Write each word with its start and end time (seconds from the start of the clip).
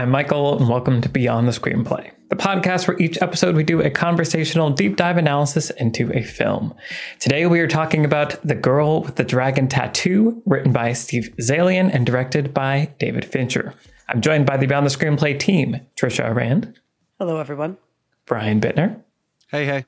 I'm 0.00 0.08
Michael, 0.08 0.56
and 0.56 0.66
welcome 0.66 1.02
to 1.02 1.10
Beyond 1.10 1.46
the 1.46 1.52
Screenplay, 1.52 2.10
the 2.30 2.34
podcast 2.34 2.88
where 2.88 2.98
each 2.98 3.20
episode 3.20 3.54
we 3.54 3.62
do 3.64 3.82
a 3.82 3.90
conversational 3.90 4.70
deep 4.70 4.96
dive 4.96 5.18
analysis 5.18 5.68
into 5.72 6.10
a 6.16 6.22
film. 6.22 6.74
Today 7.18 7.44
we 7.44 7.60
are 7.60 7.68
talking 7.68 8.06
about 8.06 8.40
The 8.42 8.54
Girl 8.54 9.02
with 9.02 9.16
the 9.16 9.24
Dragon 9.24 9.68
Tattoo, 9.68 10.42
written 10.46 10.72
by 10.72 10.94
Steve 10.94 11.34
Zaillian 11.38 11.94
and 11.94 12.06
directed 12.06 12.54
by 12.54 12.90
David 12.98 13.26
Fincher. 13.26 13.74
I'm 14.08 14.22
joined 14.22 14.46
by 14.46 14.56
the 14.56 14.66
Beyond 14.66 14.86
the 14.86 14.90
Screenplay 14.90 15.38
team, 15.38 15.78
Trisha 16.00 16.34
Rand, 16.34 16.80
Hello, 17.18 17.36
everyone. 17.36 17.76
Brian 18.24 18.58
Bittner, 18.58 19.02
Hey, 19.50 19.66
hey. 19.66 19.84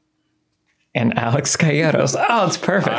And 0.94 1.18
Alex 1.18 1.56
Calleros. 1.56 2.14
Oh, 2.18 2.46
it's 2.46 2.56
perfect. 2.56 2.98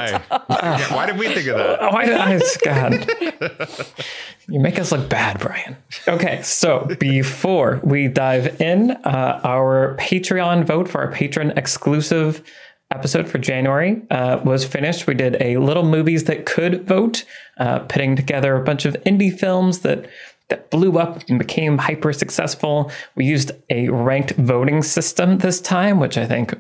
Yeah, 0.50 0.96
why 0.96 1.06
did 1.06 1.18
we 1.18 1.28
think 1.28 1.48
of 1.48 1.58
that? 1.58 1.82
Why 1.92 2.06
did 2.06 2.16
I? 2.16 2.40
God, 2.64 4.10
you 4.48 4.60
make 4.60 4.80
us 4.80 4.92
look 4.92 5.10
bad, 5.10 5.40
Brian. 5.40 5.78
Okay, 6.08 6.42
so 6.42 6.88
before 7.00 7.80
we 7.84 8.08
dive 8.08 8.60
in, 8.62 8.92
uh, 8.92 9.42
our 9.44 9.96
Patreon 10.00 10.66
vote 10.66 10.88
for 10.88 11.02
our 11.02 11.12
patron 11.12 11.52
exclusive 11.56 12.44
episode 12.92 13.28
for 13.28 13.38
January 13.38 14.02
uh, 14.12 14.40
was 14.44 14.66
finished. 14.66 15.08
We 15.08 15.14
did 15.14 15.42
a 15.42 15.58
little 15.58 15.84
movies 15.84 16.26
that 16.26 16.46
could 16.46 16.88
vote, 16.88 17.26
uh, 17.58 17.80
putting 17.80 18.16
together 18.16 18.56
a 18.56 18.64
bunch 18.64 18.86
of 18.86 18.94
indie 19.06 19.38
films 19.38 19.80
that 19.80 20.10
that 20.50 20.70
blew 20.70 21.00
up 21.00 21.24
and 21.30 21.40
became 21.40 21.78
hyper 21.78 22.12
successful. 22.12 22.92
We 23.16 23.26
used 23.26 23.52
a 23.70 23.88
ranked 23.90 24.32
voting 24.32 24.84
system 24.84 25.38
this 25.38 25.62
time, 25.62 26.00
which 26.00 26.18
I 26.18 26.26
think 26.26 26.54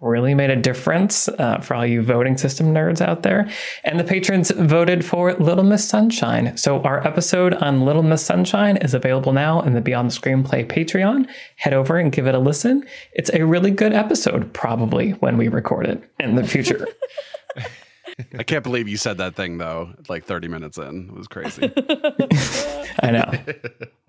really 0.00 0.34
made 0.34 0.50
a 0.50 0.56
difference 0.56 1.28
uh, 1.28 1.58
for 1.60 1.74
all 1.74 1.86
you 1.86 2.02
voting 2.02 2.36
system 2.36 2.72
nerds 2.72 3.00
out 3.00 3.22
there. 3.22 3.48
And 3.84 3.98
the 3.98 4.04
patrons 4.04 4.50
voted 4.50 5.04
for 5.04 5.34
Little 5.34 5.64
Miss 5.64 5.86
Sunshine. 5.86 6.56
So 6.56 6.82
our 6.82 7.06
episode 7.06 7.54
on 7.54 7.84
Little 7.84 8.02
Miss 8.02 8.24
Sunshine 8.24 8.76
is 8.78 8.94
available 8.94 9.32
now 9.32 9.62
in 9.62 9.74
the 9.74 9.80
Beyond 9.80 10.10
the 10.10 10.14
Screenplay 10.14 10.66
Patreon. 10.66 11.28
Head 11.56 11.72
over 11.74 11.98
and 11.98 12.12
give 12.12 12.26
it 12.26 12.34
a 12.34 12.38
listen. 12.38 12.84
It's 13.12 13.30
a 13.32 13.44
really 13.44 13.70
good 13.70 13.92
episode, 13.92 14.52
probably 14.52 15.12
when 15.12 15.36
we 15.36 15.48
record 15.48 15.86
it 15.86 16.02
in 16.20 16.36
the 16.36 16.46
future. 16.46 16.86
I 18.38 18.42
can't 18.44 18.64
believe 18.64 18.88
you 18.88 18.96
said 18.96 19.18
that 19.18 19.34
thing 19.34 19.58
though. 19.58 19.92
Like 20.08 20.24
30 20.24 20.48
minutes 20.48 20.78
in, 20.78 21.08
it 21.08 21.14
was 21.14 21.28
crazy. 21.28 21.72
I 23.02 23.10
know. 23.10 23.32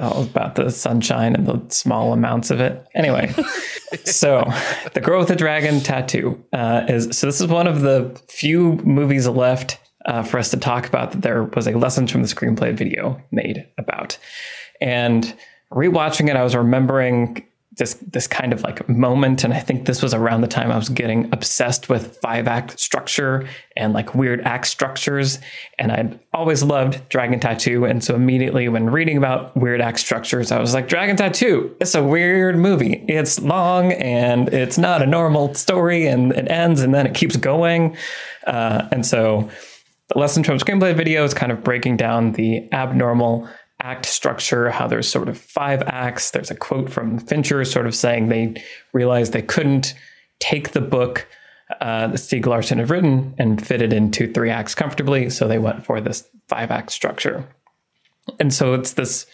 All 0.00 0.22
about 0.22 0.54
the 0.54 0.70
sunshine 0.70 1.34
and 1.34 1.46
the 1.46 1.62
small 1.68 2.12
amounts 2.12 2.50
of 2.50 2.60
it. 2.60 2.86
Anyway, 2.94 3.32
so 4.04 4.44
the 4.92 5.00
girl 5.00 5.18
with 5.18 5.28
the 5.28 5.36
dragon 5.36 5.80
tattoo 5.80 6.44
uh, 6.52 6.84
is 6.88 7.16
so. 7.16 7.26
This 7.26 7.40
is 7.40 7.46
one 7.46 7.66
of 7.66 7.82
the 7.82 8.20
few 8.28 8.74
movies 8.84 9.26
left 9.28 9.78
uh, 10.06 10.22
for 10.22 10.38
us 10.38 10.50
to 10.50 10.56
talk 10.56 10.86
about 10.86 11.12
that 11.12 11.22
there 11.22 11.44
was 11.44 11.66
a 11.66 11.72
lessons 11.72 12.10
from 12.10 12.22
the 12.22 12.28
screenplay 12.28 12.74
video 12.74 13.20
made 13.30 13.66
about. 13.78 14.18
And 14.80 15.34
rewatching 15.72 16.28
it, 16.28 16.36
I 16.36 16.42
was 16.42 16.54
remembering 16.54 17.44
this 17.76 17.94
this 17.94 18.26
kind 18.26 18.52
of 18.52 18.62
like 18.62 18.88
moment. 18.88 19.44
And 19.44 19.52
i 19.52 19.60
think 19.60 19.86
this 19.86 20.02
was 20.02 20.14
around 20.14 20.40
the 20.40 20.48
time 20.48 20.70
i 20.70 20.76
was 20.76 20.88
getting 20.88 21.32
obsessed 21.32 21.88
with 21.88 22.16
five 22.18 22.46
act 22.46 22.78
structure 22.78 23.48
and 23.76 23.92
like 23.92 24.14
weird 24.14 24.40
act 24.42 24.66
structures. 24.66 25.38
And 25.78 25.92
i'd 25.92 26.20
always 26.32 26.62
loved 26.62 27.08
dragon 27.08 27.40
tattoo. 27.40 27.84
And 27.84 28.02
so 28.02 28.14
immediately 28.14 28.68
when 28.68 28.90
reading 28.90 29.16
about 29.16 29.56
weird 29.56 29.80
act 29.80 29.98
structures 30.00 30.52
i 30.52 30.58
was 30.58 30.74
like 30.74 30.88
dragon 30.88 31.16
tattoo 31.16 31.74
it's 31.80 31.94
a 31.94 32.02
weird 32.02 32.56
movie. 32.56 33.04
It's 33.08 33.40
long 33.40 33.92
and 33.92 34.48
it's 34.48 34.78
not 34.78 35.02
a 35.02 35.06
normal 35.06 35.54
story 35.54 36.06
and 36.06 36.32
it 36.32 36.50
ends 36.50 36.80
and 36.80 36.94
then 36.94 37.06
it 37.06 37.14
keeps 37.14 37.36
going. 37.36 37.96
Uh, 38.46 38.88
and 38.92 39.04
so 39.04 39.50
the 40.08 40.18
lesson 40.18 40.44
from 40.44 40.58
screenplay 40.58 40.94
video 40.94 41.24
is 41.24 41.34
kind 41.34 41.50
of 41.50 41.64
breaking 41.64 41.96
down 41.96 42.32
the 42.32 42.72
abnormal 42.72 43.48
act 43.84 44.06
structure, 44.06 44.70
how 44.70 44.88
there's 44.88 45.08
sort 45.08 45.28
of 45.28 45.36
five 45.36 45.82
acts. 45.82 46.30
There's 46.30 46.50
a 46.50 46.54
quote 46.54 46.90
from 46.90 47.18
Fincher 47.18 47.64
sort 47.66 47.86
of 47.86 47.94
saying 47.94 48.28
they 48.28 48.62
realized 48.94 49.34
they 49.34 49.42
couldn't 49.42 49.94
take 50.40 50.72
the 50.72 50.80
book 50.80 51.28
uh, 51.82 52.06
that 52.06 52.16
Stieg 52.16 52.46
Larsson 52.46 52.78
had 52.78 52.88
written 52.88 53.34
and 53.36 53.64
fit 53.64 53.82
it 53.82 53.92
into 53.92 54.32
three 54.32 54.48
acts 54.48 54.74
comfortably. 54.74 55.28
So 55.28 55.46
they 55.46 55.58
went 55.58 55.84
for 55.84 56.00
this 56.00 56.26
five 56.48 56.70
act 56.70 56.92
structure. 56.92 57.46
And 58.40 58.54
so 58.54 58.72
it's 58.72 58.94
this 58.94 59.26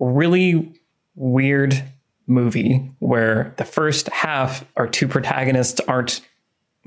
really 0.00 0.72
weird 1.14 1.84
movie 2.26 2.90
where 3.00 3.52
the 3.58 3.64
first 3.64 4.08
half, 4.08 4.64
our 4.76 4.86
two 4.86 5.06
protagonists 5.06 5.80
aren't 5.80 6.22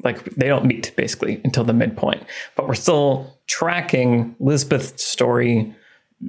like 0.03 0.23
they 0.23 0.47
don't 0.47 0.65
meet 0.65 0.91
basically 0.95 1.39
until 1.43 1.63
the 1.63 1.73
midpoint, 1.73 2.23
but 2.55 2.67
we're 2.67 2.73
still 2.73 3.37
tracking 3.45 4.35
Lisbeth's 4.39 5.03
story 5.03 5.75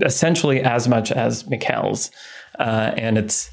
essentially 0.01 0.61
as 0.61 0.89
much 0.89 1.13
as 1.13 1.49
Mikael's. 1.49 2.11
Uh, 2.59 2.93
and 2.97 3.19
it's, 3.19 3.51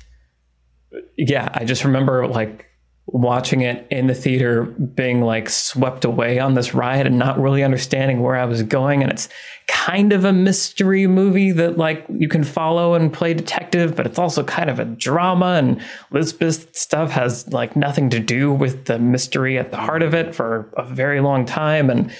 yeah, 1.17 1.49
I 1.53 1.65
just 1.65 1.83
remember 1.83 2.27
like 2.27 2.65
watching 3.13 3.61
it 3.61 3.87
in 3.89 4.07
the 4.07 4.13
theater 4.13 4.63
being 4.63 5.21
like 5.21 5.49
swept 5.49 6.05
away 6.05 6.39
on 6.39 6.53
this 6.53 6.73
ride 6.73 7.07
and 7.07 7.17
not 7.17 7.39
really 7.39 7.63
understanding 7.63 8.21
where 8.21 8.35
I 8.35 8.45
was 8.45 8.61
going. 8.63 9.01
And 9.01 9.11
it's 9.11 9.29
kind 9.67 10.13
of 10.13 10.25
a 10.25 10.33
mystery 10.33 11.07
movie 11.07 11.51
that 11.51 11.77
like 11.77 12.05
you 12.09 12.27
can 12.27 12.43
follow 12.43 12.93
and 12.93 13.11
play 13.11 13.33
detective, 13.33 13.95
but 13.95 14.05
it's 14.05 14.19
also 14.19 14.43
kind 14.43 14.69
of 14.69 14.79
a 14.79 14.85
drama. 14.85 15.55
And 15.57 15.81
Lisbeth's 16.11 16.79
stuff 16.79 17.11
has 17.11 17.47
like 17.51 17.75
nothing 17.75 18.09
to 18.11 18.19
do 18.19 18.51
with 18.51 18.85
the 18.85 18.99
mystery 18.99 19.57
at 19.57 19.71
the 19.71 19.77
heart 19.77 20.03
of 20.03 20.13
it 20.13 20.35
for 20.35 20.71
a 20.77 20.85
very 20.85 21.19
long 21.19 21.45
time. 21.45 21.89
And 21.89 22.11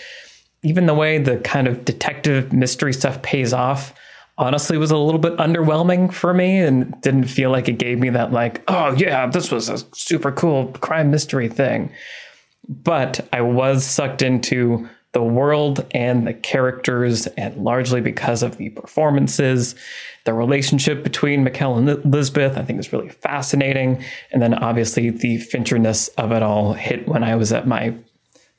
even 0.64 0.88
the 0.88 0.94
way 0.94 1.18
the 1.18 1.38
kind 1.38 1.68
of 1.68 1.86
detective 1.86 2.52
mystery 2.52 2.94
stuff 2.94 3.22
pays 3.22 3.54
off 3.54 3.94
honestly 4.40 4.78
was 4.78 4.92
a 4.92 4.98
little 4.98 5.20
bit 5.20 5.38
underwhelming 5.38 6.12
for 6.12 6.34
me 6.34 6.58
and 6.58 7.00
didn't 7.02 7.26
feel 7.26 7.52
like 7.52 7.68
it 7.68 7.78
gave 7.78 8.00
me 8.00 8.10
that 8.10 8.32
like 8.32 8.64
oh 8.68 8.92
yeah 8.94 9.28
this 9.28 9.52
was 9.52 9.70
a 9.70 9.78
super 9.94 10.32
cool 10.32 10.68
crime 10.80 11.12
mystery 11.12 11.48
thing. 11.48 11.92
But 12.68 13.28
i 13.34 13.42
was 13.42 13.86
sucked 13.86 14.22
into 14.22 14.90
the 15.12 15.24
world 15.24 15.86
and 15.92 16.28
the 16.28 16.34
characters 16.34 17.26
and 17.28 17.56
largely 17.58 18.00
because 18.00 18.44
of 18.44 18.58
the 18.58 18.70
performances 18.70 19.76
the 20.26 20.34
relationship 20.34 21.04
between 21.04 21.44
Mikael 21.44 21.78
and 21.78 22.06
Lisbeth. 22.06 22.58
I 22.58 22.64
think 22.64 22.80
is 22.80 22.94
really 22.94 23.10
fascinating. 23.10 24.04
And 24.32 24.42
then 24.42 24.54
obviously 24.54 25.10
the 25.10 25.38
Fincherness 25.38 26.10
of 26.18 26.32
it 26.32 26.44
all 26.44 26.74
hit 26.74 27.08
when 27.08 27.24
I 27.24 27.36
was 27.36 27.52
at 27.52 27.68
my 27.68 27.96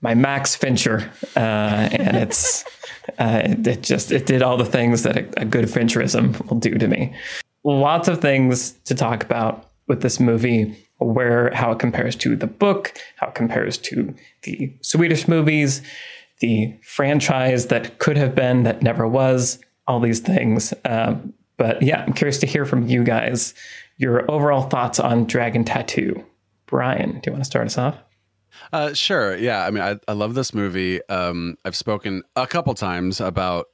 my 0.01 0.15
Max 0.15 0.57
Fincher 0.57 1.11
uh, 1.37 1.89
and 1.93 2.17
it's 2.17 2.65
uh, 3.19 3.43
it, 3.45 3.83
just 3.83 4.13
it 4.13 4.27
did 4.27 4.43
all 4.43 4.57
the 4.57 4.65
things 4.65 5.03
that 5.03 5.17
a, 5.17 5.43
a 5.43 5.45
good 5.45 5.67
Fincherism 5.67 6.49
will 6.49 6.59
do 6.59 6.79
to 6.79 6.89
me. 6.89 7.15
Lots 7.65 8.09
of 8.09 8.21
things 8.21 8.73
to 8.85 8.95
talk 8.95 9.23
about 9.23 9.71
with 9.87 10.03
this 10.03 10.21
movie, 10.21 10.77
where 10.99 11.51
how 11.55 11.73
it 11.73 11.79
compares 11.79 12.15
to 12.17 12.37
the 12.37 12.47
book, 12.47 12.97
how 13.17 13.29
it 13.29 13.35
compares 13.35 13.77
to 13.79 14.15
the 14.43 14.73
Swedish 14.83 15.27
movies, 15.27 15.83
the 16.41 16.75
franchise 16.83 17.67
that 17.67 17.99
could 17.99 18.17
have 18.17 18.35
been 18.35 18.63
that 18.63 18.83
never 18.83 19.07
was, 19.07 19.59
all 19.87 20.01
these 20.01 20.21
things. 20.21 20.73
Um, 20.85 21.35
but 21.57 21.83
yeah, 21.83 22.05
I'm 22.07 22.13
curious 22.13 22.39
to 22.39 22.47
hear 22.47 22.65
from 22.65 22.87
you 22.87 23.05
guys 23.05 23.55
your 23.99 24.31
overall 24.31 24.63
thoughts 24.63 24.99
on 24.99 25.27
Dragon 25.27 25.65
Tattoo. 25.65 26.25
Brian, 26.67 27.21
do 27.21 27.21
you 27.27 27.33
want 27.33 27.43
to 27.43 27.45
start 27.45 27.67
us 27.67 27.77
off? 27.77 27.97
Uh, 28.73 28.95
sure. 28.95 29.37
Yeah. 29.37 29.65
I 29.65 29.71
mean, 29.71 29.83
I, 29.83 29.99
I 30.07 30.13
love 30.13 30.35
this 30.35 30.55
movie. 30.55 31.01
Um, 31.09 31.57
I've 31.65 31.77
spoken 31.77 32.23
a 32.37 32.47
couple 32.47 32.75
times 32.75 33.21
about 33.21 33.67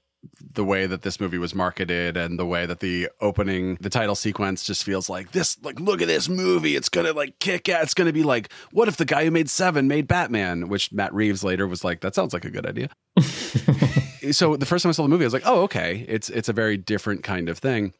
the 0.55 0.65
way 0.65 0.87
that 0.87 1.03
this 1.03 1.21
movie 1.21 1.39
was 1.39 1.55
marketed 1.55 2.17
and 2.17 2.39
the 2.39 2.47
way 2.47 2.67
that 2.67 2.81
the 2.81 3.09
opening 3.21 3.77
the 3.81 3.91
title 3.91 4.15
sequence 4.15 4.65
just 4.65 4.85
feels 4.85 5.09
like 5.09 5.33
this 5.33 5.63
like 5.63 5.79
look 5.81 6.03
at 6.03 6.09
this 6.09 6.29
movie 6.29 6.75
it's 6.77 6.89
gonna 6.89 7.13
like 7.13 7.39
kick 7.39 7.69
ass 7.69 7.85
it's 7.85 7.95
gonna 7.95 8.13
be 8.13 8.23
like 8.23 8.53
what 8.73 8.89
if 8.89 8.97
the 8.97 9.05
guy 9.05 9.25
who 9.25 9.31
made 9.31 9.49
seven 9.49 9.87
made 9.89 10.09
batman 10.09 10.69
which 10.69 10.93
matt 10.93 11.13
reeves 11.15 11.45
later 11.45 11.67
was 11.67 11.85
like 11.85 12.01
that 12.01 12.15
sounds 12.15 12.33
like 12.33 12.45
a 12.45 12.51
good 12.51 12.67
idea 12.67 12.89
so 14.33 14.57
the 14.57 14.67
first 14.67 14.83
time 14.83 14.91
i 14.91 14.93
saw 14.93 15.03
the 15.03 15.09
movie 15.09 15.25
i 15.25 15.27
was 15.27 15.35
like 15.35 15.47
oh 15.47 15.63
okay 15.63 16.05
it's 16.09 16.29
it's 16.31 16.49
a 16.49 16.53
very 16.53 16.77
different 16.77 17.23
kind 17.23 17.49
of 17.49 17.59
thing 17.59 17.93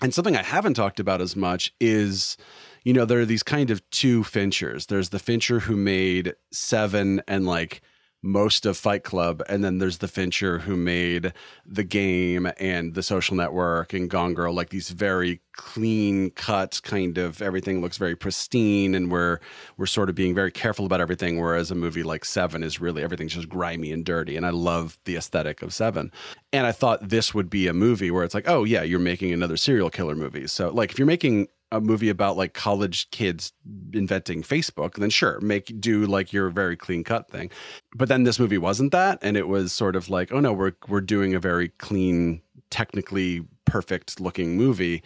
and 0.00 0.14
something 0.14 0.36
i 0.36 0.42
haven't 0.42 0.74
talked 0.74 1.00
about 1.00 1.20
as 1.20 1.36
much 1.36 1.74
is 1.80 2.36
you 2.86 2.92
know, 2.92 3.04
there 3.04 3.18
are 3.18 3.26
these 3.26 3.42
kind 3.42 3.72
of 3.72 3.82
two 3.90 4.22
Finchers. 4.22 4.86
There's 4.86 5.08
the 5.08 5.18
Fincher 5.18 5.58
who 5.58 5.74
made 5.74 6.36
Seven 6.52 7.20
and 7.26 7.44
like 7.44 7.82
most 8.22 8.64
of 8.64 8.76
Fight 8.76 9.02
Club, 9.02 9.42
and 9.48 9.64
then 9.64 9.78
there's 9.78 9.98
the 9.98 10.06
Fincher 10.06 10.60
who 10.60 10.76
made 10.76 11.32
The 11.66 11.82
Game 11.82 12.48
and 12.60 12.94
The 12.94 13.02
Social 13.02 13.34
Network 13.34 13.92
and 13.92 14.08
Gone 14.08 14.34
Girl, 14.34 14.54
like 14.54 14.68
these 14.68 14.90
very 14.90 15.40
clean 15.52 16.30
cut 16.30 16.80
kind 16.84 17.18
of 17.18 17.42
everything 17.42 17.80
looks 17.80 17.96
very 17.98 18.14
pristine, 18.14 18.94
and 18.94 19.10
we're 19.10 19.40
we're 19.76 19.86
sort 19.86 20.08
of 20.08 20.14
being 20.14 20.32
very 20.32 20.52
careful 20.52 20.86
about 20.86 21.00
everything. 21.00 21.40
Whereas 21.40 21.72
a 21.72 21.74
movie 21.74 22.04
like 22.04 22.24
Seven 22.24 22.62
is 22.62 22.80
really 22.80 23.02
everything's 23.02 23.34
just 23.34 23.48
grimy 23.48 23.90
and 23.90 24.04
dirty, 24.04 24.36
and 24.36 24.46
I 24.46 24.50
love 24.50 24.96
the 25.06 25.16
aesthetic 25.16 25.60
of 25.60 25.74
Seven. 25.74 26.12
And 26.52 26.68
I 26.68 26.72
thought 26.72 27.08
this 27.08 27.34
would 27.34 27.50
be 27.50 27.66
a 27.66 27.74
movie 27.74 28.12
where 28.12 28.22
it's 28.22 28.34
like, 28.34 28.48
oh 28.48 28.62
yeah, 28.62 28.84
you're 28.84 29.00
making 29.00 29.32
another 29.32 29.56
serial 29.56 29.90
killer 29.90 30.14
movie. 30.14 30.46
So 30.46 30.70
like 30.70 30.92
if 30.92 31.00
you're 31.00 31.06
making 31.06 31.48
a 31.72 31.80
movie 31.80 32.08
about 32.08 32.36
like 32.36 32.54
college 32.54 33.10
kids 33.10 33.52
inventing 33.92 34.42
Facebook, 34.42 34.94
then 34.94 35.10
sure, 35.10 35.40
make 35.40 35.80
do 35.80 36.06
like 36.06 36.32
your 36.32 36.50
very 36.50 36.76
clean 36.76 37.04
cut 37.04 37.30
thing. 37.30 37.50
But 37.94 38.08
then 38.08 38.22
this 38.22 38.38
movie 38.38 38.58
wasn't 38.58 38.92
that, 38.92 39.18
and 39.22 39.36
it 39.36 39.48
was 39.48 39.72
sort 39.72 39.96
of 39.96 40.08
like, 40.08 40.32
oh 40.32 40.40
no, 40.40 40.52
we're 40.52 40.72
we're 40.88 41.00
doing 41.00 41.34
a 41.34 41.40
very 41.40 41.68
clean, 41.78 42.40
technically 42.70 43.44
perfect 43.64 44.20
looking 44.20 44.56
movie. 44.56 45.02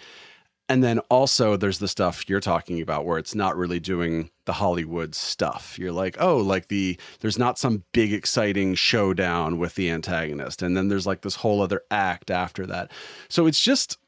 And 0.69 0.85
then 0.85 1.01
also 1.11 1.57
there's 1.57 1.81
the 1.81 1.89
stuff 1.89 2.29
you're 2.29 2.39
talking 2.39 2.81
about 2.81 3.05
where 3.05 3.19
it's 3.19 3.35
not 3.35 3.57
really 3.57 3.81
doing 3.81 4.31
the 4.45 4.53
Hollywood 4.53 5.17
stuff. 5.17 5.77
You're 5.77 5.91
like, 5.91 6.17
oh, 6.21 6.37
like 6.37 6.69
the 6.69 6.97
there's 7.19 7.39
not 7.39 7.59
some 7.59 7.83
big 7.91 8.13
exciting 8.13 8.77
showdown 8.77 9.59
with 9.59 9.75
the 9.75 9.91
antagonist. 9.91 10.63
And 10.63 10.77
then 10.77 10.87
there's 10.87 11.09
like 11.09 11.23
this 11.23 11.35
whole 11.35 11.61
other 11.61 11.83
act 11.91 12.31
after 12.31 12.67
that. 12.67 12.93
So 13.29 13.47
it's 13.47 13.61
just 13.61 13.99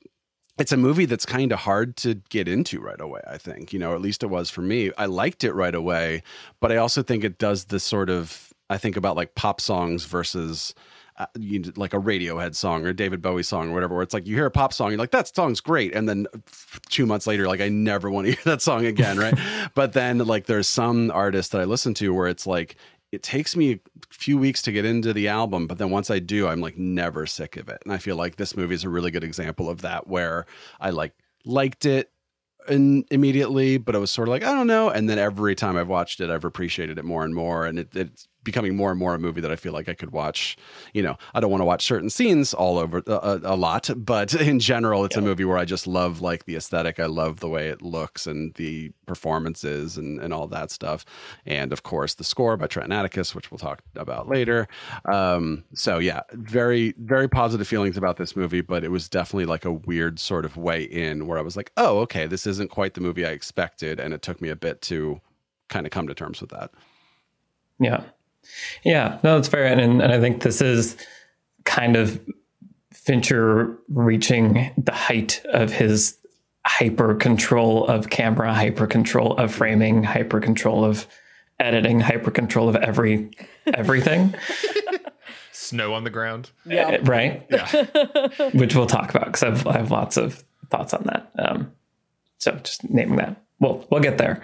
it's 0.58 0.72
a 0.72 0.76
movie 0.76 1.06
that's 1.06 1.26
kind 1.26 1.52
of 1.52 1.58
hard 1.58 1.96
to 1.98 2.14
get 2.28 2.46
into 2.46 2.80
right 2.80 3.00
away, 3.00 3.20
I 3.26 3.38
think. 3.38 3.72
You 3.72 3.78
know, 3.78 3.94
at 3.94 4.00
least 4.00 4.22
it 4.22 4.28
was 4.28 4.50
for 4.50 4.62
me. 4.62 4.90
I 4.98 5.06
liked 5.06 5.44
it 5.44 5.52
right 5.54 5.74
away, 5.74 6.22
but 6.60 6.70
I 6.70 6.76
also 6.76 7.02
think 7.02 7.24
it 7.24 7.38
does 7.38 7.66
this 7.66 7.84
sort 7.84 8.10
of 8.10 8.52
I 8.70 8.78
think 8.78 8.96
about 8.96 9.16
like 9.16 9.34
pop 9.34 9.60
songs 9.60 10.04
versus 10.04 10.74
uh, 11.18 11.26
you, 11.38 11.62
like 11.76 11.92
a 11.92 11.98
Radiohead 11.98 12.54
song 12.54 12.86
or 12.86 12.92
David 12.94 13.20
Bowie 13.20 13.42
song 13.42 13.70
or 13.70 13.74
whatever, 13.74 13.94
where 13.94 14.02
it's 14.02 14.14
like 14.14 14.26
you 14.26 14.34
hear 14.34 14.46
a 14.46 14.50
pop 14.50 14.72
song, 14.72 14.90
you're 14.90 14.98
like, 14.98 15.10
that 15.10 15.34
song's 15.34 15.60
great. 15.60 15.94
And 15.94 16.08
then 16.08 16.26
two 16.88 17.04
months 17.04 17.26
later, 17.26 17.46
like, 17.46 17.60
I 17.60 17.68
never 17.68 18.10
want 18.10 18.26
to 18.26 18.32
hear 18.34 18.42
that 18.44 18.62
song 18.62 18.86
again. 18.86 19.18
Right. 19.18 19.38
but 19.74 19.92
then, 19.92 20.18
like, 20.18 20.46
there's 20.46 20.66
some 20.66 21.10
artists 21.10 21.52
that 21.52 21.60
I 21.60 21.64
listen 21.64 21.92
to 21.94 22.14
where 22.14 22.28
it's 22.28 22.46
like, 22.46 22.76
it 23.12 23.22
takes 23.22 23.54
me 23.54 23.72
a 23.72 23.78
few 24.10 24.38
weeks 24.38 24.62
to 24.62 24.72
get 24.72 24.86
into 24.86 25.12
the 25.12 25.28
album, 25.28 25.66
but 25.66 25.76
then 25.76 25.90
once 25.90 26.10
I 26.10 26.18
do, 26.18 26.48
I'm 26.48 26.60
like 26.60 26.78
never 26.78 27.26
sick 27.26 27.58
of 27.58 27.68
it. 27.68 27.82
And 27.84 27.92
I 27.92 27.98
feel 27.98 28.16
like 28.16 28.36
this 28.36 28.56
movie 28.56 28.74
is 28.74 28.84
a 28.84 28.88
really 28.88 29.10
good 29.10 29.22
example 29.22 29.68
of 29.68 29.82
that, 29.82 30.08
where 30.08 30.46
I 30.80 30.90
like 30.90 31.12
liked 31.44 31.84
it 31.84 32.10
in, 32.68 33.04
immediately, 33.10 33.76
but 33.76 33.94
I 33.94 33.98
was 33.98 34.10
sort 34.10 34.28
of 34.28 34.32
like, 34.32 34.44
I 34.44 34.54
don't 34.54 34.66
know. 34.66 34.88
And 34.88 35.10
then 35.10 35.18
every 35.18 35.54
time 35.54 35.76
I've 35.76 35.88
watched 35.88 36.20
it, 36.20 36.30
I've 36.30 36.44
appreciated 36.44 36.98
it 36.98 37.04
more 37.04 37.24
and 37.24 37.34
more. 37.34 37.66
And 37.66 37.78
it, 37.78 37.94
it's 37.94 38.28
becoming 38.44 38.76
more 38.76 38.90
and 38.90 38.98
more 38.98 39.14
a 39.14 39.18
movie 39.18 39.40
that 39.40 39.50
I 39.50 39.56
feel 39.56 39.72
like 39.72 39.88
I 39.88 39.94
could 39.94 40.12
watch. 40.12 40.56
You 40.92 41.02
know, 41.02 41.16
I 41.34 41.40
don't 41.40 41.50
want 41.50 41.60
to 41.60 41.66
watch 41.66 41.84
certain 41.84 42.10
scenes 42.10 42.54
all 42.54 42.78
over 42.78 43.02
uh, 43.06 43.38
a 43.42 43.56
lot, 43.56 43.90
but 43.96 44.34
in 44.34 44.58
general, 44.58 45.04
it's 45.04 45.16
yeah. 45.16 45.22
a 45.22 45.24
movie 45.24 45.44
where 45.44 45.58
I 45.58 45.64
just 45.64 45.86
love 45.86 46.20
like 46.20 46.44
the 46.44 46.56
aesthetic. 46.56 47.00
I 47.00 47.06
love 47.06 47.40
the 47.40 47.48
way 47.48 47.68
it 47.68 47.82
looks 47.82 48.26
and 48.26 48.54
the 48.54 48.92
performances 49.06 49.96
and, 49.96 50.20
and 50.20 50.32
all 50.32 50.46
that 50.48 50.70
stuff. 50.70 51.04
And 51.46 51.72
of 51.72 51.82
course, 51.82 52.14
the 52.14 52.24
score 52.24 52.56
by 52.56 52.66
Trent 52.66 52.92
Atticus, 52.92 53.34
which 53.34 53.50
we'll 53.50 53.58
talk 53.58 53.82
about 53.96 54.28
later. 54.28 54.68
Um, 55.04 55.64
so 55.74 55.98
yeah, 55.98 56.22
very, 56.32 56.94
very 56.98 57.28
positive 57.28 57.68
feelings 57.68 57.96
about 57.96 58.16
this 58.16 58.36
movie, 58.36 58.60
but 58.60 58.84
it 58.84 58.90
was 58.90 59.08
definitely 59.08 59.46
like 59.46 59.64
a 59.64 59.72
weird 59.72 60.18
sort 60.18 60.44
of 60.44 60.56
way 60.56 60.82
in 60.82 61.26
where 61.26 61.38
I 61.38 61.42
was 61.42 61.56
like, 61.56 61.72
oh, 61.76 61.98
okay, 62.00 62.26
this 62.26 62.46
isn't 62.46 62.70
quite 62.70 62.94
the 62.94 63.00
movie 63.00 63.24
I 63.24 63.30
expected. 63.30 64.00
And 64.00 64.14
it 64.14 64.22
took 64.22 64.40
me 64.40 64.48
a 64.48 64.56
bit 64.56 64.80
to 64.82 65.20
kind 65.68 65.86
of 65.86 65.92
come 65.92 66.06
to 66.06 66.14
terms 66.14 66.40
with 66.40 66.50
that. 66.50 66.70
Yeah. 67.78 68.04
Yeah, 68.84 69.18
no, 69.22 69.36
that's 69.36 69.48
fair. 69.48 69.64
And, 69.66 69.80
and 69.80 70.12
I 70.12 70.20
think 70.20 70.42
this 70.42 70.60
is 70.60 70.96
kind 71.64 71.96
of 71.96 72.20
Fincher 72.92 73.78
reaching 73.88 74.70
the 74.76 74.92
height 74.92 75.42
of 75.52 75.72
his 75.72 76.16
hyper 76.64 77.14
control 77.14 77.86
of 77.86 78.10
camera, 78.10 78.54
hyper 78.54 78.86
control 78.86 79.36
of 79.36 79.52
framing, 79.52 80.04
hyper 80.04 80.40
control 80.40 80.84
of 80.84 81.06
editing, 81.58 82.00
hyper 82.00 82.30
control 82.30 82.68
of 82.68 82.76
every 82.76 83.30
everything. 83.66 84.34
Snow 85.52 85.94
on 85.94 86.04
the 86.04 86.10
ground. 86.10 86.50
Yeah. 86.64 86.88
Uh, 86.88 87.02
right. 87.02 87.46
Yeah. 87.50 88.50
Which 88.52 88.74
we'll 88.74 88.86
talk 88.86 89.10
about 89.10 89.26
because 89.26 89.42
I've, 89.42 89.66
I 89.66 89.78
have 89.78 89.90
lots 89.90 90.16
of 90.16 90.44
thoughts 90.70 90.94
on 90.94 91.02
that. 91.04 91.30
Um, 91.38 91.72
so 92.38 92.52
just 92.62 92.88
naming 92.88 93.16
that. 93.16 93.36
Well, 93.60 93.86
we'll 93.90 94.00
get 94.00 94.18
there. 94.18 94.42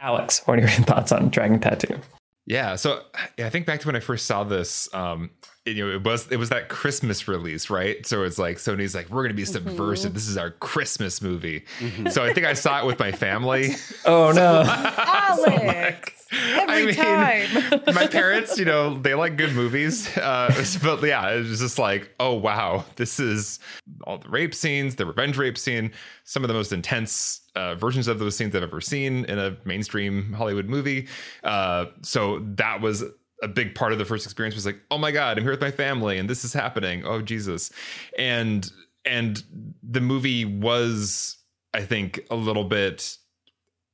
Alex, 0.00 0.42
what 0.46 0.58
are 0.58 0.62
your 0.62 0.70
thoughts 0.70 1.12
on 1.12 1.30
Dragon 1.30 1.60
Tattoo? 1.60 1.98
Yeah, 2.46 2.76
so 2.76 3.02
I 3.38 3.50
think 3.50 3.66
back 3.66 3.80
to 3.80 3.86
when 3.86 3.96
I 3.96 4.00
first 4.00 4.26
saw 4.26 4.44
this. 4.44 4.92
Um, 4.94 5.30
you 5.64 5.86
know, 5.86 5.94
it 5.94 6.02
was 6.02 6.26
it 6.28 6.38
was 6.38 6.48
that 6.48 6.68
Christmas 6.68 7.28
release, 7.28 7.70
right? 7.70 8.04
So 8.04 8.24
it's 8.24 8.38
like 8.38 8.56
Sony's 8.56 8.96
like, 8.96 9.08
we're 9.10 9.22
gonna 9.22 9.34
be 9.34 9.44
subversive. 9.44 10.10
Mm-hmm. 10.10 10.14
This 10.14 10.28
is 10.28 10.36
our 10.36 10.50
Christmas 10.50 11.22
movie. 11.22 11.64
Mm-hmm. 11.78 12.08
So 12.08 12.24
I 12.24 12.32
think 12.32 12.46
I 12.46 12.54
saw 12.54 12.80
it 12.80 12.86
with 12.86 12.98
my 12.98 13.12
family. 13.12 13.74
Oh 14.04 14.32
no, 14.32 14.64
Alex! 14.66 16.26
Every 16.32 16.66
I 16.66 16.86
mean, 16.86 16.94
time. 16.94 17.82
my 17.94 18.06
parents, 18.06 18.58
you 18.58 18.64
know, 18.64 18.98
they 18.98 19.14
like 19.14 19.36
good 19.36 19.54
movies, 19.54 20.16
uh, 20.16 20.52
but 20.82 21.02
yeah, 21.04 21.30
it 21.30 21.46
was 21.46 21.60
just 21.60 21.78
like, 21.78 22.10
oh 22.18 22.34
wow, 22.34 22.84
this 22.96 23.20
is 23.20 23.60
all 24.04 24.18
the 24.18 24.28
rape 24.28 24.54
scenes, 24.54 24.96
the 24.96 25.06
revenge 25.06 25.38
rape 25.38 25.56
scene, 25.56 25.92
some 26.24 26.42
of 26.42 26.48
the 26.48 26.54
most 26.54 26.72
intense 26.72 27.42
uh, 27.54 27.74
versions 27.76 28.08
of 28.08 28.18
those 28.18 28.36
scenes 28.36 28.56
I've 28.56 28.62
ever 28.62 28.80
seen 28.80 29.24
in 29.26 29.38
a 29.38 29.56
mainstream 29.64 30.32
Hollywood 30.32 30.68
movie. 30.68 31.06
Uh, 31.44 31.86
so 32.02 32.40
that 32.56 32.80
was 32.80 33.04
a 33.42 33.48
big 33.48 33.74
part 33.74 33.92
of 33.92 33.98
the 33.98 34.04
first 34.04 34.24
experience 34.24 34.54
was 34.54 34.66
like, 34.66 34.80
oh 34.90 34.98
my 34.98 35.10
god, 35.10 35.36
I'm 35.36 35.44
here 35.44 35.52
with 35.52 35.60
my 35.60 35.70
family 35.70 36.18
and 36.18 36.30
this 36.30 36.44
is 36.44 36.52
happening. 36.52 37.04
Oh 37.04 37.20
Jesus, 37.20 37.70
and 38.18 38.70
and 39.04 39.42
the 39.82 40.00
movie 40.00 40.44
was, 40.44 41.36
I 41.74 41.82
think, 41.82 42.20
a 42.30 42.36
little 42.36 42.64
bit. 42.64 43.16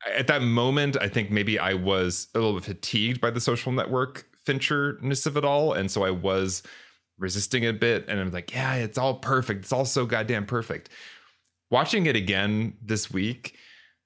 At 0.07 0.29
that 0.29 0.43
moment, 0.43 0.97
I 1.01 1.09
think 1.09 1.31
maybe 1.31 1.59
I 1.59 1.75
was 1.75 2.29
a 2.35 2.39
little 2.39 2.55
bit 2.55 2.65
fatigued 2.65 3.21
by 3.21 3.31
the 3.31 3.41
social 3.41 3.73
network 3.73 4.27
Fincherness 4.47 5.27
of 5.27 5.37
it 5.37 5.45
all, 5.45 5.73
and 5.73 5.91
so 5.91 6.05
I 6.05 6.11
was 6.11 6.63
resisting 7.19 7.67
a 7.67 7.73
bit. 7.73 8.05
And 8.09 8.21
I'm 8.21 8.31
like, 8.31 8.53
yeah, 8.55 8.75
it's 8.75 8.97
all 8.97 9.15
perfect. 9.15 9.65
It's 9.65 9.73
all 9.73 9.85
so 9.85 10.07
goddamn 10.07 10.47
perfect 10.47 10.91
watching 11.71 12.07
it 12.07 12.17
again 12.17 12.75
this 12.83 13.11
week, 13.11 13.57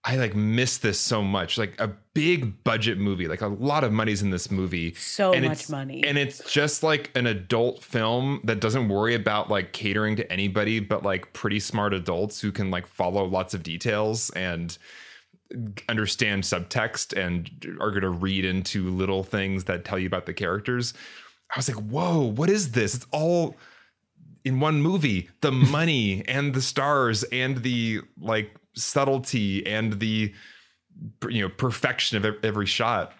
I 0.05 0.17
like 0.17 0.35
miss 0.35 0.79
this 0.79 0.99
so 0.99 1.23
much. 1.23 1.57
Like 1.57 1.81
a 1.81 1.89
big 2.15 2.65
budget 2.65 2.99
movie, 2.99 3.29
like 3.29 3.41
a 3.41 3.47
lot 3.47 3.85
of 3.85 3.93
money's 3.93 4.21
in 4.21 4.31
this 4.31 4.51
movie. 4.51 4.95
So 4.95 5.33
and 5.33 5.47
much 5.47 5.71
money. 5.71 6.03
And 6.05 6.19
it's 6.19 6.51
just 6.51 6.83
like 6.83 7.11
an 7.15 7.27
adult 7.27 7.85
film 7.85 8.41
that 8.45 8.61
doesn't 8.61 8.89
worry 8.89 9.15
about 9.15 9.49
like 9.49 9.73
catering 9.73 10.17
to 10.17 10.33
anybody 10.33 10.81
but 10.81 11.05
like 11.05 11.33
pretty 11.33 11.61
smart 11.61 11.95
adults 11.95 12.41
who 12.41 12.51
can 12.51 12.71
like 12.71 12.87
follow 12.87 13.25
lots 13.25 13.55
of 13.55 13.63
details 13.63 14.31
and 14.31 14.77
understand 15.89 16.43
subtext 16.43 17.17
and 17.17 17.79
are 17.81 17.91
going 17.91 18.03
to 18.03 18.11
read 18.11 18.45
into 18.45 18.91
little 18.91 19.23
things 19.23 19.65
that 19.65 19.85
tell 19.85 19.99
you 19.99 20.07
about 20.09 20.27
the 20.27 20.35
characters. 20.35 20.95
I 21.55 21.59
was 21.59 21.69
like, 21.69 21.85
"Whoa, 21.85 22.23
what 22.23 22.51
is 22.51 22.73
this? 22.73 22.95
It's 22.95 23.07
all 23.13 23.57
in 24.45 24.59
one 24.59 24.83
movie 24.83 25.29
the 25.41 25.53
money 25.53 26.25
and 26.27 26.55
the 26.55 26.63
stars 26.63 27.23
and 27.25 27.63
the 27.63 28.01
like 28.21 28.51
subtlety 28.75 29.67
and 29.67 29.99
the 30.01 30.33
you 31.29 31.43
know 31.43 31.49
perfection 31.49 32.25
of 32.25 32.37
every 32.45 32.67
shot. 32.67 33.13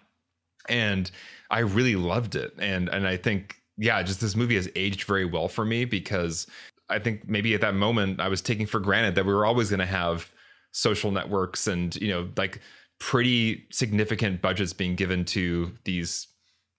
And 0.69 1.11
i 1.51 1.61
really 1.61 1.97
loved 1.97 2.35
it. 2.35 2.55
And 2.59 2.89
and 2.89 3.07
i 3.07 3.17
think 3.17 3.57
yeah 3.79 4.03
just 4.03 4.21
this 4.21 4.37
movie 4.37 4.57
has 4.57 4.69
aged 4.77 5.05
very 5.05 5.25
well 5.25 5.49
for 5.49 5.65
me 5.65 5.85
because 5.85 6.47
i 6.89 6.99
think 6.99 7.27
maybe 7.27 7.55
at 7.55 7.63
that 7.63 7.75
moment 7.75 8.21
i 8.21 8.29
was 8.29 8.43
taking 8.43 8.67
for 8.67 8.79
granted 8.79 9.15
that 9.15 9.25
we 9.25 9.33
were 9.33 9.47
always 9.47 9.71
going 9.71 9.81
to 9.81 9.87
have 9.87 10.31
social 10.73 11.11
networks 11.11 11.67
and 11.67 11.97
you 11.97 12.09
know 12.09 12.29
like 12.37 12.61
pretty 12.99 13.67
significant 13.71 14.41
budgets 14.41 14.73
being 14.73 14.95
given 14.95 15.25
to 15.25 15.73
these 15.85 16.29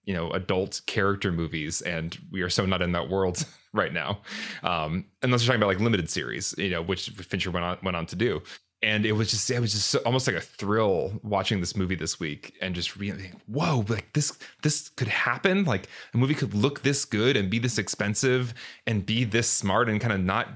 you 0.04 0.14
know 0.14 0.30
adult 0.30 0.80
character 0.86 1.32
movies. 1.32 1.82
And 1.82 2.16
we 2.30 2.42
are 2.42 2.50
so 2.50 2.66
not 2.66 2.82
in 2.82 2.92
that 2.92 3.08
world 3.08 3.44
right 3.72 3.92
now. 3.92 4.20
Um 4.62 5.06
unless 5.22 5.42
you're 5.42 5.48
talking 5.48 5.62
about 5.62 5.68
like 5.74 5.80
limited 5.80 6.08
series 6.10 6.54
you 6.58 6.70
know 6.70 6.82
which 6.82 7.10
fincher 7.10 7.50
went 7.50 7.64
on 7.64 7.78
went 7.82 7.96
on 7.96 8.06
to 8.06 8.16
do 8.16 8.42
and 8.84 9.06
it 9.06 9.12
was 9.12 9.30
just 9.30 9.50
it 9.50 9.58
was 9.60 9.72
just 9.72 9.88
so, 9.88 9.98
almost 10.00 10.26
like 10.26 10.36
a 10.36 10.40
thrill 10.40 11.18
watching 11.22 11.60
this 11.60 11.74
movie 11.74 11.94
this 11.94 12.20
week 12.20 12.54
and 12.60 12.74
just 12.74 12.96
really 12.96 13.32
whoa 13.46 13.84
like 13.88 14.12
this 14.12 14.36
this 14.62 14.90
could 14.90 15.08
happen 15.08 15.64
like 15.64 15.88
a 16.12 16.16
movie 16.18 16.34
could 16.34 16.54
look 16.54 16.82
this 16.82 17.04
good 17.04 17.36
and 17.36 17.50
be 17.50 17.58
this 17.58 17.78
expensive 17.78 18.52
and 18.86 19.06
be 19.06 19.24
this 19.24 19.48
smart 19.48 19.88
and 19.88 20.00
kind 20.00 20.12
of 20.12 20.20
not 20.20 20.48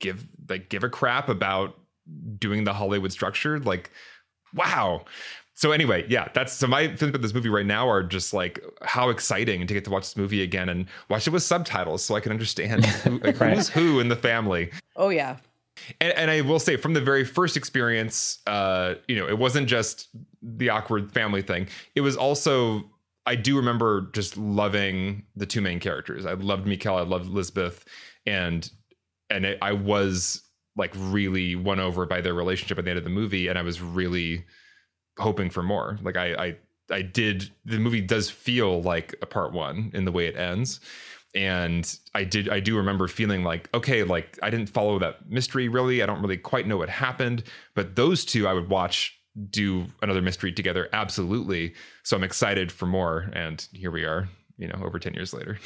give 0.00 0.26
like 0.48 0.68
give 0.68 0.82
a 0.82 0.88
crap 0.88 1.28
about 1.28 1.78
doing 2.38 2.64
the 2.64 2.72
hollywood 2.72 3.12
structure 3.12 3.60
like 3.60 3.90
wow 4.52 5.04
so 5.58 5.72
anyway, 5.72 6.04
yeah, 6.06 6.28
that's 6.34 6.52
so 6.52 6.66
my 6.66 6.82
feelings 6.82 7.14
about 7.14 7.22
this 7.22 7.32
movie 7.32 7.48
right 7.48 7.64
now 7.64 7.88
are 7.88 8.02
just 8.02 8.34
like 8.34 8.62
how 8.82 9.08
exciting 9.08 9.66
to 9.66 9.72
get 9.72 9.86
to 9.86 9.90
watch 9.90 10.02
this 10.02 10.14
movie 10.14 10.42
again 10.42 10.68
and 10.68 10.84
watch 11.08 11.26
it 11.26 11.30
with 11.30 11.42
subtitles 11.42 12.04
so 12.04 12.14
I 12.14 12.20
can 12.20 12.30
understand 12.30 12.84
who, 12.84 13.18
like, 13.20 13.40
right. 13.40 13.56
who's 13.56 13.70
who 13.70 13.98
in 13.98 14.08
the 14.08 14.16
family. 14.16 14.70
Oh 14.96 15.08
yeah. 15.08 15.38
And, 16.00 16.12
and, 16.14 16.30
I 16.30 16.40
will 16.40 16.58
say 16.58 16.76
from 16.76 16.94
the 16.94 17.00
very 17.00 17.24
first 17.24 17.56
experience, 17.56 18.38
uh, 18.46 18.94
you 19.08 19.16
know, 19.16 19.28
it 19.28 19.38
wasn't 19.38 19.68
just 19.68 20.08
the 20.42 20.70
awkward 20.70 21.12
family 21.12 21.42
thing. 21.42 21.68
It 21.94 22.00
was 22.00 22.16
also 22.16 22.90
I 23.26 23.34
do 23.34 23.56
remember 23.56 24.08
just 24.12 24.36
loving 24.36 25.24
the 25.34 25.46
two 25.46 25.60
main 25.60 25.80
characters. 25.80 26.24
I 26.24 26.34
loved 26.34 26.66
Mikael, 26.66 26.96
I 26.96 27.02
loved 27.02 27.28
Lisbeth, 27.28 27.84
and 28.24 28.70
and 29.28 29.44
it, 29.44 29.58
I 29.60 29.72
was 29.72 30.42
like 30.76 30.92
really 30.96 31.56
won 31.56 31.80
over 31.80 32.06
by 32.06 32.20
their 32.20 32.34
relationship 32.34 32.78
at 32.78 32.84
the 32.84 32.90
end 32.90 32.98
of 32.98 33.04
the 33.04 33.10
movie, 33.10 33.48
and 33.48 33.58
I 33.58 33.62
was 33.62 33.82
really 33.82 34.44
hoping 35.18 35.50
for 35.50 35.64
more. 35.64 35.98
Like 36.02 36.16
I 36.16 36.34
I 36.34 36.56
I 36.90 37.02
did. 37.02 37.50
The 37.64 37.78
movie 37.78 38.00
does 38.00 38.30
feel 38.30 38.80
like 38.82 39.16
a 39.20 39.26
part 39.26 39.52
one 39.52 39.90
in 39.92 40.04
the 40.04 40.12
way 40.12 40.26
it 40.26 40.36
ends, 40.36 40.78
and 41.36 41.98
I 42.14 42.24
did. 42.24 42.48
I 42.48 42.60
do 42.60 42.76
remember 42.76 43.06
feeling 43.06 43.44
like 43.44 43.68
okay, 43.74 44.02
like 44.02 44.38
I 44.42 44.50
didn't 44.50 44.70
follow 44.70 44.98
that 44.98 45.30
mystery 45.30 45.68
really. 45.68 46.02
I 46.02 46.06
don't 46.06 46.20
really 46.20 46.38
quite 46.38 46.66
know 46.66 46.78
what 46.78 46.88
happened, 46.88 47.44
but 47.74 47.94
those 47.94 48.24
two 48.24 48.48
I 48.48 48.52
would 48.52 48.68
watch 48.68 49.16
do 49.50 49.86
another 50.02 50.22
mystery 50.22 50.50
together 50.50 50.88
absolutely 50.92 51.74
so 52.02 52.16
i'm 52.16 52.24
excited 52.24 52.72
for 52.72 52.86
more 52.86 53.30
and 53.34 53.68
here 53.72 53.90
we 53.90 54.04
are 54.04 54.28
you 54.56 54.66
know 54.66 54.80
over 54.82 54.98
10 54.98 55.12
years 55.14 55.34
later 55.34 55.58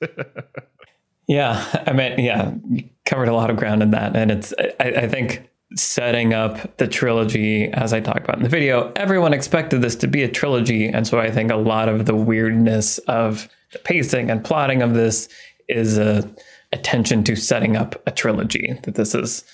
yeah 1.28 1.84
i 1.86 1.92
mean 1.92 2.18
yeah 2.18 2.52
you 2.68 2.88
covered 3.04 3.28
a 3.28 3.34
lot 3.34 3.50
of 3.50 3.56
ground 3.56 3.82
in 3.82 3.92
that 3.92 4.16
and 4.16 4.30
it's 4.30 4.52
I, 4.80 4.84
I 4.84 5.08
think 5.08 5.48
setting 5.76 6.34
up 6.34 6.76
the 6.78 6.86
trilogy 6.86 7.66
as 7.72 7.92
i 7.92 8.00
talked 8.00 8.24
about 8.24 8.36
in 8.36 8.42
the 8.42 8.48
video 8.48 8.92
everyone 8.96 9.32
expected 9.32 9.80
this 9.82 9.96
to 9.96 10.06
be 10.06 10.22
a 10.22 10.28
trilogy 10.28 10.86
and 10.86 11.06
so 11.06 11.18
i 11.18 11.30
think 11.30 11.50
a 11.50 11.56
lot 11.56 11.88
of 11.88 12.06
the 12.06 12.16
weirdness 12.16 12.98
of 12.98 13.48
the 13.72 13.78
pacing 13.78 14.30
and 14.30 14.44
plotting 14.44 14.82
of 14.82 14.94
this 14.94 15.28
is 15.68 15.98
a 15.98 16.28
attention 16.72 17.22
to 17.22 17.36
setting 17.36 17.76
up 17.76 18.00
a 18.06 18.10
trilogy 18.10 18.78
that 18.82 18.94
this 18.94 19.14
is 19.14 19.44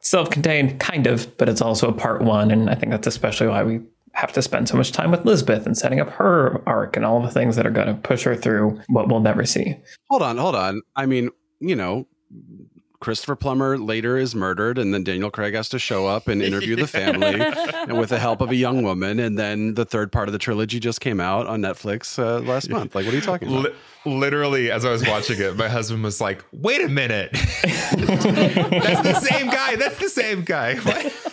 self-contained 0.00 0.78
kind 0.80 1.06
of 1.06 1.36
but 1.38 1.48
it's 1.48 1.60
also 1.60 1.88
a 1.88 1.92
part 1.92 2.22
one 2.22 2.50
and 2.50 2.70
i 2.70 2.74
think 2.74 2.90
that's 2.90 3.06
especially 3.06 3.46
why 3.46 3.62
we 3.62 3.80
have 4.14 4.32
to 4.32 4.42
spend 4.42 4.68
so 4.68 4.76
much 4.76 4.92
time 4.92 5.10
with 5.10 5.24
Lisbeth 5.24 5.66
and 5.66 5.76
setting 5.76 6.00
up 6.00 6.10
her 6.10 6.62
arc 6.66 6.96
and 6.96 7.04
all 7.04 7.22
the 7.22 7.30
things 7.30 7.56
that 7.56 7.66
are 7.66 7.70
going 7.70 7.86
to 7.86 7.94
push 7.94 8.24
her 8.24 8.36
through 8.36 8.78
what 8.88 9.08
we'll 9.08 9.20
never 9.20 9.46
see. 9.46 9.74
Hold 10.10 10.22
on, 10.22 10.36
hold 10.36 10.54
on. 10.54 10.82
I 10.96 11.06
mean, 11.06 11.30
you 11.60 11.74
know, 11.74 12.06
Christopher 13.02 13.34
Plummer 13.34 13.78
later 13.78 14.16
is 14.16 14.32
murdered, 14.32 14.78
and 14.78 14.94
then 14.94 15.02
Daniel 15.02 15.28
Craig 15.28 15.54
has 15.54 15.68
to 15.70 15.78
show 15.80 16.06
up 16.06 16.28
and 16.28 16.40
interview 16.40 16.76
the 16.76 16.86
family, 16.86 17.34
and 17.74 17.98
with 17.98 18.10
the 18.10 18.18
help 18.20 18.40
of 18.40 18.50
a 18.50 18.54
young 18.54 18.84
woman. 18.84 19.18
And 19.18 19.36
then 19.36 19.74
the 19.74 19.84
third 19.84 20.12
part 20.12 20.28
of 20.28 20.32
the 20.32 20.38
trilogy 20.38 20.78
just 20.78 21.00
came 21.00 21.18
out 21.18 21.48
on 21.48 21.60
Netflix 21.60 22.16
uh, 22.16 22.38
last 22.40 22.70
month. 22.70 22.94
Like, 22.94 23.04
what 23.04 23.12
are 23.12 23.16
you 23.16 23.22
talking 23.22 23.48
about? 23.48 23.74
literally, 24.06 24.70
as 24.70 24.84
I 24.84 24.90
was 24.90 25.06
watching 25.06 25.40
it, 25.40 25.56
my 25.56 25.68
husband 25.68 26.04
was 26.04 26.20
like, 26.20 26.44
"Wait 26.52 26.80
a 26.80 26.88
minute, 26.88 27.30
that's 27.62 29.02
the 29.02 29.20
same 29.20 29.46
guy. 29.48 29.74
That's 29.74 29.98
the 29.98 30.08
same 30.08 30.42
guy." 30.42 30.74
What? 30.82 31.31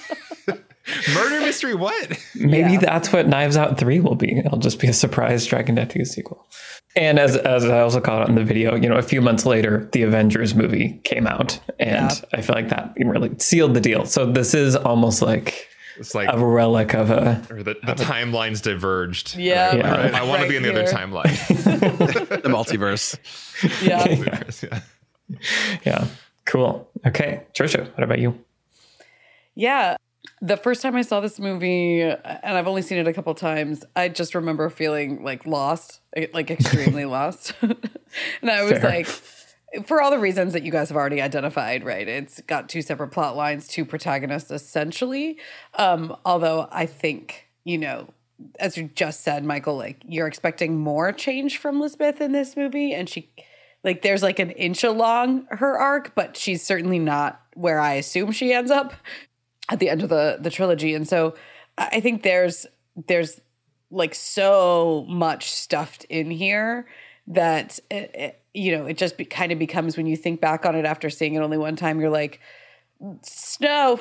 Murder 1.14 1.40
mystery, 1.42 1.76
what? 1.76 2.18
Maybe 2.36 2.74
yeah. 2.74 2.80
that's 2.80 3.12
what 3.12 3.28
Knives 3.28 3.58
Out 3.58 3.78
3 3.78 4.00
will 4.00 4.16
be. 4.16 4.40
It'll 4.40 4.60
just 4.60 4.80
be 4.80 4.88
a 4.88 4.94
surprise 4.94 5.46
Dragon 5.46 5.76
Tattoo 5.76 6.06
sequel. 6.06 6.46
And 6.96 7.20
as 7.20 7.38
as 7.38 7.66
I 7.66 7.82
also 7.82 8.02
caught 8.02 8.28
on 8.28 8.36
the 8.36 8.44
video, 8.44 8.76
you 8.76 8.90
know, 8.90 8.98
a 8.98 9.04
few 9.04 9.22
months 9.22 9.46
later, 9.46 9.88
the 9.94 10.02
Avengers 10.02 10.56
movie 10.56 11.00
came 11.04 11.28
out, 11.28 11.60
and 11.80 12.10
yeah. 12.10 12.16
I 12.34 12.42
feel 12.42 12.56
like 12.56 12.70
that 12.70 12.94
really 12.98 13.38
sealed 13.38 13.76
the 13.76 13.80
deal. 13.80 14.06
So 14.06 14.26
this 14.26 14.56
is 14.56 14.76
almost 14.76 15.22
like 15.22 15.70
it's 16.00 16.16
like 16.16 16.30
a 16.32 16.44
relic 16.44 16.96
of 16.96 17.12
a. 17.12 17.46
Or 17.52 17.62
the, 17.62 17.76
the 17.84 17.94
timelines 17.94 18.62
diverged. 18.62 19.36
Yeah, 19.36 19.76
yeah. 19.76 19.92
Right, 19.92 20.14
I, 20.14 20.20
I 20.20 20.24
want 20.24 20.42
right 20.42 20.44
to 20.46 20.50
be 20.50 20.56
in 20.56 20.64
the 20.64 20.72
here. 20.72 20.82
other 20.82 20.92
timeline. 20.92 21.48
the 22.42 22.50
multiverse. 22.50 23.18
Yeah. 23.86 24.08
multiverse, 24.08 24.64
yeah. 24.64 25.40
Yeah. 25.86 26.08
Cool. 26.46 26.90
Okay, 27.06 27.44
Trisha, 27.54 27.86
what 27.92 28.04
about 28.04 28.20
you? 28.20 28.40
Yeah, 29.56 29.98
the 30.42 30.58
first 30.58 30.82
time 30.82 30.96
I 30.96 31.02
saw 31.02 31.20
this 31.20 31.40
movie, 31.40 32.02
and 32.02 32.18
I've 32.44 32.68
only 32.68 32.82
seen 32.82 32.98
it 32.98 33.08
a 33.08 33.14
couple 33.14 33.34
times, 33.36 33.84
I 33.96 34.10
just 34.10 34.36
remember 34.36 34.70
feeling 34.70 35.24
like 35.24 35.46
lost, 35.46 36.02
like 36.34 36.52
extremely 36.52 37.06
lost. 37.06 37.54
and 37.62 38.52
I 38.52 38.64
was 38.64 38.80
Fair. 38.80 38.90
like, 38.90 39.08
for 39.86 40.02
all 40.02 40.12
the 40.12 40.20
reasons 40.20 40.54
that 40.54 40.64
you 40.64 40.72
guys 40.72 40.90
have 40.90 40.98
already 40.98 41.22
identified, 41.22 41.84
right? 41.86 42.08
It's 42.08 42.42
got 42.42 42.70
two 42.70 42.82
separate 42.82 43.10
plot 43.10 43.36
lines, 43.36 43.68
two 43.68 43.86
protagonists 43.86 44.52
essentially. 44.52 45.38
Um, 45.76 46.16
although 46.26 46.68
I 46.72 46.86
think, 46.86 47.48
you 47.64 47.78
know, 47.78 48.10
as 48.60 48.78
you 48.78 48.90
just 48.96 49.22
said, 49.22 49.44
Michael, 49.44 49.76
like 49.78 50.02
you're 50.08 50.28
expecting 50.28 50.78
more 50.78 51.12
change 51.12 51.58
from 51.58 51.80
Lisbeth 51.80 52.22
in 52.22 52.32
this 52.32 52.56
movie, 52.56 52.94
and 52.94 53.10
she 53.10 53.30
like 53.84 54.02
there's 54.02 54.24
like 54.24 54.40
an 54.40 54.52
inch 54.52 54.84
along 54.84 55.46
her 55.52 55.78
arc, 55.78 56.16
but 56.16 56.38
she's 56.38 56.64
certainly 56.64 57.00
not 57.00 57.42
where 57.56 57.80
I 57.80 57.96
assume 57.96 58.32
she 58.32 58.54
ends 58.54 58.72
up 58.72 58.94
at 59.70 59.80
the 59.80 59.90
end 59.90 60.04
of 60.04 60.10
the 60.10 60.38
the 60.40 60.50
trilogy. 60.50 60.94
And 60.94 61.08
so 61.08 61.36
i 61.80 62.00
think 62.00 62.24
there's 62.24 62.68
there's 63.08 63.40
like 63.90 64.14
so 64.14 65.06
much 65.08 65.52
stuffed 65.52 66.04
in 66.06 66.30
here 66.30 66.88
that 67.28 67.80
it, 67.90 68.12
it, 68.14 68.42
you 68.54 68.78
know 68.78 68.86
it 68.86 68.98
just 68.98 69.18
be, 69.18 69.26
kind 69.26 69.52
of 69.52 69.58
becomes 69.58 69.98
when 69.98 70.06
you 70.06 70.16
think 70.16 70.42
back 70.42 70.66
on 70.66 70.76
it 70.76 70.86
after 70.86 71.10
seeing 71.10 71.36
it 71.36 71.40
only 71.40 71.58
one 71.58 71.76
time 71.76 72.00
you're 72.00 72.10
like 72.10 72.40
snow 73.24 74.00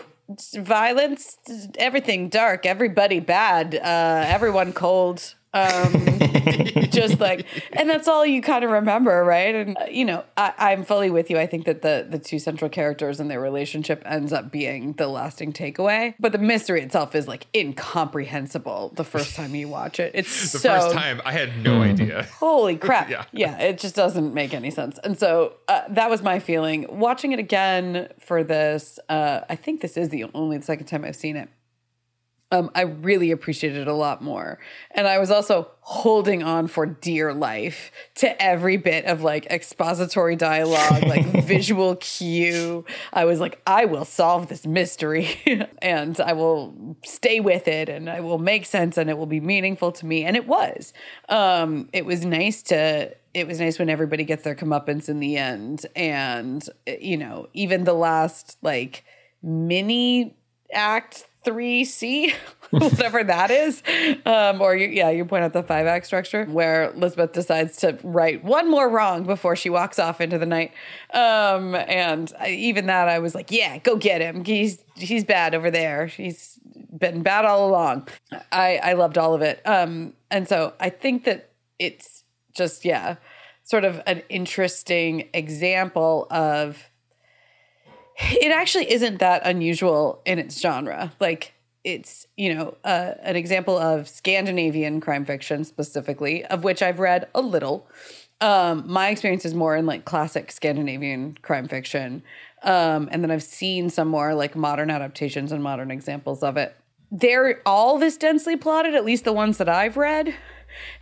violence 0.56 1.38
everything 1.78 2.28
dark 2.28 2.66
everybody 2.66 3.20
bad 3.20 3.74
uh 3.76 4.24
everyone 4.26 4.72
cold 4.72 5.34
um, 5.54 5.92
just 6.90 7.20
like, 7.20 7.46
and 7.72 7.88
that's 7.88 8.06
all 8.06 8.24
you 8.26 8.42
kind 8.42 8.64
of 8.64 8.70
remember, 8.70 9.24
right? 9.24 9.54
And 9.54 9.78
uh, 9.78 9.86
you 9.90 10.04
know, 10.04 10.24
I, 10.36 10.72
am 10.72 10.84
fully 10.84 11.10
with 11.10 11.30
you. 11.30 11.38
I 11.38 11.46
think 11.46 11.64
that 11.64 11.82
the 11.82 12.06
the 12.08 12.18
two 12.18 12.38
central 12.38 12.68
characters 12.68 13.18
and 13.18 13.30
their 13.30 13.40
relationship 13.40 14.02
ends 14.04 14.32
up 14.32 14.50
being 14.50 14.92
the 14.94 15.08
lasting 15.08 15.52
takeaway. 15.52 16.14
But 16.20 16.32
the 16.32 16.38
mystery 16.38 16.82
itself 16.82 17.14
is 17.14 17.26
like 17.26 17.46
incomprehensible 17.54 18.92
the 18.94 19.04
first 19.04 19.34
time 19.34 19.54
you 19.54 19.68
watch 19.68 19.98
it. 20.00 20.12
It's 20.14 20.52
the 20.52 20.58
so, 20.58 20.68
first 20.68 20.92
time 20.92 21.22
I 21.24 21.32
had 21.32 21.62
no 21.62 21.80
mm-hmm. 21.80 22.02
idea. 22.02 22.28
Holy 22.38 22.76
crap! 22.76 23.08
yeah, 23.10 23.24
yeah, 23.32 23.58
it 23.58 23.78
just 23.78 23.94
doesn't 23.94 24.34
make 24.34 24.52
any 24.52 24.70
sense. 24.70 24.98
And 25.02 25.18
so 25.18 25.54
uh, 25.68 25.82
that 25.88 26.10
was 26.10 26.22
my 26.22 26.40
feeling 26.40 26.86
watching 26.90 27.32
it 27.32 27.38
again 27.38 28.08
for 28.18 28.44
this. 28.44 28.98
Uh, 29.08 29.40
I 29.48 29.56
think 29.56 29.80
this 29.80 29.96
is 29.96 30.10
the 30.10 30.24
only 30.34 30.58
the 30.58 30.64
second 30.64 30.86
time 30.86 31.04
I've 31.04 31.16
seen 31.16 31.36
it 31.36 31.48
um, 32.50 32.70
I 32.74 32.82
really 32.82 33.30
appreciated 33.30 33.82
it 33.82 33.88
a 33.88 33.94
lot 33.94 34.22
more. 34.22 34.58
And 34.92 35.06
I 35.06 35.18
was 35.18 35.30
also 35.30 35.70
holding 35.80 36.42
on 36.42 36.66
for 36.66 36.86
dear 36.86 37.34
life 37.34 37.90
to 38.16 38.42
every 38.42 38.78
bit 38.78 39.04
of 39.04 39.22
like 39.22 39.46
expository 39.46 40.34
dialogue, 40.34 41.02
like 41.04 41.26
visual 41.44 41.96
cue. 41.96 42.86
I 43.12 43.26
was 43.26 43.38
like, 43.38 43.60
I 43.66 43.84
will 43.84 44.06
solve 44.06 44.48
this 44.48 44.66
mystery 44.66 45.28
and 45.82 46.18
I 46.20 46.32
will 46.32 46.96
stay 47.04 47.40
with 47.40 47.68
it 47.68 47.90
and 47.90 48.08
I 48.08 48.20
will 48.20 48.38
make 48.38 48.64
sense 48.64 48.96
and 48.96 49.10
it 49.10 49.18
will 49.18 49.26
be 49.26 49.40
meaningful 49.40 49.92
to 49.92 50.06
me. 50.06 50.24
And 50.24 50.34
it 50.34 50.46
was. 50.46 50.94
Um, 51.28 51.90
it 51.92 52.06
was 52.06 52.24
nice 52.24 52.62
to 52.64 53.14
it 53.34 53.46
was 53.46 53.60
nice 53.60 53.78
when 53.78 53.90
everybody 53.90 54.24
gets 54.24 54.42
their 54.42 54.54
comeuppance 54.54 55.08
in 55.08 55.20
the 55.20 55.36
end. 55.36 55.84
And, 55.94 56.66
you 56.86 57.18
know, 57.18 57.48
even 57.52 57.84
the 57.84 57.92
last 57.92 58.56
like 58.62 59.04
mini 59.42 60.34
act 60.72 61.27
3C, 61.44 62.32
whatever 62.70 63.24
that 63.24 63.50
is. 63.50 63.82
Um, 64.26 64.60
or, 64.60 64.76
you, 64.76 64.88
yeah, 64.88 65.10
you 65.10 65.24
point 65.24 65.44
out 65.44 65.52
the 65.52 65.62
five 65.62 65.86
act 65.86 66.06
structure 66.06 66.44
where 66.46 66.90
Lisbeth 66.92 67.32
decides 67.32 67.76
to 67.78 67.98
right 68.02 68.42
one 68.44 68.70
more 68.70 68.88
wrong 68.88 69.24
before 69.24 69.56
she 69.56 69.70
walks 69.70 69.98
off 69.98 70.20
into 70.20 70.38
the 70.38 70.46
night. 70.46 70.72
Um, 71.14 71.74
and 71.74 72.32
I, 72.38 72.50
even 72.50 72.86
that, 72.86 73.08
I 73.08 73.18
was 73.18 73.34
like, 73.34 73.50
yeah, 73.50 73.78
go 73.78 73.96
get 73.96 74.20
him. 74.20 74.44
He's, 74.44 74.82
he's 74.94 75.24
bad 75.24 75.54
over 75.54 75.70
there. 75.70 76.06
He's 76.06 76.58
been 76.96 77.22
bad 77.22 77.44
all 77.44 77.68
along. 77.68 78.08
I, 78.52 78.80
I 78.82 78.92
loved 78.94 79.18
all 79.18 79.34
of 79.34 79.42
it. 79.42 79.60
Um, 79.64 80.14
and 80.30 80.48
so 80.48 80.74
I 80.80 80.90
think 80.90 81.24
that 81.24 81.50
it's 81.78 82.24
just, 82.54 82.84
yeah, 82.84 83.16
sort 83.62 83.84
of 83.84 84.00
an 84.06 84.22
interesting 84.28 85.28
example 85.34 86.26
of 86.30 86.90
it 88.18 88.52
actually 88.52 88.90
isn't 88.90 89.18
that 89.18 89.42
unusual 89.44 90.20
in 90.24 90.38
its 90.38 90.60
genre. 90.60 91.12
Like 91.20 91.54
it's 91.84 92.26
you 92.36 92.54
know 92.54 92.76
uh, 92.84 93.14
an 93.22 93.36
example 93.36 93.78
of 93.78 94.08
Scandinavian 94.08 95.00
crime 95.00 95.24
fiction 95.24 95.64
specifically, 95.64 96.44
of 96.46 96.64
which 96.64 96.82
I've 96.82 96.98
read 96.98 97.28
a 97.34 97.40
little. 97.40 97.88
Um, 98.40 98.84
my 98.86 99.08
experience 99.08 99.44
is 99.44 99.54
more 99.54 99.76
in 99.76 99.86
like 99.86 100.04
classic 100.04 100.52
Scandinavian 100.52 101.38
crime 101.42 101.68
fiction, 101.68 102.22
um, 102.62 103.08
and 103.10 103.22
then 103.22 103.30
I've 103.30 103.42
seen 103.42 103.90
some 103.90 104.08
more 104.08 104.34
like 104.34 104.54
modern 104.54 104.90
adaptations 104.90 105.52
and 105.52 105.62
modern 105.62 105.90
examples 105.90 106.42
of 106.42 106.56
it. 106.56 106.76
They're 107.10 107.62
all 107.64 107.98
this 107.98 108.16
densely 108.16 108.56
plotted, 108.56 108.94
at 108.94 109.04
least 109.04 109.24
the 109.24 109.32
ones 109.32 109.58
that 109.58 109.68
I've 109.68 109.96
read. 109.96 110.34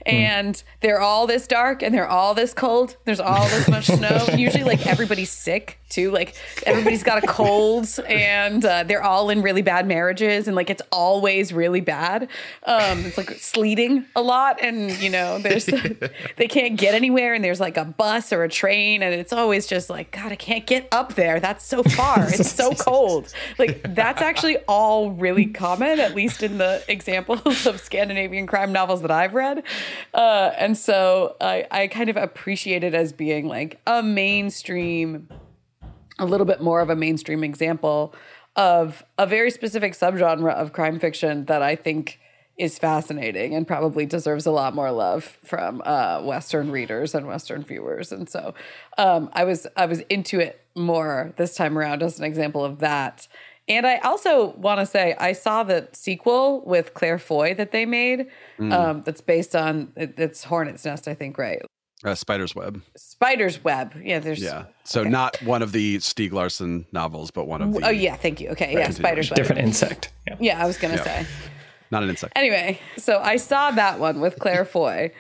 Hmm. 0.07 0.15
and 0.15 0.63
they're 0.81 1.01
all 1.01 1.27
this 1.27 1.47
dark 1.47 1.83
and 1.83 1.95
they're 1.95 2.09
all 2.09 2.35
this 2.35 2.55
cold. 2.55 2.97
There's 3.05 3.21
all 3.21 3.49
this 3.49 3.69
much 3.69 3.87
snow. 3.87 4.27
Usually, 4.37 4.65
like 4.65 4.87
everybody's 4.87 5.31
sick 5.31 5.79
too. 5.89 6.11
Like 6.11 6.35
everybody's 6.65 7.03
got 7.03 7.23
a 7.23 7.27
cold, 7.27 7.89
and 8.09 8.65
uh, 8.65 8.85
they're 8.85 9.03
all 9.03 9.31
in 9.31 9.43
really 9.43 9.63
bad 9.63 9.87
marriages, 9.87 10.47
and 10.47 10.57
like 10.57 10.71
it's 10.71 10.83
always 10.93 11.53
really 11.53 11.81
bad. 11.81 12.29
Um, 12.65 13.05
it's 13.05 13.17
like 13.19 13.31
sleeting 13.31 14.05
a 14.15 14.23
lot, 14.23 14.61
and 14.63 14.91
you 15.01 15.11
know, 15.11 15.39
there's 15.39 15.67
they 16.37 16.49
can't 16.49 16.79
get 16.79 16.95
anywhere, 16.95 17.35
and 17.35 17.45
there's 17.45 17.61
like 17.61 17.77
a 17.77 17.85
bus 17.85 18.33
or 18.33 18.45
a 18.45 18.49
train, 18.49 19.03
and 19.03 19.15
it's 19.15 19.33
always 19.33 19.67
just 19.67 19.91
like 19.91 20.11
God, 20.11 20.33
I 20.33 20.37
can't 20.37 20.67
get 20.67 20.89
up 20.93 21.15
there. 21.15 21.41
That's 21.41 21.65
so 21.65 21.83
far. 21.83 22.27
It's 22.37 22.53
so 22.53 22.73
cold. 22.73 23.33
Like 23.59 23.95
that's 23.95 24.21
actually 24.21 24.59
all 24.69 25.11
really 25.11 25.47
common, 25.47 26.01
at 26.01 26.15
least 26.15 26.43
in 26.43 26.59
the 26.59 26.83
examples 26.89 27.67
of 27.67 27.81
Scandinavian 27.81 28.47
crime 28.47 28.73
novels 28.73 29.03
that 29.03 29.11
I've 29.11 29.35
read. 29.35 29.63
Uh, 30.15 30.53
and 30.57 30.77
so 30.77 31.37
I, 31.41 31.67
I 31.71 31.87
kind 31.89 32.09
of 32.09 32.17
appreciate 32.17 32.85
it 32.85 32.95
as 32.95 33.13
being 33.13 33.47
like 33.47 33.81
a 33.87 34.03
mainstream, 34.03 35.29
a 36.19 36.27
little 36.27 36.47
bit 36.47 36.61
more 36.61 36.81
of 36.81 36.91
a 36.91 36.97
mainstream 36.97 37.45
example 37.45 38.15
of 38.57 39.05
a 39.19 39.27
very 39.27 39.51
specific 39.51 39.93
subgenre 39.93 40.53
of 40.55 40.73
crime 40.73 40.99
fiction 40.99 41.45
that 41.45 41.63
I 41.63 41.77
think 41.77 42.19
is 42.57 42.79
fascinating 42.79 43.55
and 43.55 43.67
probably 43.67 44.07
deserves 44.07 44.47
a 44.47 44.51
lot 44.51 44.75
more 44.75 44.91
love 44.91 45.37
from 45.45 45.83
uh, 45.85 46.23
Western 46.23 46.71
readers 46.71 47.15
and 47.15 47.27
Western 47.27 47.63
viewers. 47.63 48.13
And 48.13 48.29
so 48.29 48.55
um, 48.97 49.29
I 49.35 49.45
was 49.45 49.67
I 49.77 49.87
was 49.87 50.01
into 50.09 50.41
it 50.41 50.61
more 50.75 51.35
this 51.37 51.55
time 51.55 51.77
around 51.77 52.03
as 52.03 52.19
an 52.19 52.25
example 52.25 52.65
of 52.65 52.79
that. 52.79 53.29
And 53.69 53.87
I 53.87 53.99
also 53.99 54.51
want 54.57 54.79
to 54.81 54.87
say 54.87 55.15
I 55.19 55.33
saw 55.33 55.63
the 55.65 55.89
sequel 55.93 56.63
with 56.65 56.95
Claire 56.95 57.19
Foy 57.19 57.55
that 57.55 57.73
they 57.73 57.85
made. 57.85 58.27
Mm. 58.59 58.73
Um, 58.73 59.03
that's 59.03 59.21
based 59.21 59.57
on 59.57 59.93
it, 59.97 60.15
it's 60.19 60.45
Hornet's 60.45 60.85
Nest, 60.85 61.09
I 61.09 61.15
think, 61.15 61.37
right? 61.37 61.61
Uh, 62.05 62.15
Spider's 62.15 62.55
Web. 62.55 62.81
Spider's 62.97 63.65
Web. 63.65 63.95
Yeah, 64.03 64.19
there's 64.21 64.41
Yeah. 64.41 64.67
So 64.85 65.01
okay. 65.01 65.11
not 65.11 65.43
one 65.43 65.63
of 65.63 65.73
the 65.73 65.97
Stieg 65.97 66.31
Larsson 66.33 66.87
novels, 66.93 67.31
but 67.31 67.47
one 67.49 67.63
of 67.63 67.73
the. 67.73 67.87
Oh 67.87 67.91
yeah, 67.91 68.15
thank 68.17 68.41
you. 68.41 68.51
Okay, 68.51 68.73
yeah, 68.75 68.91
Spider's 68.91 69.31
Web. 69.31 69.37
Different 69.37 69.63
insect. 69.63 70.13
Yeah. 70.29 70.37
Yeah, 70.39 70.63
I 70.63 70.67
was 70.67 70.77
gonna 70.79 70.97
Yeah. 70.97 71.05
say. 71.05 71.27
Not 71.91 72.03
an 72.03 72.11
insect. 72.11 72.35
Anyway, 72.37 72.79
so 72.99 73.21
I 73.21 73.37
saw 73.37 73.71
that 73.73 73.99
one 73.99 74.21
with 74.21 74.39
Claire 74.39 74.65
Foy. 74.77 75.13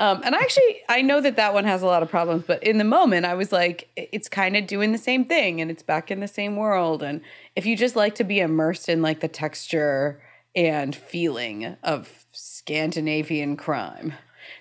Um, 0.00 0.22
and 0.24 0.34
I 0.34 0.38
actually, 0.40 0.80
I 0.88 1.02
know 1.02 1.20
that 1.20 1.36
that 1.36 1.54
one 1.54 1.64
has 1.66 1.80
a 1.82 1.86
lot 1.86 2.02
of 2.02 2.10
problems, 2.10 2.42
but 2.46 2.60
in 2.64 2.78
the 2.78 2.84
moment, 2.84 3.26
I 3.26 3.34
was 3.34 3.52
like, 3.52 3.88
it's 3.96 4.28
kind 4.28 4.56
of 4.56 4.66
doing 4.66 4.90
the 4.90 4.98
same 4.98 5.24
thing 5.24 5.60
and 5.60 5.70
it's 5.70 5.84
back 5.84 6.10
in 6.10 6.18
the 6.18 6.26
same 6.26 6.56
world. 6.56 7.00
And 7.02 7.20
if 7.56 7.66
you 7.66 7.76
just 7.76 7.96
like 7.96 8.16
to 8.16 8.24
be 8.24 8.40
immersed 8.40 8.88
in 8.88 9.02
like 9.02 9.20
the 9.20 9.28
texture 9.28 10.20
and 10.54 10.94
feeling 10.94 11.76
of 11.82 12.26
Scandinavian 12.32 13.56
crime, 13.56 14.14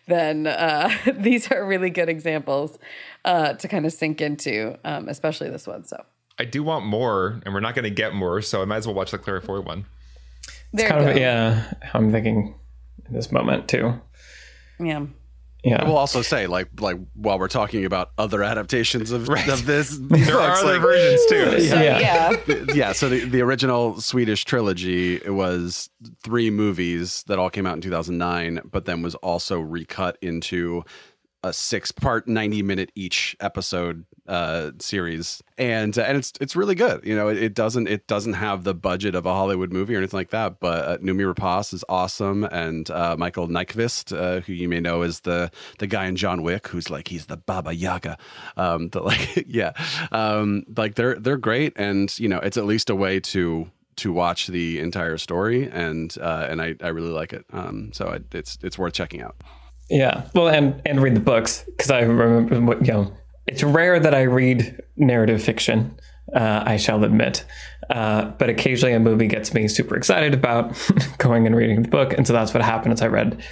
then 0.07 0.47
uh, 0.47 0.89
these 1.13 1.51
are 1.51 1.65
really 1.65 1.89
good 1.89 2.09
examples 2.09 2.77
uh, 3.25 3.53
to 3.53 3.67
kind 3.67 3.85
of 3.85 3.93
sink 3.93 4.21
into, 4.21 4.77
um, 4.83 5.07
especially 5.09 5.49
this 5.49 5.67
one. 5.67 5.85
So 5.85 6.03
I 6.39 6.45
do 6.45 6.63
want 6.63 6.85
more, 6.85 7.41
and 7.45 7.53
we're 7.53 7.59
not 7.59 7.75
going 7.75 7.83
to 7.83 7.91
get 7.91 8.13
more, 8.13 8.41
so 8.41 8.61
I 8.61 8.65
might 8.65 8.77
as 8.77 8.87
well 8.87 8.95
watch 8.95 9.11
the 9.11 9.17
Claire 9.17 9.41
Foy 9.41 9.61
one. 9.61 9.85
there 10.71 10.89
Kind 10.89 11.05
you 11.05 11.11
of 11.11 11.17
yeah. 11.17 11.73
I'm 11.93 12.11
thinking 12.11 12.55
in 13.07 13.13
this 13.13 13.31
moment 13.31 13.67
too. 13.67 13.99
yeah. 14.79 15.05
Yeah. 15.63 15.81
I 15.81 15.87
will 15.87 15.97
also 15.97 16.21
say, 16.21 16.45
like, 16.47 16.67
like 16.79 16.97
while 17.13 17.39
we're 17.39 17.47
talking 17.47 17.85
about 17.85 18.11
other 18.17 18.43
adaptations 18.43 19.11
of, 19.11 19.29
of 19.29 19.65
this, 19.65 19.97
There 20.01 20.39
are 20.39 20.51
other 20.51 20.79
versions 20.79 21.21
too. 21.29 21.67
So, 21.69 21.75
Yeah. 21.81 21.99
yeah. 22.47 22.63
yeah. 22.73 22.91
So 22.91 23.07
the, 23.09 23.23
the 23.25 23.41
original 23.41 23.99
Swedish 24.01 24.43
trilogy 24.43 25.15
it 25.15 25.33
was 25.33 25.89
three 26.21 26.49
movies 26.49 27.23
that 27.27 27.39
all 27.39 27.49
came 27.49 27.65
out 27.65 27.75
in 27.75 27.81
2009, 27.81 28.61
but 28.69 28.85
then 28.85 29.01
was 29.01 29.15
also 29.15 29.59
recut 29.59 30.17
into 30.21 30.83
a 31.43 31.53
six 31.53 31.91
part 31.91 32.27
90 32.27 32.61
minute 32.63 32.91
each 32.95 33.35
episode 33.39 34.05
uh 34.27 34.71
series. 34.79 35.41
And 35.57 35.97
uh, 35.97 36.03
and 36.03 36.17
it's 36.17 36.33
it's 36.39 36.55
really 36.55 36.75
good. 36.75 37.05
You 37.05 37.15
know 37.15 37.27
it, 37.27 37.37
it 37.37 37.53
doesn't 37.53 37.87
it 37.87 38.07
doesn't 38.07 38.33
have 38.33 38.63
the 38.63 38.73
budget 38.73 39.15
of 39.15 39.25
a 39.25 39.33
hollywood 39.33 39.71
movie 39.71 39.95
or 39.95 39.97
anything 39.97 40.17
like 40.17 40.29
that 40.29 40.59
but 40.59 40.85
uh, 40.85 40.97
Noomi 40.97 41.33
Rapace 41.33 41.73
is 41.73 41.83
awesome 41.89 42.43
and 42.45 42.89
uh 42.89 43.15
michael 43.17 43.47
nyqvist 43.47 44.15
uh, 44.17 44.41
who 44.41 44.53
you 44.53 44.67
may 44.67 44.79
know 44.79 45.01
is 45.01 45.21
the 45.21 45.51
the 45.79 45.87
guy 45.87 46.05
in 46.05 46.15
john 46.15 46.43
wick 46.43 46.67
who's 46.67 46.89
like 46.89 47.07
he's 47.07 47.25
the 47.27 47.37
baba 47.37 47.73
yaga. 47.73 48.17
Um 48.57 48.89
the, 48.89 49.01
like 49.11 49.45
yeah. 49.47 49.73
Um 50.11 50.63
like 50.75 50.95
they're 50.95 51.19
they're 51.19 51.37
great 51.37 51.73
and 51.75 52.17
you 52.19 52.29
know 52.29 52.39
it's 52.39 52.57
at 52.57 52.65
least 52.65 52.89
a 52.89 52.95
way 52.95 53.19
to 53.19 53.69
to 53.97 54.11
watch 54.11 54.47
the 54.47 54.79
entire 54.79 55.17
story 55.17 55.69
and 55.69 56.17
uh 56.19 56.47
and 56.49 56.61
i 56.61 56.75
i 56.81 56.87
really 56.87 57.11
like 57.11 57.33
it. 57.33 57.45
Um 57.51 57.91
so 57.93 58.07
I, 58.07 58.19
it's 58.31 58.57
it's 58.63 58.77
worth 58.77 58.93
checking 58.93 59.21
out. 59.21 59.35
Yeah, 59.89 60.27
well, 60.33 60.47
and 60.47 60.81
and 60.85 61.01
read 61.03 61.15
the 61.15 61.19
books 61.19 61.65
because 61.67 61.91
I 61.91 62.01
remember 62.01 62.59
what 62.61 62.85
you 62.85 62.93
know. 62.93 63.13
It's 63.47 63.63
rare 63.63 63.99
that 63.99 64.13
I 64.13 64.23
read 64.23 64.81
narrative 64.95 65.43
fiction. 65.43 65.97
Uh, 66.33 66.63
I 66.65 66.77
shall 66.77 67.03
admit, 67.03 67.45
uh, 67.89 68.25
but 68.25 68.49
occasionally 68.49 68.93
a 68.93 68.99
movie 68.99 69.27
gets 69.27 69.53
me 69.53 69.67
super 69.67 69.95
excited 69.95 70.33
about 70.33 70.73
going 71.17 71.45
and 71.45 71.55
reading 71.55 71.81
the 71.81 71.89
book, 71.89 72.13
and 72.13 72.25
so 72.25 72.33
that's 72.33 72.53
what 72.53 72.63
happened. 72.63 72.93
As 72.93 73.01
I 73.01 73.07
read 73.07 73.43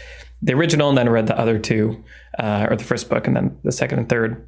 the 0.42 0.54
original 0.54 0.89
and 0.89 0.98
then 0.98 1.10
read 1.10 1.28
the 1.28 1.38
other 1.38 1.60
two, 1.60 2.04
uh, 2.39 2.68
or 2.70 2.76
the 2.76 2.84
first 2.84 3.10
book 3.10 3.28
and 3.28 3.36
then 3.36 3.58
the 3.63 3.72
second 3.72 4.00
and 4.00 4.10
third, 4.10 4.48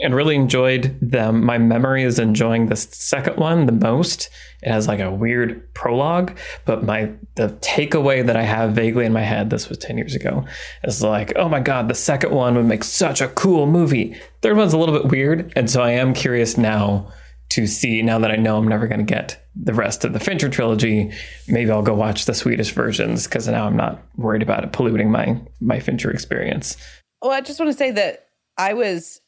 and 0.00 0.14
really 0.14 0.34
enjoyed 0.34 0.98
them. 1.00 1.44
My 1.44 1.58
memory 1.58 2.02
is 2.02 2.18
enjoying 2.18 2.66
the 2.66 2.76
second 2.76 3.36
one 3.36 3.66
the 3.66 3.72
most. 3.72 4.28
It 4.62 4.70
has 4.70 4.88
like 4.88 5.00
a 5.00 5.10
weird 5.10 5.72
prologue, 5.74 6.36
but 6.64 6.84
my 6.84 7.12
the 7.36 7.48
takeaway 7.60 8.24
that 8.26 8.36
I 8.36 8.42
have 8.42 8.72
vaguely 8.72 9.04
in 9.04 9.12
my 9.12 9.22
head, 9.22 9.50
this 9.50 9.68
was 9.68 9.78
10 9.78 9.98
years 9.98 10.14
ago, 10.14 10.44
is 10.82 11.02
like, 11.02 11.32
oh 11.36 11.48
my 11.48 11.60
god, 11.60 11.88
the 11.88 11.94
second 11.94 12.32
one 12.32 12.54
would 12.56 12.66
make 12.66 12.84
such 12.84 13.20
a 13.20 13.28
cool 13.28 13.66
movie. 13.66 14.16
Third 14.42 14.56
one's 14.56 14.72
a 14.72 14.78
little 14.78 14.98
bit 14.98 15.10
weird, 15.10 15.52
and 15.54 15.70
so 15.70 15.82
I 15.82 15.90
am 15.90 16.14
curious 16.14 16.56
now 16.56 17.12
to 17.50 17.66
see 17.66 18.02
now 18.02 18.18
that 18.18 18.30
I 18.30 18.36
know 18.36 18.56
I'm 18.56 18.66
never 18.66 18.88
going 18.88 19.04
to 19.04 19.04
get 19.04 19.40
the 19.54 19.74
rest 19.74 20.04
of 20.04 20.12
the 20.12 20.18
Fincher 20.18 20.48
trilogy, 20.48 21.12
maybe 21.46 21.70
I'll 21.70 21.82
go 21.82 21.94
watch 21.94 22.24
the 22.24 22.34
Swedish 22.34 22.72
versions 22.72 23.24
because 23.24 23.46
now 23.46 23.66
I'm 23.66 23.76
not 23.76 24.02
worried 24.16 24.42
about 24.42 24.64
it 24.64 24.72
polluting 24.72 25.10
my 25.10 25.40
my 25.60 25.78
Fincher 25.78 26.10
experience. 26.10 26.76
Well, 27.22 27.32
I 27.32 27.40
just 27.40 27.60
want 27.60 27.70
to 27.70 27.78
say 27.78 27.90
that 27.92 28.26
I 28.58 28.74
was 28.74 29.20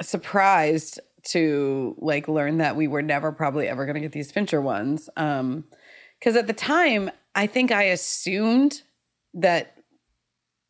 surprised 0.00 1.00
to 1.24 1.94
like 1.98 2.28
learn 2.28 2.58
that 2.58 2.76
we 2.76 2.88
were 2.88 3.02
never 3.02 3.32
probably 3.32 3.68
ever 3.68 3.84
going 3.84 3.94
to 3.94 4.00
get 4.00 4.12
these 4.12 4.32
Fincher 4.32 4.60
ones. 4.60 5.08
Um 5.16 5.64
cuz 6.22 6.36
at 6.36 6.46
the 6.46 6.52
time, 6.52 7.10
I 7.34 7.46
think 7.46 7.70
I 7.70 7.84
assumed 7.84 8.82
that 9.34 9.74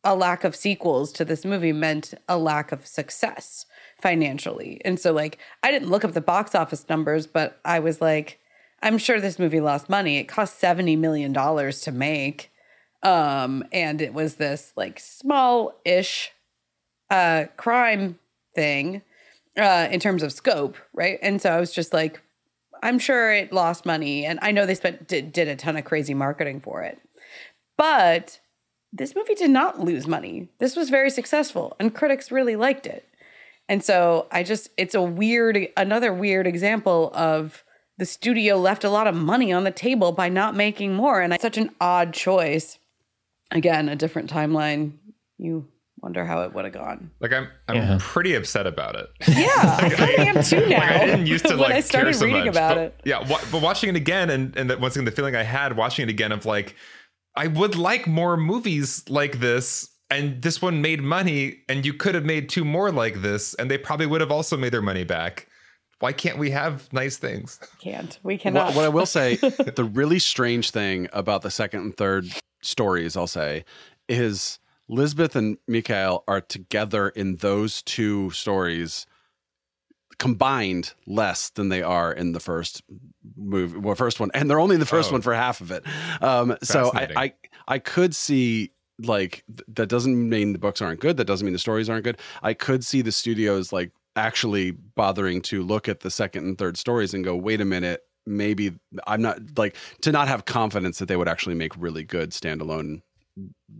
a 0.03 0.15
lack 0.15 0.43
of 0.43 0.55
sequels 0.55 1.11
to 1.13 1.25
this 1.25 1.43
movie 1.43 1.73
meant 1.73 2.13
a 2.27 2.37
lack 2.37 2.71
of 2.71 2.85
success 2.87 3.65
financially. 4.01 4.81
And 4.85 4.99
so 4.99 5.11
like 5.11 5.37
I 5.63 5.71
didn't 5.71 5.89
look 5.89 6.05
up 6.05 6.13
the 6.13 6.21
box 6.21 6.55
office 6.55 6.87
numbers, 6.89 7.27
but 7.27 7.59
I 7.63 7.79
was 7.79 8.01
like 8.01 8.39
I'm 8.81 8.97
sure 8.97 9.19
this 9.19 9.39
movie 9.39 9.59
lost 9.59 9.89
money. 9.89 10.17
It 10.17 10.29
cost 10.29 10.59
70 10.59 10.95
million 10.95 11.33
dollars 11.33 11.81
to 11.81 11.91
make. 11.91 12.51
Um 13.03 13.63
and 13.71 14.01
it 14.01 14.13
was 14.13 14.35
this 14.35 14.73
like 14.75 14.99
small-ish 14.99 16.31
uh 17.09 17.45
crime 17.55 18.19
thing 18.55 19.01
uh 19.57 19.87
in 19.91 19.99
terms 19.99 20.23
of 20.23 20.33
scope, 20.33 20.75
right? 20.93 21.19
And 21.21 21.41
so 21.41 21.51
I 21.51 21.59
was 21.59 21.73
just 21.73 21.93
like 21.93 22.21
I'm 22.81 22.99
sure 22.99 23.33
it 23.33 23.51
lost 23.51 23.85
money 23.85 24.25
and 24.25 24.39
I 24.41 24.51
know 24.51 24.65
they 24.65 24.75
spent 24.75 25.07
did, 25.07 25.31
did 25.31 25.47
a 25.47 25.55
ton 25.55 25.77
of 25.77 25.85
crazy 25.85 26.13
marketing 26.13 26.61
for 26.61 26.81
it. 26.81 26.99
But 27.77 28.39
this 28.91 29.15
movie 29.15 29.35
did 29.35 29.51
not 29.51 29.79
lose 29.79 30.07
money. 30.07 30.49
This 30.59 30.75
was 30.75 30.89
very 30.89 31.09
successful 31.09 31.75
and 31.79 31.93
critics 31.93 32.31
really 32.31 32.55
liked 32.55 32.87
it. 32.87 33.07
And 33.67 33.83
so 33.83 34.27
I 34.31 34.43
just 34.43 34.69
it's 34.77 34.95
a 34.95 35.01
weird 35.01 35.67
another 35.77 36.13
weird 36.13 36.47
example 36.47 37.11
of 37.13 37.63
the 37.97 38.05
studio 38.05 38.57
left 38.57 38.83
a 38.83 38.89
lot 38.89 39.07
of 39.07 39.15
money 39.15 39.51
on 39.51 39.65
the 39.65 39.71
table 39.71 40.11
by 40.11 40.29
not 40.29 40.55
making 40.55 40.93
more 40.93 41.21
and 41.21 41.33
it's 41.33 41.41
such 41.41 41.57
an 41.57 41.71
odd 41.79 42.13
choice. 42.13 42.79
Again, 43.51 43.89
a 43.89 43.95
different 43.95 44.29
timeline. 44.29 44.93
You 45.37 45.67
wonder 46.01 46.25
how 46.25 46.41
it 46.43 46.53
would 46.53 46.65
have 46.65 46.73
gone. 46.73 47.11
Like 47.19 47.33
I'm, 47.33 47.47
I'm 47.67 47.75
Yeah. 47.75 47.97
pretty 47.99 48.33
upset 48.35 48.65
about 48.67 48.95
it. 48.95 49.07
Yeah, 49.27 49.47
I 49.79 49.89
kind 49.89 50.13
of 50.29 50.37
am 50.37 50.43
too 50.43 50.67
now. 50.69 50.79
Like 50.79 50.91
I 51.01 51.05
didn't 51.05 51.27
used 51.27 51.45
to 51.45 51.51
when 51.55 51.59
like 51.59 51.73
I 51.73 51.79
started 51.81 52.07
care 52.11 52.13
so 52.13 52.25
reading 52.25 52.45
much, 52.45 52.55
about 52.55 52.75
but, 52.75 52.83
it. 52.83 53.01
Yeah, 53.05 53.27
wa- 53.29 53.41
but 53.51 53.61
watching 53.61 53.89
it 53.89 53.95
again, 53.95 54.29
and 54.29 54.55
and 54.57 54.69
that 54.69 54.79
once 54.79 54.95
again 54.95 55.05
the 55.05 55.11
feeling 55.11 55.35
I 55.35 55.43
had 55.43 55.75
watching 55.77 56.03
it 56.07 56.09
again 56.09 56.31
of 56.31 56.45
like, 56.45 56.75
I 57.35 57.47
would 57.47 57.75
like 57.75 58.07
more 58.07 58.37
movies 58.37 59.03
like 59.09 59.39
this, 59.39 59.89
and 60.09 60.41
this 60.41 60.61
one 60.61 60.81
made 60.81 61.01
money, 61.01 61.59
and 61.69 61.85
you 61.85 61.93
could 61.93 62.15
have 62.15 62.25
made 62.25 62.49
two 62.49 62.63
more 62.65 62.91
like 62.91 63.21
this, 63.21 63.53
and 63.55 63.69
they 63.69 63.77
probably 63.77 64.05
would 64.05 64.21
have 64.21 64.31
also 64.31 64.57
made 64.57 64.73
their 64.73 64.81
money 64.81 65.03
back. 65.03 65.47
Why 65.99 66.13
can't 66.13 66.37
we 66.37 66.51
have 66.51 66.91
nice 66.93 67.17
things? 67.17 67.59
Can't. 67.81 68.17
We 68.23 68.37
cannot. 68.37 68.67
What, 68.67 68.75
what 68.77 68.85
I 68.85 68.89
will 68.89 69.05
say, 69.05 69.35
the 69.75 69.89
really 69.93 70.19
strange 70.19 70.71
thing 70.71 71.09
about 71.11 71.41
the 71.41 71.51
second 71.51 71.81
and 71.81 71.97
third 71.97 72.25
stories, 72.61 73.17
I'll 73.17 73.27
say, 73.27 73.65
is 74.07 74.58
Lisbeth 74.89 75.35
and 75.35 75.57
Mikael 75.67 76.23
are 76.27 76.41
together 76.41 77.09
in 77.09 77.37
those 77.37 77.81
two 77.83 78.29
stories 78.31 79.05
combined 80.17 80.93
less 81.07 81.49
than 81.51 81.69
they 81.69 81.81
are 81.81 82.11
in 82.11 82.33
the 82.33 82.39
first 82.41 82.81
movie, 83.37 83.77
well, 83.77 83.95
first 83.95 84.19
one, 84.19 84.29
and 84.33 84.49
they're 84.49 84.59
only 84.59 84.73
in 84.73 84.79
the 84.81 84.85
first 84.85 85.09
Oh. 85.09 85.13
one 85.13 85.21
for 85.21 85.33
half 85.33 85.61
of 85.61 85.71
it. 85.71 85.83
Um, 86.21 86.57
so 86.61 86.91
I, 86.93 87.07
I, 87.15 87.33
I 87.67 87.79
could 87.79 88.13
see 88.13 88.71
like 89.01 89.45
th- 89.47 89.61
that 89.75 89.87
doesn't 89.87 90.27
mean 90.29 90.51
the 90.51 90.59
books 90.59 90.81
aren't 90.81 90.99
good. 90.99 91.15
That 91.15 91.25
doesn't 91.25 91.45
mean 91.45 91.53
the 91.53 91.59
stories 91.59 91.89
aren't 91.89 92.03
good. 92.03 92.17
I 92.43 92.53
could 92.53 92.83
see 92.83 93.01
the 93.01 93.13
studios 93.13 93.71
like 93.71 93.91
actually 94.17 94.71
bothering 94.71 95.41
to 95.43 95.63
look 95.63 95.87
at 95.87 96.01
the 96.01 96.11
second 96.11 96.45
and 96.45 96.57
third 96.57 96.75
stories 96.75 97.13
and 97.13 97.23
go, 97.23 97.33
wait 97.37 97.61
a 97.61 97.65
minute, 97.65 98.01
maybe 98.25 98.73
I'm 99.07 99.21
not 99.21 99.39
like 99.57 99.77
to 100.01 100.11
not 100.11 100.27
have 100.27 100.43
confidence 100.43 100.99
that 100.99 101.07
they 101.07 101.15
would 101.15 101.29
actually 101.29 101.55
make 101.55 101.71
really 101.77 102.03
good 102.03 102.31
standalone 102.31 103.01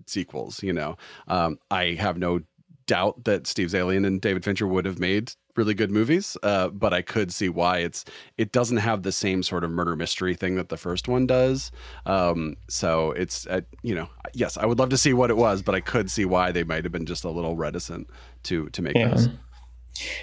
sequels. 0.06 0.64
You 0.64 0.74
know, 0.74 0.98
um, 1.28 1.60
I 1.72 1.94
have 2.00 2.18
no 2.18 2.42
doubt 2.88 3.24
that 3.26 3.46
Steve 3.48 3.68
Zaillian 3.70 4.06
and 4.06 4.20
David 4.20 4.44
Fincher 4.44 4.66
would 4.68 4.86
have 4.86 5.00
made 5.00 5.32
really 5.56 5.74
good 5.74 5.92
movies, 5.92 6.38
uh, 6.42 6.70
but 6.70 6.94
I 6.94 7.02
could 7.02 7.32
see 7.34 7.50
why 7.50 7.80
it's 7.80 8.06
it 8.38 8.52
doesn't 8.52 8.78
have 8.78 9.04
the 9.04 9.12
same 9.12 9.44
sort 9.44 9.64
of 9.64 9.72
murder 9.72 9.96
mystery 9.96 10.34
thing 10.34 10.56
that 10.56 10.70
the 10.70 10.78
first 10.78 11.08
one 11.08 11.28
does. 11.28 11.72
Um, 12.06 12.56
so 12.70 13.12
it's 13.12 13.46
uh, 13.48 13.62
you 13.84 13.94
know 13.94 14.08
yes, 14.34 14.58
I 14.58 14.66
would 14.66 14.80
love 14.80 14.90
to 14.90 14.98
see 14.98 15.14
what 15.14 15.30
it 15.30 15.38
was, 15.38 15.62
but 15.62 15.76
I 15.76 15.82
could 15.82 16.10
see 16.10 16.26
why 16.26 16.52
they 16.52 16.64
might 16.64 16.84
have 16.86 16.92
been 16.92 17.06
just 17.06 17.24
a 17.26 17.30
little 17.30 17.56
reticent 17.56 18.10
to 18.44 18.70
to 18.70 18.82
make 18.82 18.96
Yeah. 18.96 19.10
those. 19.10 19.30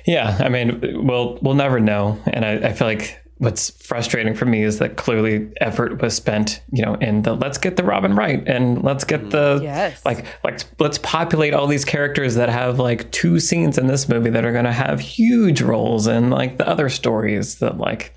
Yeah, 0.07 0.39
I 0.41 0.49
mean, 0.49 0.81
we'll 1.07 1.39
we'll 1.43 1.55
never 1.55 1.79
know, 1.81 2.19
and 2.27 2.45
I, 2.45 2.69
I 2.69 2.73
feel 2.73 2.87
like 2.87 3.23
what's 3.39 3.71
frustrating 3.87 4.35
for 4.35 4.47
me 4.47 4.63
is 4.63 4.79
that 4.79 4.97
clearly 4.97 5.51
effort 5.61 6.01
was 6.01 6.15
spent, 6.15 6.63
you 6.73 6.83
know, 6.83 6.95
in 6.95 7.21
the 7.23 7.35
let's 7.35 7.59
get 7.59 7.77
the 7.77 7.83
Robin 7.85 8.15
Wright 8.15 8.43
and 8.49 8.83
let's 8.83 9.05
get 9.05 9.29
the 9.31 9.61
Yes. 9.63 10.05
like 10.07 10.25
like 10.43 10.61
let's 10.79 10.99
populate 10.99 11.53
all 11.53 11.67
these 11.67 11.85
characters 11.85 12.35
that 12.37 12.49
have 12.49 12.79
like 12.79 13.11
two 13.11 13.39
scenes 13.39 13.77
in 13.77 13.89
this 13.89 14.09
movie 14.09 14.31
that 14.31 14.45
are 14.45 14.53
going 14.53 14.65
to 14.65 14.73
have 14.73 15.01
huge 15.01 15.61
roles 15.61 16.07
in 16.07 16.31
like 16.31 16.57
the 16.57 16.67
other 16.67 16.89
stories 16.89 17.57
that 17.57 17.77
like, 17.79 18.15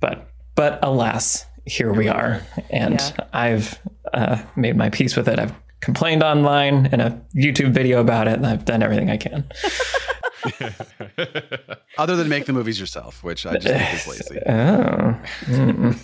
but 0.00 0.30
but 0.54 0.78
alas, 0.82 1.44
here 1.66 1.92
we 1.92 2.08
are, 2.08 2.42
and 2.70 2.94
Yeah. 3.00 3.26
I've 3.32 3.78
uh, 4.14 4.42
made 4.56 4.76
my 4.76 4.88
peace 4.90 5.16
with 5.16 5.28
it. 5.28 5.38
I've 5.38 5.54
complained 5.80 6.22
online 6.22 6.86
in 6.86 7.00
a 7.00 7.20
YouTube 7.34 7.72
video 7.72 8.00
about 8.00 8.26
it, 8.28 8.34
and 8.34 8.46
I've 8.46 8.64
done 8.64 8.82
everything 8.82 9.10
I 9.10 9.16
can. 9.16 9.44
Other 11.98 12.16
than 12.16 12.28
make 12.28 12.46
the 12.46 12.52
movies 12.52 12.78
yourself, 12.80 13.22
which 13.22 13.46
I 13.46 13.56
just 13.56 13.66
think 13.66 13.94
is 13.94 14.06
lazy. 14.06 14.40
Oh. 14.46 15.94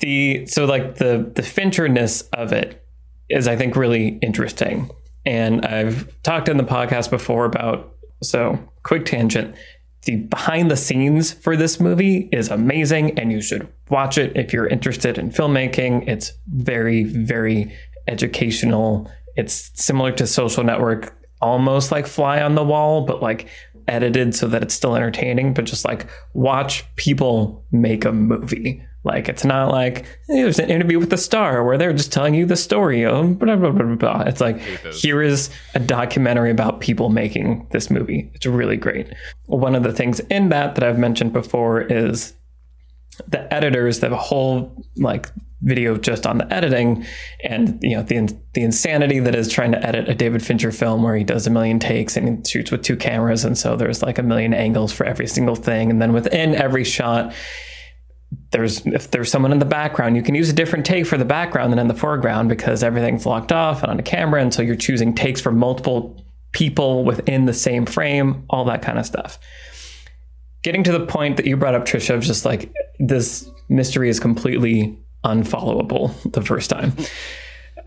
The 0.00 0.46
so 0.46 0.66
like 0.66 0.96
the 0.96 1.30
the 1.34 1.42
Fincherness 1.42 2.28
of 2.34 2.52
it 2.52 2.86
is 3.30 3.48
I 3.48 3.56
think 3.56 3.74
really 3.74 4.18
interesting. 4.20 4.90
And 5.24 5.64
I've 5.64 6.14
talked 6.22 6.48
in 6.48 6.58
the 6.58 6.64
podcast 6.64 7.08
before 7.10 7.46
about 7.46 7.94
so 8.22 8.58
quick 8.82 9.06
tangent. 9.06 9.54
The 10.02 10.16
behind 10.16 10.70
the 10.70 10.76
scenes 10.76 11.32
for 11.32 11.56
this 11.56 11.80
movie 11.80 12.28
is 12.32 12.50
amazing 12.50 13.18
and 13.18 13.32
you 13.32 13.40
should 13.40 13.66
watch 13.88 14.18
it 14.18 14.36
if 14.36 14.52
you're 14.52 14.66
interested 14.66 15.16
in 15.16 15.30
filmmaking. 15.30 16.06
It's 16.06 16.32
very 16.48 17.04
very 17.04 17.72
educational. 18.08 19.10
It's 19.36 19.70
similar 19.74 20.12
to 20.12 20.26
Social 20.26 20.64
Network, 20.64 21.16
almost 21.42 21.92
like 21.92 22.06
Fly 22.06 22.40
on 22.40 22.54
the 22.54 22.64
Wall, 22.64 23.04
but 23.04 23.20
like 23.20 23.48
edited 23.88 24.34
so 24.34 24.46
that 24.48 24.62
it's 24.62 24.74
still 24.74 24.94
entertaining, 24.94 25.52
but 25.54 25.64
just 25.64 25.84
like 25.84 26.06
watch 26.34 26.84
people 26.96 27.64
make 27.72 28.04
a 28.04 28.12
movie. 28.12 28.82
Like 29.04 29.28
it's 29.28 29.44
not 29.44 29.72
like 29.72 30.04
hey, 30.28 30.42
there's 30.42 30.60
an 30.60 30.70
interview 30.70 31.00
with 31.00 31.10
the 31.10 31.18
star 31.18 31.64
where 31.64 31.76
they're 31.76 31.92
just 31.92 32.12
telling 32.12 32.34
you 32.34 32.46
the 32.46 32.56
story 32.56 33.04
of 33.04 33.38
blah 33.38 33.56
blah 33.56 33.72
blah 33.72 33.82
blah. 33.82 33.96
blah. 33.96 34.20
It's 34.22 34.40
like 34.40 34.60
here 34.60 35.20
is 35.20 35.50
a 35.74 35.80
documentary 35.80 36.52
about 36.52 36.80
people 36.80 37.08
making 37.08 37.66
this 37.72 37.90
movie. 37.90 38.30
It's 38.34 38.46
really 38.46 38.76
great. 38.76 39.12
One 39.46 39.74
of 39.74 39.82
the 39.82 39.92
things 39.92 40.20
in 40.20 40.50
that 40.50 40.76
that 40.76 40.84
I've 40.84 40.98
mentioned 40.98 41.32
before 41.32 41.80
is 41.80 42.34
the 43.26 43.52
editors 43.52 43.98
the 43.98 44.16
whole 44.16 44.84
like 44.96 45.28
video 45.62 45.96
just 45.96 46.26
on 46.26 46.38
the 46.38 46.52
editing 46.52 47.06
and 47.44 47.78
you 47.82 47.96
know 47.96 48.02
the 48.02 48.36
the 48.54 48.62
insanity 48.62 49.20
that 49.20 49.34
is 49.34 49.48
trying 49.48 49.72
to 49.72 49.86
edit 49.86 50.08
a 50.08 50.14
David 50.14 50.44
Fincher 50.44 50.72
film 50.72 51.02
where 51.02 51.16
he 51.16 51.24
does 51.24 51.46
a 51.46 51.50
million 51.50 51.78
takes 51.78 52.16
and 52.16 52.44
he 52.44 52.50
shoots 52.50 52.70
with 52.70 52.82
two 52.82 52.96
cameras. 52.96 53.44
And 53.44 53.56
so 53.56 53.76
there's 53.76 54.02
like 54.02 54.18
a 54.18 54.22
million 54.22 54.52
angles 54.52 54.92
for 54.92 55.06
every 55.06 55.26
single 55.26 55.54
thing. 55.54 55.90
And 55.90 56.02
then 56.02 56.12
within 56.12 56.54
every 56.54 56.84
shot 56.84 57.32
there's 58.50 58.84
if 58.86 59.10
there's 59.10 59.30
someone 59.30 59.52
in 59.52 59.58
the 59.58 59.64
background 59.66 60.16
you 60.16 60.22
can 60.22 60.34
use 60.34 60.48
a 60.48 60.54
different 60.54 60.86
take 60.86 61.06
for 61.06 61.18
the 61.18 61.24
background 61.24 61.70
than 61.70 61.78
in 61.78 61.86
the 61.86 61.94
foreground 61.94 62.48
because 62.48 62.82
everything's 62.82 63.26
locked 63.26 63.52
off 63.52 63.82
and 63.82 63.90
on 63.90 63.98
a 63.98 64.02
camera. 64.02 64.42
And 64.42 64.52
so 64.52 64.62
you're 64.62 64.76
choosing 64.76 65.14
takes 65.14 65.40
for 65.40 65.52
multiple 65.52 66.24
people 66.52 67.04
within 67.04 67.46
the 67.46 67.54
same 67.54 67.86
frame 67.86 68.44
all 68.50 68.64
that 68.64 68.82
kind 68.82 68.98
of 68.98 69.06
stuff. 69.06 69.38
Getting 70.62 70.84
to 70.84 70.92
the 70.92 71.06
point 71.06 71.36
that 71.36 71.46
you 71.46 71.56
brought 71.56 71.74
up 71.74 71.84
trisha 71.84 72.14
of 72.14 72.22
just 72.22 72.44
like 72.44 72.72
this 72.98 73.48
mystery 73.68 74.08
is 74.08 74.20
completely 74.20 74.98
unfollowable 75.24 76.12
the 76.32 76.42
first 76.42 76.68
time 76.70 76.92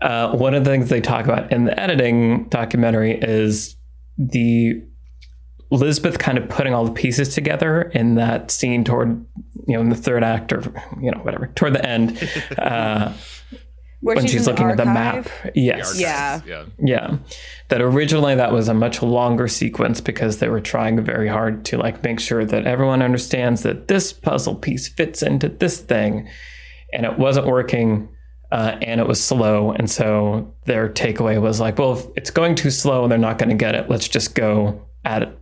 uh, 0.02 0.36
one 0.36 0.54
of 0.54 0.64
the 0.64 0.70
things 0.70 0.88
they 0.88 1.00
talk 1.00 1.24
about 1.24 1.50
in 1.52 1.64
the 1.64 1.78
editing 1.78 2.48
documentary 2.48 3.12
is 3.12 3.76
the 4.18 4.82
Elizabeth 5.70 6.18
kind 6.18 6.38
of 6.38 6.48
putting 6.48 6.74
all 6.74 6.84
the 6.84 6.92
pieces 6.92 7.34
together 7.34 7.82
in 7.94 8.14
that 8.14 8.50
scene 8.50 8.84
toward, 8.84 9.24
you 9.66 9.74
know, 9.74 9.80
in 9.80 9.88
the 9.88 9.96
third 9.96 10.22
act 10.22 10.52
or, 10.52 10.62
you 11.00 11.10
know, 11.10 11.18
whatever, 11.20 11.48
toward 11.48 11.74
the 11.74 11.84
end, 11.84 12.18
uh, 12.58 13.12
Where 14.00 14.14
when 14.14 14.26
she's, 14.26 14.34
in 14.34 14.42
the 14.44 14.50
looking 14.50 14.70
at 14.70 14.76
the 14.76 14.84
map. 14.84 15.16
archive. 15.16 15.52
Yes. 15.54 15.98
Yeah. 15.98 16.40
Yeah. 16.46 16.66
Yeah. 16.78 17.16
That 17.68 17.80
originally 17.80 18.34
that 18.36 18.52
was 18.52 18.68
a 18.68 18.74
much 18.74 19.02
longer 19.02 19.48
sequence 19.48 20.00
because 20.00 20.38
they 20.38 20.48
were 20.48 20.60
trying 20.60 21.02
very 21.02 21.26
hard 21.28 21.64
to 21.66 21.78
like 21.78 22.04
make 22.04 22.20
sure 22.20 22.44
that 22.44 22.66
everyone 22.66 23.02
understands 23.02 23.62
that 23.62 23.88
this 23.88 24.12
puzzle 24.12 24.54
piece 24.54 24.86
fits 24.86 25.22
into 25.22 25.48
this 25.48 25.80
thing. 25.80 26.28
And 26.92 27.04
it 27.04 27.18
wasn't 27.18 27.46
working. 27.46 28.08
Uh, 28.52 28.78
and 28.80 29.00
it 29.00 29.08
was 29.08 29.22
slow. 29.22 29.72
And 29.72 29.90
so 29.90 30.54
their 30.66 30.88
takeaway 30.88 31.40
was 31.40 31.58
like, 31.58 31.78
well, 31.78 31.98
if 31.98 32.06
it's 32.16 32.30
going 32.30 32.54
too 32.54 32.70
slow 32.70 33.02
and 33.02 33.10
they're 33.10 33.18
not 33.18 33.38
going 33.38 33.48
to 33.48 33.56
get 33.56 33.74
it, 33.74 33.90
let's 33.90 34.06
just 34.06 34.34
go 34.34 34.86
at 35.04 35.36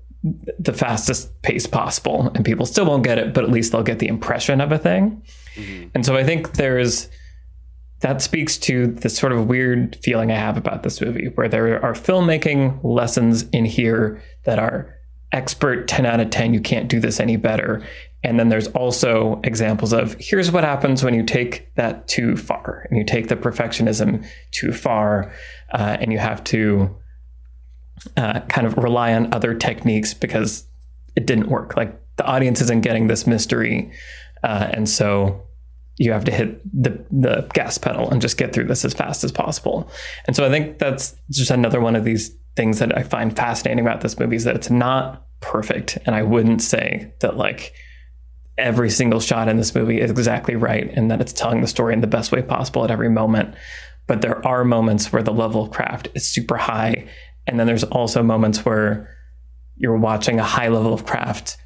the 0.59 0.73
fastest 0.73 1.43
pace 1.43 1.67
possible. 1.67 2.33
And 2.35 2.45
people 2.47 2.65
still 2.65 2.87
won't 2.87 3.05
get 3.05 3.19
it, 3.19 3.35
but 3.35 3.45
at 3.45 3.51
least 3.51 3.73
they'll 3.73 3.83
get 3.83 3.99
the 3.99 4.09
impression 4.09 4.63
of 4.63 4.73
a 4.73 4.79
thing. 4.79 5.23
And 5.95 6.05
so 6.05 6.17
I 6.17 6.25
think 6.25 6.55
there's 6.55 7.09
that 8.01 8.21
speaks 8.21 8.59
to 8.59 8.89
the 8.89 9.09
sort 9.09 9.33
of 9.33 9.47
weird 9.47 9.97
feeling 10.03 10.31
I 10.31 10.37
have 10.37 10.57
about 10.59 10.83
this 10.83 11.01
movie, 11.01 11.31
where 11.37 11.49
there 11.49 11.83
are 11.83 11.95
filmmaking 11.95 12.81
lessons 12.83 13.45
in 13.51 13.65
here 13.65 14.23
that 14.45 14.59
are 14.59 14.95
expert 15.35 15.89
10 15.89 16.07
out 16.07 16.21
of 16.21 16.31
10. 16.31 16.55
You 16.55 16.61
can't 16.61 16.89
do 16.89 17.01
this 17.01 17.21
any 17.21 17.37
better. 17.37 17.85
And 18.23 18.39
then 18.39 18.49
there's 18.49 18.69
also 18.69 19.41
examples 19.45 19.93
of 19.93 20.17
here's 20.19 20.51
what 20.51 20.65
happens 20.65 21.05
when 21.05 21.13
you 21.13 21.23
take 21.23 21.75
that 21.75 22.09
too 22.09 22.37
far 22.37 22.87
and 22.89 22.97
you 22.99 23.05
take 23.05 23.29
the 23.29 23.37
perfectionism 23.37 24.27
too 24.53 24.73
far 24.73 25.31
uh, 25.73 25.99
and 26.01 26.11
you 26.11 26.19
have 26.19 26.43
to 26.45 26.97
uh, 28.17 28.41
kind 28.43 28.67
of 28.67 28.79
rely 28.79 29.13
on 29.13 29.33
other 29.35 29.55
techniques 29.55 30.15
because 30.15 30.67
it 31.17 31.27
didn't 31.27 31.49
work. 31.49 31.77
Like 31.77 32.01
the 32.17 32.25
audience 32.25 32.63
isn't 32.63 32.81
getting 32.81 33.09
this 33.09 33.27
mystery. 33.27 33.93
Uh, 34.43 34.69
and 34.73 34.89
so 34.89 35.43
you 35.97 36.13
have 36.13 36.25
to 36.25 36.33
hit 36.33 36.61
the 36.83 37.05
the 37.11 37.49
gas 37.53 37.79
pedal 37.79 38.11
and 38.11 38.21
just 38.21 38.37
get 38.37 38.53
through 38.53 38.65
this 38.65 38.85
as 38.85 38.95
fast 38.95 39.23
as 39.23 39.31
possible. 39.31 39.91
And 40.27 40.35
so 40.35 40.45
I 40.45 40.49
think 40.49 40.79
that's 40.79 41.15
just 41.31 41.51
another 41.51 41.81
one 41.81 41.95
of 41.95 42.05
these 42.05 42.37
things 42.57 42.79
that 42.79 42.97
I 42.97 43.03
find 43.03 43.35
fascinating 43.35 43.85
about 43.85 44.01
this 44.01 44.19
movie 44.19 44.37
is 44.37 44.45
that 44.45 44.57
it's 44.57 44.71
not 44.71 45.27
perfect, 45.41 45.99
and 46.07 46.15
I 46.15 46.23
wouldn't 46.23 46.63
say 46.63 47.13
that 47.21 47.37
like 47.37 47.73
every 48.57 48.89
single 48.91 49.21
shot 49.21 49.49
in 49.49 49.57
this 49.57 49.75
movie 49.75 50.01
is 50.01 50.11
exactly 50.11 50.55
right 50.55 50.89
and 50.95 51.11
that 51.11 51.21
it's 51.21 51.33
telling 51.33 51.61
the 51.61 51.67
story 51.67 51.93
in 51.93 52.01
the 52.01 52.07
best 52.07 52.31
way 52.31 52.41
possible 52.41 52.85
at 52.85 52.91
every 52.91 53.11
moment. 53.11 53.55
But 54.07 54.23
there 54.23 54.47
are 54.47 54.65
moments 54.65 55.13
where 55.13 55.23
the 55.23 55.33
level 55.33 55.65
of 55.65 55.71
craft 55.71 56.09
is 56.15 56.29
super 56.29 56.57
high, 56.57 57.09
and 57.47 57.59
then 57.59 57.67
there's 57.67 57.85
also 57.85 58.23
moments 58.23 58.65
where 58.65 59.11
you're 59.77 59.97
watching 59.97 60.39
a 60.39 60.45
high 60.45 60.69
level 60.69 60.95
of 60.95 61.05
craft 61.05 61.57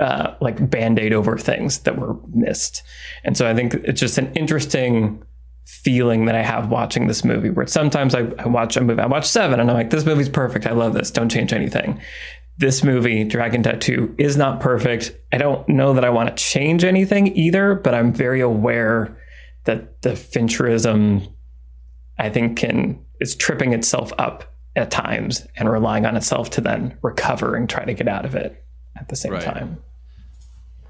uh, 0.00 0.34
like 0.40 0.70
band-aid 0.70 1.12
over 1.12 1.38
things 1.38 1.80
that 1.80 1.96
were 1.96 2.16
missed. 2.34 2.82
And 3.24 3.36
so 3.36 3.48
I 3.48 3.54
think 3.54 3.74
it's 3.74 4.00
just 4.00 4.18
an 4.18 4.32
interesting 4.34 5.22
feeling 5.64 6.26
that 6.26 6.34
I 6.34 6.42
have 6.42 6.68
watching 6.70 7.06
this 7.06 7.24
movie 7.24 7.50
where 7.50 7.66
sometimes 7.66 8.14
I, 8.14 8.30
I 8.38 8.46
watch 8.48 8.76
a 8.76 8.80
movie, 8.80 9.00
I 9.00 9.06
watch 9.06 9.26
seven 9.28 9.60
and 9.60 9.70
I'm 9.70 9.76
like, 9.76 9.90
this 9.90 10.04
movie's 10.04 10.28
perfect. 10.28 10.66
I 10.66 10.72
love 10.72 10.92
this. 10.94 11.10
Don't 11.10 11.30
change 11.30 11.52
anything. 11.52 12.00
This 12.58 12.84
movie, 12.84 13.24
Dragon 13.24 13.62
Tattoo, 13.62 14.14
is 14.18 14.36
not 14.36 14.60
perfect. 14.60 15.16
I 15.32 15.38
don't 15.38 15.66
know 15.68 15.94
that 15.94 16.04
I 16.04 16.10
want 16.10 16.28
to 16.28 16.34
change 16.42 16.84
anything 16.84 17.34
either, 17.36 17.74
but 17.74 17.94
I'm 17.94 18.12
very 18.12 18.40
aware 18.40 19.16
that 19.64 20.02
the 20.02 20.10
Fincherism, 20.10 21.32
I 22.18 22.28
think, 22.28 22.58
can 22.58 23.02
is 23.20 23.34
tripping 23.34 23.72
itself 23.72 24.12
up 24.18 24.52
at 24.76 24.90
times 24.90 25.46
and 25.56 25.70
relying 25.70 26.04
on 26.06 26.16
itself 26.16 26.50
to 26.50 26.60
then 26.60 26.98
recover 27.02 27.56
and 27.56 27.68
try 27.68 27.84
to 27.84 27.94
get 27.94 28.08
out 28.08 28.24
of 28.24 28.34
it 28.34 28.64
at 28.96 29.08
the 29.08 29.16
same 29.16 29.32
Right. 29.32 29.42
time. 29.42 29.78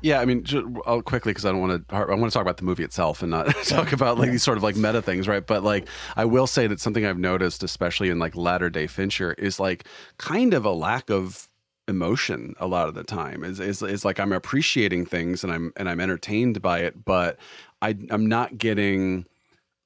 Yeah, 0.03 0.21
I 0.21 0.25
mean, 0.25 0.43
ju- 0.43 0.83
I'll 0.85 1.01
quickly 1.01 1.31
because 1.31 1.45
I 1.45 1.53
don't 1.53 1.61
want 1.61 1.89
to. 1.89 1.95
I 1.95 2.15
want 2.15 2.25
to 2.25 2.31
talk 2.31 2.43
about 2.43 2.57
the 2.57 2.65
movie 2.65 2.83
itself 2.83 3.23
and 3.23 3.31
not 3.31 3.47
talk 3.65 3.93
about 3.93 4.19
like 4.19 4.31
these 4.33 4.43
sort 4.43 4.57
of 4.57 4.63
like 4.65 4.75
meta 4.77 5.01
things, 5.01 5.29
right? 5.29 5.47
But 5.47 5.63
like, 5.63 5.89
I 6.17 6.25
will 6.25 6.49
say 6.49 6.67
that 6.67 6.81
something 6.81 7.07
I've 7.07 7.19
noticed, 7.19 7.63
especially 7.63 8.11
in 8.11 8.19
like 8.19 8.35
latter 8.35 8.69
day 8.69 8.89
Fincher, 8.89 9.33
is 9.35 9.61
like 9.61 9.87
kind 10.19 10.55
of 10.55 10.65
a 10.65 10.73
lack 10.73 11.09
of 11.09 11.49
emotion 11.89 12.55
a 12.59 12.67
lot 12.67 12.89
of 12.89 12.95
the 12.95 13.05
time. 13.05 13.45
Is 13.45 13.61
is 13.61 13.81
is 13.81 14.05
like 14.05 14.19
I'm 14.19 14.33
appreciating 14.33 15.07
things 15.07 15.45
and 15.45 15.53
I'm 15.53 15.73
and 15.77 15.89
I'm 15.89 16.01
entertained 16.01 16.61
by 16.61 16.81
it, 16.81 17.05
but 17.05 17.39
I 17.81 17.97
I'm 18.11 18.27
not 18.27 18.59
getting 18.59 19.25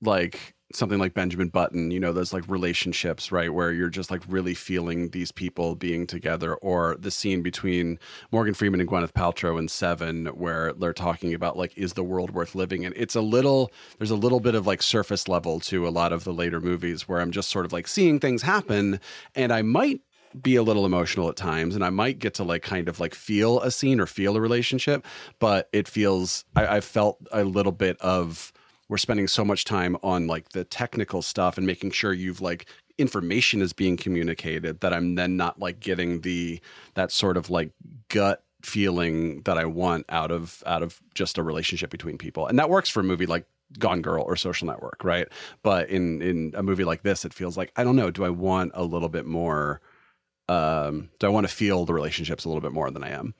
like 0.00 0.55
something 0.72 0.98
like 0.98 1.14
Benjamin 1.14 1.48
Button, 1.48 1.90
you 1.90 2.00
know, 2.00 2.12
those 2.12 2.32
like 2.32 2.48
relationships, 2.48 3.30
right, 3.30 3.52
where 3.52 3.72
you're 3.72 3.88
just 3.88 4.10
like 4.10 4.22
really 4.28 4.54
feeling 4.54 5.10
these 5.10 5.30
people 5.30 5.76
being 5.76 6.06
together, 6.06 6.56
or 6.56 6.96
the 6.98 7.10
scene 7.10 7.42
between 7.42 7.98
Morgan 8.32 8.54
Freeman 8.54 8.80
and 8.80 8.88
Gwyneth 8.88 9.12
Paltrow 9.12 9.58
in 9.58 9.68
Seven, 9.68 10.26
where 10.26 10.72
they're 10.72 10.92
talking 10.92 11.34
about 11.34 11.56
like, 11.56 11.76
is 11.76 11.92
the 11.92 12.02
world 12.02 12.32
worth 12.32 12.54
living? 12.54 12.84
And 12.84 12.94
it's 12.96 13.14
a 13.14 13.20
little, 13.20 13.70
there's 13.98 14.10
a 14.10 14.16
little 14.16 14.40
bit 14.40 14.54
of 14.54 14.66
like 14.66 14.82
surface 14.82 15.28
level 15.28 15.60
to 15.60 15.86
a 15.86 15.90
lot 15.90 16.12
of 16.12 16.24
the 16.24 16.32
later 16.32 16.60
movies 16.60 17.08
where 17.08 17.20
I'm 17.20 17.30
just 17.30 17.48
sort 17.50 17.64
of 17.64 17.72
like 17.72 17.86
seeing 17.86 18.18
things 18.18 18.42
happen, 18.42 19.00
and 19.34 19.52
I 19.52 19.62
might 19.62 20.00
be 20.42 20.56
a 20.56 20.62
little 20.62 20.84
emotional 20.84 21.30
at 21.30 21.36
times 21.36 21.74
and 21.74 21.82
I 21.82 21.88
might 21.88 22.18
get 22.18 22.34
to 22.34 22.44
like 22.44 22.62
kind 22.62 22.90
of 22.90 23.00
like 23.00 23.14
feel 23.14 23.60
a 23.60 23.70
scene 23.70 24.00
or 24.00 24.06
feel 24.06 24.36
a 24.36 24.40
relationship, 24.40 25.06
but 25.38 25.68
it 25.72 25.88
feels 25.88 26.44
I, 26.54 26.76
I 26.76 26.80
felt 26.80 27.18
a 27.32 27.44
little 27.44 27.72
bit 27.72 27.96
of 28.00 28.52
we're 28.88 28.96
spending 28.98 29.26
so 29.26 29.44
much 29.44 29.64
time 29.64 29.96
on 30.02 30.26
like 30.26 30.50
the 30.50 30.64
technical 30.64 31.22
stuff 31.22 31.58
and 31.58 31.66
making 31.66 31.90
sure 31.90 32.12
you've 32.12 32.40
like 32.40 32.66
information 32.98 33.60
is 33.60 33.72
being 33.72 33.96
communicated 33.96 34.80
that 34.80 34.92
I'm 34.92 35.16
then 35.16 35.36
not 35.36 35.58
like 35.58 35.80
getting 35.80 36.20
the 36.22 36.60
that 36.94 37.12
sort 37.12 37.36
of 37.36 37.50
like 37.50 37.70
gut 38.08 38.42
feeling 38.62 39.42
that 39.42 39.58
I 39.58 39.64
want 39.64 40.06
out 40.08 40.30
of 40.30 40.62
out 40.66 40.82
of 40.82 41.00
just 41.14 41.38
a 41.38 41.42
relationship 41.42 41.90
between 41.90 42.18
people. 42.18 42.46
And 42.46 42.58
that 42.58 42.70
works 42.70 42.88
for 42.88 43.00
a 43.00 43.04
movie 43.04 43.26
like 43.26 43.46
Gone 43.78 44.02
Girl 44.02 44.22
or 44.22 44.36
Social 44.36 44.66
Network, 44.66 45.04
right? 45.04 45.28
But 45.62 45.88
in 45.88 46.22
in 46.22 46.52
a 46.56 46.62
movie 46.62 46.84
like 46.84 47.02
this 47.02 47.24
it 47.24 47.34
feels 47.34 47.56
like 47.56 47.72
I 47.76 47.84
don't 47.84 47.96
know, 47.96 48.10
do 48.10 48.24
I 48.24 48.30
want 48.30 48.72
a 48.74 48.84
little 48.84 49.08
bit 49.08 49.26
more 49.26 49.80
um 50.48 51.10
do 51.18 51.26
I 51.26 51.30
want 51.30 51.46
to 51.48 51.54
feel 51.54 51.84
the 51.84 51.94
relationships 51.94 52.44
a 52.44 52.48
little 52.48 52.60
bit 52.62 52.72
more 52.72 52.90
than 52.90 53.04
I 53.04 53.10
am? 53.10 53.34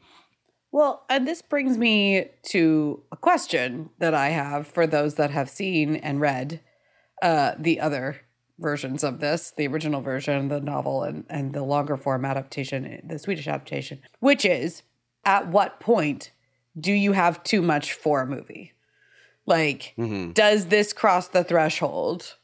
Well, 0.77 1.07
and 1.09 1.27
this 1.27 1.41
brings 1.41 1.79
me 1.79 2.27
to 2.51 3.03
a 3.11 3.17
question 3.17 3.89
that 3.99 4.12
I 4.12 4.29
have 4.29 4.67
for 4.67 4.87
those 4.87 5.15
that 5.15 5.31
have 5.31 5.49
seen 5.49 5.97
and 5.97 6.21
read 6.21 6.61
uh, 7.23 7.53
the 7.59 7.81
other 7.81 8.21
versions 8.59 9.03
of 9.03 9.21
this, 9.21 9.55
the 9.57 9.69
original 9.69 10.03
version, 10.03 10.49
the 10.49 10.61
novel, 10.61 11.03
and, 11.03 11.25
and 11.31 11.55
the 11.55 11.62
longer 11.62 11.97
form 11.97 12.27
adaptation, 12.27 13.01
the 13.09 13.19
Swedish 13.19 13.49
adaptation, 13.49 14.01
which 14.21 14.45
is 14.45 14.83
at 15.25 15.49
what 15.49 15.81
point 15.81 16.33
do 16.79 16.93
you 16.93 17.12
have 17.12 17.43
too 17.43 17.62
much 17.62 17.95
for 17.95 18.21
a 18.21 18.27
movie? 18.27 18.75
Like, 19.47 19.95
mm-hmm. 19.97 20.33
does 20.33 20.67
this 20.67 20.93
cross 20.93 21.29
the 21.29 21.43
threshold 21.43 22.37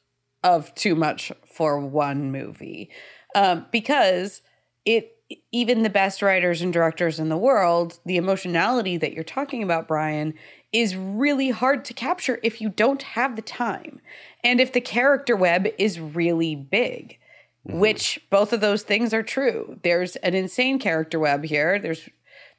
of 0.43 0.75
too 0.75 0.95
much 0.95 1.33
for 1.47 1.79
one 1.79 2.33
movie? 2.33 2.89
Um, 3.35 3.67
because 3.71 4.41
it 4.87 5.19
even 5.53 5.83
the 5.83 5.91
best 5.91 6.23
writers 6.23 6.63
and 6.63 6.73
directors 6.73 7.19
in 7.19 7.29
the 7.29 7.37
world, 7.37 7.99
the 8.05 8.17
emotionality 8.17 8.97
that 8.97 9.13
you're 9.13 9.25
talking 9.25 9.63
about, 9.63 9.89
Brian, 9.89 10.35
is 10.73 10.97
really 10.97 11.51
hard 11.51 11.85
to 11.85 11.95
capture 11.95 12.41
if 12.43 12.61
you 12.61 12.69
don't 12.71 13.03
have 13.03 13.37
the 13.37 13.43
time. 13.43 14.01
And 14.43 14.61
if 14.61 14.73
the 14.73 14.81
character 14.81 15.37
web 15.37 15.69
is 15.79 16.01
really 16.01 16.57
big, 16.57 17.19
mm-hmm. 17.67 17.79
which 17.79 18.21
both 18.31 18.53
of 18.53 18.61
those 18.61 18.83
things 18.83 19.13
are 19.13 19.23
true. 19.23 19.79
There's 19.83 20.17
an 20.17 20.35
insane 20.35 20.79
character 20.79 21.19
web 21.19 21.45
here. 21.45 21.79
There's 21.79 22.09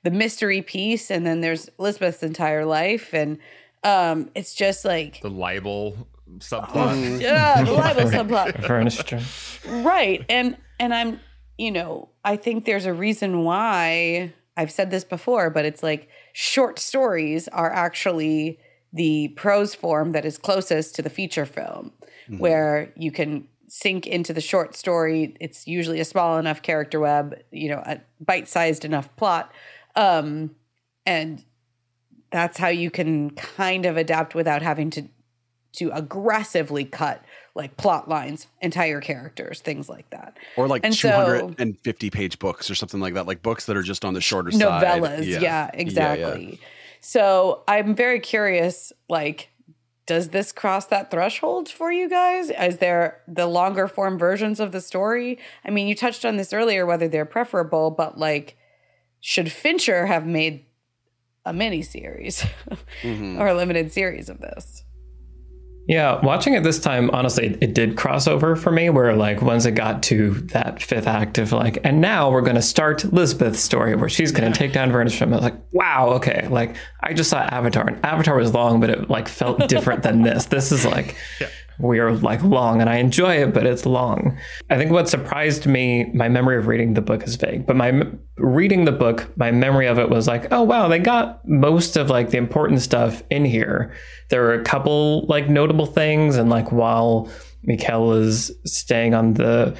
the 0.03 0.11
mystery 0.11 0.61
piece, 0.61 1.09
and 1.09 1.25
then 1.25 1.41
there's 1.41 1.69
Elizabeth's 1.79 2.23
entire 2.23 2.65
life. 2.65 3.13
And 3.13 3.39
um, 3.83 4.29
it's 4.35 4.53
just 4.53 4.85
like 4.85 5.21
the 5.21 5.29
libel 5.29 6.07
subplot. 6.37 7.19
yeah, 7.19 7.63
the 7.63 7.71
libel 7.71 8.03
subplot. 8.11 8.67
Right. 9.83 10.25
And 10.29 10.57
and 10.79 10.93
I'm 10.93 11.19
you 11.57 11.71
know, 11.71 12.09
I 12.23 12.35
think 12.35 12.65
there's 12.65 12.85
a 12.85 12.93
reason 12.93 13.43
why 13.43 14.33
I've 14.57 14.71
said 14.71 14.91
this 14.91 15.03
before, 15.03 15.49
but 15.49 15.65
it's 15.65 15.83
like 15.83 16.09
short 16.33 16.79
stories 16.79 17.47
are 17.47 17.71
actually 17.71 18.59
the 18.91 19.29
prose 19.29 19.73
form 19.73 20.11
that 20.11 20.25
is 20.25 20.37
closest 20.37 20.95
to 20.95 21.01
the 21.01 21.09
feature 21.09 21.45
film, 21.45 21.91
mm-hmm. 22.25 22.37
where 22.37 22.93
you 22.95 23.11
can 23.11 23.47
sink 23.67 24.05
into 24.05 24.33
the 24.33 24.41
short 24.41 24.75
story. 24.75 25.35
It's 25.39 25.67
usually 25.67 25.99
a 25.99 26.05
small 26.05 26.37
enough 26.37 26.61
character 26.61 26.99
web, 26.99 27.39
you 27.51 27.69
know, 27.69 27.81
a 27.85 28.01
bite 28.19 28.47
sized 28.47 28.85
enough 28.85 29.15
plot. 29.15 29.51
Um, 29.95 30.55
and 31.05 31.43
that's 32.31 32.57
how 32.57 32.67
you 32.67 32.91
can 32.91 33.31
kind 33.31 33.85
of 33.85 33.97
adapt 33.97 34.35
without 34.35 34.61
having 34.61 34.89
to 34.91 35.07
to 35.73 35.89
aggressively 35.91 36.85
cut 36.85 37.23
like 37.55 37.77
plot 37.77 38.09
lines, 38.09 38.47
entire 38.61 38.99
characters, 38.99 39.61
things 39.61 39.87
like 39.87 40.09
that. 40.09 40.37
Or 40.57 40.67
like 40.67 40.83
and 40.83 40.93
250 40.93 42.07
so, 42.07 42.11
page 42.11 42.39
books 42.39 42.69
or 42.69 42.75
something 42.75 42.99
like 42.99 43.13
that, 43.13 43.27
like 43.27 43.43
books 43.43 43.67
that 43.67 43.77
are 43.77 43.83
just 43.83 44.03
on 44.03 44.13
the 44.13 44.21
shorter 44.21 44.49
novellas, 44.49 44.59
side. 44.59 45.01
Novellas, 45.01 45.25
yeah. 45.27 45.39
yeah, 45.39 45.71
exactly. 45.73 46.43
Yeah, 46.43 46.51
yeah. 46.51 46.57
So 47.01 47.63
I'm 47.67 47.95
very 47.95 48.19
curious, 48.19 48.93
like, 49.09 49.49
does 50.05 50.29
this 50.29 50.51
cross 50.51 50.85
that 50.87 51.11
threshold 51.11 51.69
for 51.69 51.91
you 51.91 52.09
guys? 52.09 52.49
Is 52.49 52.77
there 52.77 53.21
the 53.27 53.45
longer 53.45 53.87
form 53.87 54.17
versions 54.17 54.59
of 54.59 54.71
the 54.71 54.81
story? 54.81 55.37
I 55.63 55.69
mean, 55.69 55.87
you 55.87 55.95
touched 55.95 56.25
on 56.25 56.37
this 56.37 56.53
earlier, 56.53 56.85
whether 56.85 57.07
they're 57.07 57.25
preferable, 57.25 57.91
but 57.91 58.17
like, 58.17 58.57
should 59.19 59.51
Fincher 59.51 60.05
have 60.05 60.25
made 60.25 60.65
a 61.45 61.53
mini 61.53 61.81
series 61.81 62.39
mm-hmm. 63.01 63.39
or 63.39 63.47
a 63.47 63.53
limited 63.53 63.91
series 63.91 64.27
of 64.27 64.39
this? 64.39 64.82
Yeah, 65.87 66.23
watching 66.23 66.53
it 66.53 66.63
this 66.63 66.79
time, 66.79 67.09
honestly, 67.11 67.57
it 67.59 67.73
did 67.73 67.97
cross 67.97 68.27
over 68.27 68.55
for 68.55 68.71
me 68.71 68.89
where 68.89 69.15
like 69.15 69.41
once 69.41 69.65
it 69.65 69.71
got 69.71 70.01
to 70.03 70.31
that 70.53 70.81
fifth 70.81 71.07
act 71.07 71.37
of 71.37 71.51
like, 71.51 71.77
and 71.83 71.99
now 71.99 72.31
we're 72.31 72.41
gonna 72.41 72.61
start 72.61 72.99
Lisbeth's 73.11 73.59
story 73.59 73.95
where 73.95 74.07
she's 74.07 74.31
gonna 74.31 74.53
take 74.53 74.71
down 74.71 74.91
Wennerström. 74.91 75.33
I 75.33 75.35
was 75.35 75.41
like, 75.41 75.73
wow, 75.73 76.11
okay. 76.11 76.47
Like 76.47 76.77
I 77.01 77.13
just 77.13 77.29
saw 77.29 77.39
Avatar 77.39 77.87
and 77.87 78.05
Avatar 78.05 78.37
was 78.37 78.53
long, 78.53 78.79
but 78.79 78.89
it 78.89 79.09
like 79.09 79.27
felt 79.27 79.67
different 79.67 80.03
than 80.03 80.21
this. 80.21 80.45
This 80.45 80.71
is 80.71 80.85
like 80.85 81.15
yeah 81.41 81.49
we 81.79 81.99
are 81.99 82.11
like 82.13 82.43
long 82.43 82.81
and 82.81 82.89
I 82.89 82.97
enjoy 82.97 83.41
it, 83.41 83.53
but 83.53 83.65
it's 83.65 83.85
long. 83.85 84.37
I 84.69 84.77
think 84.77 84.91
what 84.91 85.09
surprised 85.09 85.65
me, 85.65 86.05
my 86.13 86.29
memory 86.29 86.57
of 86.57 86.67
reading 86.67 86.93
the 86.93 87.01
book 87.01 87.23
is 87.23 87.35
vague, 87.35 87.65
but 87.65 87.75
my 87.75 88.03
reading 88.37 88.85
the 88.85 88.91
book, 88.91 89.29
my 89.37 89.51
memory 89.51 89.87
of 89.87 89.97
it 89.99 90.09
was 90.09 90.27
like, 90.27 90.51
oh 90.51 90.63
wow, 90.63 90.87
they 90.87 90.99
got 90.99 91.47
most 91.47 91.97
of 91.97 92.09
like 92.09 92.29
the 92.29 92.37
important 92.37 92.81
stuff 92.81 93.23
in 93.29 93.45
here. 93.45 93.93
There 94.29 94.45
are 94.45 94.53
a 94.53 94.63
couple 94.63 95.25
like 95.27 95.49
notable 95.49 95.85
things, 95.85 96.35
and 96.35 96.49
like 96.49 96.71
while 96.71 97.29
Mikael 97.63 98.13
is 98.13 98.51
staying 98.65 99.13
on 99.13 99.33
the 99.33 99.75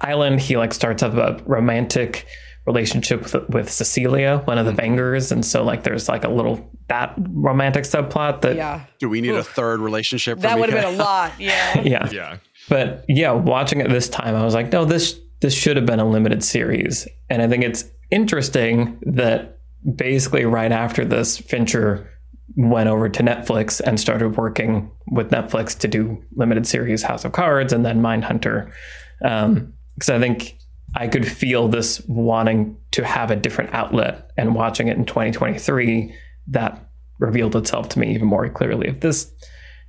island, 0.00 0.40
he 0.40 0.56
like 0.56 0.74
starts 0.74 1.02
up 1.02 1.14
a 1.14 1.42
romantic 1.44 2.26
relationship 2.66 3.22
with, 3.22 3.48
with 3.50 3.70
Cecilia, 3.70 4.38
one 4.44 4.58
of 4.58 4.66
the 4.66 4.72
Vangers, 4.72 5.30
and 5.30 5.44
so 5.44 5.62
like 5.62 5.82
there's 5.82 6.08
like 6.08 6.24
a 6.24 6.28
little 6.28 6.70
that 6.88 7.14
romantic 7.18 7.84
subplot 7.84 8.40
that 8.42 8.56
yeah. 8.56 8.84
Do 8.98 9.08
we 9.08 9.20
need 9.20 9.30
Oof. 9.30 9.48
a 9.48 9.52
third 9.52 9.80
relationship? 9.80 10.38
that 10.40 10.58
would 10.58 10.70
have 10.70 10.84
been 10.84 10.94
a 10.94 10.96
lot. 10.96 11.32
Yeah. 11.38 11.80
yeah. 11.84 12.10
Yeah. 12.10 12.36
But 12.68 13.04
yeah, 13.08 13.32
watching 13.32 13.80
it 13.80 13.90
this 13.90 14.08
time, 14.08 14.34
I 14.34 14.44
was 14.44 14.54
like, 14.54 14.72
no, 14.72 14.84
this 14.84 15.20
this 15.40 15.54
should 15.54 15.76
have 15.76 15.86
been 15.86 16.00
a 16.00 16.08
limited 16.08 16.42
series, 16.42 17.06
and 17.28 17.42
I 17.42 17.48
think 17.48 17.64
it's 17.64 17.84
interesting 18.10 18.98
that 19.02 19.58
basically 19.96 20.44
right 20.44 20.72
after 20.72 21.04
this, 21.04 21.38
Fincher 21.38 22.10
went 22.56 22.88
over 22.88 23.08
to 23.08 23.22
Netflix 23.22 23.80
and 23.80 23.98
started 23.98 24.36
working 24.36 24.90
with 25.08 25.30
Netflix 25.30 25.76
to 25.80 25.88
do 25.88 26.22
limited 26.36 26.66
series 26.66 27.02
House 27.02 27.24
of 27.24 27.32
Cards 27.32 27.72
and 27.72 27.84
then 27.84 28.00
Mindhunter. 28.00 28.70
Because 29.20 29.44
um, 29.44 29.74
I 30.08 30.18
think 30.18 30.56
I 30.96 31.08
could 31.08 31.26
feel 31.26 31.68
this 31.68 32.00
wanting 32.06 32.76
to 32.92 33.04
have 33.04 33.30
a 33.30 33.36
different 33.36 33.74
outlet 33.74 34.30
and 34.36 34.54
watching 34.54 34.88
it 34.88 34.96
in 34.96 35.04
2023 35.04 36.14
that 36.48 36.88
revealed 37.18 37.56
itself 37.56 37.88
to 37.90 37.98
me 37.98 38.14
even 38.14 38.28
more 38.28 38.48
clearly. 38.48 38.88
If 38.88 39.00
this 39.00 39.32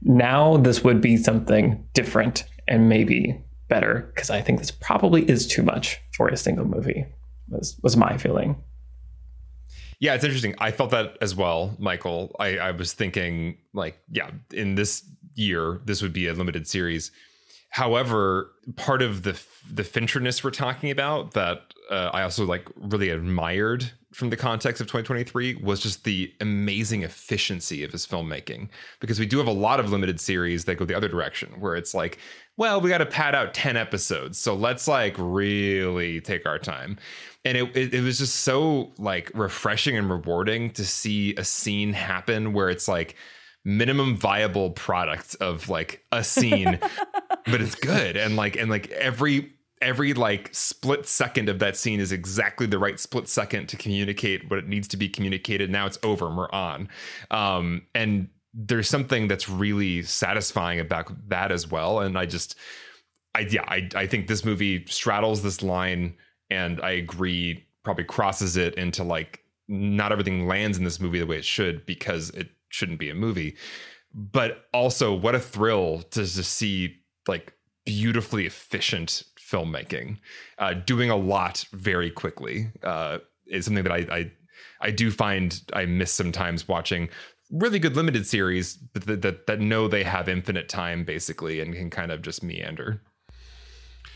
now 0.01 0.57
this 0.57 0.83
would 0.83 1.01
be 1.01 1.17
something 1.17 1.87
different 1.93 2.45
and 2.67 2.89
maybe 2.89 3.41
better 3.67 4.11
because 4.13 4.29
I 4.29 4.41
think 4.41 4.59
this 4.59 4.71
probably 4.71 5.27
is 5.29 5.47
too 5.47 5.63
much 5.63 5.99
for 6.15 6.27
a 6.27 6.37
single 6.37 6.65
movie. 6.65 7.05
Was 7.49 7.77
was 7.83 7.95
my 7.95 8.17
feeling. 8.17 8.61
Yeah, 9.99 10.13
it's 10.13 10.23
interesting. 10.23 10.55
I 10.59 10.71
felt 10.71 10.91
that 10.91 11.17
as 11.21 11.35
well, 11.35 11.75
Michael. 11.79 12.35
I, 12.39 12.57
I 12.57 12.71
was 12.71 12.93
thinking 12.93 13.57
like, 13.73 13.97
yeah, 14.11 14.31
in 14.51 14.75
this 14.75 15.03
year, 15.35 15.81
this 15.85 16.01
would 16.01 16.13
be 16.13 16.27
a 16.27 16.33
limited 16.33 16.67
series. 16.67 17.11
However, 17.75 18.51
part 18.77 19.01
of 19.01 19.23
the 19.23 19.37
the 19.69 19.83
Fincherness 19.83 20.45
we're 20.45 20.51
talking 20.51 20.91
about 20.91 21.33
that 21.33 21.73
uh, 21.91 22.09
I 22.13 22.21
also 22.21 22.45
like 22.45 22.69
really 22.77 23.09
admired 23.09 23.91
from 24.13 24.29
the 24.29 24.37
context 24.37 24.79
of 24.79 24.87
2023 24.87 25.55
was 25.55 25.81
just 25.81 26.05
the 26.05 26.33
amazing 26.39 27.03
efficiency 27.03 27.83
of 27.83 27.91
his 27.91 28.07
filmmaking. 28.07 28.69
Because 29.01 29.19
we 29.19 29.25
do 29.25 29.39
have 29.39 29.47
a 29.47 29.51
lot 29.51 29.81
of 29.81 29.91
limited 29.91 30.21
series 30.21 30.63
that 30.63 30.75
go 30.75 30.85
the 30.85 30.95
other 30.95 31.09
direction 31.09 31.49
where 31.59 31.75
it's 31.75 31.93
like 31.93 32.17
well 32.55 32.79
we 32.79 32.89
got 32.89 32.99
to 32.99 33.05
pad 33.05 33.35
out 33.35 33.53
10 33.53 33.75
episodes 33.75 34.37
so 34.37 34.55
let's 34.55 34.87
like 34.87 35.13
really 35.17 36.21
take 36.21 36.45
our 36.45 36.57
time. 36.57 36.97
And 37.43 37.57
it, 37.57 37.75
it, 37.75 37.93
it 37.93 38.01
was 38.03 38.19
just 38.19 38.37
so 38.37 38.93
like 38.97 39.29
refreshing 39.33 39.97
and 39.97 40.09
rewarding 40.09 40.69
to 40.71 40.85
see 40.85 41.35
a 41.35 41.43
scene 41.43 41.91
happen 41.91 42.53
where 42.53 42.69
it's 42.69 42.87
like 42.87 43.17
minimum 43.65 44.15
viable 44.15 44.69
product 44.69 45.35
of 45.41 45.67
like 45.67 46.05
a 46.13 46.23
scene 46.23 46.79
but 47.45 47.61
it's 47.61 47.75
good 47.75 48.17
and 48.17 48.35
like 48.35 48.55
and 48.55 48.69
like 48.69 48.89
every 48.91 49.51
every 49.81 50.13
like 50.13 50.49
split 50.53 51.05
second 51.05 51.49
of 51.49 51.59
that 51.59 51.75
scene 51.75 51.99
is 51.99 52.11
exactly 52.11 52.65
the 52.65 52.79
right 52.79 52.99
split 52.99 53.27
second 53.27 53.67
to 53.67 53.77
communicate 53.77 54.49
what 54.49 54.57
it 54.57 54.67
needs 54.67 54.87
to 54.87 54.97
be 54.97 55.09
communicated 55.09 55.69
now 55.69 55.85
it's 55.85 55.99
over 56.03 56.27
and 56.27 56.37
we're 56.37 56.51
on 56.51 56.87
um 57.31 57.81
and 57.93 58.29
there's 58.55 58.87
something 58.87 59.27
that's 59.27 59.49
really 59.49 60.01
satisfying 60.01 60.79
about 60.79 61.11
that 61.29 61.51
as 61.51 61.69
well. 61.69 61.99
And 61.99 62.17
I 62.17 62.25
just, 62.25 62.55
I 63.35 63.41
yeah, 63.41 63.65
I 63.67 63.89
I 63.93 64.07
think 64.07 64.27
this 64.27 64.45
movie 64.45 64.85
straddles 64.87 65.43
this 65.43 65.61
line, 65.61 66.15
and 66.49 66.79
I 66.81 66.91
agree, 66.91 67.67
probably 67.83 68.05
crosses 68.05 68.55
it 68.55 68.75
into 68.75 69.03
like 69.03 69.41
not 69.67 70.11
everything 70.11 70.47
lands 70.47 70.77
in 70.77 70.83
this 70.83 71.01
movie 71.01 71.19
the 71.19 71.25
way 71.25 71.37
it 71.37 71.45
should 71.45 71.85
because 71.85 72.29
it 72.31 72.49
shouldn't 72.69 72.99
be 72.99 73.09
a 73.09 73.15
movie. 73.15 73.57
But 74.13 74.67
also, 74.73 75.13
what 75.13 75.35
a 75.35 75.39
thrill 75.39 76.03
to 76.11 76.21
just 76.21 76.53
see 76.53 76.95
like 77.27 77.53
beautifully 77.85 78.45
efficient 78.45 79.23
filmmaking, 79.39 80.17
uh, 80.57 80.73
doing 80.73 81.09
a 81.09 81.15
lot 81.15 81.65
very 81.71 82.09
quickly. 82.11 82.67
Uh, 82.83 83.19
is 83.47 83.65
something 83.65 83.83
that 83.83 83.93
I, 83.93 84.07
I 84.11 84.31
I 84.81 84.91
do 84.91 85.11
find 85.11 85.61
I 85.73 85.85
miss 85.85 86.11
sometimes 86.11 86.67
watching 86.67 87.09
really 87.51 87.77
good 87.77 87.95
limited 87.95 88.25
series 88.25 88.77
that, 88.93 89.21
that 89.21 89.47
that 89.47 89.59
know 89.59 89.87
they 89.87 90.03
have 90.03 90.27
infinite 90.27 90.67
time 90.67 91.05
basically 91.05 91.59
and 91.59 91.73
can 91.73 91.89
kind 91.89 92.11
of 92.11 92.21
just 92.21 92.43
meander. 92.43 93.01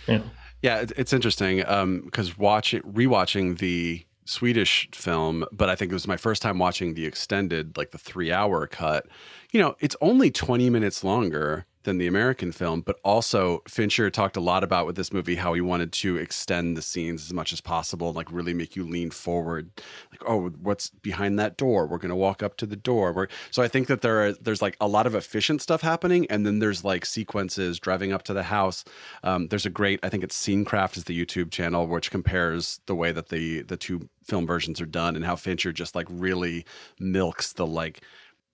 Yeah, 0.08 0.22
yeah, 0.62 0.86
it's 0.98 1.14
interesting 1.14 1.58
because 1.58 2.30
um, 2.30 2.36
watching 2.38 2.82
rewatching 2.82 3.60
the 3.60 4.06
Swedish 4.26 4.90
film, 4.94 5.46
but 5.52 5.70
I 5.70 5.76
think 5.76 5.92
it 5.92 5.96
was 5.96 6.08
my 6.08 6.18
first 6.18 6.42
time 6.42 6.60
watching 6.60 6.94
the 6.94 7.06
extended, 7.06 7.78
like 7.78 7.92
the 7.92 7.98
three 7.98 8.32
hour 8.32 8.68
cut. 8.68 9.08
You 9.52 9.62
know, 9.62 9.76
it's 9.80 9.96
only 10.02 10.30
20 10.30 10.70
minutes 10.70 11.04
longer 11.04 11.66
than 11.84 11.98
the 11.98 12.08
American 12.08 12.52
film, 12.52 12.82
but 12.82 13.00
also 13.04 13.64
Fincher 13.68 14.10
talked 14.10 14.36
a 14.36 14.42
lot 14.42 14.64
about 14.64 14.86
with 14.86 14.96
this 14.96 15.14
movie 15.14 15.36
how 15.36 15.54
he 15.54 15.62
wanted 15.62 15.92
to 15.94 16.18
extend 16.18 16.76
the 16.76 16.82
scenes 16.82 17.26
as 17.26 17.34
much 17.34 17.54
as 17.54 17.62
possible, 17.62 18.12
like 18.12 18.32
really 18.32 18.54
make 18.54 18.76
you 18.76 18.84
lean 18.84 19.12
forward, 19.12 19.70
like 20.12 20.22
oh, 20.28 20.50
what's 20.62 20.90
behind 20.90 21.40
that 21.40 21.58
door? 21.58 21.88
We're 21.88 21.98
gonna 21.98 22.16
walk 22.16 22.44
up 22.44 22.58
to 22.58 22.66
the 22.66 22.76
door. 22.76 23.14
We're, 23.14 23.28
so 23.52 23.64
I 23.64 23.68
think 23.68 23.88
that 23.88 24.02
there 24.02 24.26
are 24.26 24.34
there's 24.34 24.62
like 24.62 24.76
a 24.82 24.88
lot 24.88 25.08
of 25.08 25.16
efficient 25.16 25.62
stuff 25.62 25.82
happening, 25.82 26.28
and 26.30 26.46
then 26.46 26.60
there's 26.60 26.84
like 26.84 27.06
sequences 27.06 27.80
driving 27.80 28.12
up 28.12 28.24
to 28.24 28.34
the 28.34 28.44
house. 28.44 28.84
Um, 29.24 29.48
there's 29.48 29.66
a 29.66 29.70
great 29.70 30.00
I 30.04 30.10
think 30.10 30.24
it's 30.24 30.36
Scenecraft 30.36 30.98
is 30.98 31.06
the 31.06 31.26
YouTube 31.26 31.52
channel 31.52 31.88
which 31.88 32.12
compares 32.12 32.80
the 32.86 32.96
way 32.96 33.12
that 33.12 33.30
the 33.30 33.62
the 33.64 33.78
two 33.78 34.10
film 34.24 34.46
versions 34.46 34.80
are 34.80 34.86
done 34.86 35.16
and 35.16 35.26
how 35.26 35.36
Fincher 35.36 35.72
just 35.72 35.96
like 35.96 36.08
really 36.10 36.66
milks 37.00 37.54
the 37.54 37.66
like 37.66 38.02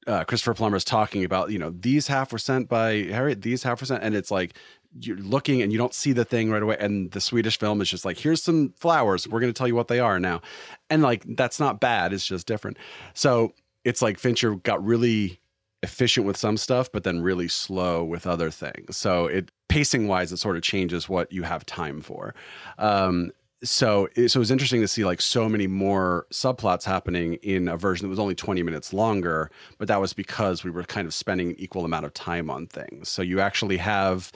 uh, 0.07 0.23
Christopher 0.23 0.53
Plummer 0.53 0.77
is 0.77 0.83
talking 0.83 1.23
about, 1.23 1.51
you 1.51 1.59
know, 1.59 1.71
these 1.71 2.07
half 2.07 2.31
were 2.31 2.37
sent 2.37 2.69
by 2.69 3.03
Harriet, 3.03 3.41
these 3.41 3.63
half 3.63 3.81
were 3.81 3.85
sent, 3.85 4.03
and 4.03 4.15
it's 4.15 4.31
like 4.31 4.53
you're 4.99 5.17
looking 5.17 5.61
and 5.61 5.71
you 5.71 5.77
don't 5.77 5.93
see 5.93 6.13
the 6.13 6.25
thing 6.25 6.49
right 6.51 6.63
away. 6.63 6.77
And 6.79 7.11
the 7.11 7.21
Swedish 7.21 7.59
film 7.59 7.81
is 7.81 7.89
just 7.89 8.05
like, 8.05 8.17
here's 8.17 8.41
some 8.41 8.73
flowers. 8.77 9.27
We're 9.27 9.39
going 9.39 9.51
to 9.51 9.57
tell 9.57 9.67
you 9.67 9.75
what 9.75 9.87
they 9.87 9.99
are 9.99 10.19
now, 10.19 10.41
and 10.89 11.01
like 11.01 11.23
that's 11.35 11.59
not 11.59 11.79
bad. 11.79 12.13
It's 12.13 12.25
just 12.25 12.47
different. 12.47 12.77
So 13.13 13.53
it's 13.83 14.01
like 14.01 14.19
Fincher 14.19 14.55
got 14.55 14.83
really 14.83 15.39
efficient 15.83 16.25
with 16.25 16.37
some 16.37 16.57
stuff, 16.57 16.91
but 16.91 17.03
then 17.03 17.21
really 17.21 17.47
slow 17.47 18.03
with 18.03 18.25
other 18.25 18.49
things. 18.49 18.97
So 18.97 19.27
it 19.27 19.51
pacing 19.69 20.07
wise, 20.07 20.31
it 20.31 20.37
sort 20.37 20.57
of 20.57 20.63
changes 20.63 21.07
what 21.07 21.31
you 21.31 21.43
have 21.43 21.65
time 21.65 22.01
for. 22.01 22.33
Um, 22.77 23.31
so 23.63 24.07
so 24.15 24.21
it 24.21 24.35
was 24.35 24.51
interesting 24.51 24.81
to 24.81 24.87
see 24.87 25.05
like 25.05 25.21
so 25.21 25.47
many 25.47 25.67
more 25.67 26.27
subplots 26.31 26.83
happening 26.83 27.35
in 27.35 27.67
a 27.67 27.77
version 27.77 28.05
that 28.05 28.09
was 28.09 28.19
only 28.19 28.35
20 28.35 28.61
minutes 28.63 28.93
longer 28.93 29.49
but 29.77 29.87
that 29.87 29.99
was 29.99 30.13
because 30.13 30.63
we 30.63 30.71
were 30.71 30.83
kind 30.83 31.07
of 31.07 31.13
spending 31.13 31.55
equal 31.57 31.85
amount 31.85 32.05
of 32.05 32.13
time 32.13 32.49
on 32.49 32.67
things. 32.67 33.09
So 33.09 33.21
you 33.21 33.39
actually 33.39 33.77
have 33.77 34.31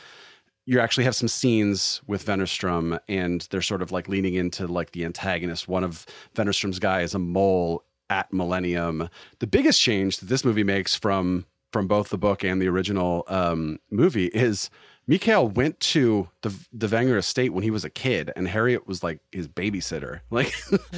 you 0.66 0.80
actually 0.80 1.04
have 1.06 1.16
some 1.16 1.28
scenes 1.28 2.00
with 2.06 2.26
Wennerström 2.28 3.00
and 3.08 3.48
they're 3.50 3.62
sort 3.62 3.82
of 3.82 3.92
like 3.92 4.08
leaning 4.08 4.36
into 4.36 4.68
like 4.68 4.92
the 4.92 5.04
antagonist. 5.04 5.68
One 5.68 5.84
of 5.84 6.06
Wennerström's 6.36 6.78
guy 6.78 7.02
is 7.02 7.16
a 7.16 7.20
mole 7.20 7.84
at 8.12 8.32
Millennium. 8.32 9.10
The 9.40 9.48
biggest 9.48 9.82
change 9.82 10.20
that 10.20 10.28
this 10.28 10.46
movie 10.46 10.64
makes 10.64 10.96
from 10.96 11.46
from 11.72 11.88
both 11.88 12.10
the 12.10 12.18
book 12.18 12.44
and 12.44 12.62
the 12.62 12.68
original 12.68 13.24
um, 13.28 13.80
movie 13.92 14.28
is 14.28 14.70
Mikael 15.10 15.48
went 15.48 15.80
to 15.80 16.30
the 16.44 16.56
the 16.72 16.86
Vanger 16.86 17.18
estate 17.18 17.52
when 17.52 17.64
he 17.64 17.72
was 17.72 17.84
a 17.84 17.90
kid, 17.90 18.32
and 18.36 18.48
Harriet 18.48 18.86
was 18.86 19.02
like 19.02 19.20
his 19.32 19.48
babysitter. 19.48 20.20
Oh, 20.32 20.36
like 20.36 20.54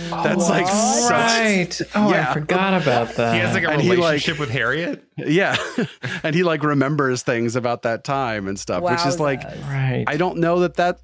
that's 0.10 0.50
like 0.50 0.68
such. 0.68 1.88
Oh, 1.96 2.12
yeah. 2.12 2.30
I 2.30 2.34
forgot 2.34 2.82
about 2.82 3.16
that. 3.16 3.34
He 3.36 3.40
has 3.40 3.54
like 3.54 3.64
a 3.64 3.70
and 3.70 3.90
relationship 3.90 4.34
like, 4.34 4.40
with 4.40 4.50
Harriet. 4.50 5.04
Yeah, 5.16 5.56
and 6.24 6.36
he 6.36 6.44
like 6.44 6.62
remembers 6.64 7.24
things 7.24 7.56
about 7.56 7.84
that 7.84 8.04
time 8.04 8.50
and 8.50 8.60
stuff, 8.60 8.84
wow, 8.84 8.92
which 8.92 9.06
is 9.06 9.20
like, 9.20 9.44
right. 9.44 10.04
I 10.06 10.18
don't 10.18 10.38
know 10.40 10.60
that 10.60 10.76
that 10.76 11.00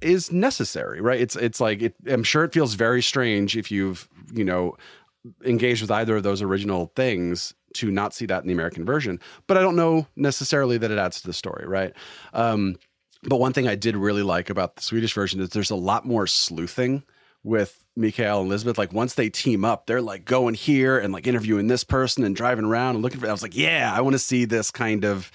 is 0.00 0.30
necessary, 0.30 1.00
right? 1.00 1.20
It's 1.20 1.34
it's 1.34 1.60
like 1.60 1.82
it, 1.82 1.94
I'm 2.06 2.22
sure 2.22 2.44
it 2.44 2.52
feels 2.52 2.74
very 2.74 3.02
strange 3.02 3.56
if 3.56 3.72
you've 3.72 4.08
you 4.32 4.44
know 4.44 4.76
engaged 5.44 5.82
with 5.82 5.90
either 5.90 6.16
of 6.16 6.22
those 6.22 6.42
original 6.42 6.92
things 6.94 7.54
to 7.74 7.90
not 7.90 8.14
see 8.14 8.26
that 8.26 8.42
in 8.42 8.48
the 8.48 8.52
American 8.52 8.84
version. 8.84 9.20
But 9.46 9.56
I 9.56 9.60
don't 9.60 9.76
know 9.76 10.06
necessarily 10.16 10.78
that 10.78 10.90
it 10.90 10.98
adds 10.98 11.20
to 11.20 11.26
the 11.26 11.32
story, 11.32 11.66
right? 11.66 11.92
Um, 12.32 12.76
but 13.24 13.38
one 13.38 13.52
thing 13.52 13.68
I 13.68 13.74
did 13.74 13.96
really 13.96 14.22
like 14.22 14.50
about 14.50 14.76
the 14.76 14.82
Swedish 14.82 15.14
version 15.14 15.40
is 15.40 15.50
there's 15.50 15.70
a 15.70 15.76
lot 15.76 16.04
more 16.04 16.26
sleuthing 16.26 17.04
with 17.44 17.84
Mikael 17.96 18.40
and 18.40 18.48
Lisbeth. 18.48 18.78
Like 18.78 18.92
once 18.92 19.14
they 19.14 19.28
team 19.28 19.64
up, 19.64 19.86
they're 19.86 20.02
like 20.02 20.24
going 20.24 20.54
here 20.54 20.98
and 20.98 21.12
like 21.12 21.26
interviewing 21.26 21.68
this 21.68 21.84
person 21.84 22.24
and 22.24 22.34
driving 22.34 22.64
around 22.64 22.96
and 22.96 23.02
looking 23.02 23.20
for. 23.20 23.28
I 23.28 23.32
was 23.32 23.42
like, 23.42 23.56
yeah, 23.56 23.92
I 23.94 24.00
want 24.00 24.14
to 24.14 24.18
see 24.18 24.44
this 24.44 24.70
kind 24.70 25.04
of 25.04 25.30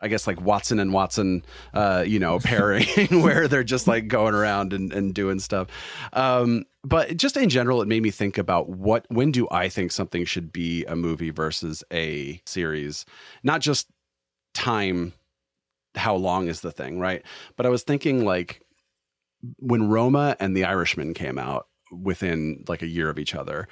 I 0.00 0.08
guess 0.08 0.26
like 0.26 0.40
Watson 0.40 0.78
and 0.78 0.92
Watson, 0.92 1.44
uh, 1.72 2.04
you 2.06 2.18
know, 2.18 2.38
pairing 2.38 2.86
where 3.10 3.48
they're 3.48 3.64
just 3.64 3.86
like 3.86 4.08
going 4.08 4.34
around 4.34 4.72
and, 4.72 4.92
and 4.92 5.14
doing 5.14 5.38
stuff. 5.38 5.68
Um, 6.12 6.64
but 6.86 7.16
just 7.16 7.36
in 7.36 7.48
general, 7.48 7.82
it 7.82 7.88
made 7.88 8.02
me 8.02 8.10
think 8.10 8.38
about 8.38 8.68
what 8.68 9.06
when 9.10 9.32
do 9.32 9.48
I 9.50 9.68
think 9.68 9.90
something 9.90 10.24
should 10.24 10.52
be 10.52 10.84
a 10.84 10.94
movie 10.94 11.30
versus 11.30 11.82
a 11.92 12.40
series, 12.46 13.04
not 13.42 13.60
just 13.60 13.88
time. 14.54 15.12
How 15.96 16.14
long 16.14 16.48
is 16.48 16.60
the 16.60 16.70
thing, 16.70 17.00
right? 17.00 17.22
But 17.56 17.64
I 17.64 17.70
was 17.70 17.82
thinking 17.82 18.24
like 18.24 18.62
when 19.58 19.88
Roma 19.88 20.36
and 20.38 20.54
The 20.54 20.64
Irishman 20.64 21.14
came 21.14 21.38
out 21.38 21.68
within 21.90 22.64
like 22.68 22.82
a 22.82 22.86
year 22.86 23.08
of 23.08 23.18
each 23.18 23.34
other 23.34 23.66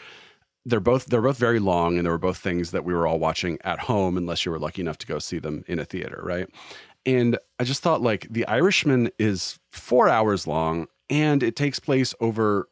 they're 0.66 0.80
both 0.80 1.06
they're 1.06 1.20
both 1.20 1.36
very 1.36 1.58
long 1.58 1.96
and 1.96 2.06
they 2.06 2.10
were 2.10 2.18
both 2.18 2.38
things 2.38 2.70
that 2.70 2.84
we 2.84 2.94
were 2.94 3.06
all 3.06 3.18
watching 3.18 3.58
at 3.64 3.78
home 3.78 4.16
unless 4.16 4.44
you 4.44 4.52
were 4.52 4.58
lucky 4.58 4.80
enough 4.80 4.98
to 4.98 5.06
go 5.06 5.18
see 5.18 5.38
them 5.38 5.64
in 5.66 5.78
a 5.78 5.84
theater 5.84 6.20
right 6.24 6.48
and 7.04 7.38
i 7.58 7.64
just 7.64 7.82
thought 7.82 8.00
like 8.00 8.26
the 8.30 8.46
irishman 8.46 9.10
is 9.18 9.58
four 9.70 10.08
hours 10.08 10.46
long 10.46 10.86
and 11.10 11.42
it 11.42 11.56
takes 11.56 11.78
place 11.78 12.14
over 12.20 12.68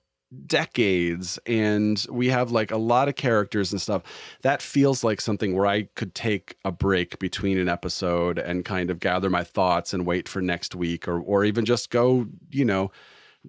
decades 0.47 1.39
and 1.47 2.07
we 2.11 2.29
have 2.29 2.51
like 2.51 2.71
a 2.71 2.77
lot 2.77 3.09
of 3.09 3.17
characters 3.17 3.71
and 3.71 3.81
stuff 3.81 4.03
that 4.43 4.63
feels 4.63 5.05
like 5.05 5.21
something 5.21 5.55
where 5.55 5.67
i 5.67 5.83
could 5.95 6.15
take 6.15 6.57
a 6.65 6.73
break 6.73 7.19
between 7.19 7.59
an 7.59 7.69
episode 7.69 8.39
and 8.39 8.65
kind 8.65 8.91
of 8.91 8.99
gather 8.99 9.29
my 9.29 9.45
thoughts 9.45 9.93
and 9.93 10.07
wait 10.07 10.29
for 10.29 10.41
next 10.41 10.75
week 10.75 11.07
or 11.07 11.21
or 11.21 11.45
even 11.45 11.65
just 11.65 11.91
go 11.91 12.27
you 12.51 12.65
know 12.65 12.91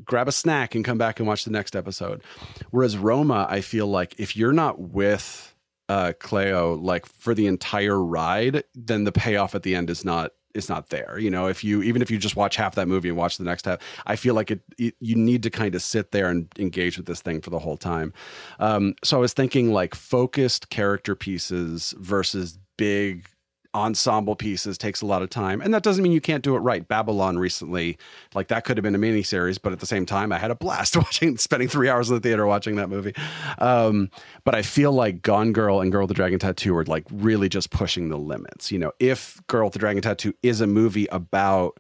grab 0.04 0.28
a 0.28 0.32
snack 0.32 0.76
and 0.76 0.86
come 0.86 0.98
back 0.98 1.20
and 1.20 1.28
watch 1.28 1.46
the 1.46 1.52
next 1.52 1.76
episode. 1.76 2.24
Whereas 2.72 2.98
Roma, 2.98 3.48
I 3.50 3.62
feel 3.62 3.88
like 3.88 4.16
if 4.20 4.36
you're 4.36 4.54
not 4.54 4.80
with 4.80 5.50
uh 5.90 6.14
Cleo 6.20 6.76
like 6.76 7.06
for 7.06 7.34
the 7.34 7.48
entire 7.48 8.02
ride, 8.02 8.64
then 8.74 9.04
the 9.04 9.12
payoff 9.12 9.56
at 9.56 9.64
the 9.64 9.76
end 9.76 9.90
is 9.90 10.06
not 10.06 10.32
is 10.54 10.70
not 10.70 10.90
there. 10.90 11.18
You 11.20 11.30
know, 11.30 11.48
if 11.48 11.64
you 11.64 11.82
even 11.82 12.02
if 12.02 12.12
you 12.12 12.18
just 12.18 12.36
watch 12.36 12.56
half 12.56 12.76
that 12.76 12.88
movie 12.88 13.10
and 13.10 13.18
watch 13.18 13.38
the 13.38 13.44
next 13.44 13.66
half, 13.66 13.80
I 14.06 14.16
feel 14.16 14.36
like 14.36 14.52
it, 14.52 14.62
it 14.78 14.96
you 15.00 15.16
need 15.16 15.44
to 15.44 15.50
kind 15.50 15.76
of 15.76 15.82
sit 15.82 16.12
there 16.12 16.30
and 16.30 16.48
engage 16.58 16.98
with 16.98 17.06
this 17.06 17.22
thing 17.22 17.42
for 17.42 17.50
the 17.50 17.60
whole 17.60 17.78
time. 17.78 18.14
Um, 18.60 18.96
so 19.04 19.18
I 19.18 19.20
was 19.20 19.34
thinking 19.34 19.74
like 19.74 19.96
focused 19.96 20.70
character 20.70 21.16
pieces 21.16 21.94
versus 22.00 22.58
big 22.78 23.28
ensemble 23.74 24.36
pieces 24.36 24.78
takes 24.78 25.02
a 25.02 25.06
lot 25.06 25.22
of 25.22 25.30
time. 25.30 25.62
And 25.62 25.74
that 25.74 25.84
doesn't 25.84 26.04
mean 26.04 26.12
you 26.12 26.22
can't 26.22 26.44
do 26.44 26.56
it 26.56 26.60
right. 26.60 26.88
Babylon 26.88 27.40
recently 27.40 27.98
like 28.36 28.48
that 28.50 28.66
could 28.66 28.78
have 28.78 28.84
been 28.84 28.96
a 28.96 29.00
mini 29.00 29.24
series 29.24 29.58
but 29.58 29.72
at 29.72 29.80
the 29.80 29.86
same 29.86 30.06
time 30.06 30.32
i 30.32 30.38
had 30.38 30.52
a 30.52 30.56
blast 30.56 30.96
watching 30.98 31.38
spending 31.38 31.68
three 31.68 31.90
hours 31.90 32.10
in 32.10 32.16
the 32.16 32.22
theater 32.22 32.46
watching 32.46 32.76
that 32.76 32.90
movie. 32.90 33.14
Um, 33.60 34.10
but 34.44 34.56
i 34.56 34.62
feel 34.62 34.92
like 34.92 35.22
gone 35.22 35.54
girl 35.54 35.82
and 35.82 35.92
girl 35.92 36.04
with 36.04 36.10
the 36.10 36.14
dragon 36.14 36.40
tattoo 36.40 36.76
are 36.76 36.86
like 36.86 37.06
really 37.12 37.50
just 37.50 37.70
pushing 37.70 38.10
the 38.10 38.18
limits. 38.18 38.72
You 38.72 38.80
know 38.80 38.92
if 39.00 39.42
girl 39.48 39.66
with 39.66 39.74
the 39.74 39.80
dragon 39.80 40.02
tattoo 40.02 40.34
is 40.44 40.62
a 40.62 40.68
movie 40.68 41.08
about 41.08 41.80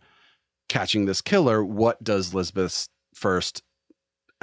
catching 0.70 1.06
this 1.06 1.22
killer 1.22 1.64
what 1.64 2.04
does 2.04 2.34
lisbeth's 2.34 2.90
first 3.14 3.62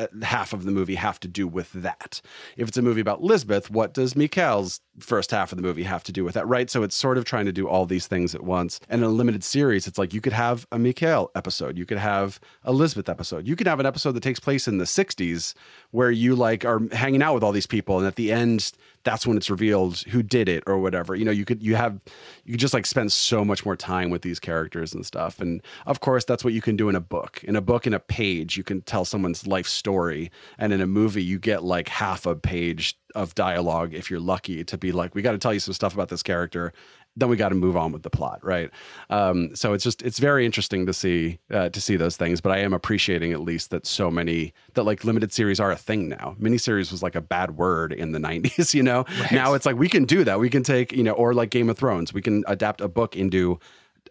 Uh, 0.00 0.06
half 0.22 0.54
of 0.54 0.64
the 0.64 0.70
movie 0.70 0.94
have 0.94 1.20
to 1.20 1.28
do 1.28 1.46
with 1.46 1.70
that. 1.72 2.22
If 2.56 2.68
it's 2.68 2.78
a 2.78 2.82
movie 2.82 3.02
about 3.02 3.22
Lisbeth, 3.22 3.70
what 3.70 3.92
does 3.92 4.16
Mikael's 4.16 4.80
first 4.98 5.30
half 5.30 5.52
of 5.52 5.56
the 5.56 5.62
movie 5.62 5.82
have 5.82 6.02
to 6.04 6.12
do 6.12 6.24
with 6.24 6.34
that, 6.34 6.46
right? 6.46 6.70
So 6.70 6.82
it's 6.82 6.96
sort 6.96 7.18
of 7.18 7.24
trying 7.26 7.44
to 7.44 7.52
do 7.52 7.68
all 7.68 7.84
these 7.84 8.06
things 8.06 8.34
at 8.34 8.42
once. 8.42 8.80
And 8.88 9.02
in 9.02 9.06
a 9.06 9.10
limited 9.10 9.44
series, 9.44 9.86
it's 9.86 9.98
like 9.98 10.14
you 10.14 10.22
could 10.22 10.32
have 10.32 10.66
a 10.72 10.78
Mikael 10.78 11.30
episode, 11.34 11.76
you 11.76 11.84
could 11.84 11.98
have 11.98 12.40
a 12.64 12.72
Lisbeth 12.72 13.10
episode, 13.10 13.46
you 13.46 13.56
could 13.56 13.66
have 13.66 13.80
an 13.80 13.86
episode 13.86 14.12
that 14.12 14.22
takes 14.22 14.40
place 14.40 14.66
in 14.66 14.78
the 14.78 14.84
60s 14.84 15.54
where 15.90 16.10
you 16.10 16.34
like 16.34 16.64
are 16.64 16.80
hanging 16.92 17.22
out 17.22 17.34
with 17.34 17.42
all 17.42 17.52
these 17.52 17.66
people 17.66 17.98
and 17.98 18.06
at 18.06 18.16
the 18.16 18.32
end 18.32 18.72
that's 19.04 19.26
when 19.26 19.36
it's 19.36 19.50
revealed 19.50 19.98
who 19.98 20.22
did 20.22 20.48
it 20.48 20.62
or 20.66 20.78
whatever. 20.78 21.14
You 21.14 21.24
know, 21.24 21.30
you 21.30 21.44
could 21.44 21.62
you 21.62 21.76
have 21.76 22.00
you 22.44 22.56
just 22.56 22.74
like 22.74 22.86
spend 22.86 23.12
so 23.12 23.44
much 23.44 23.64
more 23.64 23.76
time 23.76 24.10
with 24.10 24.22
these 24.22 24.38
characters 24.38 24.94
and 24.94 25.04
stuff. 25.04 25.40
And 25.40 25.62
of 25.86 26.00
course, 26.00 26.24
that's 26.24 26.44
what 26.44 26.52
you 26.52 26.60
can 26.60 26.76
do 26.76 26.88
in 26.88 26.94
a 26.94 27.00
book. 27.00 27.42
In 27.44 27.56
a 27.56 27.60
book, 27.60 27.86
in 27.86 27.94
a 27.94 28.00
page, 28.00 28.56
you 28.56 28.64
can 28.64 28.82
tell 28.82 29.04
someone's 29.04 29.46
life 29.46 29.66
story, 29.66 30.30
and 30.58 30.72
in 30.72 30.80
a 30.80 30.86
movie, 30.86 31.22
you 31.22 31.38
get 31.38 31.64
like 31.64 31.88
half 31.88 32.26
a 32.26 32.34
page 32.34 32.98
of 33.14 33.34
dialogue 33.34 33.94
if 33.94 34.10
you're 34.10 34.20
lucky 34.20 34.62
to 34.64 34.78
be 34.78 34.92
like, 34.92 35.14
we 35.14 35.22
got 35.22 35.32
to 35.32 35.38
tell 35.38 35.52
you 35.52 35.60
some 35.60 35.74
stuff 35.74 35.94
about 35.94 36.08
this 36.08 36.22
character, 36.22 36.72
then 37.16 37.28
we 37.28 37.36
got 37.36 37.48
to 37.50 37.54
move 37.54 37.76
on 37.76 37.92
with 37.92 38.02
the 38.02 38.10
plot, 38.10 38.38
right? 38.42 38.70
Um, 39.10 39.54
so 39.54 39.72
it's 39.72 39.84
just 39.84 40.02
it's 40.02 40.18
very 40.18 40.46
interesting 40.46 40.86
to 40.86 40.92
see 40.92 41.38
uh, 41.50 41.68
to 41.70 41.80
see 41.80 41.96
those 41.96 42.16
things. 42.16 42.40
But 42.40 42.52
I 42.52 42.58
am 42.58 42.72
appreciating 42.72 43.32
at 43.32 43.40
least 43.40 43.70
that 43.70 43.86
so 43.86 44.10
many 44.10 44.54
that 44.74 44.84
like 44.84 45.04
limited 45.04 45.32
series 45.32 45.60
are 45.60 45.70
a 45.70 45.76
thing 45.76 46.08
now. 46.08 46.36
Miniseries 46.40 46.90
was 46.90 47.02
like 47.02 47.14
a 47.14 47.20
bad 47.20 47.56
word 47.56 47.92
in 47.92 48.12
the 48.12 48.18
'90s, 48.20 48.74
you 48.74 48.82
know. 48.82 49.04
Right. 49.20 49.32
Now 49.32 49.54
it's 49.54 49.66
like 49.66 49.76
we 49.76 49.88
can 49.88 50.04
do 50.04 50.24
that. 50.24 50.38
We 50.38 50.50
can 50.50 50.62
take 50.62 50.92
you 50.92 51.02
know, 51.02 51.12
or 51.12 51.34
like 51.34 51.50
Game 51.50 51.68
of 51.68 51.76
Thrones, 51.76 52.12
we 52.12 52.22
can 52.22 52.44
adapt 52.46 52.80
a 52.80 52.88
book 52.88 53.16
into 53.16 53.58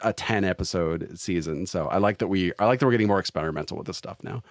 a 0.01 0.13
10 0.13 0.43
episode 0.43 1.17
season. 1.19 1.65
So 1.65 1.87
I 1.87 1.97
like 1.97 2.19
that 2.19 2.27
we 2.27 2.53
I 2.59 2.65
like 2.65 2.79
that 2.79 2.85
we're 2.85 2.91
getting 2.91 3.07
more 3.07 3.19
experimental 3.19 3.77
with 3.77 3.87
this 3.87 3.97
stuff 3.97 4.17
now. 4.23 4.43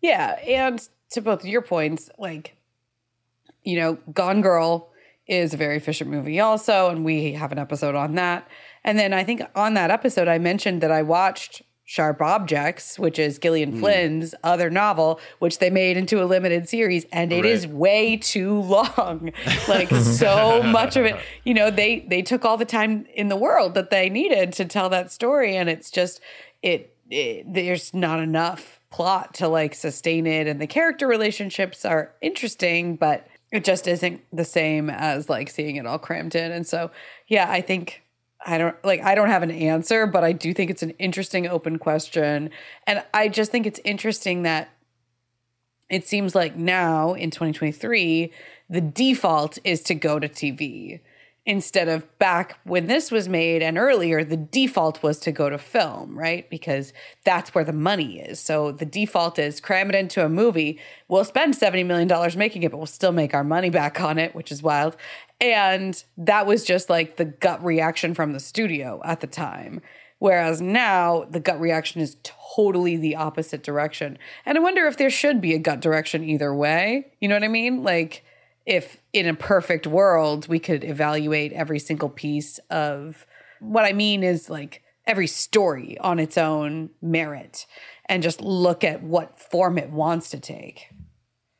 Yeah, 0.00 0.32
and 0.46 0.86
to 1.10 1.20
both 1.20 1.44
your 1.44 1.62
points, 1.62 2.10
like 2.18 2.56
you 3.64 3.78
know, 3.78 3.94
Gone 4.12 4.42
Girl 4.42 4.91
is 5.26 5.54
a 5.54 5.56
very 5.56 5.76
efficient 5.76 6.10
movie 6.10 6.40
also 6.40 6.88
and 6.88 7.04
we 7.04 7.32
have 7.32 7.52
an 7.52 7.58
episode 7.58 7.94
on 7.94 8.14
that. 8.16 8.48
And 8.84 8.98
then 8.98 9.12
I 9.12 9.24
think 9.24 9.42
on 9.54 9.74
that 9.74 9.90
episode 9.90 10.28
I 10.28 10.38
mentioned 10.38 10.80
that 10.80 10.90
I 10.90 11.02
watched 11.02 11.62
Sharp 11.92 12.22
Objects, 12.22 12.98
which 12.98 13.18
is 13.18 13.38
Gillian 13.38 13.74
mm. 13.74 13.80
Flynn's 13.80 14.34
other 14.42 14.70
novel, 14.70 15.20
which 15.40 15.58
they 15.58 15.68
made 15.68 15.98
into 15.98 16.22
a 16.22 16.24
limited 16.24 16.66
series, 16.66 17.04
and 17.12 17.32
it 17.32 17.42
right. 17.42 17.44
is 17.44 17.66
way 17.66 18.16
too 18.16 18.60
long. 18.62 19.30
like 19.68 19.90
so 19.90 20.62
much 20.62 20.96
of 20.96 21.04
it, 21.04 21.16
you 21.44 21.52
know, 21.52 21.70
they 21.70 22.00
they 22.08 22.22
took 22.22 22.46
all 22.46 22.56
the 22.56 22.64
time 22.64 23.06
in 23.14 23.28
the 23.28 23.36
world 23.36 23.74
that 23.74 23.90
they 23.90 24.08
needed 24.08 24.54
to 24.54 24.64
tell 24.64 24.88
that 24.88 25.12
story, 25.12 25.54
and 25.54 25.68
it's 25.68 25.90
just 25.90 26.20
it, 26.62 26.96
it 27.10 27.52
there's 27.52 27.92
not 27.92 28.20
enough 28.20 28.80
plot 28.88 29.34
to 29.34 29.48
like 29.48 29.74
sustain 29.74 30.26
it, 30.26 30.46
and 30.46 30.62
the 30.62 30.66
character 30.66 31.06
relationships 31.06 31.84
are 31.84 32.14
interesting, 32.22 32.96
but 32.96 33.26
it 33.52 33.64
just 33.64 33.86
isn't 33.86 34.22
the 34.32 34.44
same 34.44 34.88
as 34.88 35.28
like 35.28 35.50
seeing 35.50 35.76
it 35.76 35.86
all 35.86 35.98
crammed 35.98 36.34
in. 36.34 36.50
And 36.50 36.66
so, 36.66 36.90
yeah, 37.28 37.48
I 37.50 37.60
think 37.60 38.02
I 38.44 38.58
don't 38.58 38.82
like 38.82 39.02
I 39.02 39.14
don't 39.14 39.28
have 39.28 39.42
an 39.42 39.50
answer, 39.50 40.06
but 40.06 40.24
I 40.24 40.32
do 40.32 40.52
think 40.54 40.70
it's 40.70 40.82
an 40.82 40.94
interesting 40.98 41.46
open 41.46 41.78
question. 41.78 42.50
And 42.86 43.04
I 43.12 43.28
just 43.28 43.52
think 43.52 43.66
it's 43.66 43.80
interesting 43.84 44.42
that 44.42 44.70
it 45.90 46.08
seems 46.08 46.34
like 46.34 46.56
now 46.56 47.12
in 47.12 47.30
2023 47.30 48.32
the 48.70 48.80
default 48.80 49.58
is 49.64 49.82
to 49.82 49.94
go 49.94 50.18
to 50.18 50.28
TV 50.28 51.00
instead 51.44 51.88
of 51.88 52.06
back 52.18 52.58
when 52.64 52.86
this 52.86 53.10
was 53.10 53.28
made 53.28 53.62
and 53.62 53.76
earlier 53.76 54.22
the 54.22 54.36
default 54.36 55.02
was 55.02 55.18
to 55.18 55.32
go 55.32 55.50
to 55.50 55.58
film 55.58 56.16
right? 56.16 56.48
Because 56.48 56.92
that's 57.24 57.54
where 57.54 57.64
the 57.64 57.72
money 57.72 58.20
is. 58.20 58.38
So 58.38 58.70
the 58.70 58.84
default 58.84 59.38
is 59.38 59.60
cram 59.60 59.88
it 59.88 59.96
into 59.96 60.24
a 60.24 60.28
movie. 60.28 60.78
We'll 61.08 61.24
spend 61.24 61.56
70 61.56 61.84
million 61.84 62.06
dollars 62.06 62.36
making 62.36 62.62
it 62.62 62.70
but 62.70 62.76
we'll 62.76 62.86
still 62.86 63.12
make 63.12 63.34
our 63.34 63.44
money 63.44 63.70
back 63.70 64.00
on 64.00 64.18
it 64.18 64.34
which 64.34 64.52
is 64.52 64.62
wild. 64.62 64.96
And 65.40 66.02
that 66.16 66.46
was 66.46 66.64
just 66.64 66.88
like 66.88 67.16
the 67.16 67.24
gut 67.24 67.64
reaction 67.64 68.14
from 68.14 68.32
the 68.32 68.40
studio 68.40 69.00
at 69.04 69.20
the 69.20 69.26
time. 69.26 69.80
Whereas 70.20 70.60
now 70.60 71.26
the 71.28 71.40
gut 71.40 71.60
reaction 71.60 72.00
is 72.00 72.16
totally 72.22 72.96
the 72.96 73.16
opposite 73.16 73.64
direction. 73.64 74.16
And 74.46 74.56
i 74.56 74.60
wonder 74.60 74.86
if 74.86 74.96
there 74.96 75.10
should 75.10 75.40
be 75.40 75.54
a 75.54 75.58
gut 75.58 75.80
direction 75.80 76.22
either 76.22 76.54
way. 76.54 77.12
You 77.20 77.26
know 77.26 77.34
what 77.34 77.42
i 77.42 77.48
mean? 77.48 77.82
Like 77.82 78.22
if 78.66 79.00
in 79.12 79.26
a 79.26 79.34
perfect 79.34 79.86
world 79.86 80.48
we 80.48 80.58
could 80.58 80.84
evaluate 80.84 81.52
every 81.52 81.78
single 81.78 82.08
piece 82.08 82.58
of 82.70 83.26
what 83.60 83.84
I 83.84 83.92
mean 83.92 84.22
is 84.22 84.50
like 84.50 84.82
every 85.06 85.26
story 85.26 85.98
on 85.98 86.18
its 86.18 86.38
own 86.38 86.90
merit 87.00 87.66
and 88.06 88.22
just 88.22 88.40
look 88.40 88.84
at 88.84 89.02
what 89.02 89.38
form 89.38 89.78
it 89.78 89.90
wants 89.90 90.30
to 90.30 90.40
take. 90.40 90.88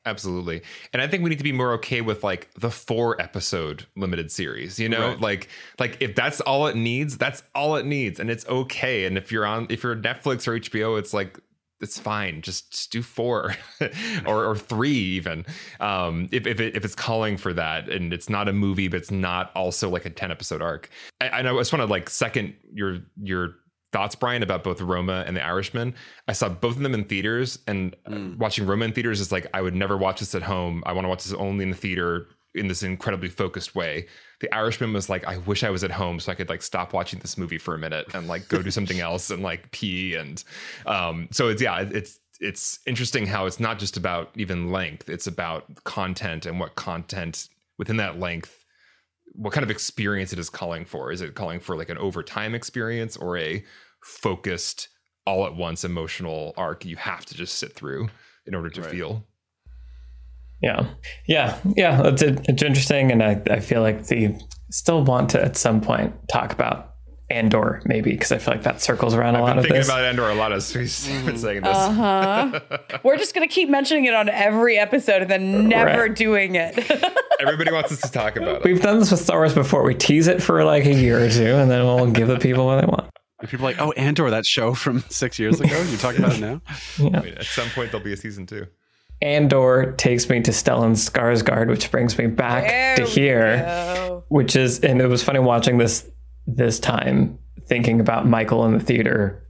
Absolutely. 0.05 0.62
And 0.92 1.00
I 1.00 1.07
think 1.07 1.22
we 1.22 1.30
need 1.30 1.38
to 1.38 1.44
be 1.44 1.53
more 1.53 1.72
okay 1.74 2.00
with 2.00 2.24
like 2.24 2.53
the 2.55 2.70
four 2.70 3.20
episode 3.22 3.86
limited 3.96 4.32
series, 4.32 4.80
you 4.80 4.88
know? 4.88 5.11
Right. 5.11 5.20
Like 5.20 5.48
like 5.78 5.96
if 6.00 6.16
that's 6.16 6.40
all 6.40 6.66
it 6.66 6.74
needs, 6.74 7.16
that's 7.16 7.44
all 7.55 7.76
it 7.76 7.86
needs 7.86 8.18
and 8.18 8.28
it's 8.28 8.46
okay. 8.48 9.05
And 9.05 9.16
if 9.16 9.30
you're 9.30 9.46
on 9.46 9.68
if 9.70 9.84
you're 9.84 9.94
Netflix 9.94 10.48
or 10.48 10.59
HBO, 10.59 10.98
it's 10.98 11.14
like 11.14 11.38
it's 11.83 11.99
fine. 11.99 12.43
Just, 12.43 12.70
just 12.70 12.93
do 12.93 13.03
four 13.03 13.55
or, 14.26 14.45
or 14.45 14.57
three 14.57 14.91
even. 14.91 15.45
Um, 15.80 16.28
if 16.33 16.47
if, 16.47 16.61
it, 16.61 16.76
if 16.76 16.85
it's 16.85 16.95
calling 16.95 17.37
for 17.37 17.53
that 17.53 17.89
and 17.89 18.12
it's 18.12 18.28
not 18.28 18.49
a 18.49 18.53
movie, 18.53 18.89
but 18.89 18.99
it's 18.99 19.11
not 19.11 19.51
also 19.55 19.89
like 19.91 20.05
a 20.05 20.11
ten 20.11 20.30
episode 20.30 20.62
arc. 20.62 20.89
I, 21.20 21.28
I 21.28 21.43
know 21.43 21.57
I 21.57 21.61
just 21.61 21.72
want 21.72 21.83
to 21.83 21.87
like 21.87 22.09
second 22.09 22.55
your 22.72 22.99
your 23.22 23.57
thoughts, 23.93 24.14
Brian, 24.14 24.43
about 24.43 24.64
both 24.64 24.80
Roma 24.80 25.22
and 25.26 25.37
The 25.37 25.45
Irishman. 25.45 25.95
I 26.26 26.33
saw 26.33 26.49
both 26.49 26.76
of 26.76 26.83
them 26.83 26.95
in 26.95 27.05
theaters, 27.05 27.59
and 27.66 27.95
mm. 28.09 28.39
watching 28.39 28.66
Roma 28.66 28.87
in 28.87 28.93
theaters 28.93 29.20
is 29.20 29.30
like 29.30 29.47
I 29.55 29.61
would 29.61 29.74
never 29.74 29.97
watch 29.97 30.20
this 30.20 30.35
at 30.35 30.43
home. 30.43 30.83
I 30.87 30.93
want 30.93 31.05
to 31.05 31.09
watch 31.09 31.24
this 31.24 31.35
only 31.35 31.64
in 31.64 31.70
the 31.70 31.76
theater 31.76 32.28
in 32.55 32.68
this 32.68 32.83
incredibly 32.83 33.28
focused 33.28 33.74
way. 33.74 34.07
The 34.43 34.55
Irishman 34.55 34.93
was 34.93 35.09
like, 35.09 35.26
I 35.26 35.38
wish 35.38 35.64
I 35.64 35.70
was 35.70 35.82
at 35.82 35.90
home 35.90 36.20
so 36.20 36.30
I 36.30 36.34
could 36.34 36.51
like 36.51 36.62
stop 36.62 36.93
watching 36.93 37.20
this 37.20 37.38
movie 37.38 37.59
for 37.59 37.74
a 37.74 37.78
minute 37.78 38.12
and 38.12 38.28
like 38.28 38.49
go 38.49 38.61
do 38.61 38.70
something 38.70 39.01
else 39.09 39.30
and 39.30 39.43
like 39.43 39.70
pee 39.70 40.14
and 40.14 40.45
um 40.84 41.28
so 41.30 41.49
it's 41.49 41.62
yeah, 41.62 41.80
it's 41.80 42.20
it's 42.40 42.80
interesting 42.86 43.24
how 43.24 43.47
it's 43.47 43.61
not 43.61 43.78
just 43.78 43.97
about 43.97 44.30
even 44.36 44.70
length, 44.70 45.09
it's 45.09 45.26
about 45.26 45.64
content 45.84 46.45
and 46.45 46.61
what 46.61 46.74
content 46.74 47.49
within 47.78 47.97
that 47.97 48.18
length 48.18 48.62
what 49.34 49.53
kind 49.53 49.64
of 49.64 49.70
experience 49.70 50.32
it 50.32 50.38
is 50.38 50.51
calling 50.51 50.84
for. 50.84 51.11
Is 51.12 51.20
it 51.20 51.34
calling 51.34 51.61
for 51.61 51.76
like 51.76 51.88
an 51.88 51.99
overtime 51.99 52.55
experience 52.55 53.16
or 53.16 53.38
a 53.38 53.64
focused 54.03 54.88
all 55.26 55.47
at 55.47 55.55
once 55.55 55.84
emotional 55.84 56.53
arc 56.57 56.84
you 56.84 56.97
have 56.97 57.24
to 57.26 57.34
just 57.34 57.55
sit 57.55 57.72
through 57.72 58.09
in 58.47 58.55
order 58.55 58.68
to 58.70 58.82
right. 58.82 58.90
feel? 58.90 59.24
Yeah, 60.62 60.86
yeah, 61.26 61.58
yeah. 61.76 62.06
It's, 62.06 62.22
it's 62.22 62.62
interesting, 62.62 63.10
and 63.10 63.22
I, 63.22 63.42
I 63.50 63.60
feel 63.60 63.82
like 63.82 64.06
they 64.06 64.38
still 64.70 65.02
want 65.04 65.30
to 65.30 65.44
at 65.44 65.56
some 65.56 65.80
point 65.80 66.14
talk 66.28 66.52
about 66.52 66.92
Andor, 67.32 67.82
maybe 67.84 68.12
because 68.12 68.30
I 68.30 68.38
feel 68.38 68.54
like 68.54 68.62
that 68.62 68.80
circles 68.80 69.14
around 69.14 69.36
I've 69.36 69.40
a 69.40 69.44
lot 69.44 69.58
of 69.58 69.64
thinking 69.64 69.80
this. 69.80 69.88
about 69.88 70.04
Andor 70.04 70.28
a 70.28 70.34
lot 70.34 70.52
as 70.52 70.74
we've 70.74 70.82
been 71.26 71.38
saying 71.38 71.62
this. 71.62 71.76
Uh-huh. 71.76 72.60
We're 73.02 73.16
just 73.16 73.34
gonna 73.34 73.48
keep 73.48 73.68
mentioning 73.68 74.04
it 74.04 74.14
on 74.14 74.28
every 74.28 74.78
episode 74.78 75.22
and 75.22 75.30
then 75.30 75.68
never 75.68 76.02
right. 76.02 76.14
doing 76.14 76.54
it. 76.54 76.78
Everybody 77.40 77.72
wants 77.72 77.90
us 77.90 78.00
to 78.02 78.10
talk 78.12 78.36
about 78.36 78.56
it. 78.56 78.64
We've 78.64 78.80
done 78.80 79.00
this 79.00 79.10
with 79.10 79.20
Star 79.20 79.38
Wars 79.38 79.54
before. 79.54 79.82
We 79.82 79.94
tease 79.94 80.28
it 80.28 80.42
for 80.42 80.62
like 80.64 80.84
a 80.84 80.94
year 80.94 81.24
or 81.24 81.30
two, 81.30 81.56
and 81.56 81.70
then 81.70 81.84
we'll 81.84 82.10
give 82.10 82.28
the 82.28 82.38
people 82.38 82.66
what 82.66 82.80
they 82.80 82.86
want. 82.86 83.10
People 83.48 83.66
are 83.66 83.72
like, 83.72 83.80
oh, 83.80 83.90
Andor, 83.92 84.30
that 84.30 84.46
show 84.46 84.72
from 84.72 85.00
six 85.08 85.38
years 85.38 85.60
ago. 85.60 85.82
You're 85.82 85.98
talking 85.98 86.22
about 86.22 86.36
it 86.36 86.40
now? 86.40 86.60
Yeah. 86.98 87.18
I 87.18 87.22
mean, 87.22 87.34
at 87.34 87.44
some 87.44 87.68
point, 87.70 87.90
there'll 87.90 88.04
be 88.04 88.12
a 88.12 88.16
season 88.16 88.46
two. 88.46 88.66
Andor 89.23 89.93
takes 89.93 90.29
me 90.29 90.41
to 90.43 90.51
Stellan 90.51 90.93
Skarsgård, 90.93 91.68
which 91.68 91.91
brings 91.91 92.18
me 92.18 92.27
back 92.27 92.64
there 92.64 92.97
to 92.97 93.05
here, 93.05 94.23
which 94.29 94.57
is, 94.57 94.81
and 94.81 95.01
it 95.01 95.07
was 95.07 95.23
funny 95.23 95.39
watching 95.39 95.79
this 95.79 96.09
this 96.47 96.81
time, 96.81 97.39
thinking 97.66 98.01
about 98.01 98.27
Michael 98.27 98.66
in 98.66 98.73
the 98.73 98.81
theater 98.81 99.47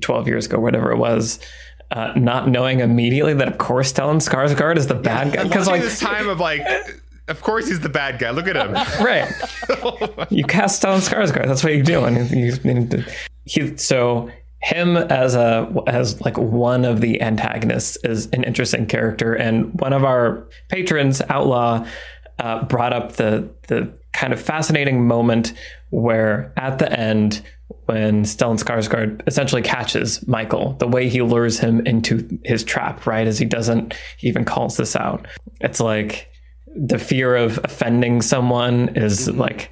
twelve 0.00 0.26
years 0.26 0.46
ago, 0.46 0.58
whatever 0.58 0.92
it 0.92 0.98
was. 0.98 1.38
Uh, 1.92 2.12
not 2.16 2.48
knowing 2.48 2.80
immediately 2.80 3.32
that, 3.32 3.46
of 3.46 3.58
course, 3.58 3.92
Stellan 3.92 4.16
Skarsgård 4.16 4.76
is 4.76 4.88
the 4.88 4.94
bad 4.94 5.32
guy. 5.32 5.44
Because 5.44 5.68
like 5.68 5.82
this 5.82 6.00
time 6.00 6.28
of 6.28 6.40
like, 6.40 6.60
of 7.28 7.40
course 7.42 7.68
he's 7.68 7.78
the 7.78 7.88
bad 7.88 8.18
guy. 8.18 8.30
Look 8.30 8.48
at 8.48 8.56
him. 8.56 8.72
right. 9.04 9.30
you 10.30 10.42
cast 10.44 10.82
Stellan 10.82 10.98
Skarsgård. 10.98 11.46
That's 11.46 11.62
what 11.62 11.74
you 11.74 11.84
do. 11.84 12.04
And 12.04 12.28
you, 12.30 13.04
he, 13.44 13.76
so 13.76 14.30
him 14.62 14.96
as 14.96 15.34
a 15.34 15.70
as 15.86 16.20
like 16.22 16.36
one 16.38 16.84
of 16.84 17.00
the 17.00 17.20
antagonists 17.20 17.96
is 18.04 18.26
an 18.32 18.42
interesting 18.44 18.86
character 18.86 19.34
and 19.34 19.78
one 19.80 19.92
of 19.92 20.04
our 20.04 20.46
patrons 20.68 21.22
outlaw 21.28 21.86
uh, 22.38 22.64
brought 22.64 22.92
up 22.92 23.12
the 23.12 23.48
the 23.68 23.92
kind 24.12 24.32
of 24.32 24.40
fascinating 24.40 25.06
moment 25.06 25.52
where 25.90 26.52
at 26.56 26.78
the 26.78 26.90
end 26.98 27.42
when 27.86 28.24
Stellan 28.24 28.62
Skarsgård 28.62 29.22
essentially 29.26 29.62
catches 29.62 30.26
Michael, 30.26 30.72
the 30.74 30.88
way 30.88 31.08
he 31.08 31.22
lures 31.22 31.58
him 31.58 31.84
into 31.86 32.38
his 32.44 32.64
trap, 32.64 33.06
right? 33.06 33.26
As 33.26 33.38
he 33.38 33.44
doesn't 33.44 33.94
he 34.18 34.28
even 34.28 34.44
calls 34.44 34.76
this 34.76 34.96
out. 34.96 35.26
It's 35.60 35.80
like 35.80 36.28
the 36.74 36.98
fear 36.98 37.36
of 37.36 37.58
offending 37.64 38.22
someone 38.22 38.96
is 38.96 39.28
mm-hmm. 39.28 39.40
like 39.40 39.70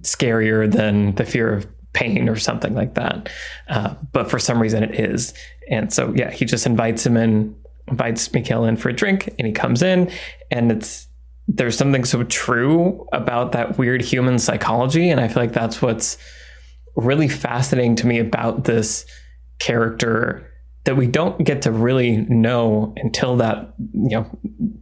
scarier 0.00 0.70
than 0.70 1.14
the 1.14 1.24
fear 1.24 1.52
of 1.52 1.66
pain 1.92 2.28
or 2.28 2.36
something 2.36 2.74
like 2.74 2.94
that. 2.94 3.28
Uh, 3.68 3.94
but 4.12 4.30
for 4.30 4.38
some 4.38 4.60
reason 4.60 4.82
it 4.82 4.98
is. 4.98 5.34
And 5.70 5.92
so, 5.92 6.12
yeah, 6.14 6.30
he 6.30 6.44
just 6.44 6.66
invites 6.66 7.04
him 7.04 7.16
in, 7.16 7.54
invites 7.88 8.32
Mikael 8.32 8.64
in 8.64 8.76
for 8.76 8.88
a 8.88 8.92
drink, 8.92 9.28
and 9.38 9.46
he 9.46 9.52
comes 9.52 9.82
in, 9.82 10.10
and 10.50 10.72
it's 10.72 11.06
there's 11.48 11.76
something 11.76 12.04
so 12.04 12.22
true 12.24 13.06
about 13.12 13.52
that 13.52 13.76
weird 13.76 14.00
human 14.00 14.38
psychology. 14.38 15.10
And 15.10 15.20
I 15.20 15.26
feel 15.28 15.42
like 15.42 15.52
that's 15.52 15.82
what's 15.82 16.16
really 16.96 17.28
fascinating 17.28 17.96
to 17.96 18.06
me 18.06 18.18
about 18.18 18.64
this 18.64 19.04
character 19.58 20.48
that 20.84 20.96
we 20.96 21.06
don't 21.06 21.44
get 21.44 21.62
to 21.62 21.70
really 21.70 22.16
know 22.16 22.92
until 22.96 23.36
that 23.36 23.74
you 23.78 24.10
know 24.10 24.38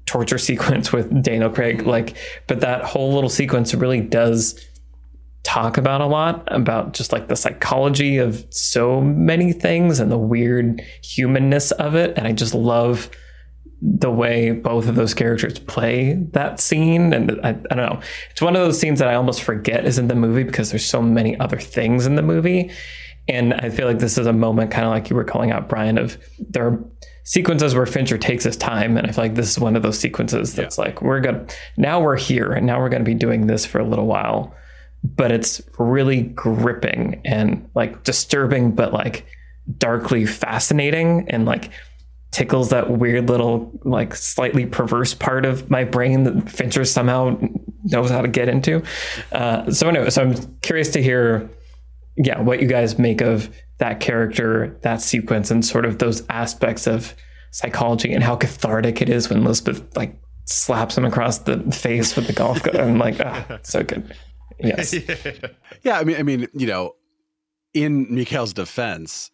torture 0.07 0.39
sequence 0.49 0.93
with 0.93 1.23
Daniel 1.23 1.51
Craig 1.51 1.87
like 1.87 2.17
but 2.47 2.61
that 2.61 2.85
whole 2.85 3.13
little 3.15 3.31
sequence 3.31 3.75
really 3.75 4.01
does 4.01 4.59
talk 5.43 5.79
about 5.79 6.01
a 6.01 6.07
lot 6.07 6.47
about 6.49 6.93
just 6.93 7.13
like 7.13 7.29
the 7.29 7.37
psychology 7.37 8.19
of 8.19 8.45
so 8.51 9.01
many 9.01 9.53
things 9.53 9.99
and 9.99 10.11
the 10.11 10.19
weird 10.19 10.83
humanness 11.03 11.71
of 11.73 11.95
it 11.95 12.17
and 12.17 12.27
i 12.27 12.33
just 12.33 12.55
love 12.55 13.11
the 13.83 14.11
way 14.11 14.51
both 14.51 14.89
of 14.89 14.95
those 14.95 15.15
characters 15.15 15.59
play 15.59 16.15
that 16.33 16.61
scene. 16.61 17.13
And 17.13 17.41
I, 17.43 17.51
I 17.51 17.53
don't 17.53 17.77
know. 17.77 18.01
It's 18.31 18.43
one 18.43 18.55
of 18.55 18.63
those 18.63 18.79
scenes 18.79 18.99
that 18.99 19.09
I 19.09 19.15
almost 19.15 19.43
forget 19.43 19.87
is 19.87 19.99
in 19.99 20.09
the 20.09 20.15
movie 20.15 20.43
because 20.43 20.71
there's 20.71 20.85
so 20.85 21.01
many 21.01 21.39
other 21.41 21.59
things 21.59 22.07
in 22.07 22.17
the 22.17 22.23
movie. 22.23 22.71
And 23.29 23.55
I 23.55 23.71
feel 23.71 23.87
like 23.87 23.99
this 23.99 24.19
is 24.19 24.27
a 24.27 24.33
moment, 24.33 24.71
kind 24.71 24.85
of 24.85 24.91
like 24.91 25.09
you 25.09 25.17
were 25.17 25.25
calling 25.25 25.51
out, 25.51 25.69
Brian, 25.69 25.99
of 25.99 26.19
there 26.39 26.67
are 26.67 26.85
sequences 27.25 27.75
where 27.75 27.87
Fincher 27.87 28.19
takes 28.19 28.45
his 28.45 28.57
time. 28.57 28.97
And 28.97 29.07
I 29.07 29.13
feel 29.13 29.25
like 29.25 29.35
this 29.35 29.51
is 29.51 29.59
one 29.59 29.77
of 29.77 29.83
those 29.83 29.99
sequences 29.99 30.55
that's 30.55 30.77
yeah. 30.77 30.85
like, 30.85 31.01
we're 31.01 31.21
going 31.21 31.47
to, 31.47 31.55
now 31.77 32.01
we're 32.01 32.17
here 32.17 32.53
and 32.53 32.67
now 32.67 32.81
we're 32.81 32.89
going 32.89 33.05
to 33.05 33.11
be 33.11 33.15
doing 33.15 33.47
this 33.47 33.65
for 33.65 33.79
a 33.79 33.87
little 33.87 34.07
while. 34.07 34.55
But 35.03 35.33
it's 35.33 35.63
really 35.79 36.23
gripping 36.23 37.23
and 37.25 37.69
like 37.75 38.05
disturbing, 38.05 38.73
but 38.73 38.93
like 38.93 39.27
darkly 39.79 40.27
fascinating. 40.27 41.29
And 41.31 41.47
like, 41.47 41.71
tickles 42.31 42.71
that 42.71 42.91
weird 42.91 43.29
little 43.29 43.73
like 43.85 44.15
slightly 44.15 44.65
perverse 44.65 45.15
part 45.15 45.45
of 45.45 45.69
my 45.69 45.83
brain 45.83 46.23
that 46.25 46.49
Fincher 46.49 46.85
somehow 46.85 47.37
knows 47.85 48.11
how 48.11 48.23
to 48.23 48.29
get 48.29 48.49
into. 48.49 48.83
Uh, 49.33 49.71
so 49.71 49.89
anyway, 49.89 50.11
so 50.11 50.23
I'm 50.23 50.35
curious 50.59 50.91
to 50.91 51.03
hear, 51.03 51.51
yeah, 52.17 52.41
what 52.41 52.61
you 52.61 52.69
guys 52.69 52.99
make 52.99 53.21
of 53.21 53.51
that 53.79 54.01
character, 54.01 54.79
that 54.83 55.01
sequence, 55.01 55.51
and 55.51 55.65
sort 55.65 55.85
of 55.85 55.99
those 55.99 56.23
aspects 56.29 56.87
of 56.87 57.15
psychology 57.51 58.13
and 58.13 58.23
how 58.23 58.37
cathartic 58.37 59.03
it 59.03 59.09
is 59.09 59.29
when 59.29 59.43
Lisbeth 59.43 59.97
like 59.97 60.17
slaps 60.45 60.97
him 60.97 61.05
across 61.05 61.39
the 61.39 61.59
face 61.73 62.15
with 62.15 62.29
the 62.29 62.33
golf 62.33 62.63
club. 62.63 62.77
I'm 62.77 62.99
like, 62.99 63.19
ah, 63.21 63.59
so 63.63 63.83
good. 63.83 64.15
Yes. 64.63 64.93
yeah, 65.83 65.99
I 65.99 66.05
mean, 66.05 66.17
I 66.17 66.23
mean, 66.23 66.49
you 66.53 66.67
know, 66.67 66.95
in 67.75 68.13
Mikael's 68.15 68.53
defense, 68.53 69.31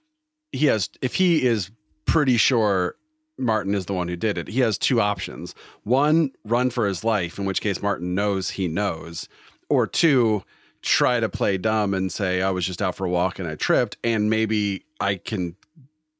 he 0.53 0.66
has 0.66 0.89
if 1.03 1.14
he 1.14 1.45
is 1.45 1.70
pretty 2.05 2.37
sure 2.37 2.97
Martin 3.39 3.74
is 3.74 3.87
the 3.87 3.93
one 3.93 4.09
who 4.09 4.16
did 4.16 4.39
it. 4.39 4.49
He 4.49 4.61
has 4.61 4.79
two 4.79 5.01
options. 5.01 5.55
One, 5.85 6.31
run 6.45 6.70
for 6.70 6.87
his 6.87 7.05
life, 7.05 7.39
in 7.39 7.45
which 7.45 7.61
case 7.61 7.83
Martin 7.83 8.14
knows 8.14 8.51
he 8.51 8.68
knows. 8.68 9.29
Or 9.68 9.87
two, 9.87 10.43
try 10.83 11.20
to 11.20 11.29
play 11.29 11.59
dumb 11.59 11.93
and 11.93 12.11
say, 12.11 12.41
I 12.43 12.51
was 12.51 12.64
just 12.64 12.81
out 12.81 12.95
for 12.95 13.05
a 13.05 13.11
walk 13.11 13.39
and 13.39 13.49
I 13.49 13.57
tripped, 13.57 13.97
and 14.05 14.31
maybe 14.31 14.85
I 15.01 15.16
can 15.16 15.57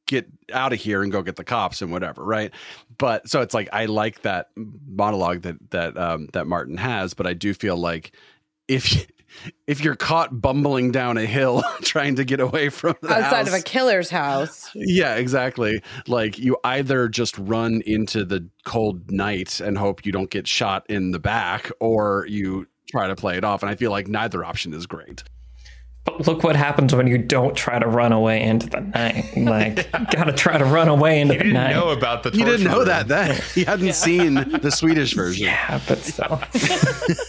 get 0.07 0.27
out 0.53 0.73
of 0.73 0.79
here 0.79 1.03
and 1.03 1.11
go 1.11 1.23
get 1.23 1.37
the 1.37 1.45
cops 1.45 1.83
and 1.83 1.91
whatever, 1.91 2.25
right? 2.25 2.53
But 2.99 3.29
so 3.29 3.41
it's 3.41 3.55
like 3.55 3.69
I 3.73 3.87
like 3.87 4.23
that 4.23 4.51
monologue 4.57 5.43
that 5.43 5.71
that 5.71 5.97
um 5.97 6.29
that 6.33 6.47
Martin 6.47 6.77
has, 6.77 7.15
but 7.15 7.27
I 7.27 7.35
do 7.35 7.55
feel 7.55 7.77
like 7.77 8.13
if 8.69 9.07
if 9.67 9.81
you're 9.81 9.97
caught 9.97 10.41
bumbling 10.41 10.93
down 10.93 11.19
a 11.19 11.27
hill 11.27 11.63
trying 11.83 12.17
to 12.17 12.25
get 12.25 12.41
away 12.41 12.69
from 12.69 12.95
the 13.03 13.09
outside 13.09 13.47
house, 13.47 13.49
of 13.49 13.55
a 13.55 13.63
killer's 13.63 14.11
house. 14.11 14.71
Yeah, 14.75 15.17
exactly. 15.17 15.83
Like 16.07 16.39
you 16.39 16.57
either 16.65 17.09
just 17.09 17.37
run 17.39 17.83
into 17.87 18.25
the 18.25 18.49
cold 18.65 19.11
night 19.11 19.61
and 19.61 19.77
hope 19.77 20.07
you 20.07 20.13
don't 20.13 20.31
get 20.31 20.47
shot 20.47 20.87
in 20.89 21.11
the 21.11 21.19
back, 21.19 21.71
or 21.81 22.27
you 22.29 22.67
try 22.91 23.09
to 23.09 23.17
play 23.17 23.37
it 23.37 23.45
off. 23.45 23.63
And 23.63 23.71
I 23.71 23.75
feel 23.75 23.91
like 23.91 24.09
neither 24.09 24.45
option 24.45 24.73
is 24.73 24.87
great. 24.87 25.23
But 26.07 26.27
look 26.27 26.45
what 26.45 26.55
happens 26.55 26.95
when 26.95 27.09
you 27.09 27.19
don't 27.19 27.57
try 27.57 27.81
to 27.81 27.87
run 27.89 28.13
away 28.13 28.41
into 28.41 28.69
the 28.69 28.81
night. 28.81 29.37
Like, 29.37 29.91
gotta 30.13 30.33
try 30.33 30.57
to 30.57 30.65
run 30.65 30.89
away 30.89 31.21
into 31.21 31.35
he 31.35 31.39
the 31.39 31.45
night. 31.53 31.69
He 31.69 31.75
didn't 31.75 31.85
know 31.85 31.91
about 31.91 32.23
the. 32.23 32.31
He 32.31 32.45
didn't 32.45 32.65
know 32.65 32.79
room. 32.79 32.87
that 32.87 33.09
then. 33.09 33.41
He 33.55 33.65
hadn't 33.65 33.87
yeah. 33.87 33.93
seen 33.93 34.35
the 34.35 34.71
Swedish 34.71 35.15
version. 35.17 35.47
Yeah, 35.47 35.81
but 35.89 35.99
still, 35.99 36.29
well, 36.31 36.39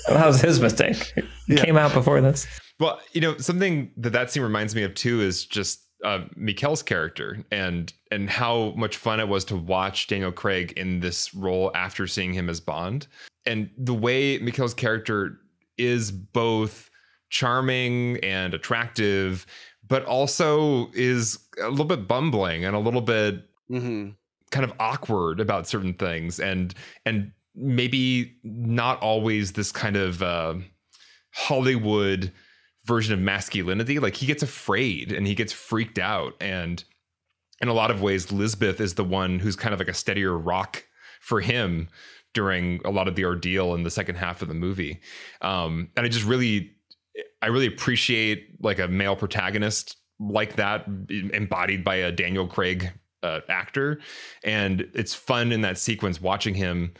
that 0.10 0.28
was 0.28 0.40
his 0.40 0.62
mistake. 0.62 1.12
It 1.16 1.26
yeah. 1.48 1.64
came 1.66 1.76
out 1.76 1.92
before 1.92 2.22
this. 2.22 2.46
Well, 2.80 3.00
you 3.14 3.22
know, 3.22 3.36
something 3.38 3.92
that 3.98 4.12
that 4.12 4.30
scene 4.30 4.44
reminds 4.44 4.76
me 4.76 4.84
of 4.84 4.94
too 4.94 5.22
is 5.22 5.44
just 5.44 5.82
uh, 6.06 6.26
Mikael's 6.36 6.84
character 6.84 7.44
and 7.52 7.92
and 8.12 8.30
how 8.30 8.74
much 8.78 8.98
fun 8.98 9.20
it 9.20 9.28
was 9.28 9.44
to 9.46 9.58
watch 9.58 10.06
Daniel 10.06 10.32
Craig 10.32 10.74
in 10.78 11.00
this 11.00 11.34
role 11.34 11.72
after 11.74 12.06
seeing 12.06 12.32
him 12.32 12.48
as 12.48 12.60
Bond, 12.60 13.08
and 13.48 13.72
the 13.76 13.96
way 13.96 14.38
Mikael's 14.38 14.76
character 14.76 15.40
is 15.80 16.12
both 16.12 16.92
charming 17.30 18.18
and 18.24 18.54
attractive, 18.54 19.46
but 19.88 20.06
also 20.06 20.90
is 20.94 21.40
a 21.62 21.70
little 21.70 21.86
bit 21.86 22.08
bumbling 22.08 22.66
and 22.66 22.76
a 22.76 22.80
little 22.80 23.02
bit 23.02 23.46
mm-hmm. 23.70 24.10
kind 24.52 24.64
of 24.64 24.74
awkward 24.80 25.40
about 25.40 25.68
certain 25.68 25.94
things, 25.94 26.40
and 26.40 26.74
and 27.06 27.32
maybe 27.56 28.36
not 28.44 29.02
always 29.02 29.54
this 29.54 29.72
kind 29.72 29.96
of 29.96 30.22
uh, 30.22 30.56
Hollywood 31.34 32.32
version 32.86 33.14
of 33.14 33.20
masculinity. 33.20 34.00
Like 34.00 34.16
he 34.16 34.26
gets 34.26 34.44
afraid 34.44 35.12
and 35.12 35.28
he 35.28 35.36
gets 35.36 35.54
freaked 35.54 36.00
out, 36.00 36.34
and 36.40 36.84
in 37.62 37.68
a 37.68 37.74
lot 37.74 37.92
of 37.92 38.02
ways, 38.02 38.32
Lisbeth 38.32 38.80
is 38.80 38.94
the 38.94 39.04
one 39.04 39.40
who's 39.40 39.56
kind 39.56 39.74
of 39.74 39.80
like 39.80 39.90
a 39.90 39.94
steadier 39.94 40.38
rock 40.38 40.86
for 41.20 41.42
him 41.42 41.90
during 42.34 42.80
a 42.86 42.92
lot 42.92 43.08
of 43.08 43.16
the 43.16 43.26
ordeal 43.26 43.74
in 43.74 43.84
the 43.84 43.90
second 43.90 44.16
half 44.16 44.42
of 44.42 44.48
the 44.48 44.54
movie. 44.54 45.00
Um, 45.42 45.90
and 45.98 46.06
I 46.06 46.10
just 46.10 46.26
really 46.26 46.72
I 47.42 47.48
really 47.48 47.68
appreciate 47.68 48.62
like 48.62 48.80
a 48.80 48.88
male 48.88 49.16
protagonist 49.16 49.98
like 50.20 50.56
that 50.56 50.88
embodied 51.10 51.84
by 51.84 51.96
a 51.96 52.12
Daniel 52.12 52.48
Craig 52.48 52.92
uh, 53.24 53.42
actor, 53.50 54.00
and 54.44 54.88
it's 54.94 55.14
fun 55.14 55.52
in 55.52 55.62
that 55.62 55.78
sequence 55.78 56.22
watching 56.22 56.56
him 56.56 56.94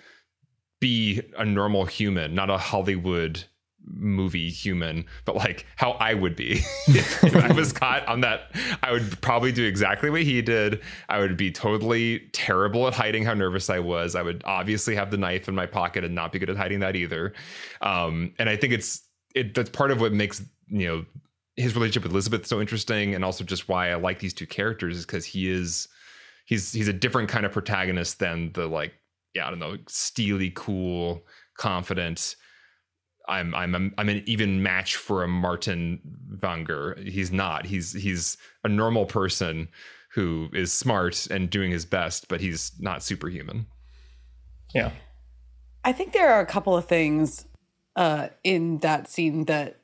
be 0.80 1.22
a 1.38 1.46
normal 1.46 1.86
human, 1.86 2.36
not 2.36 2.50
a 2.50 2.58
Hollywood 2.58 3.44
movie 3.90 4.50
human, 4.50 5.06
but 5.26 5.36
like 5.36 5.66
how 5.76 5.92
I 5.92 6.14
would 6.14 6.36
be 6.36 6.60
if 6.88 7.36
I 7.36 7.54
was 7.54 7.72
caught 7.74 8.06
on 8.08 8.22
that. 8.22 8.52
I 8.84 8.92
would 8.92 9.20
probably 9.22 9.52
do 9.52 9.66
exactly 9.66 10.10
what 10.10 10.24
he 10.24 10.42
did. 10.42 10.82
I 11.10 11.20
would 11.20 11.38
be 11.38 11.52
totally 11.52 12.28
terrible 12.34 12.88
at 12.88 12.94
hiding 12.94 13.24
how 13.24 13.34
nervous 13.34 13.70
I 13.70 13.80
was. 13.80 14.16
I 14.16 14.22
would 14.22 14.42
obviously 14.46 14.96
have 14.96 15.12
the 15.12 15.18
knife 15.18 15.48
in 15.48 15.56
my 15.56 15.66
pocket 15.66 16.04
and 16.04 16.14
not 16.14 16.32
be 16.32 16.40
good 16.40 16.50
at 16.50 16.58
hiding 16.58 16.80
that 16.82 16.96
either. 16.96 17.34
Um, 17.82 18.34
and 18.38 18.50
I 18.50 18.58
think 18.58 18.74
it's 18.74 19.07
it 19.38 19.54
that's 19.54 19.70
part 19.70 19.92
of 19.92 20.02
what 20.02 20.14
makes 20.14 20.42
you 20.68 20.88
know 20.88 21.06
his 21.56 21.74
relationship 21.74 22.04
with 22.04 22.14
Lisbeth 22.14 22.46
so 22.46 22.62
interesting, 22.62 23.16
and 23.16 23.26
also 23.26 23.44
just 23.44 23.68
why 23.68 23.92
I 23.92 23.96
like 23.96 24.20
these 24.20 24.34
two 24.34 24.48
characters 24.48 24.98
is 24.98 25.06
because 25.06 25.26
he 25.26 25.50
is 25.50 25.88
he's 26.46 26.72
he's 26.72 26.88
a 26.88 26.94
different 26.94 27.30
kind 27.30 27.46
of 27.46 27.52
protagonist 27.52 28.20
than 28.20 28.52
the 28.54 28.68
like 28.68 28.94
yeah 29.34 29.48
I 29.48 29.50
don't 29.50 29.60
know 29.60 29.78
steely, 29.88 30.52
cool, 30.56 31.26
confident. 31.58 32.36
I'm 33.30 33.54
I'm 33.54 33.76
a, 33.76 33.90
I'm 33.98 34.10
an 34.10 34.24
even 34.26 34.64
match 34.64 34.96
for 34.96 35.24
a 35.24 35.28
Martin 35.28 36.00
Vanger. 36.36 37.06
He's 37.08 37.32
not. 37.32 37.66
He's 37.66 37.92
he's 37.94 38.38
a 38.64 38.70
normal 38.70 39.06
person 39.06 39.68
who 40.14 40.50
is 40.54 40.72
smart 40.72 41.28
and 41.28 41.50
doing 41.50 41.72
his 41.72 41.86
best, 41.86 42.28
but 42.28 42.40
he's 42.40 42.72
not 42.80 43.04
superhuman. 43.04 43.68
Yeah. 44.74 44.92
I 45.84 45.92
think 45.92 46.14
there 46.14 46.30
are 46.30 46.42
a 46.42 46.46
couple 46.46 46.76
of 46.76 46.86
things 46.86 47.46
uh, 47.98 48.30
in 48.44 48.78
that 48.78 49.10
scene 49.10 49.46
that 49.46 49.82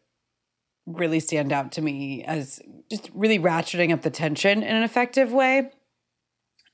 really 0.85 1.19
stand 1.19 1.51
out 1.51 1.71
to 1.73 1.81
me 1.81 2.23
as 2.23 2.61
just 2.89 3.09
really 3.13 3.39
ratcheting 3.39 3.91
up 3.91 4.03
the 4.03 4.09
tension 4.09 4.63
in 4.63 4.75
an 4.75 4.83
effective 4.83 5.33
way. 5.33 5.71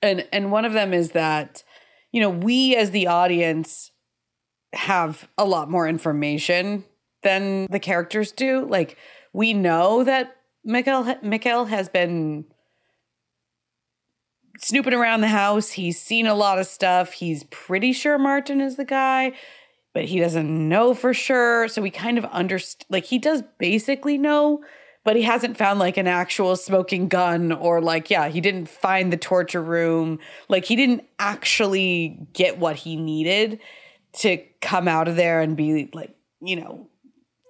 And 0.01 0.27
and 0.31 0.51
one 0.51 0.65
of 0.65 0.73
them 0.73 0.93
is 0.93 1.11
that 1.11 1.63
you 2.11 2.21
know, 2.21 2.29
we 2.29 2.75
as 2.75 2.91
the 2.91 3.07
audience 3.07 3.91
have 4.73 5.27
a 5.37 5.45
lot 5.45 5.69
more 5.69 5.87
information 5.87 6.85
than 7.23 7.67
the 7.69 7.79
characters 7.79 8.31
do. 8.31 8.65
Like 8.65 8.97
we 9.33 9.53
know 9.53 10.03
that 10.03 10.35
Mikael 10.63 11.15
Mikael 11.21 11.65
has 11.65 11.89
been 11.89 12.45
snooping 14.57 14.93
around 14.93 15.21
the 15.21 15.27
house. 15.27 15.71
He's 15.71 16.01
seen 16.01 16.27
a 16.27 16.35
lot 16.35 16.59
of 16.59 16.67
stuff. 16.67 17.13
He's 17.13 17.43
pretty 17.45 17.93
sure 17.93 18.17
Martin 18.17 18.59
is 18.59 18.75
the 18.75 18.85
guy 18.85 19.33
but 19.99 20.07
he 20.07 20.17
doesn't 20.17 20.69
know 20.69 20.93
for 20.93 21.13
sure. 21.13 21.67
So 21.67 21.81
we 21.81 21.89
kind 21.89 22.17
of 22.17 22.23
understand, 22.23 22.85
like, 22.87 23.03
he 23.03 23.17
does 23.19 23.43
basically 23.57 24.17
know, 24.17 24.63
but 25.03 25.17
he 25.17 25.23
hasn't 25.23 25.57
found 25.57 25.77
like 25.77 25.97
an 25.97 26.07
actual 26.07 26.55
smoking 26.55 27.09
gun 27.09 27.51
or 27.51 27.81
like, 27.81 28.09
yeah, 28.09 28.29
he 28.29 28.39
didn't 28.39 28.69
find 28.69 29.11
the 29.11 29.17
torture 29.17 29.61
room. 29.61 30.19
Like, 30.47 30.63
he 30.63 30.77
didn't 30.77 31.03
actually 31.19 32.17
get 32.31 32.59
what 32.59 32.77
he 32.77 32.95
needed 32.95 33.59
to 34.19 34.37
come 34.61 34.87
out 34.87 35.09
of 35.09 35.17
there 35.17 35.41
and 35.41 35.57
be 35.57 35.89
like, 35.93 36.15
you 36.39 36.55
know, 36.55 36.87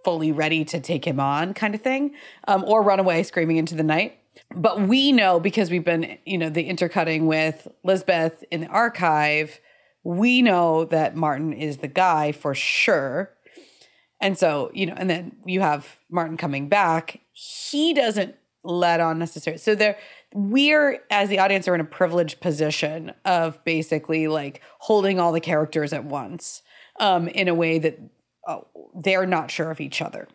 fully 0.04 0.32
ready 0.32 0.66
to 0.66 0.80
take 0.80 1.06
him 1.06 1.20
on 1.20 1.54
kind 1.54 1.76
of 1.76 1.82
thing 1.82 2.16
um, 2.48 2.64
or 2.64 2.82
run 2.82 3.00
away 3.00 3.22
screaming 3.22 3.58
into 3.58 3.76
the 3.76 3.84
night 3.84 4.16
but 4.56 4.82
we 4.82 5.12
know 5.12 5.40
because 5.40 5.70
we've 5.70 5.84
been 5.84 6.18
you 6.26 6.38
know 6.38 6.50
the 6.50 6.64
intercutting 6.64 7.28
with 7.28 7.68
lisbeth 7.84 8.42
in 8.50 8.62
the 8.62 8.68
archive 8.68 9.60
we 10.04 10.42
know 10.42 10.86
that 10.86 11.16
Martin 11.16 11.54
is 11.54 11.78
the 11.78 11.88
guy 11.88 12.32
for 12.32 12.56
sure. 12.56 13.32
And 14.22 14.38
so, 14.38 14.72
you 14.74 14.86
know, 14.86 14.96
and 14.98 15.10
then 15.10 15.38
you 15.46 15.62
have 15.62 16.00
Martin 16.10 16.38
coming 16.38 16.68
back. 16.68 17.22
He 17.32 17.94
doesn't 17.94 18.36
let 18.64 19.00
on 19.00 19.20
necessarily. 19.20 19.60
So 19.60 19.76
there 19.76 19.98
we're 20.34 21.00
as 21.10 21.30
the 21.30 21.40
audience 21.40 21.68
are 21.68 21.76
in 21.76 21.82
a 21.82 21.86
privileged 21.86 22.40
position 22.40 23.14
of 23.26 23.64
basically 23.64 24.28
like 24.28 24.62
holding 24.80 25.20
all 25.20 25.32
the 25.32 25.40
characters 25.40 25.92
at 25.92 26.06
once 26.06 26.62
um 27.00 27.28
in 27.30 27.48
a 27.48 27.54
way 27.56 27.80
that 27.80 28.00
oh, 28.48 28.68
they're 28.94 29.26
not 29.26 29.50
sure 29.50 29.72
of 29.72 29.80
each 29.80 30.02
other. 30.02 30.28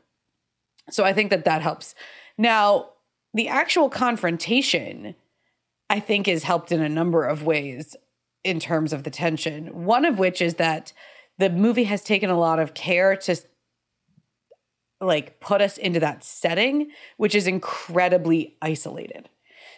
So 0.90 1.04
I 1.04 1.12
think 1.12 1.30
that 1.30 1.44
that 1.44 1.62
helps. 1.62 1.94
Now, 2.36 2.90
the 3.34 3.48
actual 3.48 3.88
confrontation 3.88 5.14
I 5.90 6.00
think 6.00 6.26
is 6.28 6.44
helped 6.44 6.72
in 6.72 6.80
a 6.80 6.88
number 6.88 7.24
of 7.24 7.42
ways 7.42 7.94
in 8.44 8.60
terms 8.60 8.92
of 8.92 9.02
the 9.02 9.10
tension. 9.10 9.84
One 9.84 10.04
of 10.04 10.18
which 10.18 10.40
is 10.40 10.54
that 10.54 10.92
the 11.38 11.50
movie 11.50 11.84
has 11.84 12.04
taken 12.04 12.30
a 12.30 12.38
lot 12.38 12.60
of 12.60 12.74
care 12.74 13.16
to 13.16 13.36
like 15.00 15.40
put 15.40 15.60
us 15.60 15.76
into 15.76 16.00
that 16.00 16.22
setting, 16.22 16.90
which 17.16 17.34
is 17.34 17.46
incredibly 17.46 18.56
isolated. 18.62 19.28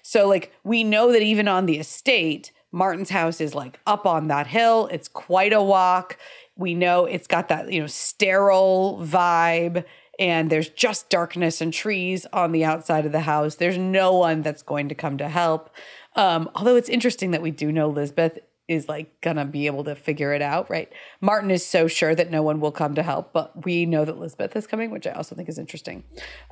So 0.02 0.28
like 0.28 0.52
we 0.62 0.84
know 0.84 1.12
that 1.12 1.22
even 1.22 1.48
on 1.48 1.66
the 1.66 1.78
estate, 1.78 2.52
Martin's 2.70 3.10
house 3.10 3.40
is 3.40 3.54
like 3.54 3.80
up 3.86 4.06
on 4.06 4.28
that 4.28 4.48
hill. 4.48 4.88
It's 4.92 5.08
quite 5.08 5.52
a 5.52 5.62
walk. 5.62 6.18
We 6.56 6.74
know 6.74 7.06
it's 7.06 7.26
got 7.26 7.48
that, 7.48 7.72
you 7.72 7.80
know, 7.80 7.86
sterile 7.86 9.00
vibe 9.02 9.84
and 10.18 10.50
there's 10.50 10.68
just 10.68 11.10
darkness 11.10 11.60
and 11.60 11.72
trees 11.72 12.26
on 12.32 12.52
the 12.52 12.64
outside 12.64 13.06
of 13.06 13.12
the 13.12 13.20
house. 13.20 13.56
There's 13.56 13.78
no 13.78 14.14
one 14.14 14.42
that's 14.42 14.62
going 14.62 14.88
to 14.88 14.94
come 14.94 15.18
to 15.18 15.28
help. 15.28 15.70
Um, 16.14 16.50
although 16.54 16.76
it's 16.76 16.88
interesting 16.88 17.32
that 17.32 17.42
we 17.42 17.50
do 17.50 17.70
know 17.70 17.88
Lisbeth 17.88 18.38
is 18.68 18.88
like 18.88 19.20
gonna 19.20 19.44
be 19.44 19.66
able 19.66 19.84
to 19.84 19.94
figure 19.94 20.32
it 20.32 20.42
out, 20.42 20.68
right? 20.68 20.92
Martin 21.20 21.50
is 21.50 21.64
so 21.64 21.86
sure 21.86 22.14
that 22.14 22.30
no 22.30 22.42
one 22.42 22.60
will 22.60 22.72
come 22.72 22.94
to 22.94 23.02
help, 23.02 23.32
but 23.32 23.64
we 23.64 23.86
know 23.86 24.04
that 24.04 24.18
Lisbeth 24.18 24.56
is 24.56 24.66
coming, 24.66 24.90
which 24.90 25.06
I 25.06 25.12
also 25.12 25.34
think 25.34 25.48
is 25.48 25.58
interesting 25.58 26.04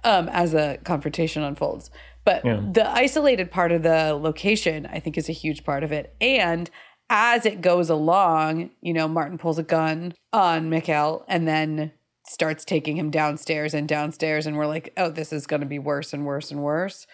um, 0.05 0.29
as 0.29 0.53
the 0.53 0.79
confrontation 0.85 1.43
unfolds. 1.43 1.91
But 2.25 2.45
yeah. 2.45 2.61
the 2.73 2.89
isolated 2.91 3.51
part 3.51 3.73
of 3.73 3.83
the 3.83 4.15
location, 4.15 4.87
I 4.87 5.01
think, 5.01 5.19
is 5.19 5.29
a 5.29 5.33
huge 5.33 5.65
part 5.65 5.85
of 5.85 5.93
it. 5.93 6.15
And 6.21 6.71
as 7.11 7.45
it 7.45 7.61
goes 7.61 7.91
along, 7.91 8.71
you 8.81 8.95
know, 8.95 9.07
Martin 9.09 9.39
pulls 9.39 9.59
a 9.59 9.63
gun 9.63 10.15
on 10.33 10.71
Mikael 10.71 11.25
and 11.29 11.47
then 11.47 11.93
starts 12.27 12.65
taking 12.65 12.97
him 12.97 13.11
downstairs 13.11 13.75
and 13.75 13.87
downstairs. 13.87 14.47
And 14.47 14.57
we're 14.57 14.67
like, 14.67 14.93
oh, 14.97 15.11
this 15.11 15.33
is 15.33 15.47
going 15.47 15.61
to 15.61 15.67
be 15.67 15.79
worse 15.79 16.13
and 16.13 16.25
worse 16.25 16.51
and 16.51 16.63
worse. 16.63 17.07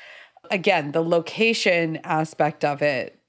Again, 0.51 0.93
the 0.93 1.03
location 1.03 1.99
aspect 2.05 2.65
of 2.65 2.83
it 2.83 3.20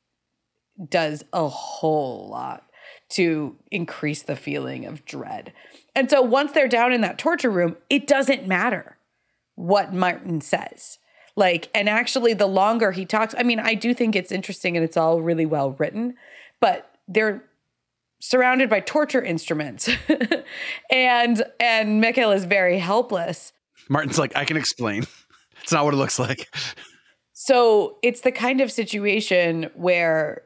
does 0.90 1.24
a 1.34 1.48
whole 1.48 2.28
lot 2.30 2.66
to 3.10 3.56
increase 3.70 4.24
the 4.24 4.36
feeling 4.36 4.86
of 4.86 5.06
dread. 5.06 5.54
And 5.96 6.10
so 6.10 6.22
once 6.22 6.54
they're 6.54 6.68
down 6.68 6.94
in 6.94 7.02
that 7.02 7.18
torture 7.18 7.50
room, 7.50 7.76
it 7.90 8.08
doesn't 8.08 8.48
matter 8.48 8.98
what 9.56 9.94
Martin 9.94 10.42
says. 10.42 10.98
Like, 11.36 11.70
and 11.74 11.88
actually, 11.88 12.34
the 12.34 12.48
longer 12.48 12.92
he 12.92 13.06
talks, 13.06 13.34
I 13.38 13.44
mean, 13.44 13.60
I 13.60 13.74
do 13.74 13.94
think 13.94 14.16
it's 14.16 14.32
interesting 14.32 14.76
and 14.76 14.84
it's 14.84 14.98
all 14.98 15.22
really 15.22 15.46
well 15.46 15.72
written, 15.72 16.16
but 16.60 16.94
they're 17.08 17.44
surrounded 18.20 18.70
by 18.70 18.80
torture 18.80 19.22
instruments 19.22 19.90
and 20.92 21.44
and 21.60 22.02
Mikael 22.02 22.32
is 22.32 22.46
very 22.46 22.78
helpless. 22.78 23.52
Martin's 23.90 24.20
like, 24.20 24.36
I 24.36 24.46
can 24.46 24.58
explain. 24.58 25.06
It's 25.64 25.72
not 25.72 25.86
what 25.86 25.94
it 25.94 25.98
looks 25.98 26.18
like. 26.18 26.52
So 27.34 27.98
it's 28.02 28.22
the 28.22 28.32
kind 28.32 28.62
of 28.62 28.72
situation 28.72 29.70
where 29.76 30.42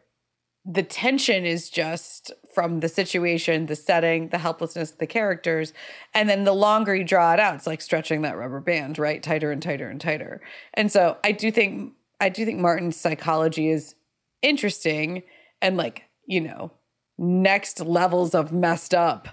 the 0.66 0.84
tension 0.84 1.46
is 1.46 1.70
just 1.70 2.32
from 2.54 2.80
the 2.80 2.90
situation, 2.90 3.68
the 3.68 3.76
setting, 3.76 4.30
the 4.30 4.40
helplessness 4.40 4.92
of 4.92 4.98
the 4.98 5.06
characters. 5.06 5.74
And 6.14 6.28
then 6.28 6.44
the 6.44 6.54
longer 6.54 6.96
you 6.96 7.04
draw 7.04 7.34
it 7.34 7.40
out, 7.40 7.56
it's 7.56 7.68
like 7.68 7.82
stretching 7.82 8.24
that 8.24 8.38
rubber 8.38 8.60
band, 8.60 8.98
right? 8.98 9.22
Tighter 9.22 9.52
and 9.52 9.62
tighter 9.62 9.90
and 9.90 10.02
tighter. 10.02 10.42
And 10.74 10.92
so 10.92 11.18
I 11.24 11.34
do 11.34 11.52
think 11.52 11.94
I 12.20 12.30
do 12.30 12.46
think 12.46 12.60
Martin's 12.60 13.00
psychology 13.00 13.70
is 13.70 13.94
interesting 14.42 15.24
and 15.62 15.78
like, 15.78 16.04
you 16.26 16.42
know, 16.42 16.72
next 17.18 17.82
levels 17.82 18.34
of 18.34 18.52
messed 18.52 18.96
up 18.96 19.28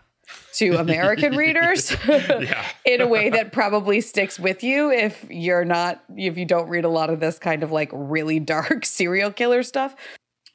to 0.55 0.76
American 0.78 1.37
readers 1.37 1.97
in 2.85 3.01
a 3.01 3.07
way 3.07 3.30
that 3.30 3.53
probably 3.53 4.01
sticks 4.03 4.39
with 4.39 4.62
you 4.62 4.91
if 4.91 5.24
you're 5.30 5.64
not 5.64 6.03
if 6.16 6.37
you 6.37 6.45
don't 6.45 6.68
read 6.68 6.85
a 6.85 6.91
lot 6.91 7.09
of 7.09 7.20
this 7.20 7.39
kind 7.39 7.62
of 7.62 7.72
like 7.72 7.91
really 7.93 8.39
dark 8.39 8.85
serial 8.85 9.30
killer 9.30 9.62
stuff. 9.62 9.97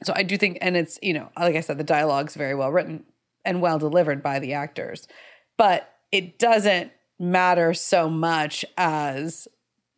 So 0.03 0.13
I 0.15 0.23
do 0.23 0.37
think 0.37 0.57
and 0.61 0.77
it's, 0.77 0.99
you 1.01 1.13
know, 1.13 1.29
like 1.37 1.55
I 1.55 1.61
said 1.61 1.77
the 1.77 1.83
dialogue's 1.83 2.35
very 2.35 2.55
well 2.55 2.71
written 2.71 3.03
and 3.43 3.61
well 3.61 3.79
delivered 3.79 4.21
by 4.21 4.39
the 4.39 4.53
actors. 4.53 5.07
But 5.57 5.89
it 6.11 6.37
doesn't 6.37 6.91
matter 7.19 7.73
so 7.73 8.09
much 8.09 8.63
as 8.77 9.47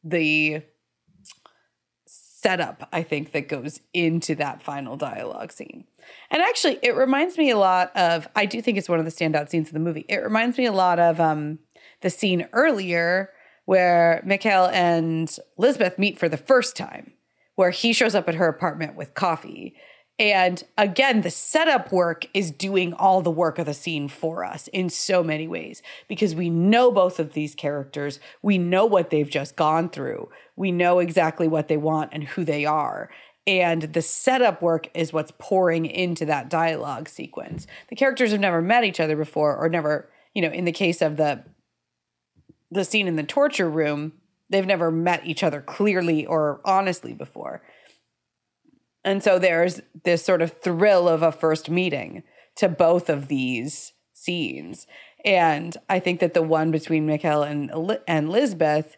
the 0.03 0.63
setup 2.41 2.87
I 2.93 3.03
think 3.03 3.33
that 3.33 3.49
goes 3.49 3.81
into 3.93 4.35
that 4.35 4.61
final 4.61 4.95
dialogue 4.95 5.51
scene. 5.51 5.85
And 6.31 6.41
actually, 6.41 6.79
it 6.81 6.95
reminds 6.95 7.37
me 7.37 7.49
a 7.49 7.57
lot 7.57 7.95
of, 7.95 8.27
I 8.35 8.45
do 8.45 8.61
think 8.61 8.77
it's 8.77 8.89
one 8.89 8.99
of 8.99 9.05
the 9.05 9.11
standout 9.11 9.49
scenes 9.49 9.67
of 9.67 9.73
the 9.73 9.79
movie. 9.79 10.05
It 10.07 10.23
reminds 10.23 10.57
me 10.57 10.65
a 10.65 10.71
lot 10.71 10.99
of 10.99 11.19
um, 11.19 11.59
the 12.01 12.09
scene 12.09 12.47
earlier 12.53 13.31
where 13.65 14.23
Mikael 14.25 14.67
and 14.67 15.35
Lisbeth 15.57 15.99
meet 15.99 16.17
for 16.17 16.29
the 16.29 16.37
first 16.37 16.75
time, 16.75 17.13
where 17.59 17.71
he 17.71 17.91
shows 17.91 18.15
up 18.15 18.29
at 18.29 18.35
her 18.35 18.47
apartment 18.47 18.95
with 18.95 19.13
coffee. 19.13 19.75
And 20.17 20.63
again, 20.77 21.19
the 21.19 21.29
setup 21.29 21.91
work 21.91 22.25
is 22.33 22.51
doing 22.51 22.93
all 22.93 23.21
the 23.21 23.29
work 23.29 23.59
of 23.59 23.65
the 23.65 23.73
scene 23.73 24.07
for 24.07 24.45
us 24.45 24.69
in 24.69 24.87
so 24.87 25.21
many 25.25 25.45
ways 25.45 25.81
because 26.07 26.33
we 26.33 26.49
know 26.49 26.89
both 26.89 27.19
of 27.19 27.33
these 27.33 27.55
characters. 27.55 28.21
We 28.41 28.57
know 28.57 28.85
what 28.85 29.09
they've 29.09 29.29
just 29.29 29.57
gone 29.57 29.89
through. 29.89 30.29
We 30.55 30.71
know 30.71 30.99
exactly 30.99 31.49
what 31.49 31.67
they 31.67 31.75
want 31.75 32.11
and 32.13 32.23
who 32.23 32.45
they 32.45 32.63
are 32.63 33.09
and 33.45 33.81
the 33.81 34.01
setup 34.01 34.61
work 34.61 34.89
is 34.93 35.11
what's 35.11 35.33
pouring 35.37 35.85
into 35.85 36.23
that 36.25 36.49
dialogue 36.49 37.09
sequence. 37.09 37.67
The 37.89 37.95
characters 37.95 38.31
have 38.31 38.39
never 38.39 38.61
met 38.61 38.85
each 38.85 39.01
other 39.01 39.17
before 39.17 39.57
or 39.57 39.67
never, 39.67 40.07
you 40.33 40.41
know, 40.41 40.51
in 40.51 40.63
the 40.63 40.71
case 40.71 41.01
of 41.01 41.17
the 41.17 41.43
the 42.71 42.85
scene 42.85 43.07
in 43.07 43.15
the 43.15 43.23
torture 43.23 43.69
room, 43.69 44.13
they've 44.49 44.65
never 44.65 44.91
met 44.91 45.25
each 45.25 45.43
other 45.43 45.61
clearly 45.61 46.25
or 46.25 46.61
honestly 46.65 47.13
before. 47.13 47.61
And 49.03 49.23
so 49.23 49.39
there's 49.39 49.81
this 50.03 50.23
sort 50.23 50.41
of 50.41 50.53
thrill 50.61 51.07
of 51.07 51.23
a 51.23 51.31
first 51.31 51.69
meeting 51.69 52.23
to 52.57 52.67
both 52.67 53.09
of 53.09 53.27
these 53.27 53.93
scenes. 54.13 54.85
And 55.23 55.75
I 55.89 55.99
think 55.99 56.19
that 56.19 56.33
the 56.33 56.41
one 56.41 56.71
between 56.71 57.05
Mikael 57.05 57.43
and 57.43 57.71
and 58.07 58.29
Lisbeth 58.29 58.97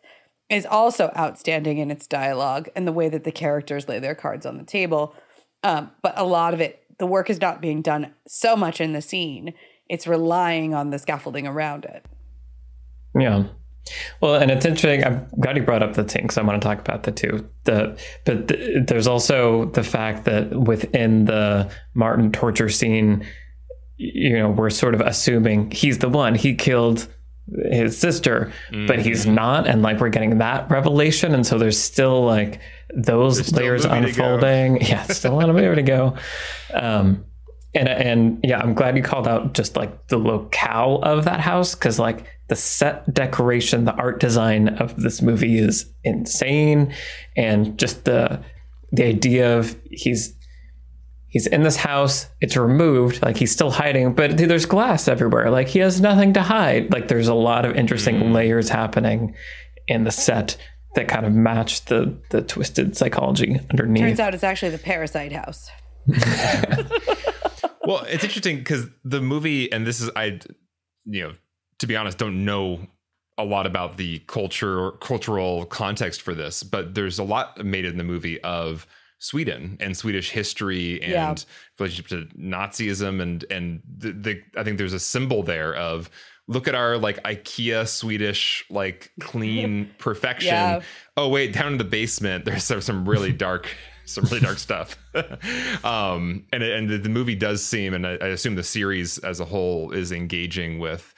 is 0.50 0.66
also 0.66 1.12
outstanding 1.18 1.78
in 1.78 1.90
its 1.90 2.08
dialogue 2.08 2.70
and 2.76 2.88
the 2.88 2.92
way 2.92 3.08
that 3.10 3.24
the 3.24 3.32
characters 3.32 3.88
lay 3.88 4.00
their 4.00 4.16
cards 4.16 4.46
on 4.46 4.58
the 4.58 4.64
table. 4.64 5.16
Um, 5.64 5.92
but 6.02 6.14
a 6.18 6.26
lot 6.26 6.54
of 6.54 6.60
it, 6.60 6.84
the 7.00 7.06
work 7.06 7.30
is 7.30 7.40
not 7.40 7.62
being 7.62 7.82
done 7.82 8.14
so 8.28 8.56
much 8.56 8.82
in 8.82 8.94
the 8.94 9.02
scene. 9.02 9.54
It's 9.88 10.08
relying 10.08 10.74
on 10.74 10.90
the 10.90 11.00
scaffolding 11.00 11.48
around 11.48 11.86
it. 11.86 12.06
Yeah. 13.18 13.46
Well, 14.22 14.36
and 14.36 14.52
it's 14.52 14.66
interesting. 14.66 15.04
I'm 15.04 15.28
glad 15.40 15.58
you 15.58 15.64
brought 15.64 15.84
up 15.84 15.94
the 15.94 16.04
thing 16.04 16.24
because 16.24 16.38
I 16.38 16.44
want 16.44 16.62
to 16.62 16.66
talk 16.66 16.80
about 16.80 17.04
the 17.04 17.12
two. 17.12 17.50
The 17.64 17.98
but 18.26 18.48
the, 18.48 18.84
there's 18.88 19.08
also 19.08 19.66
the 19.66 19.84
fact 19.84 20.26
that 20.26 20.52
within 20.52 21.26
the 21.26 21.72
Martin 21.94 22.32
torture 22.32 22.70
scene, 22.70 23.26
you 23.98 24.38
know, 24.38 24.50
we're 24.50 24.70
sort 24.70 24.96
of 24.96 25.02
assuming 25.02 25.72
he's 25.72 26.00
the 26.00 26.10
one. 26.10 26.36
He 26.36 26.56
killed 26.56 27.08
his 27.72 27.98
sister, 27.98 28.52
mm-hmm. 28.70 28.88
but 28.88 29.00
he's 29.00 29.26
not. 29.26 29.68
And 29.68 29.82
like 29.82 30.00
we're 30.00 30.10
getting 30.10 30.38
that 30.38 30.70
revelation. 30.70 31.34
And 31.34 31.46
so 31.46 31.58
there's 31.58 31.80
still 31.80 32.24
like 32.24 32.62
those 32.94 33.52
layers 33.52 33.86
unfolding. 33.86 34.82
Yeah, 34.82 35.04
still 35.04 35.34
a 35.34 35.36
lot 35.36 35.50
of 35.50 35.56
movie 35.56 35.76
to 35.76 35.84
go. 35.84 36.16
Um, 36.74 37.26
and 37.74 37.88
and 37.88 38.40
yeah, 38.44 38.60
I'm 38.60 38.74
glad 38.74 38.98
you 38.98 39.04
called 39.04 39.28
out 39.28 39.54
just 39.54 39.76
like 39.76 40.08
the 40.08 40.18
locale 40.18 41.02
of 41.04 41.26
that 41.26 41.40
house 41.40 41.76
because 41.76 42.00
like 42.00 42.26
the 42.50 42.56
set 42.56 43.14
decoration, 43.14 43.86
the 43.86 43.94
art 43.94 44.20
design 44.20 44.68
of 44.68 45.02
this 45.02 45.22
movie 45.22 45.58
is 45.58 45.90
insane, 46.04 46.94
and 47.38 47.78
just 47.80 48.04
the 48.06 48.44
the 48.92 49.06
idea 49.06 49.58
of 49.58 49.78
he's 49.90 50.36
he's 51.28 51.48
in 51.48 51.64
this 51.64 51.78
house 51.78 52.28
it's 52.42 52.58
removed 52.58 53.22
like 53.22 53.38
he's 53.38 53.54
still 53.54 53.72
hiding 53.72 54.14
but 54.14 54.38
there's 54.38 54.66
glass 54.66 55.08
everywhere. 55.08 55.50
Like 55.50 55.70
he 55.70 55.80
has 55.80 56.02
nothing 56.02 56.34
to 56.34 56.42
hide. 56.42 56.92
Like 56.92 57.08
there's 57.08 57.30
a 57.30 57.34
lot 57.34 57.64
of 57.64 57.76
interesting 57.78 58.16
mm. 58.16 58.34
layers 58.34 58.68
happening 58.68 59.34
in 59.88 60.04
the 60.04 60.12
set 60.12 60.58
that 60.96 61.08
kind 61.08 61.26
of 61.26 61.32
match 61.32 61.86
the 61.86 62.18
the 62.32 62.42
twisted 62.42 62.98
psychology 62.98 63.62
underneath. 63.70 64.04
Turns 64.04 64.20
out 64.20 64.34
it's 64.34 64.44
actually 64.44 64.72
the 64.72 64.78
parasite 64.78 65.32
house 65.32 65.70
well 67.84 68.04
it's 68.08 68.24
interesting 68.24 68.58
because 68.58 68.88
the 69.04 69.22
movie 69.22 69.72
and 69.72 69.86
this 69.86 70.02
is 70.02 70.10
i 70.16 70.40
you 71.06 71.24
know 71.24 71.34
to 71.80 71.88
be 71.88 71.96
honest 71.96 72.18
don't 72.18 72.46
know 72.46 72.80
a 73.38 73.44
lot 73.44 73.66
about 73.66 73.98
the 73.98 74.20
culture 74.28 74.92
cultural 75.00 75.66
context 75.66 76.22
for 76.22 76.34
this 76.34 76.64
but 76.64 76.94
there's 76.94 77.20
a 77.20 77.24
lot 77.24 77.64
made 77.64 77.86
in 77.86 77.98
the 77.98 78.04
movie 78.04 78.40
of 78.42 78.86
Sweden 79.22 79.78
and 79.80 79.96
Swedish 79.96 80.32
history 80.32 81.00
and 81.04 81.12
yeah. 81.12 81.36
relationship 81.78 82.08
to 82.08 82.36
Nazism 82.36 83.22
and 83.22 83.46
and 83.52 83.82
the, 83.98 84.12
the 84.14 84.42
I 84.58 84.64
think 84.64 84.80
there's 84.80 84.94
a 84.94 85.00
symbol 85.00 85.44
there 85.44 85.76
of 85.76 86.10
look 86.48 86.68
at 86.68 86.74
our 86.74 86.98
like 86.98 87.22
IKEA 87.24 87.88
Swedish 87.88 88.66
like 88.72 89.12
clean 89.20 89.92
perfection. 90.00 90.54
Yeah. 90.54 90.82
Oh 91.16 91.30
wait, 91.30 91.54
down 91.54 91.74
in 91.74 91.78
the 91.78 91.84
basement 91.84 92.46
there's 92.46 92.64
some 92.64 93.08
really 93.08 93.32
dark 93.32 93.68
some 94.06 94.24
really 94.26 94.40
dark 94.40 94.58
stuff. 94.58 94.98
um, 95.84 96.46
and 96.54 96.64
and 96.64 96.90
the, 96.90 96.98
the, 96.98 97.10
movie 97.10 97.36
does 97.36 97.64
seem, 97.64 97.94
and 97.94 98.08
I, 98.08 98.12
I, 98.22 98.28
assume 98.28 98.56
the 98.56 98.64
series 98.64 99.18
as 99.20 99.40
a 99.40 99.46
whole 99.46 99.92
is 99.92 100.12
engaging 100.12 100.80
with 100.80 101.14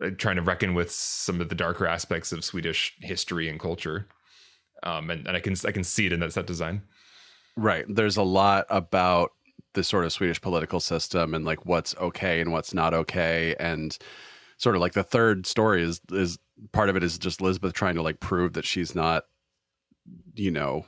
uh, 0.00 0.10
trying 0.16 0.36
to 0.36 0.42
reckon 0.42 0.74
with 0.74 0.90
some 0.90 1.40
of 1.40 1.48
the 1.48 1.54
darker 1.54 1.86
aspects 1.86 2.32
of 2.32 2.44
Swedish 2.44 2.94
history 3.00 3.48
and 3.48 3.58
culture. 3.58 4.06
Um, 4.82 5.10
and, 5.10 5.26
and 5.26 5.36
I 5.36 5.40
can 5.40 5.54
I 5.66 5.72
can 5.72 5.84
see 5.84 6.06
it 6.06 6.12
in 6.12 6.20
that 6.20 6.32
set 6.32 6.46
design. 6.46 6.82
Right. 7.56 7.84
There's 7.88 8.16
a 8.16 8.22
lot 8.22 8.66
about 8.68 9.32
the 9.74 9.82
sort 9.82 10.04
of 10.04 10.12
Swedish 10.12 10.40
political 10.40 10.80
system 10.80 11.34
and 11.34 11.44
like 11.44 11.66
what's 11.66 11.94
okay 11.96 12.40
and 12.40 12.52
what's 12.52 12.74
not 12.74 12.94
okay 12.94 13.54
and 13.58 13.96
sort 14.58 14.74
of 14.74 14.80
like 14.80 14.92
the 14.92 15.02
third 15.02 15.46
story 15.46 15.82
is 15.82 16.00
is 16.12 16.38
part 16.72 16.88
of 16.88 16.96
it 16.96 17.02
is 17.02 17.18
just 17.18 17.40
Lisbeth 17.40 17.72
trying 17.72 17.94
to 17.94 18.02
like 18.02 18.20
prove 18.20 18.54
that 18.54 18.64
she's 18.64 18.94
not 18.94 19.24
you 20.34 20.50
know 20.50 20.84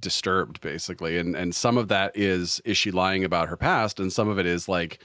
disturbed 0.00 0.60
basically. 0.60 1.18
And 1.18 1.36
and 1.36 1.54
some 1.54 1.76
of 1.76 1.88
that 1.88 2.12
is 2.16 2.60
is 2.64 2.76
she 2.76 2.90
lying 2.90 3.24
about 3.24 3.48
her 3.48 3.56
past? 3.56 4.00
And 4.00 4.12
some 4.12 4.28
of 4.28 4.38
it 4.38 4.46
is 4.46 4.68
like 4.68 5.02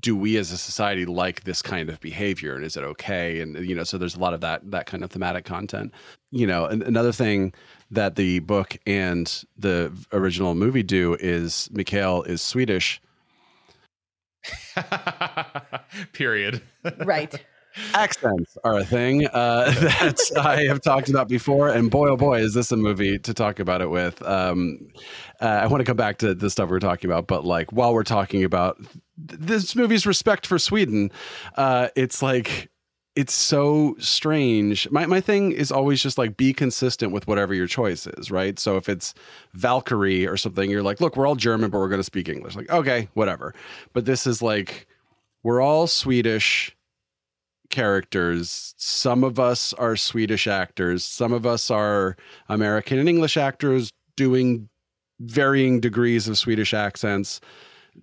do 0.00 0.16
we 0.16 0.38
as 0.38 0.50
a 0.50 0.56
society 0.56 1.04
like 1.04 1.44
this 1.44 1.60
kind 1.60 1.90
of 1.90 2.00
behavior? 2.00 2.56
And 2.56 2.64
is 2.64 2.78
it 2.78 2.84
okay? 2.84 3.40
And 3.40 3.56
you 3.66 3.74
know 3.74 3.84
so 3.84 3.98
there's 3.98 4.16
a 4.16 4.20
lot 4.20 4.34
of 4.34 4.40
that 4.40 4.70
that 4.70 4.86
kind 4.86 5.04
of 5.04 5.10
thematic 5.10 5.44
content. 5.44 5.92
You 6.30 6.46
know 6.46 6.66
and 6.66 6.82
another 6.82 7.12
thing 7.12 7.52
that 7.90 8.16
the 8.16 8.38
book 8.40 8.78
and 8.86 9.44
the 9.58 9.92
original 10.12 10.54
movie 10.54 10.82
do 10.82 11.16
is 11.20 11.68
Mikael 11.72 12.22
is 12.22 12.40
Swedish. 12.40 13.00
Period. 16.12 16.62
Right. 17.04 17.44
Accents 17.94 18.56
are 18.64 18.78
a 18.78 18.84
thing 18.84 19.26
uh, 19.26 19.70
that 19.70 20.20
I 20.36 20.64
have 20.64 20.80
talked 20.80 21.08
about 21.08 21.28
before, 21.28 21.68
and 21.68 21.90
boy, 21.90 22.08
oh 22.08 22.16
boy, 22.16 22.40
is 22.40 22.54
this 22.54 22.72
a 22.72 22.76
movie 22.76 23.18
to 23.18 23.34
talk 23.34 23.58
about 23.58 23.80
it 23.80 23.90
with. 23.90 24.22
Um, 24.22 24.88
uh, 25.40 25.46
I 25.46 25.66
want 25.66 25.80
to 25.80 25.84
come 25.84 25.96
back 25.96 26.18
to 26.18 26.34
the 26.34 26.50
stuff 26.50 26.70
we 26.70 26.76
are 26.76 26.80
talking 26.80 27.10
about, 27.10 27.26
but 27.26 27.44
like 27.44 27.72
while 27.72 27.94
we're 27.94 28.02
talking 28.02 28.44
about 28.44 28.78
th- 28.78 29.40
this 29.40 29.76
movie's 29.76 30.06
respect 30.06 30.46
for 30.46 30.58
Sweden, 30.58 31.10
uh, 31.56 31.88
it's 31.96 32.22
like 32.22 32.70
it's 33.14 33.34
so 33.34 33.94
strange. 33.98 34.90
My 34.90 35.06
my 35.06 35.20
thing 35.20 35.52
is 35.52 35.70
always 35.70 36.02
just 36.02 36.16
like 36.16 36.36
be 36.36 36.52
consistent 36.52 37.12
with 37.12 37.26
whatever 37.26 37.52
your 37.54 37.66
choice 37.66 38.06
is, 38.06 38.30
right? 38.30 38.58
So 38.58 38.76
if 38.76 38.88
it's 38.88 39.14
Valkyrie 39.54 40.26
or 40.26 40.36
something, 40.36 40.70
you're 40.70 40.82
like, 40.82 41.00
look, 41.00 41.16
we're 41.16 41.26
all 41.26 41.34
German, 41.34 41.70
but 41.70 41.78
we're 41.78 41.88
going 41.88 42.00
to 42.00 42.04
speak 42.04 42.28
English. 42.28 42.56
Like, 42.56 42.70
okay, 42.70 43.08
whatever. 43.14 43.54
But 43.92 44.06
this 44.06 44.26
is 44.26 44.40
like 44.40 44.86
we're 45.42 45.60
all 45.60 45.86
Swedish 45.86 46.74
characters. 47.72 48.74
Some 48.76 49.24
of 49.24 49.40
us 49.40 49.72
are 49.72 49.96
Swedish 49.96 50.46
actors. 50.46 51.04
Some 51.04 51.32
of 51.32 51.44
us 51.44 51.70
are 51.70 52.16
American 52.48 53.00
and 53.00 53.08
English 53.08 53.36
actors 53.36 53.90
doing 54.16 54.68
varying 55.18 55.80
degrees 55.80 56.28
of 56.28 56.38
Swedish 56.38 56.72
accents. 56.72 57.40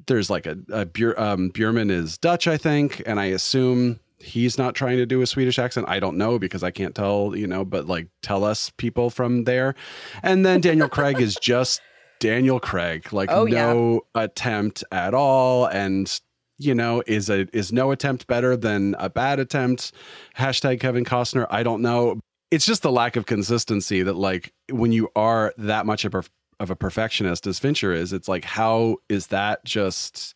There's 0.08 0.30
like 0.30 0.46
a, 0.46 0.58
a 0.72 0.82
um, 1.22 1.52
Bjurman 1.52 1.90
is 1.90 2.18
Dutch, 2.18 2.48
I 2.48 2.58
think, 2.58 3.02
and 3.06 3.20
I 3.20 3.26
assume 3.26 4.00
he's 4.20 4.58
not 4.58 4.76
trying 4.76 4.98
to 4.98 5.06
do 5.06 5.22
a 5.22 5.28
Swedish 5.28 5.58
accent. 5.58 5.88
I 5.88 6.00
don't 6.00 6.18
know 6.18 6.38
because 6.38 6.64
I 6.64 6.72
can't 6.72 6.94
tell, 6.94 7.34
you 7.36 7.48
know, 7.48 7.64
but 7.64 7.88
like 7.88 8.08
tell 8.22 8.44
us 8.44 8.70
people 8.78 9.10
from 9.10 9.46
there. 9.46 9.76
And 10.24 10.46
then 10.46 10.62
Daniel 10.62 10.90
Craig 10.98 11.20
is 11.22 11.36
just 11.36 11.82
Daniel 12.20 12.60
Craig, 12.60 13.12
like 13.14 13.32
Oh, 13.32 13.46
no 13.46 14.02
attempt 14.16 14.84
at 14.92 15.14
all. 15.14 15.66
And 15.66 16.20
you 16.60 16.76
know, 16.76 17.02
is 17.08 17.30
a 17.30 17.48
is 17.58 17.74
no 17.74 17.92
attempt 17.92 18.28
better 18.28 18.56
than 18.56 18.96
a 19.00 19.10
bad 19.10 19.40
attempt? 19.40 19.94
Hashtag 20.38 20.80
Kevin 20.80 21.06
Costner. 21.06 21.48
I 21.50 21.64
don't 21.64 21.82
know. 21.82 22.20
It's 22.52 22.66
just 22.66 22.84
the 22.84 22.92
lack 22.92 23.16
of 23.16 23.26
consistency 23.26 24.04
that 24.04 24.16
like 24.16 24.54
when 24.70 24.92
you 24.92 25.10
are 25.16 25.54
that 25.58 25.86
much 25.86 26.06
of 26.06 26.14
a, 26.16 26.24
of 26.60 26.70
a 26.70 26.76
perfectionist 26.76 27.48
as 27.48 27.60
Fincher 27.60 27.94
is, 27.94 28.14
it's 28.14 28.28
like 28.28 28.44
how 28.44 28.98
is 29.08 29.28
that 29.28 29.64
just 29.66 30.36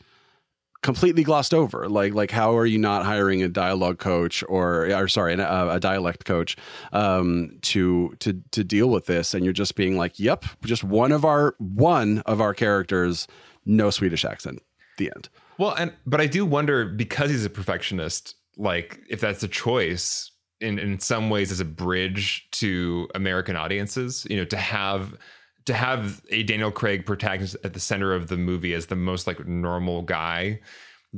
completely 0.84 1.24
glossed 1.24 1.54
over 1.54 1.88
like 1.88 2.14
like 2.14 2.30
how 2.30 2.56
are 2.56 2.66
you 2.66 2.78
not 2.78 3.06
hiring 3.06 3.42
a 3.42 3.48
dialogue 3.48 3.98
coach 4.00 4.44
or 4.50 4.94
or 4.94 5.08
sorry 5.08 5.34
a, 5.34 5.70
a 5.70 5.80
dialect 5.80 6.26
coach 6.26 6.58
um 6.92 7.58
to 7.62 8.14
to 8.20 8.34
to 8.52 8.66
deal 8.66 8.90
with 8.90 9.06
this 9.06 9.34
and 9.34 9.46
you're 9.46 9.54
just 9.54 9.76
being 9.76 9.98
like 9.98 10.20
yep 10.20 10.44
just 10.66 10.84
one 10.84 11.14
of 11.14 11.24
our 11.24 11.56
one 11.58 12.20
of 12.26 12.42
our 12.42 12.54
characters 12.54 13.28
no 13.66 13.90
swedish 13.90 14.26
accent 14.26 14.62
the 14.98 15.10
end 15.16 15.30
Well, 15.64 15.76
and 15.76 15.94
but 16.06 16.20
I 16.20 16.28
do 16.28 16.46
wonder 16.46 16.84
because 16.84 17.30
he's 17.30 17.46
a 17.46 17.50
perfectionist, 17.50 18.36
like 18.58 19.00
if 19.10 19.22
that's 19.22 19.44
a 19.44 19.48
choice 19.48 20.30
in 20.60 20.78
in 20.78 21.00
some 21.00 21.30
ways 21.30 21.54
as 21.54 21.62
a 21.62 21.66
bridge 21.66 22.50
to 22.52 23.08
American 23.16 23.56
audiences, 23.56 24.28
you 24.30 24.36
know, 24.36 24.44
to 24.44 24.58
have 24.58 25.18
to 25.64 25.74
have 25.74 26.22
a 26.30 26.44
Daniel 26.44 26.70
Craig 26.70 27.06
protagonist 27.06 27.56
at 27.64 27.72
the 27.72 27.80
center 27.80 28.14
of 28.14 28.28
the 28.28 28.36
movie 28.36 28.74
as 28.74 28.88
the 28.88 28.98
most 28.98 29.26
like 29.26 29.48
normal 29.48 30.02
guy, 30.02 30.60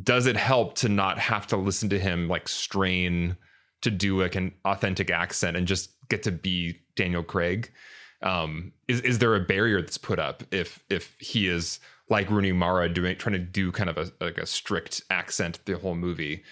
does 0.03 0.27
it 0.27 0.37
help 0.37 0.75
to 0.75 0.89
not 0.89 1.17
have 1.17 1.47
to 1.47 1.57
listen 1.57 1.89
to 1.89 1.97
him 1.97 2.27
like 2.27 2.47
strain 2.47 3.35
to 3.81 3.89
do 3.89 4.21
like 4.21 4.35
an 4.35 4.53
authentic 4.63 5.09
accent 5.09 5.57
and 5.57 5.65
just 5.65 5.89
get 6.09 6.21
to 6.21 6.31
be 6.31 6.81
Daniel 6.95 7.23
Craig? 7.23 7.71
Um, 8.21 8.73
is 8.87 9.01
is 9.01 9.17
there 9.17 9.33
a 9.33 9.39
barrier 9.39 9.81
that's 9.81 9.97
put 9.97 10.19
up 10.19 10.43
if 10.51 10.83
if 10.91 11.15
he 11.19 11.47
is 11.47 11.79
like 12.09 12.29
Rooney 12.29 12.51
Mara 12.51 12.87
doing 12.89 13.17
trying 13.17 13.33
to 13.33 13.39
do 13.39 13.71
kind 13.71 13.89
of 13.89 13.97
a 13.97 14.11
like 14.21 14.37
a 14.37 14.45
strict 14.45 15.01
accent 15.09 15.59
the 15.65 15.77
whole 15.77 15.95
movie. 15.95 16.43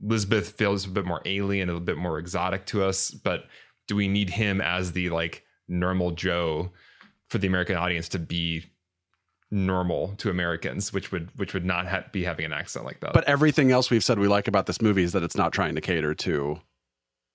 Lisbeth 0.00 0.50
feels 0.50 0.84
a 0.84 0.90
bit 0.90 1.04
more 1.04 1.22
alien, 1.24 1.68
a 1.68 1.80
bit 1.80 1.96
more 1.96 2.18
exotic 2.18 2.66
to 2.66 2.84
us, 2.84 3.10
but 3.10 3.44
do 3.88 3.96
we 3.96 4.06
need 4.06 4.30
him 4.30 4.60
as 4.60 4.92
the 4.92 5.08
like 5.10 5.44
normal 5.66 6.12
Joe 6.12 6.70
for 7.28 7.38
the 7.38 7.46
American 7.46 7.76
audience 7.76 8.08
to 8.10 8.18
be 8.18 8.64
normal 9.50 10.14
to 10.18 10.30
Americans, 10.30 10.92
which 10.92 11.10
would 11.10 11.30
which 11.36 11.54
would 11.54 11.64
not 11.64 11.86
ha- 11.86 12.04
be 12.12 12.22
having 12.22 12.44
an 12.44 12.52
accent 12.52 12.84
like 12.84 13.00
that? 13.00 13.14
but 13.14 13.24
everything 13.24 13.72
else 13.72 13.90
we've 13.90 14.04
said 14.04 14.18
we 14.18 14.28
like 14.28 14.46
about 14.46 14.66
this 14.66 14.82
movie 14.82 15.02
is 15.02 15.12
that 15.12 15.22
it's 15.22 15.36
not 15.36 15.52
trying 15.52 15.74
to 15.74 15.80
cater 15.80 16.14
to 16.14 16.60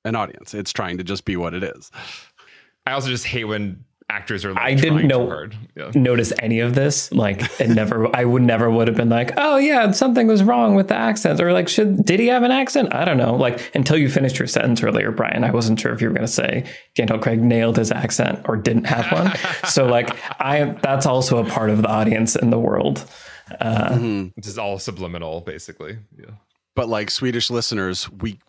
an 0.05 0.15
audience 0.15 0.53
it's 0.53 0.71
trying 0.73 0.97
to 0.97 1.03
just 1.03 1.25
be 1.25 1.37
what 1.37 1.53
it 1.53 1.63
is 1.63 1.89
I 2.85 2.91
also 2.91 3.07
just 3.07 3.25
hate 3.25 3.45
when 3.45 3.85
actors 4.13 4.45
are. 4.45 4.53
Like, 4.53 4.63
I 4.63 4.73
didn't 4.75 5.07
know- 5.07 5.49
Yeah. 5.75 5.91
notice 5.95 6.31
any 6.39 6.59
of 6.59 6.75
this. 6.75 7.11
Like 7.11 7.41
it 7.59 7.69
never 7.69 8.15
I 8.15 8.23
would 8.25 8.43
never 8.43 8.69
would 8.69 8.87
have 8.87 8.95
been 8.97 9.09
like, 9.09 9.31
oh 9.37 9.57
yeah, 9.57 9.91
something 9.91 10.27
was 10.27 10.43
wrong 10.43 10.75
with 10.75 10.87
the 10.89 10.95
accent. 10.95 11.41
Or 11.41 11.51
like, 11.51 11.67
should 11.67 12.05
did 12.05 12.19
he 12.19 12.27
have 12.27 12.43
an 12.43 12.51
accent? 12.51 12.93
I 12.93 13.05
don't 13.05 13.17
know. 13.17 13.35
Like 13.35 13.71
until 13.75 13.97
you 13.97 14.09
finished 14.09 14.37
your 14.39 14.47
sentence 14.47 14.83
earlier, 14.83 15.11
Brian, 15.11 15.43
I 15.43 15.51
wasn't 15.51 15.79
sure 15.79 15.91
if 15.93 16.01
you 16.01 16.07
were 16.09 16.13
gonna 16.13 16.27
say 16.27 16.63
Daniel 16.95 17.17
Craig 17.19 17.41
nailed 17.41 17.77
his 17.77 17.91
accent 17.91 18.41
or 18.47 18.55
didn't 18.57 18.85
have 18.85 19.11
one. 19.11 19.31
so 19.69 19.85
like 19.87 20.09
I 20.39 20.65
that's 20.83 21.05
also 21.05 21.37
a 21.43 21.45
part 21.49 21.69
of 21.71 21.81
the 21.81 21.89
audience 21.89 22.35
in 22.35 22.49
the 22.51 22.59
world. 22.59 23.03
Uh, 23.59 23.89
mm-hmm. 23.89 24.27
This 24.37 24.47
is 24.47 24.57
all 24.57 24.79
subliminal, 24.79 25.41
basically. 25.41 25.97
Yeah. 26.17 26.31
but 26.75 26.87
like 26.87 27.09
swedish 27.11 27.49
listeners 27.49 28.09
we 28.11 28.39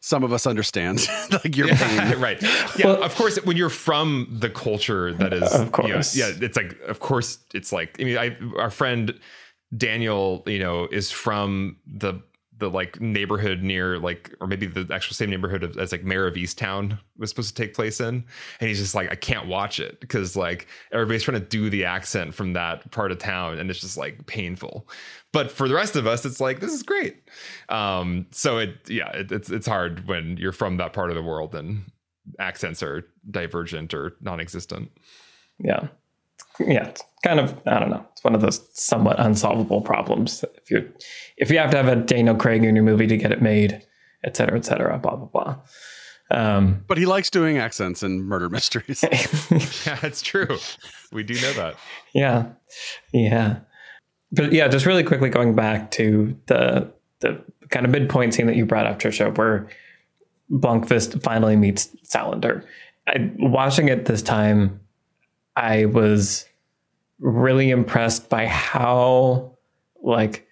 some 0.00 0.22
of 0.24 0.32
us 0.32 0.46
understand 0.46 1.06
like 1.30 1.56
your 1.56 1.68
pain 1.68 2.20
right. 2.20 2.40
Yeah. 2.78 2.88
of 2.92 3.14
course, 3.14 3.36
when 3.44 3.56
you're 3.56 3.70
from 3.70 4.28
the 4.40 4.50
culture 4.50 5.12
that 5.14 5.32
is, 5.32 5.42
Of 5.54 5.58
you 5.60 5.64
know, 5.64 5.70
course. 5.70 6.16
yeah, 6.16 6.30
it's 6.40 6.56
like, 6.56 6.78
of 6.82 7.00
course, 7.00 7.38
it's 7.54 7.72
like. 7.72 7.96
I 8.00 8.04
mean, 8.04 8.18
I 8.18 8.36
our 8.58 8.70
friend 8.70 9.18
Daniel, 9.76 10.42
you 10.46 10.58
know, 10.58 10.86
is 10.90 11.10
from 11.10 11.76
the 11.86 12.22
the 12.58 12.68
like 12.68 13.00
neighborhood 13.00 13.62
near 13.62 14.00
like, 14.00 14.34
or 14.40 14.48
maybe 14.48 14.66
the 14.66 14.84
actual 14.92 15.14
same 15.14 15.30
neighborhood 15.30 15.62
of, 15.62 15.76
as 15.78 15.92
like 15.92 16.02
Mare 16.02 16.26
of 16.26 16.34
Easttown 16.34 16.98
was 17.16 17.30
supposed 17.30 17.54
to 17.56 17.62
take 17.62 17.72
place 17.72 18.00
in, 18.00 18.24
and 18.60 18.68
he's 18.68 18.80
just 18.80 18.96
like, 18.96 19.12
I 19.12 19.14
can't 19.14 19.46
watch 19.46 19.78
it 19.78 20.00
because 20.00 20.34
like 20.34 20.66
everybody's 20.90 21.22
trying 21.22 21.40
to 21.40 21.46
do 21.46 21.70
the 21.70 21.84
accent 21.84 22.34
from 22.34 22.54
that 22.54 22.90
part 22.90 23.12
of 23.12 23.18
town, 23.18 23.58
and 23.60 23.70
it's 23.70 23.78
just 23.80 23.96
like 23.96 24.26
painful. 24.26 24.88
But 25.32 25.50
for 25.50 25.68
the 25.68 25.74
rest 25.74 25.94
of 25.96 26.06
us, 26.06 26.24
it's 26.24 26.40
like 26.40 26.60
this 26.60 26.72
is 26.72 26.82
great. 26.82 27.16
Um, 27.68 28.26
so 28.30 28.58
it, 28.58 28.76
yeah, 28.88 29.10
it, 29.10 29.30
it's 29.30 29.50
it's 29.50 29.66
hard 29.66 30.06
when 30.08 30.36
you're 30.38 30.52
from 30.52 30.78
that 30.78 30.92
part 30.92 31.10
of 31.10 31.16
the 31.16 31.22
world 31.22 31.54
and 31.54 31.84
accents 32.38 32.82
are 32.82 33.06
divergent 33.30 33.92
or 33.94 34.16
non-existent. 34.20 34.90
Yeah. 35.58 35.88
Yeah. 36.58 36.88
It's 36.88 37.02
kind 37.24 37.40
of 37.40 37.60
I 37.66 37.78
don't 37.78 37.90
know. 37.90 38.06
It's 38.12 38.24
one 38.24 38.34
of 38.34 38.40
those 38.40 38.66
somewhat 38.72 39.20
unsolvable 39.20 39.82
problems. 39.82 40.44
If 40.62 40.70
you 40.70 40.90
if 41.36 41.50
you 41.50 41.58
have 41.58 41.70
to 41.72 41.76
have 41.76 41.88
a 41.88 41.96
Daniel 41.96 42.34
Craig 42.34 42.64
in 42.64 42.74
your 42.74 42.84
movie 42.84 43.06
to 43.06 43.16
get 43.16 43.32
it 43.32 43.42
made, 43.42 43.82
et 44.24 44.36
cetera, 44.36 44.56
et 44.58 44.64
cetera, 44.64 44.98
blah 44.98 45.16
blah 45.16 45.26
blah. 45.26 45.56
Um, 46.30 46.84
but 46.86 46.98
he 46.98 47.06
likes 47.06 47.30
doing 47.30 47.56
accents 47.56 48.02
and 48.02 48.26
murder 48.26 48.50
mysteries 48.50 49.02
Yeah, 49.86 49.98
it's 50.02 50.20
true. 50.20 50.58
We 51.10 51.22
do 51.22 51.34
know 51.34 51.52
that. 51.54 51.76
Yeah. 52.14 52.46
Yeah. 53.12 53.60
But 54.32 54.52
yeah, 54.52 54.68
just 54.68 54.86
really 54.86 55.04
quickly 55.04 55.30
going 55.30 55.54
back 55.54 55.90
to 55.92 56.36
the 56.46 56.90
the 57.20 57.42
kind 57.70 57.84
of 57.84 57.92
midpoint 57.92 58.34
scene 58.34 58.46
that 58.46 58.56
you 58.56 58.64
brought 58.64 58.86
up, 58.86 58.98
Trisha, 58.98 59.36
where 59.36 59.68
Blomkvist 60.50 61.22
finally 61.22 61.56
meets 61.56 61.88
Salander. 62.04 62.64
I, 63.06 63.30
watching 63.38 63.88
it 63.88 64.04
this 64.04 64.22
time, 64.22 64.80
I 65.56 65.86
was 65.86 66.46
really 67.18 67.70
impressed 67.70 68.28
by 68.28 68.46
how 68.46 69.56
like 70.02 70.46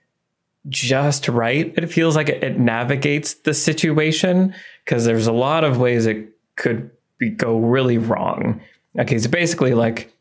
just 0.69 1.29
right 1.29 1.73
it 1.77 1.87
feels 1.87 2.17
like 2.17 2.29
it, 2.29 2.43
it 2.43 2.59
navigates 2.59 3.35
the 3.35 3.55
situation 3.55 4.53
because 4.85 5.05
there's 5.05 5.29
a 5.29 5.33
lot 5.33 5.63
of 5.63 5.79
ways 5.79 6.07
it 6.07 6.29
could 6.57 6.91
be, 7.19 7.31
go 7.31 7.59
really 7.59 7.99
wrong. 7.99 8.61
Okay, 8.99 9.19
so 9.19 9.29
basically 9.29 9.75
like 9.75 10.13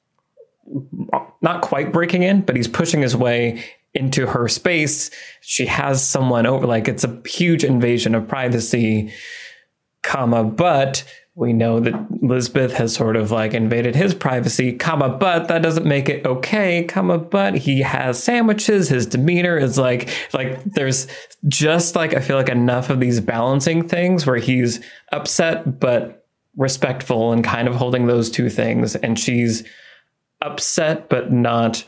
not 1.46 1.62
quite 1.62 1.94
breaking 1.94 2.24
in, 2.24 2.42
but 2.42 2.58
he's 2.58 2.68
pushing 2.68 3.02
his 3.02 3.16
way 3.16 3.64
into 3.94 4.28
her 4.28 4.50
space. 4.50 5.10
She 5.40 5.66
has 5.68 6.06
someone 6.06 6.46
over, 6.46 6.68
like 6.68 6.90
it's 6.90 7.06
a 7.06 7.22
huge 7.26 7.64
invasion 7.64 8.14
of 8.14 8.28
privacy, 8.28 9.14
comma, 10.04 10.44
but 10.44 11.06
we 11.36 11.52
know 11.52 11.82
that 11.82 12.24
Lisbeth 12.24 12.74
has 12.74 12.94
sort 12.94 13.18
of 13.18 13.30
like 13.30 13.54
invaded 13.54 13.96
his 13.96 14.14
privacy, 14.14 14.72
comma, 14.74 15.10
but 15.10 15.50
that 15.50 15.62
doesn't 15.62 15.86
make 15.86 16.08
it 16.08 16.26
okay, 16.26 16.86
comma, 16.86 17.18
but 17.18 17.56
he 17.56 17.82
has 17.82 18.22
sandwiches. 18.22 18.88
His 18.88 19.06
demeanor 19.06 19.58
is 19.58 19.78
like, 19.78 20.10
like 20.34 20.64
there's 20.64 21.08
just 21.48 21.96
like, 21.96 22.14
I 22.14 22.22
feel 22.22 22.38
like 22.38 22.50
enough 22.50 22.90
of 22.90 23.02
these 23.02 23.20
balancing 23.20 23.88
things 23.88 24.26
where 24.26 24.38
he's 24.38 24.80
upset, 25.12 25.80
but 25.80 26.26
respectful 26.56 27.34
and 27.34 27.44
kind 27.44 27.68
of 27.68 27.76
holding 27.76 28.08
those 28.08 28.30
two 28.30 28.50
things. 28.50 28.96
And 28.96 29.20
she's 29.20 29.64
upset, 30.46 31.10
but 31.10 31.32
not 31.32 31.84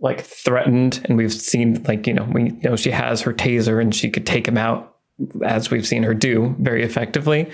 like 0.00 0.20
threatened. 0.20 1.00
And 1.04 1.16
we've 1.16 1.32
seen 1.32 1.82
like, 1.84 2.06
you 2.06 2.14
know, 2.14 2.24
we 2.24 2.50
know 2.50 2.76
she 2.76 2.90
has 2.90 3.20
her 3.22 3.32
taser 3.32 3.80
and 3.80 3.94
she 3.94 4.10
could 4.10 4.26
take 4.26 4.46
him 4.46 4.56
out 4.56 4.96
as 5.44 5.70
we've 5.70 5.86
seen 5.86 6.04
her 6.04 6.14
do 6.14 6.54
very 6.60 6.84
effectively. 6.84 7.50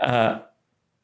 Uh, 0.00 0.40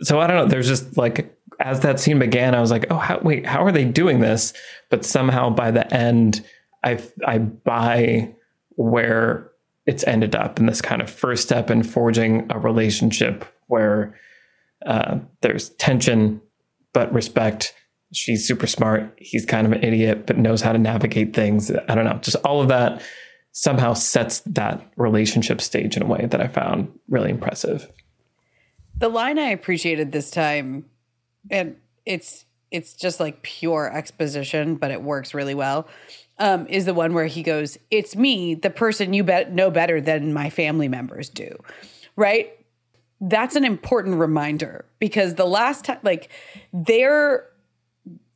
so 0.03 0.21
I 0.21 0.27
don't 0.27 0.37
know. 0.37 0.47
There's 0.47 0.67
just 0.67 0.97
like 0.97 1.37
as 1.61 1.81
that 1.81 2.01
scene 2.01 2.19
began, 2.19 2.55
I 2.55 2.61
was 2.61 2.71
like, 2.71 2.87
oh, 2.91 2.97
how, 2.97 3.19
wait, 3.21 3.47
how 3.47 3.65
are 3.65 3.73
they 3.73 3.85
doing 3.85 4.21
this? 4.21 4.53
But 4.89 5.05
somehow 5.05 5.51
by 5.51 5.71
the 5.71 5.93
end, 5.95 6.45
I 6.83 7.03
I 7.27 7.39
buy 7.39 8.35
where 8.77 9.51
it's 9.87 10.05
ended 10.05 10.35
up 10.35 10.59
in 10.59 10.67
this 10.67 10.81
kind 10.81 11.03
of 11.03 11.11
first 11.11 11.43
step 11.43 11.71
in 11.71 11.83
forging 11.83 12.47
a 12.51 12.59
relationship 12.59 13.45
where 13.67 14.19
uh, 14.87 15.19
there's 15.43 15.71
tension 15.71 16.41
but 16.93 17.13
respect. 17.13 17.75
She's 18.13 18.47
super 18.47 18.67
smart. 18.67 19.17
He's 19.19 19.47
kind 19.47 19.67
of 19.67 19.73
an 19.73 19.85
idiot, 19.85 20.27
but 20.27 20.37
knows 20.37 20.63
how 20.63 20.73
to 20.73 20.79
navigate 20.79 21.35
things. 21.35 21.71
I 21.71 21.95
don't 21.95 22.05
know. 22.05 22.19
Just 22.21 22.37
all 22.45 22.61
of 22.61 22.69
that 22.69 23.03
somehow 23.53 23.95
sets 23.95 24.41
that 24.41 24.85
relationship 24.97 25.61
stage 25.61 25.97
in 25.97 26.03
a 26.03 26.07
way 26.07 26.27
that 26.27 26.41
I 26.41 26.49
found 26.49 26.97
really 27.09 27.31
impressive. 27.31 27.91
The 28.99 29.09
line 29.09 29.39
I 29.39 29.51
appreciated 29.51 30.13
this 30.13 30.31
time, 30.31 30.87
and 31.51 31.77
it's 32.05 32.45
it's 32.71 32.95
just 32.95 33.19
like 33.19 33.43
pure 33.43 33.91
exposition, 33.93 34.77
but 34.77 34.91
it 34.91 35.03
works 35.03 35.35
really 35.35 35.55
well. 35.55 35.89
Um, 36.39 36.67
is 36.69 36.85
the 36.85 36.95
one 36.95 37.13
where 37.13 37.27
he 37.27 37.43
goes, 37.43 37.79
"It's 37.91 38.15
me, 38.17 38.55
the 38.55 38.71
person 38.71 39.13
you 39.13 39.25
bet 39.25 39.53
know 39.53 39.71
better 39.71 40.01
than 40.01 40.33
my 40.33 40.51
family 40.51 40.89
members 40.89 41.29
do," 41.29 41.57
right? 42.17 42.53
That's 43.21 43.57
an 43.57 43.65
important 43.65 44.19
reminder 44.19 44.87
because 44.99 45.35
the 45.35 45.47
last 45.47 45.85
time, 45.85 45.99
like, 46.03 46.31
their 46.73 47.49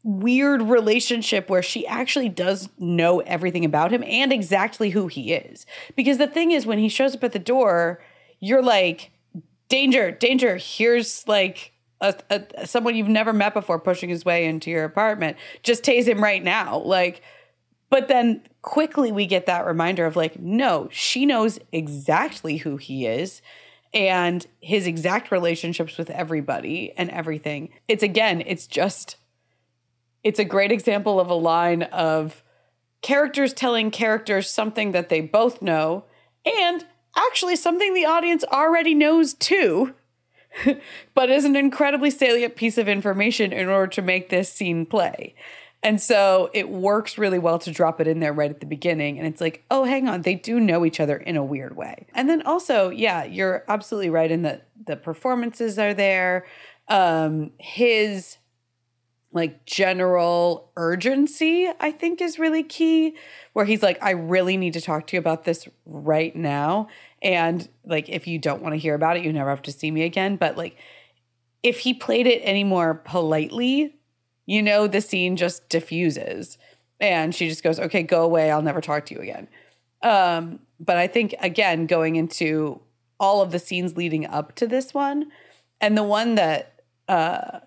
weird 0.05 0.61
relationship 0.63 1.49
where 1.49 1.63
she 1.63 1.87
actually 1.87 2.29
does 2.29 2.69
know 2.79 3.21
everything 3.21 3.65
about 3.65 3.91
him 3.91 4.05
and 4.05 4.33
exactly 4.33 4.91
who 4.91 5.09
he 5.09 5.33
is. 5.33 5.65
Because 5.97 6.19
the 6.19 6.27
thing 6.27 6.51
is, 6.51 6.67
when 6.67 6.79
he 6.79 6.91
shows 6.91 7.15
up 7.15 7.25
at 7.25 7.33
the 7.33 7.39
door, 7.39 8.03
you're 8.39 8.63
like, 8.63 9.11
danger, 9.69 10.11
danger. 10.11 10.59
Here's 10.61 11.27
like 11.27 11.73
a, 12.03 12.15
a, 12.31 12.67
someone 12.67 12.95
you've 12.95 13.09
never 13.09 13.33
met 13.33 13.55
before 13.55 13.81
pushing 13.81 14.11
his 14.11 14.27
way 14.27 14.45
into 14.45 14.71
your 14.71 14.85
apartment. 14.85 15.39
Just 15.63 15.83
tase 15.83 16.07
him 16.07 16.23
right 16.23 16.45
now. 16.45 16.79
Like, 16.79 17.23
but 17.89 18.09
then 18.09 18.43
quickly 18.61 19.11
we 19.11 19.25
get 19.25 19.47
that 19.47 19.67
reminder 19.67 20.05
of 20.05 20.17
like, 20.17 20.39
no, 20.39 20.89
she 20.93 21.25
knows 21.25 21.59
exactly 21.73 22.59
who 22.59 22.77
he 22.77 23.07
is 23.07 23.41
and 23.95 24.47
his 24.61 24.87
exact 24.87 25.31
relationships 25.31 25.97
with 25.97 26.11
everybody 26.11 26.93
and 26.99 27.09
everything. 27.11 27.71
It's 27.89 28.03
again, 28.03 28.43
it's 28.45 28.67
just, 28.67 29.17
it's 30.25 30.39
a 30.39 30.45
great 30.45 30.73
example 30.73 31.21
of 31.21 31.31
a 31.31 31.35
line 31.35 31.83
of 31.85 32.43
characters 33.03 33.53
telling 33.53 33.91
characters 33.91 34.49
something 34.49 34.93
that 34.93 35.11
they 35.11 35.21
both 35.21 35.61
know 35.61 36.05
and 36.45 36.85
actually 37.17 37.55
something 37.55 37.95
the 37.95 38.07
audience 38.07 38.45
already 38.45 38.95
knows 38.95 39.35
too, 39.35 39.95
but 41.15 41.31
is 41.31 41.45
an 41.45 41.55
incredibly 41.55 42.11
salient 42.11 42.57
piece 42.57 42.79
of 42.79 42.89
information 42.89 43.53
in 43.53 43.69
order 43.69 43.87
to 43.89 44.03
make 44.03 44.31
this 44.31 44.51
scene 44.51 44.87
play. 44.87 45.35
And 45.83 46.01
so 46.01 46.51
it 46.55 46.71
works 46.71 47.19
really 47.19 47.39
well 47.39 47.59
to 47.59 47.71
drop 47.71 48.01
it 48.01 48.09
in 48.09 48.21
there 48.21 48.33
right 48.33 48.51
at 48.51 48.61
the 48.61 48.67
beginning. 48.67 49.19
And 49.19 49.27
it's 49.27 49.41
like, 49.43 49.65
oh, 49.71 49.85
hang 49.85 50.09
on, 50.09 50.23
they 50.23 50.35
do 50.35 50.59
know 50.59 50.87
each 50.87 50.99
other 50.99 51.19
in 51.19 51.37
a 51.37 51.45
weird 51.45 51.77
way. 51.77 52.07
And 52.15 52.27
then 52.27 52.41
also, 52.43 52.89
yeah, 52.89 53.25
you're 53.25 53.65
absolutely 53.69 54.09
right 54.09 54.31
in 54.31 54.43
that 54.43 54.67
the 54.87 54.97
performances 54.97 55.79
are 55.79 55.93
there. 55.93 56.47
Um, 56.89 57.51
his 57.59 58.39
like 59.35 59.67
general 59.67 60.71
urgency, 60.77 61.69
I 61.81 61.91
think 61.91 62.23
is 62.23 62.39
really 62.39 62.63
key, 62.63 63.17
where 63.53 63.65
he's 63.65 63.83
like, 63.83 63.99
I 64.01 64.13
really 64.13 64.57
need 64.57 64.73
to 64.75 64.81
talk 64.81 65.09
to 65.09 65.17
you 65.17 65.19
about 65.19 65.45
this 65.45 65.69
right 65.85 66.35
now. 66.35 66.89
And 67.21 67.69
like, 67.85 68.09
if 68.09 68.29
you 68.29 68.39
don't 68.39 68.63
want 68.63 68.75
to 68.75 68.79
hear 68.79 68.95
about 68.95 69.17
it, 69.17 69.25
you 69.25 69.33
never 69.33 69.51
have 69.51 69.63
to 69.63 69.73
see 69.73 69.91
me 69.91 70.05
again. 70.05 70.37
But 70.37 70.57
like, 70.57 70.77
if 71.65 71.81
he 71.81 71.93
played 71.93 72.29
it 72.29 72.43
any 72.43 72.63
more 72.63 72.95
politely, 72.95 73.97
you 74.47 74.63
know, 74.63 74.87
the 74.87 75.01
scene 75.01 75.37
just 75.37 75.69
diffuses 75.69 76.57
and 77.01 77.35
she 77.35 77.49
just 77.49 77.65
goes, 77.65 77.81
okay, 77.81 78.05
go 78.05 78.23
away. 78.23 78.53
I'll 78.53 78.63
never 78.63 78.81
talk 78.81 79.05
to 79.07 79.15
you 79.15 79.21
again. 79.21 79.49
Um, 80.03 80.61
but 80.79 80.97
I 80.97 81.09
think, 81.09 81.35
again, 81.41 81.87
going 81.87 82.15
into 82.15 82.81
all 83.19 83.43
of 83.43 83.51
the 83.51 83.59
scenes 83.59 83.97
leading 83.97 84.27
up 84.27 84.55
to 84.57 84.67
this 84.67 84.95
one, 84.95 85.33
and 85.81 85.97
the 85.97 86.03
one 86.05 86.37
that, 86.37 86.83
uh, 87.09 87.61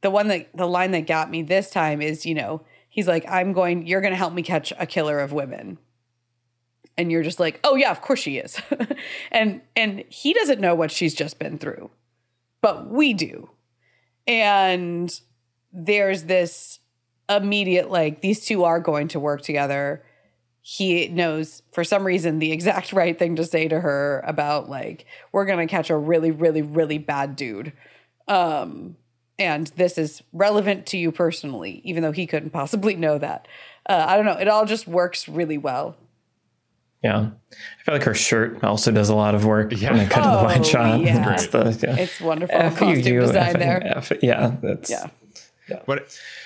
the 0.00 0.10
one 0.10 0.28
that, 0.28 0.48
the 0.54 0.66
line 0.66 0.92
that 0.92 1.06
got 1.06 1.30
me 1.30 1.42
this 1.42 1.70
time 1.70 2.00
is, 2.00 2.24
you 2.24 2.34
know, 2.34 2.62
he's 2.88 3.08
like, 3.08 3.24
I'm 3.28 3.52
going, 3.52 3.86
you're 3.86 4.00
going 4.00 4.12
to 4.12 4.18
help 4.18 4.32
me 4.32 4.42
catch 4.42 4.72
a 4.78 4.86
killer 4.86 5.20
of 5.20 5.32
women 5.32 5.78
and 6.98 7.12
you're 7.12 7.22
just 7.22 7.40
like, 7.40 7.60
"Oh 7.62 7.76
yeah, 7.76 7.92
of 7.92 8.02
course 8.02 8.18
she 8.18 8.36
is." 8.36 8.60
and 9.30 9.62
and 9.74 10.04
he 10.08 10.34
doesn't 10.34 10.60
know 10.60 10.74
what 10.74 10.90
she's 10.90 11.14
just 11.14 11.38
been 11.38 11.56
through. 11.56 11.90
But 12.60 12.90
we 12.90 13.14
do. 13.14 13.50
And 14.26 15.18
there's 15.72 16.24
this 16.24 16.80
immediate 17.30 17.90
like 17.90 18.20
these 18.20 18.44
two 18.44 18.64
are 18.64 18.80
going 18.80 19.08
to 19.08 19.20
work 19.20 19.42
together. 19.42 20.04
He 20.60 21.08
knows 21.08 21.62
for 21.72 21.84
some 21.84 22.04
reason 22.04 22.40
the 22.40 22.52
exact 22.52 22.92
right 22.92 23.18
thing 23.18 23.36
to 23.36 23.44
say 23.44 23.68
to 23.68 23.80
her 23.80 24.22
about 24.26 24.68
like 24.68 25.06
we're 25.32 25.46
going 25.46 25.66
to 25.66 25.70
catch 25.70 25.88
a 25.88 25.96
really 25.96 26.32
really 26.32 26.62
really 26.62 26.98
bad 26.98 27.36
dude. 27.36 27.72
Um 28.26 28.96
and 29.38 29.68
this 29.76 29.98
is 29.98 30.22
relevant 30.32 30.86
to 30.86 30.98
you 30.98 31.12
personally 31.12 31.80
even 31.84 32.02
though 32.02 32.12
he 32.12 32.26
couldn't 32.26 32.50
possibly 32.50 32.94
know 32.94 33.18
that. 33.18 33.48
Uh, 33.88 34.04
I 34.06 34.16
don't 34.16 34.26
know, 34.26 34.36
it 34.38 34.48
all 34.48 34.66
just 34.66 34.86
works 34.86 35.28
really 35.28 35.58
well. 35.58 35.96
Yeah. 37.02 37.30
I 37.52 37.82
feel 37.84 37.94
like 37.94 38.02
her 38.02 38.14
shirt 38.14 38.62
also 38.64 38.90
does 38.90 39.08
a 39.08 39.14
lot 39.14 39.34
of 39.34 39.44
work 39.44 39.72
yeah. 39.72 39.90
when 39.90 40.00
they 40.00 40.06
cut 40.06 40.24
oh, 40.24 40.30
to 40.30 40.36
the 40.36 40.44
wide 40.44 40.66
shot. 40.66 41.00
Yeah. 41.00 41.34
It's, 41.34 41.46
the, 41.46 41.78
yeah. 41.82 41.96
it's 41.96 42.20
wonderful 42.20 42.56
F 42.56 42.76
costume 42.76 43.14
you, 43.14 43.20
design 43.20 43.56
F- 43.56 43.58
there. 43.58 43.86
F- 43.96 44.12
yeah. 44.22 44.56
That's, 44.60 44.90
yeah. 44.90 45.06
yeah. 45.68 45.82
But 45.86 46.02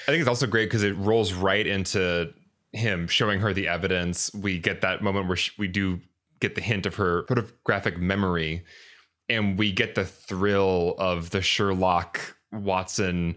I 0.07 0.11
think 0.11 0.21
it's 0.21 0.29
also 0.29 0.47
great 0.47 0.67
because 0.67 0.83
it 0.83 0.97
rolls 0.99 1.33
right 1.33 1.67
into 1.67 2.33
him 2.73 3.09
showing 3.09 3.41
her 3.41 3.55
the 3.55 3.69
evidence. 3.69 4.33
We 4.35 4.59
get 4.59 4.83
that 4.83 5.03
moment 5.03 5.27
where 5.27 5.37
she, 5.37 5.53
we 5.57 5.69
do 5.69 6.01
get 6.41 6.55
the 6.55 6.61
hint 6.61 6.85
of 6.87 6.97
her 6.97 7.25
photographic 7.29 7.99
memory 7.99 8.65
and 9.29 9.59
we 9.59 9.73
get 9.73 9.95
the 9.95 10.05
thrill 10.05 10.95
of 10.99 11.31
the 11.31 11.41
Sherlock 11.41 12.37
Watson, 12.53 13.37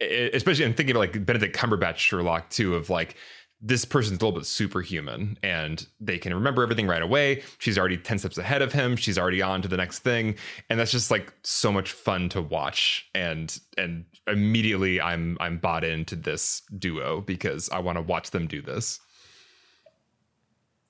especially 0.00 0.64
I'm 0.64 0.74
thinking 0.74 0.96
of 0.96 1.00
like 1.00 1.24
Benedict 1.24 1.56
Cumberbatch 1.56 1.96
Sherlock 1.96 2.50
too, 2.50 2.74
of 2.74 2.90
like 2.90 3.16
this 3.64 3.84
person's 3.84 4.20
a 4.20 4.24
little 4.24 4.38
bit 4.38 4.44
superhuman 4.44 5.38
and 5.44 5.86
they 6.00 6.18
can 6.18 6.34
remember 6.34 6.64
everything 6.64 6.88
right 6.88 7.00
away. 7.00 7.42
She's 7.58 7.78
already 7.78 7.96
10 7.96 8.18
steps 8.18 8.36
ahead 8.36 8.60
of 8.60 8.72
him. 8.72 8.96
She's 8.96 9.16
already 9.16 9.40
on 9.40 9.62
to 9.62 9.68
the 9.68 9.76
next 9.76 10.00
thing. 10.00 10.34
And 10.68 10.80
that's 10.80 10.90
just 10.90 11.12
like 11.12 11.32
so 11.44 11.70
much 11.70 11.92
fun 11.92 12.28
to 12.30 12.42
watch. 12.42 13.08
And 13.14 13.56
and 13.78 14.04
immediately 14.26 15.00
I'm 15.00 15.36
I'm 15.40 15.58
bought 15.58 15.84
into 15.84 16.16
this 16.16 16.62
duo 16.76 17.20
because 17.20 17.70
I 17.70 17.78
want 17.78 17.98
to 17.98 18.02
watch 18.02 18.32
them 18.32 18.48
do 18.48 18.60
this. 18.60 18.98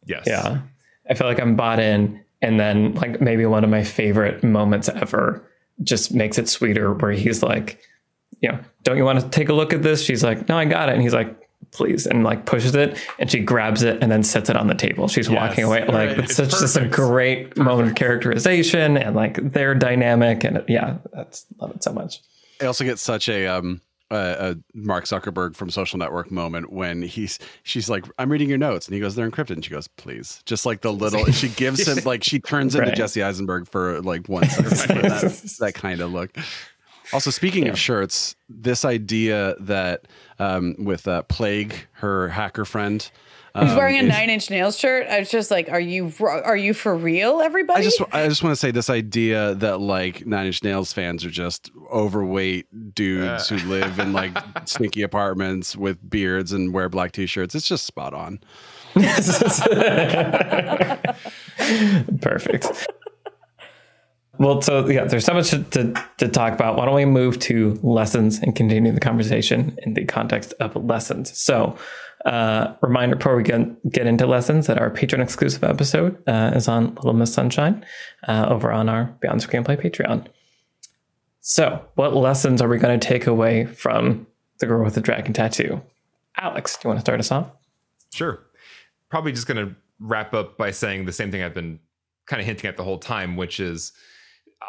Yes. 0.06 0.24
Yeah. 0.26 0.62
I 1.10 1.14
feel 1.14 1.26
like 1.26 1.40
I'm 1.40 1.56
bought 1.56 1.78
in. 1.78 2.24
And 2.40 2.58
then 2.58 2.94
like 2.94 3.20
maybe 3.20 3.44
one 3.44 3.64
of 3.64 3.70
my 3.70 3.84
favorite 3.84 4.42
moments 4.42 4.88
ever 4.88 5.46
just 5.82 6.12
makes 6.12 6.38
it 6.38 6.48
sweeter 6.48 6.92
where 6.94 7.12
he's 7.12 7.42
like, 7.42 7.80
you 8.40 8.50
know, 8.50 8.58
don't 8.82 8.96
you 8.96 9.04
want 9.04 9.20
to 9.20 9.28
take 9.28 9.48
a 9.48 9.52
look 9.52 9.72
at 9.72 9.82
this? 9.82 10.02
She's 10.02 10.24
like, 10.24 10.48
no, 10.48 10.58
I 10.58 10.64
got 10.64 10.88
it. 10.88 10.92
And 10.92 11.02
he's 11.02 11.14
like, 11.14 11.42
please 11.70 12.06
and 12.06 12.22
like 12.22 12.44
pushes 12.44 12.74
it 12.74 12.98
and 13.18 13.30
she 13.30 13.38
grabs 13.38 13.82
it 13.82 14.02
and 14.02 14.12
then 14.12 14.22
sets 14.22 14.50
it 14.50 14.56
on 14.56 14.66
the 14.66 14.74
table 14.74 15.08
she's 15.08 15.28
yes, 15.28 15.48
walking 15.48 15.64
away 15.64 15.80
like 15.86 16.10
right. 16.10 16.18
it's, 16.18 16.38
it's, 16.38 16.50
such 16.52 16.60
just 16.60 16.76
a 16.76 16.86
great 16.86 17.50
perfect. 17.50 17.58
moment 17.58 17.88
of 17.88 17.94
characterization 17.94 18.96
and 18.98 19.16
like 19.16 19.52
their 19.52 19.74
dynamic 19.74 20.44
and 20.44 20.62
yeah 20.68 20.98
that's 21.14 21.46
love 21.60 21.70
it 21.70 21.82
so 21.82 21.92
much 21.92 22.20
i 22.60 22.66
also 22.66 22.84
get 22.84 22.98
such 22.98 23.28
a 23.28 23.46
um 23.46 23.80
a, 24.14 24.56
Mark 24.74 25.04
Zuckerberg 25.04 25.56
from 25.56 25.70
Social 25.70 25.98
Network 25.98 26.30
moment 26.30 26.72
when 26.72 27.02
he's 27.02 27.38
she's 27.62 27.88
like, 27.88 28.04
"I'm 28.18 28.30
reading 28.30 28.48
your 28.48 28.58
notes," 28.58 28.86
and 28.86 28.94
he 28.94 29.00
goes, 29.00 29.14
"They're 29.14 29.28
encrypted." 29.28 29.50
And 29.50 29.64
she 29.64 29.70
goes, 29.70 29.88
"Please," 29.88 30.42
just 30.46 30.66
like 30.66 30.80
the 30.82 30.92
little. 30.92 31.24
she 31.32 31.48
gives 31.48 31.86
him 31.86 32.04
like 32.04 32.22
she 32.24 32.38
turns 32.40 32.74
into. 32.74 32.92
Jesse 32.92 33.22
Eisenberg 33.22 33.68
for 33.68 34.00
like 34.02 34.28
one 34.28 34.48
second. 34.48 35.02
that, 35.02 35.56
that 35.60 35.74
kind 35.74 36.00
of 36.00 36.12
look. 36.12 36.36
Also, 37.12 37.30
speaking 37.30 37.64
yeah. 37.64 37.72
of 37.72 37.78
shirts, 37.78 38.36
this 38.48 38.84
idea 38.84 39.54
that 39.60 40.06
um, 40.38 40.74
with 40.78 41.06
uh, 41.06 41.22
Plague, 41.24 41.74
her 41.92 42.28
hacker 42.28 42.64
friend, 42.64 43.10
He's 43.58 43.70
Um, 43.70 43.76
wearing 43.76 43.98
a 43.98 44.02
Nine 44.02 44.30
Inch 44.30 44.48
Nails 44.48 44.78
shirt. 44.78 45.06
I 45.08 45.18
was 45.18 45.30
just 45.30 45.50
like, 45.50 45.68
"Are 45.68 45.78
you 45.80 46.10
are 46.20 46.56
you 46.56 46.72
for 46.72 46.94
real, 46.96 47.42
everybody?" 47.42 47.80
I 47.80 47.84
just 47.84 48.00
I 48.12 48.26
just 48.26 48.42
want 48.42 48.52
to 48.52 48.56
say 48.56 48.70
this 48.70 48.88
idea 48.88 49.54
that 49.56 49.78
like 49.80 50.24
Nine 50.24 50.46
Inch 50.46 50.62
Nails 50.64 50.92
fans 50.94 51.22
are 51.24 51.30
just 51.30 51.70
overweight 51.92 52.94
dudes 52.94 53.50
who 53.50 53.56
live 53.68 53.98
in 53.98 54.14
like 54.14 54.32
stinky 54.64 55.02
apartments 55.02 55.76
with 55.76 55.98
beards 56.08 56.52
and 56.52 56.72
wear 56.72 56.88
black 56.88 57.12
t-shirts. 57.12 57.54
It's 57.54 57.68
just 57.68 57.84
spot 57.84 58.14
on. 58.14 58.40
Perfect. 62.20 62.86
Well, 64.38 64.62
so 64.62 64.88
yeah, 64.88 65.04
there's 65.04 65.24
so 65.24 65.34
much 65.34 65.50
to, 65.50 65.62
to, 65.62 66.04
to 66.18 66.28
talk 66.28 66.52
about. 66.54 66.76
Why 66.76 66.86
don't 66.86 66.94
we 66.94 67.04
move 67.04 67.38
to 67.40 67.78
lessons 67.82 68.38
and 68.38 68.56
continue 68.56 68.90
the 68.92 69.00
conversation 69.00 69.76
in 69.82 69.94
the 69.94 70.04
context 70.04 70.54
of 70.58 70.74
lessons? 70.76 71.38
So, 71.38 71.76
uh, 72.24 72.74
reminder 72.80 73.16
before 73.16 73.36
we 73.36 73.42
get, 73.42 73.90
get 73.90 74.06
into 74.06 74.26
lessons 74.26 74.66
that 74.66 74.78
our 74.78 74.90
patron 74.90 75.20
exclusive 75.20 75.64
episode 75.64 76.16
uh, 76.28 76.52
is 76.54 76.68
on 76.68 76.94
Little 76.96 77.14
Miss 77.14 77.32
Sunshine 77.32 77.84
uh, 78.28 78.46
over 78.48 78.70
on 78.70 78.88
our 78.88 79.04
Beyond 79.20 79.40
Screenplay 79.40 79.80
Patreon. 79.80 80.26
So, 81.40 81.84
what 81.96 82.14
lessons 82.14 82.62
are 82.62 82.68
we 82.68 82.78
going 82.78 82.98
to 82.98 83.06
take 83.06 83.26
away 83.26 83.66
from 83.66 84.26
The 84.60 84.66
Girl 84.66 84.84
with 84.84 84.94
the 84.94 85.00
Dragon 85.00 85.32
Tattoo? 85.32 85.82
Alex, 86.38 86.76
do 86.76 86.80
you 86.84 86.88
want 86.90 86.98
to 86.98 87.04
start 87.04 87.18
us 87.18 87.32
off? 87.32 87.48
Sure. 88.12 88.44
Probably 89.08 89.32
just 89.32 89.48
going 89.48 89.66
to 89.66 89.74
wrap 89.98 90.34
up 90.34 90.56
by 90.56 90.70
saying 90.70 91.04
the 91.04 91.12
same 91.12 91.32
thing 91.32 91.42
I've 91.42 91.54
been 91.54 91.80
kind 92.26 92.40
of 92.40 92.46
hinting 92.46 92.68
at 92.68 92.76
the 92.76 92.84
whole 92.84 92.98
time, 92.98 93.36
which 93.36 93.58
is 93.58 93.92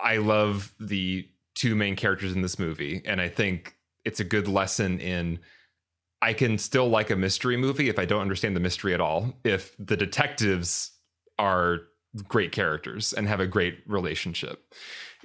I 0.03 0.17
love 0.17 0.73
the 0.79 1.27
two 1.53 1.75
main 1.75 1.95
characters 1.95 2.33
in 2.33 2.41
this 2.41 2.57
movie. 2.57 3.03
And 3.05 3.21
I 3.21 3.29
think 3.29 3.75
it's 4.03 4.19
a 4.19 4.23
good 4.23 4.47
lesson 4.47 4.99
in 4.99 5.39
I 6.24 6.32
can 6.32 6.57
still 6.57 6.88
like 6.88 7.09
a 7.09 7.17
mystery 7.17 7.57
movie 7.57 7.89
if 7.89 7.99
I 7.99 8.05
don't 8.05 8.21
understand 8.21 8.55
the 8.55 8.61
mystery 8.61 8.93
at 8.93 9.01
all. 9.01 9.34
If 9.43 9.76
the 9.78 9.97
detectives 9.97 10.91
are 11.38 11.82
great 12.28 12.53
characters 12.53 13.11
and 13.11 13.28
have 13.28 13.41
a 13.41 13.47
great 13.47 13.80
relationship. 13.88 14.74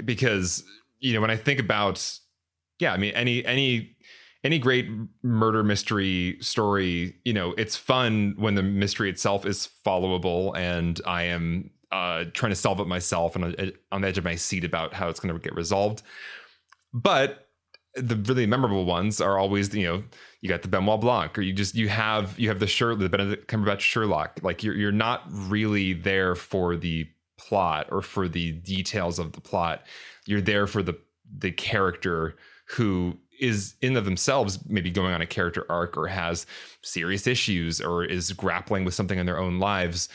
Because, 0.04 0.64
you 0.98 1.14
know, 1.14 1.20
when 1.20 1.30
I 1.30 1.36
think 1.36 1.60
about, 1.60 2.18
yeah, 2.80 2.92
I 2.92 2.96
mean, 2.96 3.14
any, 3.14 3.44
any, 3.44 3.96
any 4.42 4.58
great 4.58 4.88
murder 5.22 5.62
mystery 5.62 6.36
story, 6.40 7.14
you 7.24 7.32
know, 7.32 7.54
it's 7.56 7.76
fun 7.76 8.34
when 8.36 8.56
the 8.56 8.62
mystery 8.64 9.08
itself 9.08 9.46
is 9.46 9.68
followable 9.86 10.56
and 10.56 11.00
I 11.06 11.24
am 11.24 11.70
uh, 11.92 12.24
trying 12.32 12.50
to 12.50 12.56
solve 12.56 12.80
it 12.80 12.88
myself 12.88 13.36
and 13.36 13.44
on- 13.44 13.72
on 13.92 14.00
the 14.00 14.08
edge 14.08 14.18
of 14.18 14.24
my 14.24 14.34
seat 14.34 14.64
about 14.64 14.94
how 14.94 15.08
it's 15.08 15.20
going 15.20 15.32
to 15.32 15.40
get 15.40 15.54
resolved. 15.54 16.02
But 16.92 17.47
the 17.94 18.16
really 18.16 18.46
memorable 18.46 18.84
ones 18.84 19.20
are 19.20 19.38
always, 19.38 19.74
you 19.74 19.86
know, 19.86 20.02
you 20.40 20.48
got 20.48 20.62
the 20.62 20.68
Benoit 20.68 21.00
Blanc, 21.00 21.36
or 21.38 21.42
you 21.42 21.52
just 21.52 21.74
you 21.74 21.88
have 21.88 22.38
you 22.38 22.48
have 22.48 22.60
the 22.60 22.66
Sherlock, 22.66 23.00
the 23.00 23.08
Benedict 23.08 23.50
Cumberbatch 23.50 23.80
Sherlock. 23.80 24.40
Like 24.42 24.62
you're 24.62 24.74
you're 24.74 24.92
not 24.92 25.22
really 25.28 25.92
there 25.94 26.34
for 26.34 26.76
the 26.76 27.08
plot 27.38 27.88
or 27.90 28.02
for 28.02 28.28
the 28.28 28.52
details 28.52 29.18
of 29.18 29.32
the 29.32 29.40
plot. 29.40 29.84
You're 30.26 30.40
there 30.40 30.66
for 30.66 30.82
the 30.82 30.98
the 31.38 31.52
character 31.52 32.36
who 32.66 33.18
is 33.40 33.74
in 33.80 33.96
of 33.96 34.04
themselves 34.04 34.58
maybe 34.66 34.90
going 34.90 35.14
on 35.14 35.22
a 35.22 35.26
character 35.26 35.64
arc 35.70 35.96
or 35.96 36.08
has 36.08 36.44
serious 36.82 37.26
issues 37.26 37.80
or 37.80 38.04
is 38.04 38.32
grappling 38.32 38.84
with 38.84 38.94
something 38.94 39.18
in 39.18 39.26
their 39.26 39.38
own 39.38 39.58
lives 39.58 40.08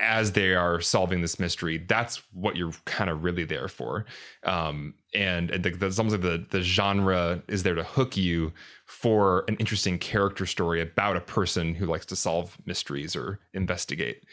as 0.00 0.32
they 0.32 0.54
are 0.54 0.80
solving 0.80 1.22
this 1.22 1.38
mystery 1.38 1.78
that's 1.88 2.22
what 2.32 2.56
you're 2.56 2.72
kind 2.84 3.08
of 3.10 3.24
really 3.24 3.44
there 3.44 3.68
for. 3.68 4.04
Um 4.44 4.94
and, 5.14 5.50
and 5.50 5.64
the, 5.64 5.70
the, 5.70 5.86
it's 5.86 5.98
almost 5.98 6.14
like 6.14 6.22
the 6.22 6.46
the 6.50 6.62
genre 6.62 7.42
is 7.48 7.62
there 7.62 7.74
to 7.74 7.84
hook 7.84 8.16
you 8.16 8.52
for 8.84 9.44
an 9.48 9.56
interesting 9.56 9.98
character 9.98 10.46
story 10.46 10.80
about 10.80 11.16
a 11.16 11.20
person 11.20 11.74
who 11.74 11.86
likes 11.86 12.06
to 12.06 12.16
solve 12.16 12.56
mysteries 12.66 13.16
or 13.16 13.40
investigate. 13.54 14.24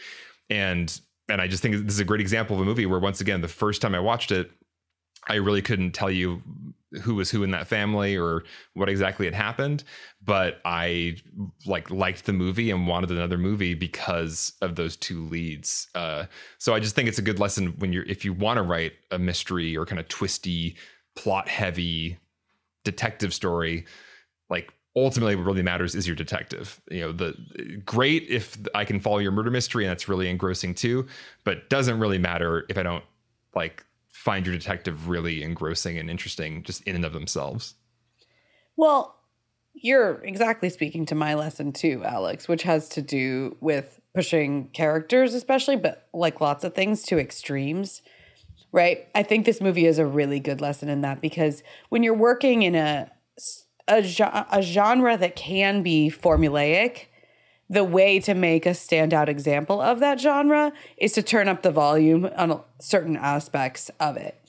And 0.49 0.99
and 1.29 1.39
i 1.39 1.47
just 1.47 1.63
think 1.63 1.75
this 1.85 1.93
is 1.93 2.01
a 2.01 2.05
great 2.05 2.19
example 2.19 2.55
of 2.55 2.61
a 2.61 2.65
movie 2.65 2.85
where 2.85 2.99
once 2.99 3.21
again 3.21 3.39
the 3.39 3.47
first 3.47 3.81
time 3.81 3.95
i 3.95 3.99
watched 3.99 4.29
it 4.29 4.51
I 5.27 5.35
really 5.35 5.61
couldn't 5.61 5.91
tell 5.91 6.11
you 6.11 6.41
who 7.01 7.15
was 7.15 7.29
who 7.29 7.43
in 7.43 7.51
that 7.51 7.67
family 7.67 8.17
or 8.17 8.43
what 8.73 8.89
exactly 8.89 9.25
had 9.25 9.33
happened, 9.33 9.83
but 10.23 10.61
I 10.65 11.17
like 11.65 11.89
liked 11.89 12.25
the 12.25 12.33
movie 12.33 12.71
and 12.71 12.87
wanted 12.87 13.11
another 13.11 13.37
movie 13.37 13.73
because 13.73 14.53
of 14.61 14.75
those 14.75 14.95
two 14.95 15.25
leads. 15.25 15.87
Uh, 15.95 16.25
so 16.57 16.73
I 16.73 16.79
just 16.79 16.95
think 16.95 17.07
it's 17.07 17.19
a 17.19 17.23
good 17.23 17.39
lesson 17.39 17.73
when 17.79 17.93
you're 17.93 18.03
if 18.03 18.23
you 18.23 18.33
want 18.33 18.57
to 18.57 18.63
write 18.63 18.93
a 19.11 19.19
mystery 19.19 19.75
or 19.75 19.85
kind 19.85 19.99
of 19.99 20.07
twisty, 20.07 20.75
plot 21.15 21.47
heavy 21.47 22.17
detective 22.83 23.33
story, 23.33 23.85
like 24.49 24.73
ultimately 24.95 25.35
what 25.35 25.45
really 25.45 25.63
matters 25.63 25.95
is 25.95 26.07
your 26.07 26.15
detective. 26.15 26.81
You 26.91 27.01
know, 27.01 27.11
the 27.11 27.81
great 27.85 28.23
if 28.29 28.57
I 28.75 28.85
can 28.85 28.99
follow 28.99 29.19
your 29.19 29.31
murder 29.31 29.51
mystery 29.51 29.85
and 29.85 29.91
that's 29.91 30.07
really 30.07 30.29
engrossing 30.29 30.75
too, 30.75 31.07
but 31.43 31.69
doesn't 31.69 31.99
really 31.99 32.19
matter 32.19 32.65
if 32.69 32.77
I 32.77 32.83
don't 32.83 33.03
like 33.55 33.83
find 34.23 34.45
your 34.45 34.55
detective 34.55 35.09
really 35.09 35.43
engrossing 35.43 35.97
and 35.97 36.09
interesting 36.09 36.63
just 36.63 36.81
in 36.83 36.95
and 36.95 37.03
of 37.03 37.11
themselves. 37.11 37.75
Well, 38.77 39.19
you're 39.73 40.23
exactly 40.23 40.69
speaking 40.69 41.05
to 41.07 41.15
my 41.15 41.33
lesson 41.33 41.73
too, 41.73 42.01
Alex, 42.05 42.47
which 42.47 42.63
has 42.63 42.87
to 42.89 43.01
do 43.01 43.57
with 43.59 43.99
pushing 44.15 44.69
characters, 44.69 45.33
especially, 45.33 45.75
but 45.75 46.07
like 46.13 46.39
lots 46.39 46.63
of 46.63 46.73
things 46.73 47.03
to 47.03 47.19
extremes. 47.19 48.01
Right? 48.71 49.09
I 49.13 49.23
think 49.23 49.45
this 49.45 49.59
movie 49.59 49.85
is 49.85 49.99
a 49.99 50.05
really 50.05 50.39
good 50.39 50.61
lesson 50.61 50.87
in 50.87 51.01
that 51.01 51.19
because 51.19 51.61
when 51.89 52.01
you're 52.01 52.13
working 52.13 52.63
in 52.63 52.75
a 52.75 53.11
a, 53.89 54.45
a 54.53 54.61
genre 54.61 55.17
that 55.17 55.35
can 55.35 55.83
be 55.83 56.09
formulaic, 56.09 57.07
the 57.73 57.83
way 57.83 58.19
to 58.19 58.33
make 58.33 58.65
a 58.65 58.69
standout 58.69 59.27
example 59.27 59.81
of 59.81 59.99
that 59.99 60.19
genre 60.19 60.71
is 60.97 61.11
to 61.13 61.23
turn 61.23 61.47
up 61.47 61.63
the 61.63 61.71
volume 61.71 62.29
on 62.37 62.61
certain 62.79 63.17
aspects 63.17 63.89
of 63.99 64.15
it. 64.15 64.39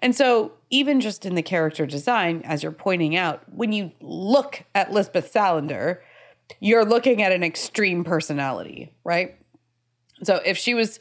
And 0.00 0.16
so, 0.16 0.52
even 0.68 1.00
just 1.00 1.24
in 1.24 1.36
the 1.36 1.42
character 1.42 1.86
design, 1.86 2.42
as 2.44 2.64
you're 2.64 2.72
pointing 2.72 3.14
out, 3.14 3.44
when 3.54 3.72
you 3.72 3.92
look 4.00 4.64
at 4.74 4.92
Lisbeth 4.92 5.32
Salander, 5.32 5.98
you're 6.58 6.84
looking 6.84 7.22
at 7.22 7.30
an 7.30 7.44
extreme 7.44 8.02
personality, 8.02 8.92
right? 9.04 9.36
So, 10.24 10.40
if 10.44 10.58
she 10.58 10.74
was 10.74 10.98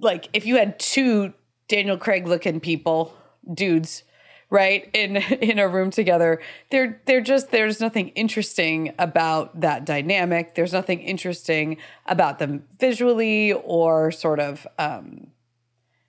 like, 0.00 0.28
if 0.32 0.46
you 0.46 0.56
had 0.56 0.78
two 0.78 1.34
Daniel 1.66 1.98
Craig 1.98 2.28
looking 2.28 2.60
people, 2.60 3.12
dudes, 3.52 4.04
right 4.50 4.88
in 4.92 5.16
in 5.40 5.58
a 5.58 5.68
room 5.68 5.90
together. 5.90 6.40
They're 6.70 7.00
they're 7.06 7.20
just 7.20 7.50
there's 7.50 7.80
nothing 7.80 8.08
interesting 8.10 8.94
about 8.98 9.60
that 9.60 9.84
dynamic. 9.84 10.54
There's 10.54 10.72
nothing 10.72 11.00
interesting 11.00 11.78
about 12.06 12.38
them 12.38 12.64
visually 12.78 13.52
or 13.52 14.10
sort 14.10 14.40
of 14.40 14.66
um 14.78 15.28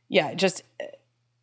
yeah 0.09 0.33
just 0.33 0.63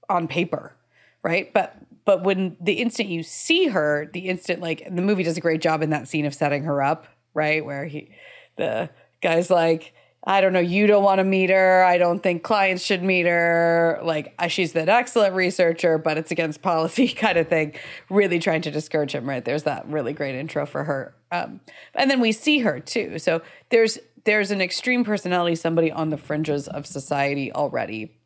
on 0.09 0.29
paper 0.29 0.75
right? 1.23 1.53
But 1.53 1.77
but 2.05 2.23
when 2.23 2.57
the 2.61 2.75
instant 2.75 3.09
you 3.09 3.23
see 3.23 3.69
her 3.69 4.09
the 4.13 4.29
instant 4.29 4.61
like 4.61 4.87
the 4.89 5.03
movie 5.03 5.23
does 5.23 5.37
a 5.37 5.41
great 5.41 5.63
job 5.63 5.83
in 5.83 5.91
that 5.91 6.07
scene 6.07 6.27
of 6.27 6.35
setting 6.35 6.65
her 6.65 6.83
up 6.83 7.07
right? 7.33 7.65
Where 7.65 7.87
he 7.87 8.11
the 8.57 8.91
guy's 9.21 9.51
like 9.51 9.93
I 10.27 10.41
don't 10.41 10.55
know, 10.55 10.61
you 10.61 10.87
don't 10.87 11.05
want 11.05 11.19
to 11.19 11.25
meet 11.25 11.51
her. 11.51 11.85
I 11.85 11.99
don't 11.99 12.23
think 12.23 12.43
clients 12.43 12.83
should 12.83 13.03
meet 13.03 13.27
her. 13.27 14.01
Like, 14.03 14.35
uh, 14.39 14.49
she's 14.49 14.75
an 14.75 14.89
excellent 14.89 15.35
researcher, 15.35 15.99
but 15.99 16.17
it's 16.17 16.31
against 16.31 16.63
policy 16.63 17.09
kind 17.15 17.37
of 17.37 17.49
thing. 17.49 17.75
Really 18.09 18.39
trying 18.39 18.63
to 18.63 18.71
discourage 18.71 19.15
him, 19.15 19.29
right? 19.29 19.45
There's 19.45 19.65
that 19.65 19.87
really 19.87 20.15
great 20.15 20.35
intro 20.35 20.65
for 20.65 20.85
her. 20.85 21.15
Um, 21.31 21.61
and 21.95 22.11
then 22.11 22.21
we 22.21 22.33
see 22.33 22.61
her 22.61 22.81
too. 22.81 23.19
So 23.19 23.43
there's 23.69 23.99
there's 24.25 24.51
an 24.51 24.63
extreme 24.63 25.05
personality, 25.05 25.55
somebody 25.55 25.93
on 25.93 26.09
the 26.09 26.17
fringes 26.17 26.67
of 26.67 26.87
society 26.87 27.53
already. 27.53 28.17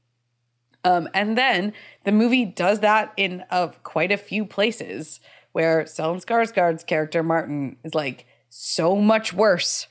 Um, 0.85 1.09
and 1.13 1.37
then 1.37 1.73
the 2.05 2.13
movie 2.13 2.45
does 2.45 2.81
that 2.81 3.13
in 3.17 3.41
of 3.51 3.83
quite 3.83 4.13
a 4.13 4.17
few 4.17 4.45
places 4.45 5.19
where 5.51 5.83
Stellan 5.83 6.25
Skarsgård's 6.25 6.85
character 6.85 7.25
Martin 7.25 7.77
is 7.83 7.97
like 7.97 8.27
so 8.49 8.95
much 8.95 9.33
worse 9.33 9.89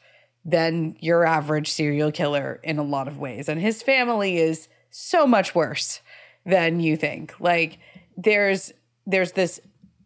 than 0.48 0.96
your 1.02 1.26
average 1.26 1.70
serial 1.70 2.12
killer 2.12 2.62
in 2.64 2.80
a 2.80 2.84
lot 2.84 3.10
of 3.10 3.20
ways. 3.20 3.50
And 3.50 3.60
his 3.60 3.84
family 3.84 4.38
is 4.38 4.70
so 4.90 5.28
much 5.28 5.54
worse 5.54 6.02
than 6.46 6.80
you 6.80 6.96
think. 6.96 7.36
Like 7.40 7.80
there's 8.16 8.72
there's 9.06 9.34
this 9.34 9.60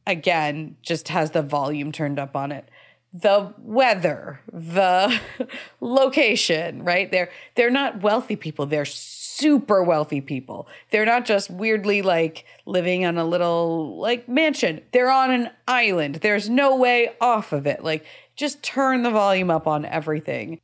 again 0.08 0.76
just 0.82 1.10
has 1.10 1.32
the 1.32 1.44
volume 1.44 1.92
turned 1.92 2.18
up 2.18 2.36
on 2.36 2.52
it. 2.52 2.68
The 3.14 3.54
weather, 3.60 4.40
the 4.52 5.20
location, 5.80 6.84
right? 6.84 7.12
They're 7.12 7.30
they're 7.56 7.70
not 7.70 8.02
wealthy 8.02 8.36
people. 8.36 8.66
They're 8.66 8.84
super 8.86 9.84
wealthy 9.84 10.22
people. 10.22 10.68
They're 10.90 11.06
not 11.06 11.26
just 11.26 11.52
weirdly 11.52 12.02
like 12.02 12.46
living 12.66 13.06
on 13.06 13.18
a 13.18 13.26
little 13.26 14.00
like 14.00 14.28
mansion. 14.28 14.82
They're 14.92 15.12
on 15.12 15.30
an 15.30 15.52
island. 15.68 16.16
There's 16.16 16.50
no 16.50 16.78
way 16.78 17.12
off 17.22 17.52
of 17.52 17.68
it. 17.68 17.84
Like 17.84 18.06
just 18.42 18.64
turn 18.64 19.04
the 19.04 19.12
volume 19.12 19.50
up 19.52 19.68
on 19.68 19.86
everything. 19.86 20.60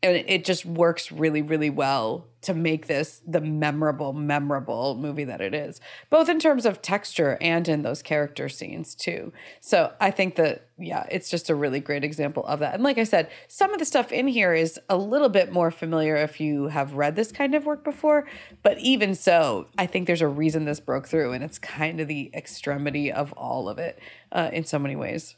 and 0.00 0.16
it 0.28 0.44
just 0.44 0.64
works 0.64 1.10
really 1.10 1.42
really 1.42 1.70
well 1.70 2.28
to 2.40 2.54
make 2.54 2.86
this 2.86 3.20
the 3.26 3.40
memorable 3.40 4.12
memorable 4.12 4.94
movie 4.94 5.24
that 5.24 5.40
it 5.40 5.54
is 5.54 5.80
both 6.08 6.28
in 6.28 6.38
terms 6.38 6.64
of 6.64 6.80
texture 6.80 7.36
and 7.40 7.66
in 7.66 7.82
those 7.82 8.00
character 8.00 8.48
scenes 8.48 8.94
too. 8.94 9.32
So 9.60 9.92
i 10.00 10.12
think 10.12 10.36
that 10.36 10.68
yeah 10.78 11.04
it's 11.10 11.28
just 11.28 11.50
a 11.50 11.54
really 11.56 11.80
great 11.80 12.04
example 12.04 12.46
of 12.46 12.60
that. 12.60 12.74
And 12.74 12.84
like 12.84 12.98
i 12.98 13.04
said 13.04 13.28
some 13.48 13.72
of 13.72 13.80
the 13.80 13.84
stuff 13.84 14.12
in 14.12 14.28
here 14.28 14.54
is 14.54 14.78
a 14.88 14.96
little 14.96 15.28
bit 15.30 15.50
more 15.50 15.72
familiar 15.72 16.14
if 16.14 16.40
you 16.40 16.68
have 16.68 16.94
read 16.94 17.16
this 17.16 17.32
kind 17.32 17.56
of 17.56 17.66
work 17.66 17.82
before 17.82 18.28
but 18.62 18.78
even 18.78 19.16
so 19.16 19.66
i 19.78 19.86
think 19.86 20.06
there's 20.06 20.22
a 20.22 20.28
reason 20.28 20.64
this 20.64 20.78
broke 20.78 21.08
through 21.08 21.32
and 21.32 21.42
it's 21.42 21.58
kind 21.58 21.98
of 22.00 22.06
the 22.06 22.30
extremity 22.34 23.10
of 23.10 23.32
all 23.32 23.68
of 23.68 23.78
it 23.78 23.98
uh, 24.30 24.50
in 24.52 24.62
so 24.64 24.78
many 24.78 24.94
ways 24.94 25.34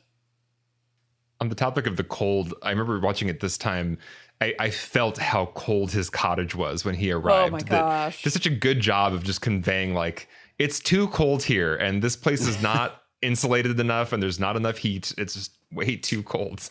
on 1.41 1.49
the 1.49 1.55
topic 1.55 1.87
of 1.87 1.97
the 1.97 2.05
cold, 2.05 2.55
I 2.63 2.71
remember 2.71 2.99
watching 3.01 3.29
it 3.29 3.41
this 3.41 3.57
time. 3.57 3.99
I, 4.41 4.55
I 4.59 4.71
felt 4.71 5.19
how 5.19 5.47
cold 5.55 5.91
his 5.93 6.09
cottage 6.11 6.55
was 6.55 6.85
when 6.85 6.95
he 6.95 7.11
arrived. 7.11 7.49
Oh 7.49 7.57
my 7.57 7.63
gosh! 7.63 8.23
Did 8.23 8.33
such 8.33 8.47
a 8.47 8.51
good 8.51 8.81
job 8.81 9.13
of 9.13 9.25
just 9.25 9.41
conveying 9.41 9.95
like 9.95 10.29
it's 10.59 10.81
too 10.81 11.09
cold 11.09 11.43
here, 11.43 11.77
and 11.77 12.03
this 12.03 12.17
place 12.17 12.47
is 12.47 12.63
not 12.63 13.03
insulated 13.23 13.79
enough, 13.81 14.13
and 14.13 14.23
there's 14.23 14.41
not 14.41 14.57
enough 14.57 14.79
heat. 14.79 15.15
It's 15.19 15.35
just 15.35 15.53
way 15.73 15.97
too 15.97 16.23
cold. 16.23 16.69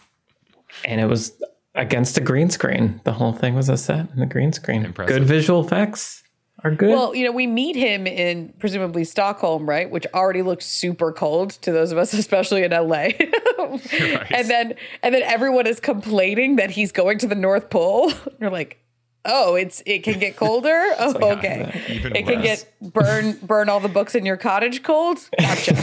And 0.85 1.01
it 1.01 1.05
was 1.05 1.33
against 1.75 2.17
a 2.17 2.21
green 2.21 2.49
screen. 2.49 3.01
The 3.03 3.13
whole 3.13 3.33
thing 3.33 3.55
was 3.55 3.69
a 3.69 3.77
set 3.77 4.09
in 4.11 4.19
the 4.19 4.25
green 4.25 4.53
screen. 4.53 4.85
Impressive. 4.85 5.17
Good 5.17 5.27
visual 5.27 5.63
effects 5.63 6.23
are 6.63 6.71
good. 6.71 6.89
Well, 6.89 7.15
you 7.15 7.25
know, 7.25 7.31
we 7.31 7.47
meet 7.47 7.75
him 7.75 8.05
in 8.07 8.53
presumably 8.59 9.03
Stockholm, 9.03 9.67
right? 9.69 9.89
Which 9.89 10.05
already 10.13 10.41
looks 10.41 10.65
super 10.65 11.11
cold 11.11 11.51
to 11.61 11.71
those 11.71 11.91
of 11.91 11.97
us, 11.97 12.13
especially 12.25 12.63
in 12.63 12.71
LA. 12.71 12.87
right. 12.89 14.31
And 14.31 14.49
then 14.49 14.75
and 15.03 15.13
then 15.15 15.23
everyone 15.23 15.67
is 15.67 15.79
complaining 15.79 16.57
that 16.57 16.71
he's 16.71 16.91
going 16.91 17.17
to 17.19 17.27
the 17.27 17.35
North 17.35 17.69
Pole. 17.69 18.11
You're 18.41 18.49
like, 18.49 18.79
oh, 19.25 19.55
it's 19.55 19.81
it 19.85 20.03
can 20.03 20.19
get 20.19 20.35
colder. 20.35 20.81
oh, 20.99 21.11
like, 21.19 21.37
okay. 21.39 21.83
Even 21.89 22.15
It 22.15 22.25
can 22.25 22.41
get 22.41 22.65
burn 22.81 23.37
burn 23.43 23.69
all 23.69 23.79
the 23.79 23.87
books 23.89 24.15
in 24.15 24.25
your 24.25 24.37
cottage 24.37 24.83
cold. 24.83 25.19
Gotcha. 25.39 25.75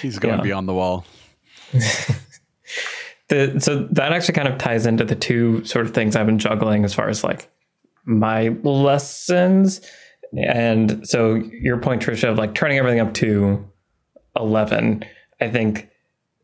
He's 0.00 0.18
going 0.18 0.36
Yeah. 0.38 0.42
beyond 0.42 0.68
the 0.68 0.74
wall. 0.74 1.04
the, 3.28 3.58
so 3.60 3.86
that 3.92 4.12
actually 4.12 4.34
kind 4.34 4.48
of 4.48 4.58
ties 4.58 4.86
into 4.86 5.04
the 5.04 5.14
two 5.14 5.64
sort 5.64 5.86
of 5.86 5.94
things 5.94 6.16
I've 6.16 6.26
been 6.26 6.38
juggling 6.38 6.84
as 6.84 6.94
far 6.94 7.08
as 7.08 7.22
like 7.24 7.48
my 8.04 8.48
lessons. 8.62 9.80
And 10.36 11.06
so 11.06 11.34
your 11.34 11.78
point, 11.78 12.02
Trisha, 12.02 12.30
of 12.30 12.38
like 12.38 12.54
turning 12.54 12.78
everything 12.78 13.00
up 13.00 13.14
to 13.14 13.68
11, 14.36 15.04
I 15.40 15.50
think, 15.50 15.88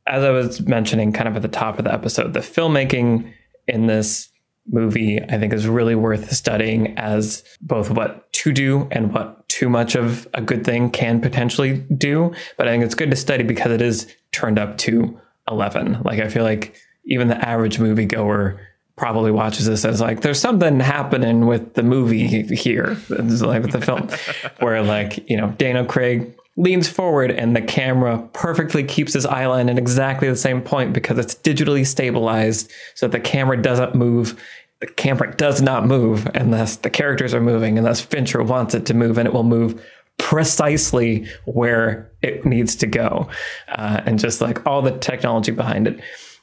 as 0.06 0.24
I 0.24 0.30
was 0.30 0.61
mentioning 0.62 1.12
kind 1.12 1.28
of 1.28 1.36
at 1.36 1.42
the 1.42 1.48
top 1.48 1.78
of 1.78 1.84
the 1.84 1.92
episode, 1.92 2.32
the 2.32 2.40
filmmaking 2.40 3.32
in 3.66 3.86
this 3.86 4.28
movie, 4.70 5.20
I 5.22 5.38
think, 5.38 5.52
is 5.52 5.66
really 5.66 5.94
worth 5.94 6.30
studying 6.32 6.98
as 6.98 7.42
both 7.61 7.90
what 7.90 8.30
to 8.34 8.52
do 8.52 8.88
and 8.90 9.12
what 9.12 9.48
too 9.48 9.68
much 9.68 9.94
of 9.94 10.28
a 10.34 10.42
good 10.42 10.64
thing 10.64 10.90
can 10.90 11.20
potentially 11.20 11.78
do. 11.96 12.32
But 12.56 12.68
I 12.68 12.72
think 12.72 12.84
it's 12.84 12.94
good 12.94 13.11
to 13.11 13.16
study 13.16 13.42
because 13.42 13.72
it 13.72 13.80
is 13.80 14.14
turned 14.32 14.59
up 14.59 14.76
to 14.78 15.18
11. 15.50 16.02
Like, 16.04 16.20
I 16.20 16.28
feel 16.28 16.44
like 16.44 16.76
even 17.06 17.28
the 17.28 17.48
average 17.48 17.78
moviegoer 17.78 18.59
probably 18.99 19.30
watches 19.30 19.66
this 19.66 19.84
as 19.84 20.01
like, 20.01 20.20
there's 20.20 20.40
something 20.40 20.80
happening 20.80 21.46
with 21.46 21.74
the 21.74 21.82
movie 21.82 22.42
here, 22.55 22.96
like 23.09 23.62
with 23.62 23.72
the 23.72 23.80
film, 23.80 24.09
where 24.59 24.82
like, 24.82 25.28
you 25.30 25.36
know, 25.36 25.55
Daniel 25.57 25.84
Craig 25.84 26.34
leans 26.59 26.88
forward 26.88 27.30
and 27.30 27.55
the 27.55 27.62
camera 27.62 28.18
perfectly 28.32 28.82
keeps 28.82 29.12
his 29.12 29.24
eye 29.24 29.46
line 29.46 29.68
at 29.68 29.78
exactly 29.78 30.28
the 30.28 30.36
same 30.36 30.61
point 30.61 30.92
because 30.92 31.16
it's 31.16 31.36
digitally 31.36 31.86
stabilized 31.86 32.70
so 32.94 33.07
that 33.07 33.16
the 33.16 33.20
camera 33.22 33.61
doesn't 33.61 33.94
move. 33.94 34.38
The 34.80 34.88
camera 34.88 35.34
does 35.36 35.62
not 35.62 35.86
move 35.86 36.26
unless 36.34 36.76
the 36.76 36.90
characters 36.90 37.32
are 37.32 37.40
moving, 37.40 37.78
unless 37.78 38.01
Fincher 38.01 38.42
wants 38.42 38.74
it 38.74 38.86
to 38.86 38.94
move, 38.94 39.18
and 39.18 39.26
it 39.26 39.32
will 39.32 39.44
move 39.44 39.80
precisely 40.18 41.26
where 41.46 42.11
it 42.22 42.44
needs 42.44 42.74
to 42.76 42.86
go. 42.86 43.28
Uh, 43.68 44.03
and 44.05 44.18
just 44.18 44.40
like 44.40 44.66
all 44.66 44.82
the 44.82 44.96
technology 44.99 45.53
behind 45.53 45.86
it. 45.86 46.01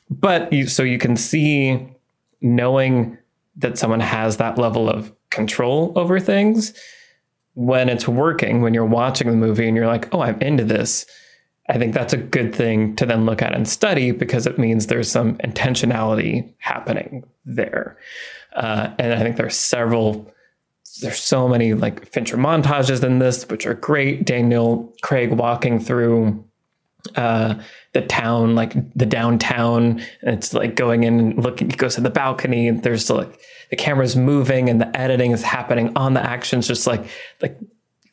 But 0.10 0.52
you, 0.54 0.68
so 0.68 0.84
you 0.84 0.98
can 0.98 1.18
see 1.18 1.95
knowing 2.46 3.18
that 3.58 3.78
someone 3.78 4.00
has 4.00 4.38
that 4.38 4.58
level 4.58 4.90
of 4.90 5.12
control 5.32 5.92
over 5.96 6.20
things 6.20 6.74
when 7.56 7.90
it's 7.90 8.08
working, 8.08 8.62
when 8.62 8.74
you're 8.74 8.86
watching 8.86 9.30
the 9.30 9.36
movie 9.36 9.68
and 9.68 9.76
you're 9.76 9.88
like, 9.88 10.14
oh, 10.14 10.22
I'm 10.22 10.40
into 10.42 10.64
this, 10.64 11.06
I 11.68 11.80
think 11.80 11.94
that's 11.94 12.14
a 12.14 12.18
good 12.18 12.54
thing 12.54 12.96
to 12.98 13.06
then 13.06 13.26
look 13.26 13.42
at 13.42 13.56
and 13.56 13.68
study 13.68 14.12
because 14.12 14.46
it 14.46 14.60
means 14.60 14.88
there's 14.88 15.10
some 15.10 15.38
intentionality 15.38 16.54
happening 16.60 17.24
there. 17.46 17.98
Uh, 18.54 18.94
and 19.00 19.14
I 19.14 19.20
think 19.20 19.38
there's 19.38 19.58
several, 19.58 20.32
there's 21.02 21.20
so 21.20 21.48
many 21.48 21.74
like 21.74 22.12
Fincher 22.12 22.38
montages 22.38 23.04
in 23.04 23.20
this, 23.20 23.48
which 23.48 23.66
are 23.66 23.74
great. 23.74 24.26
Daniel 24.26 24.94
Craig 25.02 25.32
walking 25.32 25.80
through 25.80 26.46
uh, 27.16 27.56
the 27.96 28.02
town, 28.02 28.56
like 28.56 28.74
the 28.94 29.06
downtown, 29.06 30.02
and 30.22 30.36
it's 30.36 30.54
like 30.54 30.76
going 30.76 31.06
in 31.06 31.18
and 31.18 31.44
looking, 31.44 31.70
he 31.70 31.78
goes 31.78 31.96
to 31.96 32.02
the 32.02 32.10
balcony, 32.10 32.68
and 32.68 32.84
there's 32.84 33.10
like 33.10 33.40
the 33.70 33.78
camera's 33.78 34.18
moving 34.18 34.70
and 34.70 34.82
the 34.82 34.96
editing 35.00 35.32
is 35.32 35.42
happening 35.42 35.96
on 35.96 36.14
the 36.14 36.22
actions, 36.22 36.68
just 36.68 36.86
like 36.86 37.08
like 37.42 37.58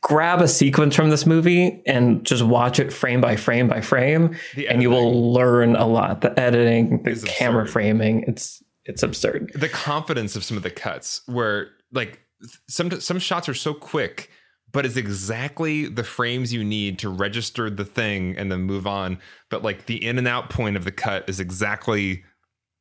grab 0.00 0.40
a 0.40 0.46
sequence 0.46 0.94
from 0.94 1.10
this 1.10 1.26
movie 1.26 1.82
and 1.84 2.24
just 2.24 2.44
watch 2.44 2.78
it 2.78 2.92
frame 2.92 3.20
by 3.20 3.34
frame 3.34 3.66
by 3.66 3.80
frame, 3.80 4.36
and 4.68 4.82
you 4.82 4.88
will 4.88 5.32
learn 5.32 5.74
a 5.74 5.86
lot. 5.86 6.20
The 6.20 6.38
editing, 6.38 7.02
the 7.02 7.16
camera 7.26 7.62
absurd. 7.62 7.72
framing, 7.72 8.24
it's 8.28 8.62
it's 8.84 9.02
absurd. 9.02 9.50
the 9.56 9.68
confidence 9.68 10.36
of 10.36 10.44
some 10.44 10.56
of 10.56 10.62
the 10.62 10.70
cuts 10.70 11.22
where 11.26 11.70
like 11.90 12.20
some 12.68 12.88
some 13.00 13.18
shots 13.18 13.48
are 13.48 13.54
so 13.54 13.74
quick 13.74 14.30
but 14.72 14.86
it's 14.86 14.96
exactly 14.96 15.86
the 15.86 16.02
frames 16.02 16.52
you 16.52 16.64
need 16.64 16.98
to 16.98 17.08
register 17.08 17.70
the 17.70 17.84
thing 17.84 18.36
and 18.36 18.50
then 18.50 18.60
move 18.60 18.86
on 18.86 19.18
but 19.50 19.62
like 19.62 19.86
the 19.86 20.04
in 20.04 20.18
and 20.18 20.26
out 20.26 20.50
point 20.50 20.76
of 20.76 20.84
the 20.84 20.92
cut 20.92 21.28
is 21.28 21.40
exactly 21.40 22.24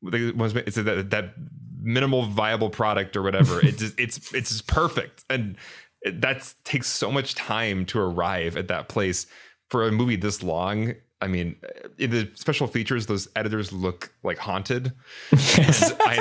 it's 0.04 0.76
that, 0.76 1.10
that 1.10 1.34
minimal 1.82 2.26
viable 2.26 2.70
product 2.70 3.16
or 3.16 3.22
whatever 3.22 3.60
it 3.66 3.78
just 3.78 4.00
it's 4.00 4.34
it's 4.34 4.50
just 4.50 4.68
perfect 4.68 5.24
and 5.30 5.58
that 6.06 6.54
takes 6.64 6.88
so 6.88 7.12
much 7.12 7.36
time 7.36 7.86
to 7.86 8.00
arrive 8.00 8.58
at 8.58 8.68
that 8.68 8.89
place 8.89 9.28
for 9.70 9.88
a 9.88 9.92
movie 9.92 10.16
this 10.16 10.42
long 10.42 10.94
I 11.22 11.28
mean, 11.28 11.56
in 12.00 12.10
the 12.10 12.32
special 12.34 12.66
features, 12.66 13.06
those 13.06 13.28
editors 13.36 13.72
look 13.72 14.12
like 14.24 14.39
haunted. 14.39 14.92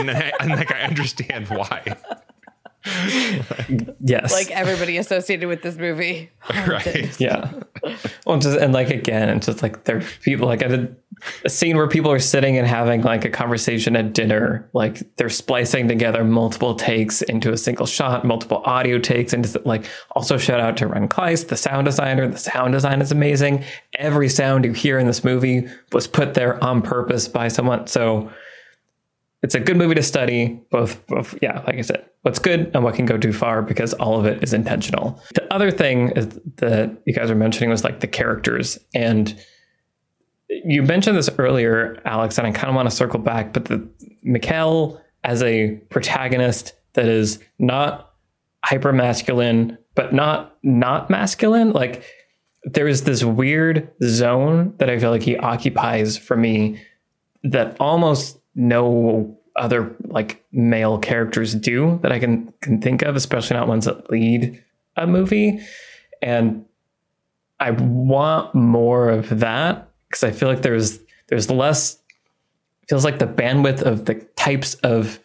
And 0.01 0.11
I, 0.11 0.33
and 0.41 0.51
like 0.51 0.73
I 0.73 0.83
understand 0.83 1.49
why. 1.49 1.83
Yes, 4.03 4.33
like 4.33 4.51
everybody 4.51 4.97
associated 4.97 5.47
with 5.49 5.63
this 5.63 5.77
movie. 5.77 6.31
Oh, 6.53 6.67
right. 6.67 7.21
yeah. 7.21 7.53
Well, 8.27 8.39
just 8.39 8.59
and 8.59 8.73
like 8.73 8.91
again, 8.91 9.29
it's 9.29 9.47
just 9.47 9.63
like 9.63 9.85
there 9.85 9.99
are 9.99 10.05
people 10.23 10.49
like 10.49 10.65
I 10.65 10.69
did 10.69 10.97
a 11.45 11.51
scene 11.51 11.77
where 11.77 11.87
people 11.87 12.11
are 12.11 12.19
sitting 12.19 12.59
and 12.59 12.67
having 12.67 13.03
like 13.03 13.25
a 13.25 13.31
conversation 13.31 13.95
at 13.95 14.15
dinner, 14.15 14.69
like 14.73 15.03
they're 15.17 15.29
splicing 15.29 15.87
together 15.87 16.25
multiple 16.25 16.75
takes 16.75 17.23
into 17.23 17.53
a 17.53 17.57
single 17.57 17.87
shot, 17.87 18.25
multiple 18.25 18.63
audio 18.65 18.99
takes, 18.99 19.33
and 19.33 19.45
just, 19.45 19.65
like 19.65 19.85
also 20.13 20.39
shout 20.39 20.61
out 20.61 20.77
to 20.79 20.87
Ren 20.89 21.09
Klyce, 21.09 21.47
the 21.47 21.57
sound 21.57 21.85
designer. 21.85 22.27
The 22.27 22.39
sound 22.39 22.73
design 22.73 23.01
is 23.01 23.13
amazing. 23.13 23.63
Every 23.99 24.29
sound 24.29 24.65
you 24.65 24.73
hear 24.73 24.99
in 24.99 25.07
this 25.07 25.23
movie 25.23 25.69
was 25.93 26.07
put 26.07 26.35
there 26.35 26.63
on 26.65 26.83
purpose 26.83 27.29
by 27.29 27.49
someone. 27.49 27.87
So 27.87 28.31
it's 29.43 29.55
a 29.55 29.61
good 29.61 29.77
movie 29.77 29.95
to 29.95 30.03
study 30.03 30.61
both, 30.71 31.07
both 31.07 31.35
yeah 31.43 31.61
like 31.67 31.77
i 31.77 31.81
said 31.81 32.10
what's 32.23 32.39
good 32.39 32.71
and 32.75 32.85
what 32.85 32.95
can 32.95 33.07
go 33.07 33.17
too 33.17 33.33
far 33.33 33.63
because 33.63 33.95
all 33.95 34.19
of 34.19 34.27
it 34.27 34.43
is 34.43 34.53
intentional. 34.53 35.23
The 35.35 35.53
other 35.53 35.71
thing 35.71 36.09
that 36.57 36.97
you 37.07 37.15
guys 37.15 37.31
were 37.31 37.35
mentioning 37.35 37.71
was 37.71 37.83
like 37.83 38.01
the 38.01 38.07
characters. 38.07 38.79
And 38.95 39.35
you 40.51 40.83
mentioned 40.83 41.17
this 41.17 41.31
earlier 41.39 42.01
alex 42.05 42.37
and 42.37 42.47
i 42.47 42.51
kind 42.51 42.69
of 42.69 42.75
want 42.75 42.89
to 42.89 42.95
circle 42.95 43.21
back 43.21 43.53
but 43.53 43.67
the 43.67 43.89
Mikael 44.23 45.01
as 45.25 45.43
a 45.43 45.77
protagonist 45.91 46.75
that 46.95 47.07
is 47.07 47.39
not 47.59 48.15
hyper 48.65 48.93
masculine 48.93 49.79
but 49.95 50.13
not 50.13 50.57
not 50.63 51.09
masculine 51.09 51.73
like 51.73 52.03
there 52.65 52.89
is 52.89 53.05
this 53.05 53.25
weird 53.25 53.91
zone 54.03 54.75
that 54.79 54.91
i 54.91 54.99
feel 54.99 55.11
like 55.11 55.23
he 55.23 55.37
occupies 55.37 56.19
for 56.19 56.37
me 56.37 56.81
that 57.45 57.77
almost 57.81 58.39
no 58.55 59.39
other 59.57 59.95
like 60.07 60.45
male 60.53 60.99
characters 60.99 61.55
do 61.55 61.99
that 62.03 62.13
I 62.13 62.19
can 62.19 62.53
can 62.61 62.81
think 62.81 63.03
of, 63.03 63.17
especially 63.17 63.57
not 63.57 63.69
ones 63.69 63.85
that 63.85 64.11
lead 64.11 64.63
a 64.97 65.07
movie. 65.07 65.61
And 66.23 66.65
I 67.59 67.73
want 67.73 68.55
more 68.55 69.11
of 69.11 69.41
that 69.41 69.89
because 70.09 70.25
I 70.25 70.31
feel 70.31 70.49
like 70.49 70.63
there's 70.63 71.01
there's 71.29 71.51
less 71.51 71.99
feels 72.89 73.05
like 73.05 73.21
the 73.21 73.27
bandwidth 73.27 73.83
of 73.83 74.07
the 74.07 74.17
types 74.37 74.75
of 74.77 75.21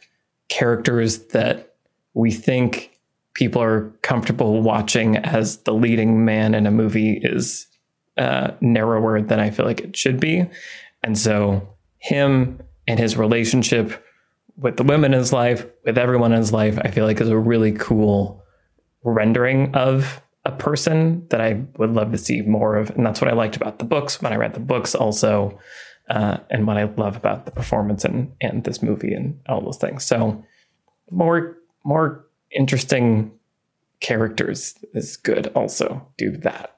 characters 0.49 1.17
that 1.29 1.75
we 2.13 2.31
think 2.31 2.91
people 3.33 3.61
are 3.61 3.91
comfortable 4.01 4.61
watching 4.61 5.17
as 5.17 5.57
the 5.57 5.73
leading 5.73 6.23
man 6.23 6.53
in 6.53 6.67
a 6.67 6.71
movie 6.71 7.19
is 7.23 7.67
uh, 8.17 8.51
narrower 8.61 9.21
than 9.21 9.39
I 9.39 9.49
feel 9.49 9.65
like 9.65 9.81
it 9.81 9.97
should 9.97 10.19
be. 10.19 10.45
And 11.03 11.17
so 11.17 11.67
him 11.97 12.61
and 12.87 12.99
his 12.99 13.17
relationship 13.17 14.04
with 14.57 14.77
the 14.77 14.83
women 14.83 15.13
in 15.13 15.19
his 15.19 15.33
life, 15.33 15.65
with 15.83 15.97
everyone 15.97 16.31
in 16.31 16.37
his 16.37 16.53
life, 16.53 16.77
I 16.81 16.91
feel 16.91 17.05
like 17.05 17.19
is 17.19 17.29
a 17.29 17.37
really 17.37 17.73
cool 17.73 18.43
rendering 19.03 19.73
of 19.75 20.21
a 20.45 20.51
person 20.51 21.27
that 21.29 21.41
I 21.41 21.63
would 21.77 21.91
love 21.91 22.11
to 22.11 22.17
see 22.17 22.41
more 22.41 22.75
of. 22.75 22.89
And 22.91 23.05
that's 23.05 23.19
what 23.19 23.29
I 23.29 23.33
liked 23.33 23.55
about 23.55 23.79
the 23.79 23.85
books 23.85 24.21
when 24.21 24.31
I 24.31 24.37
read 24.37 24.53
the 24.53 24.59
books 24.59 24.95
also. 24.95 25.59
Uh, 26.07 26.37
and 26.51 26.67
what 26.67 26.77
I 26.77 26.83
love 26.83 27.15
about 27.15 27.45
the 27.45 27.51
performance 27.51 28.05
and, 28.05 28.31
and 28.39 28.63
this 28.63 28.83
movie 28.83 29.11
and 29.11 29.39
all 29.49 29.61
those 29.61 29.77
things. 29.77 30.03
So 30.03 30.43
more 31.09 31.57
more 31.83 32.27
interesting 32.51 33.31
characters 34.01 34.75
is 34.93 35.17
good 35.17 35.47
also 35.55 36.07
do 36.17 36.37
that. 36.37 36.77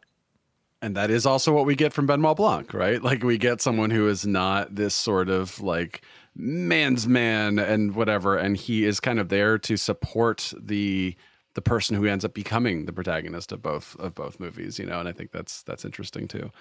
And 0.81 0.95
that 0.95 1.09
is 1.09 1.25
also 1.25 1.53
what 1.53 1.65
we 1.65 1.75
get 1.75 1.91
from 1.91 2.05
Benoit 2.05 2.37
Blanc, 2.37 2.73
right? 2.73 3.01
Like 3.03 3.23
we 3.23 3.37
get 3.37 3.61
someone 3.61 3.89
who 3.89 4.07
is 4.07 4.25
not 4.25 4.75
this 4.75 4.95
sort 4.95 5.27
of 5.27 5.59
like 5.59 6.03
man's 6.37 7.07
man 7.07 7.59
and 7.59 7.95
whatever, 7.95 8.37
and 8.37 8.55
he 8.55 8.85
is 8.85 8.99
kind 8.99 9.19
of 9.19 9.29
there 9.29 9.57
to 9.59 9.75
support 9.77 10.53
the 10.59 11.15
the 11.55 11.61
person 11.61 11.95
who 11.95 12.05
ends 12.05 12.23
up 12.23 12.35
becoming 12.35 12.85
the 12.85 12.93
protagonist 12.93 13.51
of 13.51 13.61
both 13.63 13.95
of 13.99 14.13
both 14.13 14.39
movies, 14.39 14.77
you 14.77 14.85
know, 14.85 14.99
and 14.99 15.09
I 15.09 15.11
think 15.11 15.31
that's 15.31 15.63
that's 15.63 15.83
interesting 15.83 16.27
too. 16.27 16.51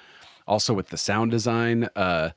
Also 0.47 0.73
with 0.73 0.89
the 0.89 0.97
sound 0.97 1.31
design, 1.31 1.89
uh 1.95 2.31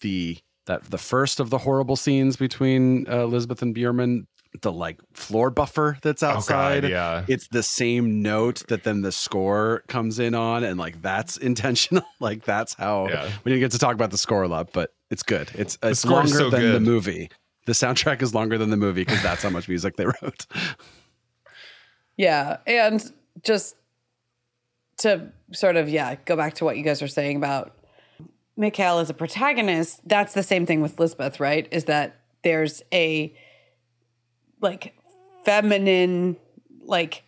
the 0.00 0.38
that 0.66 0.82
the 0.90 0.98
first 0.98 1.38
of 1.40 1.50
the 1.50 1.58
horrible 1.58 1.96
scenes 1.96 2.36
between 2.36 3.06
uh, 3.08 3.24
Lisbeth 3.24 3.62
and 3.62 3.74
Bjurman, 3.74 4.26
the 4.62 4.70
like 4.72 5.00
floor 5.12 5.50
buffer 5.50 5.96
that's 6.02 6.22
outside. 6.22 6.78
Oh 6.84 6.88
God, 6.88 6.90
yeah. 6.90 7.24
It's 7.28 7.48
the 7.48 7.62
same 7.62 8.20
note 8.22 8.64
that 8.68 8.82
then 8.84 9.02
the 9.02 9.12
score 9.12 9.82
comes 9.88 10.18
in 10.18 10.34
on, 10.34 10.62
and 10.64 10.78
like 10.78 11.00
that's 11.02 11.36
intentional. 11.48 12.04
like 12.20 12.44
that's 12.44 12.74
how 12.74 13.08
Yeah. 13.08 13.30
we 13.44 13.50
didn't 13.52 13.60
get 13.60 13.70
to 13.72 13.78
talk 13.78 13.94
about 13.94 14.10
the 14.10 14.18
score 14.18 14.42
a 14.42 14.48
lot, 14.48 14.72
but 14.72 14.92
it's 15.12 15.22
good. 15.22 15.50
It's 15.54 15.78
it's 15.82 16.06
longer 16.06 16.28
so 16.28 16.50
than 16.50 16.72
the 16.72 16.80
movie. 16.80 17.28
The 17.66 17.72
soundtrack 17.72 18.22
is 18.22 18.34
longer 18.34 18.56
than 18.56 18.70
the 18.70 18.78
movie 18.78 19.04
because 19.04 19.22
that's 19.22 19.42
how 19.42 19.50
much 19.50 19.68
music 19.68 19.96
they 19.96 20.06
wrote. 20.22 20.46
Yeah. 22.16 22.56
And 22.66 23.12
just 23.44 23.76
to 24.98 25.30
sort 25.52 25.76
of, 25.76 25.88
yeah, 25.88 26.16
go 26.24 26.34
back 26.34 26.54
to 26.54 26.64
what 26.64 26.78
you 26.78 26.82
guys 26.82 27.02
are 27.02 27.08
saying 27.08 27.36
about 27.36 27.76
Mikael 28.56 29.00
as 29.00 29.10
a 29.10 29.14
protagonist, 29.14 30.00
that's 30.08 30.32
the 30.32 30.42
same 30.42 30.64
thing 30.64 30.80
with 30.80 30.98
Lisbeth, 30.98 31.38
right? 31.40 31.68
Is 31.70 31.84
that 31.84 32.16
there's 32.42 32.82
a 32.90 33.34
like 34.62 34.96
feminine, 35.44 36.38
like 36.84 37.22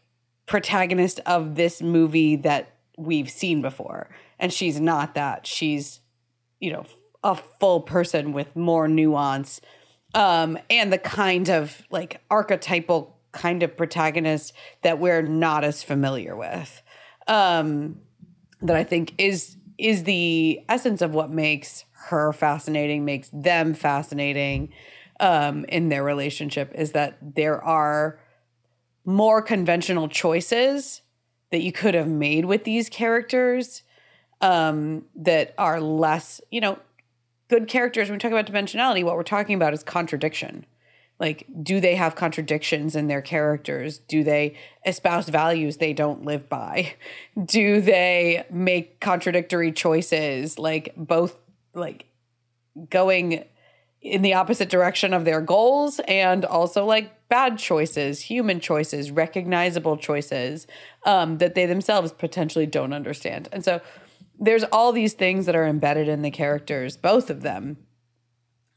protagonist 0.47 1.21
of 1.27 1.55
this 1.55 1.83
movie 1.83 2.37
that 2.37 2.71
we've 2.97 3.29
seen 3.29 3.61
before. 3.61 4.09
And 4.39 4.51
she's 4.53 4.81
not 4.81 5.15
that. 5.17 5.47
She's, 5.47 6.01
you 6.61 6.73
know, 6.73 6.87
a 7.25 7.35
full 7.35 7.81
person 7.81 8.33
with 8.33 8.55
more 8.55 8.87
nuance 8.87 9.61
um, 10.15 10.57
and 10.71 10.93
the 10.93 10.99
kind 10.99 11.51
of 11.51 11.83
like 11.91 12.21
archetypal 12.31 13.19
kind 13.33 13.65
of 13.65 13.77
protagonist 13.77 14.53
that 14.83 15.01
we're 15.01 15.23
not 15.23 15.65
as 15.65 15.83
familiar 15.83 16.37
with. 16.37 16.83
Um, 17.27 18.01
that 18.63 18.77
I 18.77 18.85
think 18.85 19.15
is 19.19 19.57
is 19.77 20.05
the 20.05 20.61
essence 20.69 21.03
of 21.03 21.15
what 21.15 21.31
makes 21.31 21.85
her 21.93 22.33
fascinating, 22.33 23.05
makes 23.05 23.29
them 23.33 23.75
fascinating 23.75 24.73
um, 25.19 25.65
in 25.65 25.89
their 25.89 26.05
relationship 26.05 26.71
is 26.75 26.93
that 26.93 27.17
there 27.35 27.63
are 27.63 28.21
more 29.05 29.43
conventional 29.43 30.09
choices 30.09 31.03
that 31.51 31.63
you 31.63 31.73
could 31.73 31.95
have 31.95 32.09
made 32.09 32.45
with 32.45 32.65
these 32.65 32.89
characters 32.89 33.83
um, 34.41 35.05
that 35.17 35.55
are 35.59 35.81
less, 35.81 36.41
you 36.51 36.61
know, 36.61 36.79
good 37.55 37.69
characters. 37.69 38.09
When 38.09 38.17
we 38.17 38.21
talk 38.21 38.33
about 38.33 38.47
dimensionality, 38.47 39.05
what 39.05 39.15
we're 39.15 39.23
talking 39.23 39.55
about 39.55 39.75
is 39.75 39.85
contradiction. 39.85 40.67
Like, 41.21 41.47
do 41.63 41.79
they 41.79 41.95
have 41.95 42.17
contradictions 42.17 42.97
in 42.97 43.07
their 43.07 43.23
characters? 43.23 43.99
Do 43.99 44.25
they 44.25 44.57
espouse 44.85 45.29
values 45.29 45.77
they 45.77 45.93
don't 45.93 46.25
live 46.25 46.49
by? 46.49 46.95
Do 47.45 47.81
they 47.81 48.45
make 48.51 48.99
contradictory 48.99 49.71
choices? 49.71 50.59
Like, 50.59 50.93
both, 50.97 51.37
like, 51.75 52.07
going 52.91 53.45
in 54.03 54.23
the 54.23 54.35
opposite 54.35 54.69
direction 54.69 55.15
of 55.15 55.25
their 55.25 55.41
goals 55.41 56.01
and 56.09 56.45
also 56.45 56.85
like 56.85 57.29
bad 57.29 57.57
choices, 57.57 58.21
human 58.21 58.61
choices, 58.61 59.11
recognizable 59.11 59.97
choices 59.97 60.67
um, 61.07 61.39
that 61.39 61.55
they 61.55 61.65
themselves 61.65 62.13
potentially 62.13 62.67
don't 62.67 62.93
understand. 62.93 63.49
And 63.51 63.65
so 63.65 63.81
there's 64.39 64.65
all 64.65 64.93
these 64.93 65.13
things 65.13 65.47
that 65.47 65.57
are 65.57 65.67
embedded 65.67 66.09
in 66.09 66.23
the 66.23 66.31
characters, 66.31 66.97
both 66.97 67.31
of 67.31 67.43
them. 67.43 67.79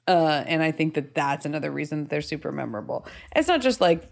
Uh, 0.08 0.44
and 0.46 0.64
I 0.64 0.72
think 0.72 0.94
that 0.94 1.14
that's 1.14 1.46
another 1.46 1.72
reason 1.72 2.04
that 2.04 2.10
they're 2.10 2.22
super 2.22 2.52
memorable. 2.52 3.06
It's 3.36 3.48
not 3.48 3.62
just 3.62 3.82
like 3.82 4.10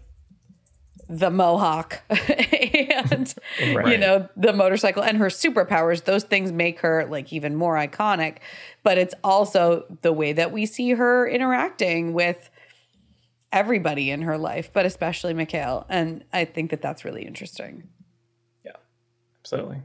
the 1.08 1.30
mohawk 1.30 2.02
and 2.10 3.32
you 3.60 3.96
know 3.96 4.28
the 4.36 4.52
motorcycle 4.52 5.04
and 5.04 5.18
her 5.18 5.26
superpowers 5.26 6.04
those 6.04 6.24
things 6.24 6.50
make 6.50 6.80
her 6.80 7.06
like 7.06 7.32
even 7.32 7.54
more 7.54 7.76
iconic 7.76 8.38
but 8.82 8.98
it's 8.98 9.14
also 9.22 9.84
the 10.02 10.12
way 10.12 10.32
that 10.32 10.50
we 10.50 10.66
see 10.66 10.90
her 10.92 11.28
interacting 11.28 12.12
with 12.12 12.50
everybody 13.52 14.10
in 14.10 14.22
her 14.22 14.36
life 14.36 14.72
but 14.72 14.84
especially 14.84 15.32
Mikael 15.32 15.86
and 15.88 16.24
I 16.32 16.44
think 16.44 16.70
that 16.70 16.82
that's 16.82 17.04
really 17.04 17.24
interesting 17.24 17.84
Yeah, 18.64 18.72
absolutely. 19.42 19.82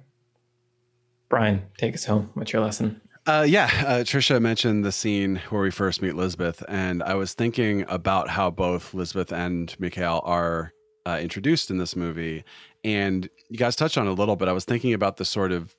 Brian, 1.31 1.65
take 1.77 1.95
us 1.95 2.03
home. 2.03 2.29
What's 2.33 2.51
your 2.51 2.61
lesson? 2.61 2.99
Uh, 3.25 3.45
yeah, 3.47 3.69
uh, 3.87 4.03
Trisha 4.03 4.41
mentioned 4.41 4.83
the 4.83 4.91
scene 4.91 5.41
where 5.49 5.61
we 5.61 5.71
first 5.71 6.01
meet 6.01 6.13
Lisbeth, 6.13 6.61
and 6.67 7.01
I 7.01 7.13
was 7.13 7.33
thinking 7.33 7.85
about 7.87 8.27
how 8.27 8.51
both 8.51 8.93
Lisbeth 8.93 9.31
and 9.31 9.73
Mikael 9.79 10.21
are 10.25 10.73
uh, 11.05 11.19
introduced 11.21 11.71
in 11.71 11.77
this 11.77 11.95
movie, 11.95 12.43
and 12.83 13.29
you 13.49 13.57
guys 13.57 13.77
touched 13.77 13.97
on 13.97 14.07
it 14.07 14.09
a 14.09 14.13
little 14.13 14.35
bit. 14.35 14.49
I 14.49 14.51
was 14.51 14.65
thinking 14.65 14.93
about 14.93 15.15
the 15.15 15.23
sort 15.23 15.53
of 15.53 15.73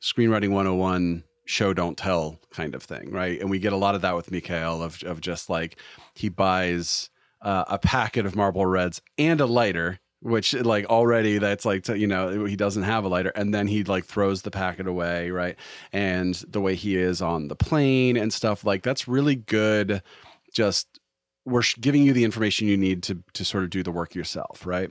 screenwriting 0.00 0.52
101 0.52 1.22
show 1.44 1.74
don't 1.74 1.98
tell 1.98 2.40
kind 2.50 2.74
of 2.74 2.82
thing, 2.82 3.10
right? 3.10 3.38
And 3.38 3.50
we 3.50 3.58
get 3.58 3.74
a 3.74 3.76
lot 3.76 3.94
of 3.94 4.00
that 4.00 4.16
with 4.16 4.30
Mikael 4.30 4.82
of 4.82 5.02
of 5.02 5.20
just 5.20 5.50
like 5.50 5.78
he 6.14 6.30
buys 6.30 7.10
uh, 7.42 7.64
a 7.68 7.78
packet 7.78 8.24
of 8.24 8.34
Marlboro 8.34 8.64
Reds 8.64 9.02
and 9.18 9.42
a 9.42 9.46
lighter. 9.46 10.00
Which 10.24 10.54
like 10.54 10.86
already 10.86 11.36
that's 11.36 11.66
like 11.66 11.86
you 11.86 12.06
know 12.06 12.46
he 12.46 12.56
doesn't 12.56 12.84
have 12.84 13.04
a 13.04 13.08
lighter 13.08 13.30
and 13.36 13.52
then 13.52 13.66
he 13.66 13.84
like 13.84 14.06
throws 14.06 14.40
the 14.40 14.50
packet 14.50 14.86
away 14.86 15.30
right? 15.30 15.56
And 15.92 16.34
the 16.48 16.62
way 16.62 16.74
he 16.74 16.96
is 16.96 17.20
on 17.20 17.48
the 17.48 17.54
plane 17.54 18.16
and 18.16 18.32
stuff 18.32 18.64
like 18.64 18.82
that's 18.82 19.06
really 19.06 19.36
good. 19.36 20.02
Just 20.54 20.98
we're 21.44 21.62
giving 21.78 22.02
you 22.02 22.14
the 22.14 22.24
information 22.24 22.66
you 22.68 22.76
need 22.78 23.02
to 23.02 23.22
to 23.34 23.44
sort 23.44 23.64
of 23.64 23.70
do 23.70 23.82
the 23.82 23.92
work 23.92 24.14
yourself 24.14 24.64
right? 24.64 24.90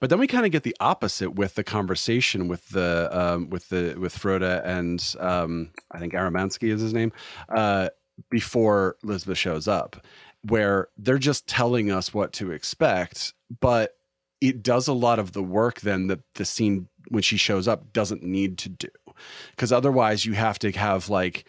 But 0.00 0.10
then 0.10 0.18
we 0.18 0.26
kind 0.26 0.44
of 0.44 0.50
get 0.50 0.64
the 0.64 0.76
opposite 0.80 1.36
with 1.36 1.54
the 1.54 1.62
conversation 1.62 2.48
with 2.48 2.68
the 2.70 3.08
um, 3.12 3.50
with 3.50 3.68
the 3.68 3.94
with 3.96 4.12
Frode 4.12 4.42
and 4.42 5.14
um, 5.20 5.70
I 5.92 6.00
think 6.00 6.14
Armansky 6.14 6.72
is 6.72 6.80
his 6.80 6.92
name 6.92 7.12
uh, 7.48 7.90
before 8.28 8.96
Lisbeth 9.04 9.38
shows 9.38 9.68
up, 9.68 10.04
where 10.42 10.88
they're 10.98 11.18
just 11.18 11.46
telling 11.46 11.90
us 11.90 12.12
what 12.12 12.32
to 12.34 12.50
expect, 12.50 13.32
but 13.60 13.96
it 14.44 14.62
does 14.62 14.86
a 14.86 14.92
lot 14.92 15.18
of 15.18 15.32
the 15.32 15.42
work 15.42 15.80
then 15.80 16.08
that 16.08 16.20
the 16.34 16.44
scene 16.44 16.86
when 17.08 17.22
she 17.22 17.38
shows 17.38 17.66
up 17.66 17.92
doesn't 17.94 18.22
need 18.22 18.58
to 18.58 18.68
do. 18.68 18.88
Because 19.50 19.72
otherwise 19.72 20.26
you 20.26 20.34
have 20.34 20.58
to 20.58 20.70
have 20.72 21.08
like 21.08 21.46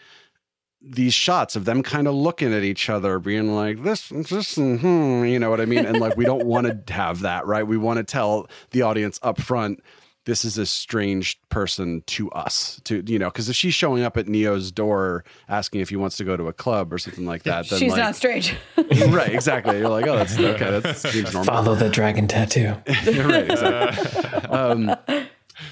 these 0.80 1.12
shots 1.12 1.56
of 1.56 1.66
them 1.66 1.82
kind 1.82 2.08
of 2.08 2.14
looking 2.14 2.54
at 2.54 2.62
each 2.62 2.88
other 2.88 3.18
being 3.18 3.54
like 3.54 3.82
this 3.82 4.08
this 4.08 4.54
hmm, 4.54 5.24
you 5.24 5.38
know 5.38 5.50
what 5.50 5.60
i 5.60 5.64
mean? 5.64 5.84
And 5.84 6.00
like 6.00 6.16
we 6.16 6.24
don't 6.24 6.46
want 6.46 6.86
to 6.86 6.92
have 6.92 7.20
that 7.20 7.46
right? 7.46 7.66
We 7.66 7.76
want 7.76 7.98
to 7.98 8.04
tell 8.04 8.48
the 8.70 8.82
audience 8.82 9.18
up 9.22 9.40
front 9.40 9.82
this 10.26 10.44
is 10.44 10.58
a 10.58 10.66
strange 10.66 11.40
person 11.48 12.02
to 12.06 12.30
us 12.32 12.80
to 12.84 13.02
you 13.06 13.18
know 13.18 13.26
because 13.26 13.48
if 13.48 13.56
she's 13.56 13.74
showing 13.74 14.02
up 14.02 14.16
at 14.16 14.28
neo's 14.28 14.70
door 14.70 15.24
asking 15.48 15.80
if 15.80 15.88
he 15.88 15.96
wants 15.96 16.16
to 16.16 16.24
go 16.24 16.36
to 16.36 16.48
a 16.48 16.52
club 16.52 16.92
or 16.92 16.98
something 16.98 17.24
like 17.24 17.42
that 17.44 17.68
then 17.68 17.78
she's 17.78 17.92
like, 17.92 18.00
not 18.00 18.14
strange 18.14 18.54
right 19.08 19.32
exactly 19.32 19.78
you're 19.78 19.88
like 19.88 20.06
oh 20.06 20.16
that's 20.16 20.38
okay 20.38 20.78
that 20.80 20.96
seems 21.12 21.32
normal 21.32 21.46
Follow 21.46 21.74
the 21.74 21.88
dragon 21.88 22.26
tattoo. 22.26 22.74
right, 22.88 23.50
exactly. 23.50 24.50
um, 24.50 24.94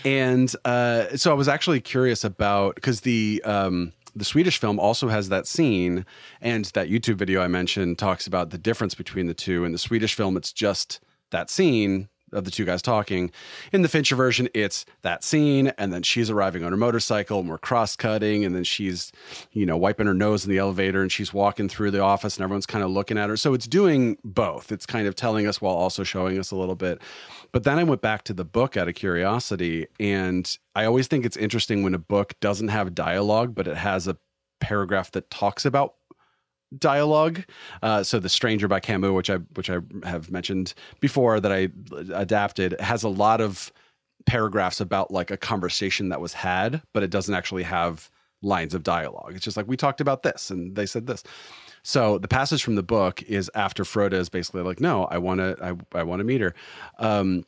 and 0.04 0.54
uh, 0.64 1.16
so 1.16 1.30
I 1.30 1.34
was 1.34 1.48
actually 1.48 1.80
curious 1.80 2.24
about 2.24 2.76
because 2.76 3.02
the 3.02 3.42
um, 3.44 3.92
the 4.16 4.24
Swedish 4.24 4.58
film 4.58 4.78
also 4.78 5.08
has 5.08 5.28
that 5.28 5.46
scene, 5.46 6.06
and 6.40 6.64
that 6.66 6.88
YouTube 6.88 7.16
video 7.16 7.42
I 7.42 7.48
mentioned 7.48 7.98
talks 7.98 8.26
about 8.26 8.50
the 8.50 8.58
difference 8.58 8.94
between 8.94 9.26
the 9.26 9.34
two. 9.34 9.64
In 9.64 9.72
the 9.72 9.78
Swedish 9.78 10.14
film, 10.14 10.36
it's 10.36 10.52
just 10.52 11.00
that 11.32 11.50
scene 11.50 12.08
of 12.34 12.44
the 12.44 12.50
two 12.50 12.64
guys 12.64 12.82
talking. 12.82 13.30
In 13.72 13.82
the 13.82 13.88
Fincher 13.88 14.16
version, 14.16 14.48
it's 14.54 14.84
that 15.02 15.24
scene, 15.24 15.68
and 15.78 15.92
then 15.92 16.02
she's 16.02 16.30
arriving 16.30 16.64
on 16.64 16.72
her 16.72 16.76
motorcycle, 16.76 17.40
and 17.40 17.48
we're 17.48 17.58
cross 17.58 17.96
cutting, 17.96 18.44
and 18.44 18.54
then 18.54 18.64
she's, 18.64 19.12
you 19.52 19.64
know, 19.64 19.76
wiping 19.76 20.06
her 20.06 20.14
nose 20.14 20.44
in 20.44 20.50
the 20.50 20.58
elevator, 20.58 21.02
and 21.02 21.10
she's 21.10 21.32
walking 21.32 21.68
through 21.68 21.90
the 21.90 22.00
office, 22.00 22.36
and 22.36 22.44
everyone's 22.44 22.66
kind 22.66 22.84
of 22.84 22.90
looking 22.90 23.16
at 23.16 23.30
her. 23.30 23.36
So 23.36 23.54
it's 23.54 23.66
doing 23.66 24.18
both. 24.24 24.72
It's 24.72 24.86
kind 24.86 25.06
of 25.06 25.14
telling 25.14 25.46
us 25.46 25.60
while 25.60 25.74
also 25.74 26.04
showing 26.04 26.38
us 26.38 26.50
a 26.50 26.56
little 26.56 26.74
bit. 26.74 27.00
But 27.52 27.64
then 27.64 27.78
I 27.78 27.84
went 27.84 28.02
back 28.02 28.24
to 28.24 28.34
the 28.34 28.44
book 28.44 28.76
out 28.76 28.88
of 28.88 28.94
curiosity, 28.94 29.86
and 30.00 30.58
I 30.74 30.84
always 30.84 31.06
think 31.06 31.24
it's 31.24 31.36
interesting 31.36 31.82
when 31.82 31.94
a 31.94 31.98
book 31.98 32.34
doesn't 32.40 32.68
have 32.68 32.94
dialogue, 32.94 33.54
but 33.54 33.68
it 33.68 33.76
has 33.76 34.08
a 34.08 34.16
paragraph 34.60 35.10
that 35.12 35.30
talks 35.30 35.64
about 35.64 35.94
dialogue. 36.78 37.44
Uh, 37.82 38.02
so 38.02 38.18
the 38.18 38.28
Stranger 38.28 38.68
by 38.68 38.80
Camus, 38.80 39.10
which 39.10 39.30
I 39.30 39.36
which 39.54 39.70
I 39.70 39.78
have 40.04 40.30
mentioned 40.30 40.74
before 41.00 41.40
that 41.40 41.52
I 41.52 41.68
adapted, 42.14 42.78
has 42.80 43.02
a 43.02 43.08
lot 43.08 43.40
of 43.40 43.72
paragraphs 44.26 44.80
about 44.80 45.10
like 45.10 45.30
a 45.30 45.36
conversation 45.36 46.08
that 46.08 46.20
was 46.20 46.32
had, 46.32 46.82
but 46.92 47.02
it 47.02 47.10
doesn't 47.10 47.34
actually 47.34 47.62
have 47.62 48.10
lines 48.42 48.74
of 48.74 48.82
dialogue. 48.82 49.32
It's 49.34 49.44
just 49.44 49.56
like 49.56 49.68
we 49.68 49.76
talked 49.76 50.00
about 50.00 50.22
this 50.22 50.50
and 50.50 50.76
they 50.76 50.86
said 50.86 51.06
this. 51.06 51.22
So 51.82 52.18
the 52.18 52.28
passage 52.28 52.64
from 52.64 52.76
the 52.76 52.82
book 52.82 53.22
is 53.22 53.50
after 53.54 53.84
Frode 53.84 54.14
is 54.14 54.28
basically 54.28 54.62
like, 54.62 54.80
no, 54.80 55.04
I 55.04 55.18
want 55.18 55.40
to, 55.40 55.56
I, 55.62 55.98
I 55.98 56.02
want 56.02 56.20
to 56.20 56.24
meet 56.24 56.40
her. 56.40 56.54
Um, 56.98 57.44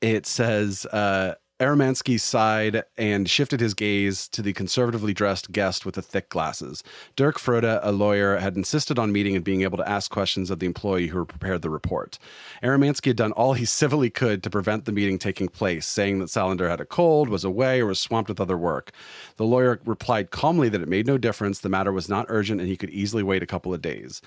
it 0.00 0.26
says, 0.26 0.86
uh, 0.86 1.34
Armansky 1.58 2.20
sighed 2.20 2.84
and 2.98 3.30
shifted 3.30 3.60
his 3.60 3.72
gaze 3.72 4.28
to 4.28 4.42
the 4.42 4.52
conservatively 4.52 5.14
dressed 5.14 5.50
guest 5.52 5.86
with 5.86 5.94
the 5.94 6.02
thick 6.02 6.28
glasses. 6.28 6.84
Dirk 7.16 7.38
Frode, 7.38 7.64
a 7.64 7.92
lawyer, 7.92 8.36
had 8.36 8.56
insisted 8.56 8.98
on 8.98 9.10
meeting 9.10 9.34
and 9.34 9.44
being 9.44 9.62
able 9.62 9.78
to 9.78 9.88
ask 9.88 10.10
questions 10.10 10.50
of 10.50 10.58
the 10.58 10.66
employee 10.66 11.06
who 11.06 11.24
prepared 11.24 11.62
the 11.62 11.70
report. 11.70 12.18
Armansky 12.62 13.06
had 13.06 13.16
done 13.16 13.32
all 13.32 13.54
he 13.54 13.64
civilly 13.64 14.10
could 14.10 14.42
to 14.42 14.50
prevent 14.50 14.84
the 14.84 14.92
meeting 14.92 15.18
taking 15.18 15.48
place, 15.48 15.86
saying 15.86 16.18
that 16.18 16.28
Salander 16.28 16.68
had 16.68 16.82
a 16.82 16.84
cold, 16.84 17.30
was 17.30 17.42
away, 17.42 17.80
or 17.80 17.86
was 17.86 18.00
swamped 18.00 18.28
with 18.28 18.40
other 18.40 18.58
work. 18.58 18.92
The 19.36 19.46
lawyer 19.46 19.80
replied 19.86 20.32
calmly 20.32 20.68
that 20.68 20.82
it 20.82 20.88
made 20.88 21.06
no 21.06 21.16
difference, 21.16 21.60
the 21.60 21.70
matter 21.70 21.90
was 21.90 22.06
not 22.06 22.26
urgent, 22.28 22.60
and 22.60 22.68
he 22.68 22.76
could 22.76 22.90
easily 22.90 23.22
wait 23.22 23.42
a 23.42 23.46
couple 23.46 23.72
of 23.72 23.80
days. 23.80 24.20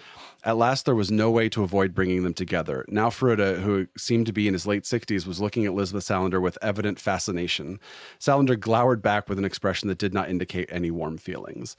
At 0.46 0.58
last, 0.58 0.86
there 0.86 0.96
was 0.96 1.12
no 1.12 1.30
way 1.30 1.48
to 1.50 1.62
avoid 1.62 1.94
bringing 1.94 2.24
them 2.24 2.34
together. 2.34 2.86
Now, 2.88 3.12
Frode, 3.12 3.60
who 3.60 3.86
seemed 3.98 4.26
to 4.26 4.34
be 4.34 4.48
in 4.48 4.54
his 4.54 4.66
late 4.66 4.86
60s, 4.86 5.28
was 5.28 5.40
looking 5.40 5.68
at 5.68 5.76
Lisbeth 5.76 6.06
Salander 6.06 6.42
with 6.42 6.58
evident 6.64 7.00
fascination 7.00 7.19
fascination. 7.20 7.80
Salander 8.20 8.58
glowered 8.58 9.02
back 9.02 9.28
with 9.28 9.38
an 9.38 9.44
expression 9.44 9.90
that 9.90 9.98
did 9.98 10.14
not 10.14 10.30
indicate 10.30 10.70
any 10.72 10.90
warm 10.90 11.18
feelings. 11.18 11.76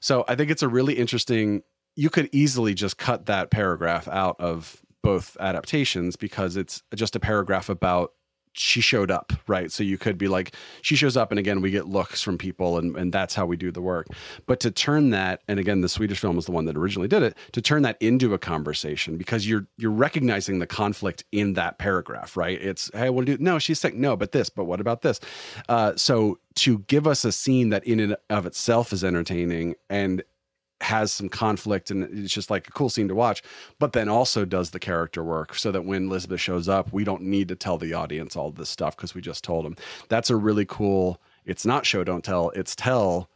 So 0.00 0.24
I 0.26 0.34
think 0.34 0.50
it's 0.50 0.64
a 0.64 0.68
really 0.68 0.94
interesting. 0.94 1.62
You 1.94 2.10
could 2.10 2.28
easily 2.32 2.74
just 2.74 2.98
cut 2.98 3.26
that 3.26 3.52
paragraph 3.52 4.08
out 4.08 4.34
of 4.40 4.82
both 5.02 5.36
adaptations 5.38 6.16
because 6.16 6.56
it's 6.56 6.82
just 6.94 7.14
a 7.14 7.20
paragraph 7.20 7.68
about 7.68 8.14
she 8.52 8.80
showed 8.80 9.10
up, 9.10 9.32
right? 9.46 9.70
So 9.70 9.82
you 9.82 9.96
could 9.96 10.18
be 10.18 10.28
like, 10.28 10.54
she 10.82 10.96
shows 10.96 11.16
up, 11.16 11.30
and 11.30 11.38
again, 11.38 11.60
we 11.60 11.70
get 11.70 11.86
looks 11.86 12.22
from 12.22 12.36
people, 12.38 12.78
and, 12.78 12.96
and 12.96 13.12
that's 13.12 13.34
how 13.34 13.46
we 13.46 13.56
do 13.56 13.70
the 13.70 13.80
work. 13.80 14.08
But 14.46 14.60
to 14.60 14.70
turn 14.70 15.10
that, 15.10 15.42
and 15.48 15.60
again, 15.60 15.80
the 15.80 15.88
Swedish 15.88 16.18
film 16.18 16.36
was 16.36 16.46
the 16.46 16.52
one 16.52 16.64
that 16.64 16.76
originally 16.76 17.08
did 17.08 17.22
it, 17.22 17.36
to 17.52 17.62
turn 17.62 17.82
that 17.82 17.96
into 18.00 18.34
a 18.34 18.38
conversation 18.38 19.16
because 19.16 19.48
you're 19.48 19.66
you're 19.76 19.90
recognizing 19.90 20.58
the 20.58 20.66
conflict 20.66 21.24
in 21.32 21.54
that 21.54 21.78
paragraph, 21.78 22.36
right? 22.36 22.60
It's 22.60 22.90
hey, 22.92 23.10
what 23.10 23.26
do 23.26 23.32
you, 23.32 23.38
no, 23.38 23.58
she's 23.58 23.80
saying 23.80 24.00
no, 24.00 24.16
but 24.16 24.32
this, 24.32 24.50
but 24.50 24.64
what 24.64 24.80
about 24.80 25.02
this? 25.02 25.20
Uh, 25.68 25.94
so 25.96 26.38
to 26.56 26.80
give 26.80 27.06
us 27.06 27.24
a 27.24 27.32
scene 27.32 27.68
that 27.70 27.84
in 27.84 28.00
and 28.00 28.16
of 28.28 28.46
itself 28.46 28.92
is 28.92 29.04
entertaining 29.04 29.74
and 29.88 30.22
has 30.80 31.12
some 31.12 31.28
conflict 31.28 31.90
and 31.90 32.04
it's 32.18 32.32
just 32.32 32.50
like 32.50 32.68
a 32.68 32.72
cool 32.72 32.88
scene 32.88 33.08
to 33.08 33.14
watch, 33.14 33.42
but 33.78 33.92
then 33.92 34.08
also 34.08 34.44
does 34.44 34.70
the 34.70 34.78
character 34.78 35.22
work 35.22 35.54
so 35.54 35.70
that 35.70 35.84
when 35.84 36.08
Lisbeth 36.08 36.40
shows 36.40 36.68
up, 36.68 36.92
we 36.92 37.04
don't 37.04 37.22
need 37.22 37.48
to 37.48 37.56
tell 37.56 37.78
the 37.78 37.92
audience 37.92 38.36
all 38.36 38.50
this 38.50 38.68
stuff 38.68 38.96
because 38.96 39.14
we 39.14 39.20
just 39.20 39.44
told 39.44 39.64
them. 39.64 39.76
That's 40.08 40.30
a 40.30 40.36
really 40.36 40.64
cool, 40.64 41.20
it's 41.44 41.66
not 41.66 41.86
show, 41.86 42.04
don't 42.04 42.24
tell, 42.24 42.50
it's 42.50 42.74
tell 42.74 43.28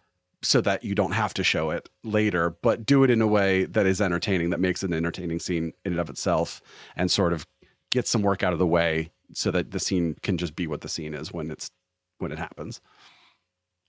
so 0.43 0.61
that 0.61 0.85
you 0.85 0.95
don't 0.95 1.13
have 1.13 1.35
to 1.35 1.45
show 1.45 1.71
it 1.71 1.89
later, 2.03 2.57
but 2.63 2.85
do 2.85 3.03
it 3.03 3.11
in 3.11 3.23
a 3.23 3.27
way 3.27 3.65
that 3.65 3.87
is 3.87 4.01
entertaining, 4.01 4.51
that 4.51 4.61
makes 4.61 4.83
an 4.83 4.93
entertaining 4.93 5.39
scene 5.39 5.73
in 5.85 5.93
and 5.93 6.01
of 6.01 6.11
itself 6.11 6.61
and 6.97 7.11
sort 7.11 7.33
of 7.33 7.47
get 7.91 8.07
some 8.07 8.23
work 8.23 8.43
out 8.43 8.53
of 8.53 8.59
the 8.59 8.67
way 8.67 9.11
so 9.33 9.51
that 9.51 9.71
the 9.71 9.81
scene 9.81 10.17
can 10.23 10.37
just 10.37 10.55
be 10.55 10.67
what 10.67 10.81
the 10.81 10.89
scene 10.89 11.15
is 11.15 11.33
when 11.33 11.51
it's 11.51 11.71
when 12.19 12.33
it 12.33 12.39
happens. 12.39 12.81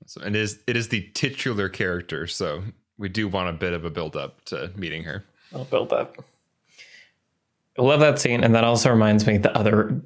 So, 0.06 0.22
and 0.22 0.36
it 0.36 0.42
is 0.42 0.60
it 0.68 0.78
is 0.78 0.90
the 0.90 1.10
titular 1.14 1.70
character, 1.70 2.28
so 2.28 2.64
we 2.98 3.10
do 3.10 3.28
want 3.28 3.50
a 3.50 3.54
bit 3.54 3.74
of 3.74 3.86
a 3.86 3.90
build 3.90 4.16
up 4.16 4.44
to 4.46 4.72
meeting 4.76 5.04
her. 5.04 5.24
I'll 5.54 5.66
build 5.66 5.94
up. 5.94 6.24
I 7.78 7.82
love 7.82 8.00
that 8.00 8.20
scene, 8.20 8.44
and 8.44 8.56
that 8.56 8.64
also 8.64 8.90
reminds 8.90 9.28
me 9.28 9.38
the 9.38 9.56
other, 9.58 10.02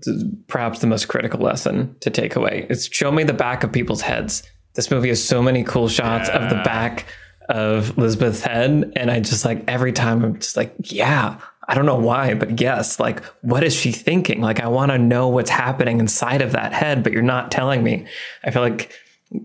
perhaps 0.48 0.80
the 0.80 0.88
most 0.88 1.08
critical 1.08 1.40
lesson 1.40 1.96
to 2.00 2.10
take 2.10 2.36
away 2.36 2.66
is 2.70 2.90
show 2.92 3.12
me 3.12 3.24
the 3.24 3.34
back 3.34 3.64
of 3.64 3.72
people's 3.72 4.02
heads. 4.02 4.42
This 4.74 4.90
movie 4.90 5.10
has 5.10 5.24
so 5.24 5.42
many 5.42 5.64
cool 5.64 5.88
shots 5.88 6.30
yeah. 6.30 6.38
of 6.38 6.50
the 6.50 6.64
back 6.64 7.06
of 7.48 7.96
Lisbeth's 7.98 8.42
head, 8.42 8.94
and 8.96 9.12
I 9.12 9.20
just 9.20 9.46
like 9.46 9.64
every 9.68 9.92
time 9.92 10.24
I'm 10.24 10.40
just 10.40 10.58
like, 10.58 10.74
yeah, 10.84 11.40
I 11.68 11.76
don't 11.76 11.86
know 11.86 12.00
why, 12.00 12.34
but 12.34 12.60
yes, 12.60 13.00
like 13.00 13.24
what 13.42 13.64
is 13.64 13.76
she 13.76 13.92
thinking? 13.92 14.42
Like 14.42 14.60
I 14.60 14.68
want 14.68 14.92
to 14.92 14.98
know 14.98 15.28
what's 15.28 15.52
happening 15.52 16.00
inside 16.00 16.42
of 16.42 16.54
that 16.54 16.74
head, 16.74 17.04
but 17.04 17.14
you're 17.14 17.22
not 17.22 17.52
telling 17.52 17.84
me. 17.84 18.08
I 18.44 18.50
feel 18.50 18.64
like 18.64 18.92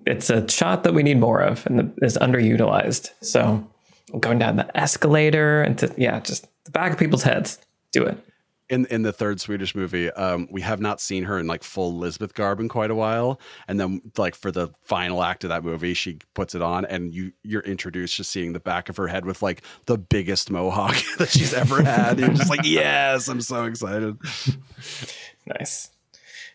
it's 0.06 0.30
a 0.30 0.48
shot 0.48 0.84
that 0.84 0.94
we 0.94 1.02
need 1.02 1.18
more 1.18 1.40
of 1.40 1.66
and 1.66 1.92
is 2.02 2.16
underutilized. 2.18 3.10
So 3.20 3.66
going 4.20 4.38
down 4.38 4.56
the 4.56 4.76
escalator 4.76 5.62
and 5.62 5.78
to, 5.78 5.92
yeah, 5.96 6.20
just 6.20 6.46
the 6.64 6.70
back 6.70 6.92
of 6.92 6.98
people's 6.98 7.22
heads. 7.22 7.58
Do 7.92 8.04
it. 8.04 8.18
In 8.70 8.86
in 8.86 9.02
the 9.02 9.12
third 9.12 9.42
Swedish 9.42 9.74
movie, 9.74 10.10
um, 10.12 10.48
we 10.50 10.62
have 10.62 10.80
not 10.80 10.98
seen 10.98 11.24
her 11.24 11.38
in 11.38 11.46
like 11.46 11.62
full 11.62 11.94
Lisbeth 11.98 12.32
garb 12.32 12.60
in 12.60 12.68
quite 12.68 12.90
a 12.90 12.94
while. 12.94 13.38
And 13.68 13.78
then 13.78 14.00
like 14.16 14.34
for 14.34 14.50
the 14.50 14.70
final 14.82 15.22
act 15.22 15.44
of 15.44 15.50
that 15.50 15.62
movie, 15.62 15.92
she 15.92 16.18
puts 16.32 16.54
it 16.54 16.62
on 16.62 16.86
and 16.86 17.14
you 17.14 17.32
you're 17.42 17.62
introduced 17.62 18.16
to 18.16 18.24
seeing 18.24 18.54
the 18.54 18.60
back 18.60 18.88
of 18.88 18.96
her 18.96 19.06
head 19.06 19.26
with 19.26 19.42
like 19.42 19.62
the 19.84 19.98
biggest 19.98 20.50
mohawk 20.50 20.96
that 21.18 21.28
she's 21.28 21.52
ever 21.52 21.82
had. 21.82 22.18
you're 22.18 22.30
just 22.30 22.48
like, 22.48 22.64
yes, 22.64 23.28
I'm 23.28 23.42
so 23.42 23.64
excited. 23.64 24.16
Nice. 25.46 25.90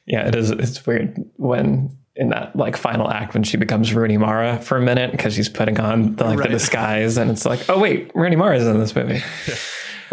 Yeah, 0.08 0.28
it 0.28 0.36
is 0.36 0.50
it's 0.50 0.84
weird 0.86 1.24
when 1.36 1.96
in 2.20 2.30
that 2.30 2.54
like 2.54 2.76
final 2.76 3.10
act 3.10 3.34
when 3.34 3.44
she 3.44 3.56
becomes 3.56 3.94
Rooney 3.94 4.18
Mara 4.18 4.60
for 4.60 4.78
a 4.78 4.82
minute 4.82 5.12
because 5.12 5.34
she's 5.34 5.48
putting 5.48 5.80
on 5.80 6.18
the, 6.18 6.26
like 6.26 6.40
right. 6.40 6.50
the 6.50 6.54
disguise 6.54 7.18
and 7.18 7.32
it's 7.32 7.46
like 7.46 7.68
oh 7.70 7.80
wait 7.80 8.12
Rooney 8.14 8.36
Mara 8.36 8.58
is 8.58 8.68
in 8.68 8.78
this 8.78 8.94
movie. 8.94 9.24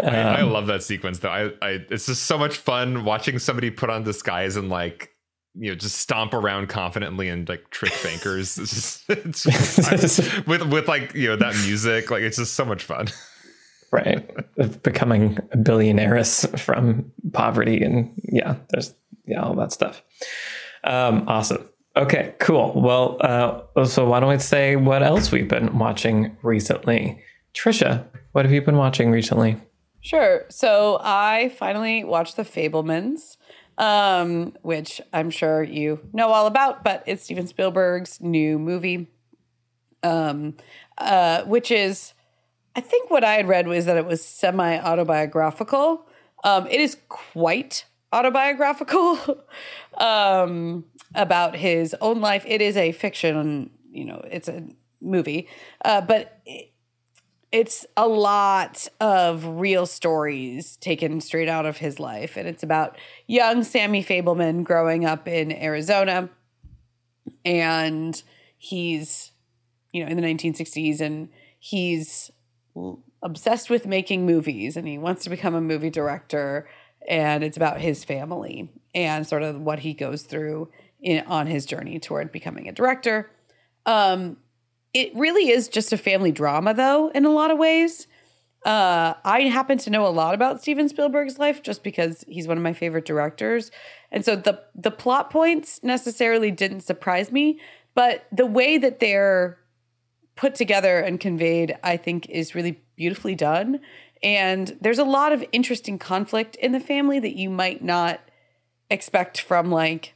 Um, 0.01 0.09
I, 0.09 0.37
I, 0.37 0.41
um, 0.41 0.51
love 0.51 0.67
that 0.67 0.83
sequence 0.83 1.19
though. 1.19 1.29
I, 1.29 1.51
I 1.61 1.85
it's 1.89 2.05
just 2.05 2.23
so 2.23 2.37
much 2.37 2.55
fun 2.57 3.03
watching 3.03 3.37
somebody 3.39 3.69
put 3.69 3.89
on 3.89 4.03
disguise 4.03 4.55
and 4.55 4.69
like 4.69 5.13
you 5.53 5.69
know 5.69 5.75
just 5.75 5.97
stomp 5.97 6.33
around 6.33 6.69
confidently 6.69 7.27
and 7.27 7.47
like 7.49 7.69
trick 7.71 7.93
bankers. 8.03 8.57
It's 8.57 9.03
just 9.03 9.09
it's 9.91 10.47
with 10.47 10.63
with 10.71 10.87
like 10.87 11.13
you 11.13 11.27
know 11.27 11.35
that 11.35 11.55
music 11.65 12.09
like 12.09 12.21
it's 12.21 12.37
just 12.37 12.53
so 12.53 12.63
much 12.63 12.85
fun. 12.85 13.07
Right, 13.91 14.29
becoming 14.83 15.37
a 15.51 15.57
billionaires 15.57 16.45
from 16.57 17.11
poverty 17.31 17.81
and 17.83 18.13
yeah, 18.23 18.55
there's 18.69 18.93
yeah 19.25 19.41
all 19.41 19.55
that 19.55 19.73
stuff. 19.73 20.03
Um, 20.83 21.25
awesome. 21.27 21.67
Okay, 21.97 22.35
cool. 22.39 22.79
Well, 22.79 23.17
uh, 23.21 23.85
so 23.85 24.05
why 24.05 24.19
don't 24.19 24.29
we 24.29 24.37
say 24.37 24.75
what 24.75 25.01
else 25.01 25.31
we've 25.31 25.47
been 25.47 25.79
watching 25.79 26.37
recently? 26.43 27.23
Trisha, 27.55 28.05
what 28.33 28.45
have 28.45 28.51
you 28.51 28.61
been 28.61 28.77
watching 28.77 29.09
recently? 29.09 29.57
Sure. 30.01 30.45
So 30.49 30.99
I 31.01 31.49
finally 31.57 32.03
watched 32.03 32.35
The 32.35 32.43
Fabelmans, 32.43 33.37
um, 33.79 34.53
which 34.61 35.01
I'm 35.11 35.31
sure 35.31 35.63
you 35.63 35.99
know 36.13 36.27
all 36.27 36.45
about, 36.45 36.83
but 36.83 37.01
it's 37.07 37.23
Steven 37.23 37.47
Spielberg's 37.47 38.21
new 38.21 38.59
movie, 38.59 39.07
um, 40.03 40.55
uh, 40.99 41.45
which 41.45 41.71
is, 41.71 42.13
I 42.75 42.81
think 42.81 43.09
what 43.09 43.23
I 43.23 43.33
had 43.33 43.47
read 43.47 43.65
was 43.65 43.85
that 43.87 43.97
it 43.97 44.05
was 44.05 44.23
semi 44.23 44.77
autobiographical. 44.77 46.07
Um, 46.43 46.67
it 46.67 46.79
is 46.79 46.95
quite 47.09 47.85
autobiographical 48.13 49.43
um, 49.97 50.85
about 51.15 51.55
his 51.55 51.95
own 52.01 52.21
life. 52.21 52.43
It 52.47 52.61
is 52.61 52.77
a 52.77 52.91
fiction, 52.91 53.69
you 53.91 54.05
know, 54.05 54.21
it's 54.29 54.47
a 54.47 54.63
movie, 55.01 55.47
uh, 55.85 56.01
but 56.01 56.39
it, 56.45 56.71
it's 57.51 57.85
a 57.95 58.07
lot 58.07 58.87
of 58.99 59.45
real 59.45 59.85
stories 59.85 60.75
taken 60.77 61.21
straight 61.21 61.47
out 61.47 61.65
of 61.65 61.77
his 61.77 61.99
life. 61.99 62.35
And 62.35 62.47
it's 62.47 62.61
about 62.61 62.97
young 63.25 63.63
Sammy 63.63 64.03
Fabelman 64.03 64.63
growing 64.63 65.05
up 65.05 65.27
in 65.27 65.51
Arizona. 65.51 66.29
And 67.45 68.21
he's, 68.57 69.31
you 69.93 70.03
know, 70.03 70.11
in 70.11 70.17
the 70.17 70.23
1960s, 70.23 70.99
and 70.99 71.29
he's 71.57 72.31
obsessed 73.23 73.69
with 73.69 73.85
making 73.85 74.25
movies 74.25 74.77
and 74.77 74.87
he 74.87 74.97
wants 74.97 75.23
to 75.23 75.29
become 75.29 75.55
a 75.55 75.61
movie 75.61 75.89
director 75.89 76.67
and 77.07 77.43
it's 77.43 77.57
about 77.57 77.79
his 77.79 78.03
family 78.03 78.69
and 78.93 79.25
sort 79.25 79.41
of 79.41 79.59
what 79.59 79.79
he 79.79 79.93
goes 79.93 80.23
through 80.23 80.69
in, 81.07 81.25
on 81.25 81.47
his 81.47 81.65
journey 81.65 81.99
toward 81.99 82.33
becoming 82.33 82.67
a 82.67 82.73
director. 82.73 83.31
Um, 83.85 84.35
it 84.93 85.15
really 85.15 85.49
is 85.49 85.69
just 85.69 85.93
a 85.93 85.97
family 85.97 86.33
drama, 86.33 86.73
though, 86.73 87.09
in 87.09 87.23
a 87.23 87.29
lot 87.29 87.49
of 87.49 87.57
ways. 87.57 88.07
Uh, 88.65 89.13
I 89.23 89.41
happen 89.43 89.77
to 89.79 89.89
know 89.89 90.05
a 90.05 90.09
lot 90.09 90.33
about 90.33 90.61
Steven 90.61 90.89
Spielberg's 90.89 91.39
life 91.39 91.63
just 91.63 91.81
because 91.81 92.25
he's 92.27 92.47
one 92.47 92.57
of 92.57 92.63
my 92.63 92.73
favorite 92.73 93.05
directors, 93.05 93.71
and 94.11 94.25
so 94.25 94.35
the 94.35 94.61
the 94.75 94.91
plot 94.91 95.29
points 95.29 95.79
necessarily 95.81 96.51
didn't 96.51 96.81
surprise 96.81 97.31
me, 97.31 97.61
but 97.95 98.25
the 98.31 98.45
way 98.45 98.77
that 98.77 98.99
they're 98.99 99.59
put 100.35 100.55
together 100.55 100.99
and 100.99 101.19
conveyed, 101.21 101.77
I 101.83 101.95
think, 101.95 102.27
is 102.29 102.53
really 102.53 102.81
beautifully 102.97 103.35
done. 103.35 103.79
And 104.21 104.75
there's 104.81 104.99
a 104.99 105.05
lot 105.05 105.31
of 105.31 105.45
interesting 105.51 105.97
conflict 105.97 106.55
in 106.57 106.73
the 106.73 106.79
family 106.79 107.19
that 107.19 107.37
you 107.37 107.49
might 107.49 107.83
not 107.83 108.19
expect 108.89 109.39
from 109.39 109.71
like 109.71 110.13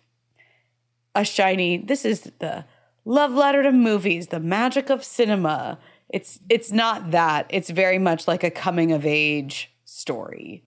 a 1.16 1.26
shiny, 1.26 1.78
this 1.78 2.06
is 2.06 2.32
the 2.40 2.66
love 3.06 3.32
letter 3.32 3.64
to 3.64 3.72
movies, 3.72 4.28
the 4.28 4.40
magic 4.40 4.90
of 4.90 5.04
cinema. 5.04 5.80
it's 6.10 6.40
it's 6.50 6.72
not 6.72 7.12
that. 7.12 7.48
It's 7.50 7.70
very 7.70 7.98
much 7.98 8.28
like 8.28 8.44
a 8.44 8.52
coming 8.52 8.92
of 8.92 9.06
age 9.06 9.72
story. 9.86 10.64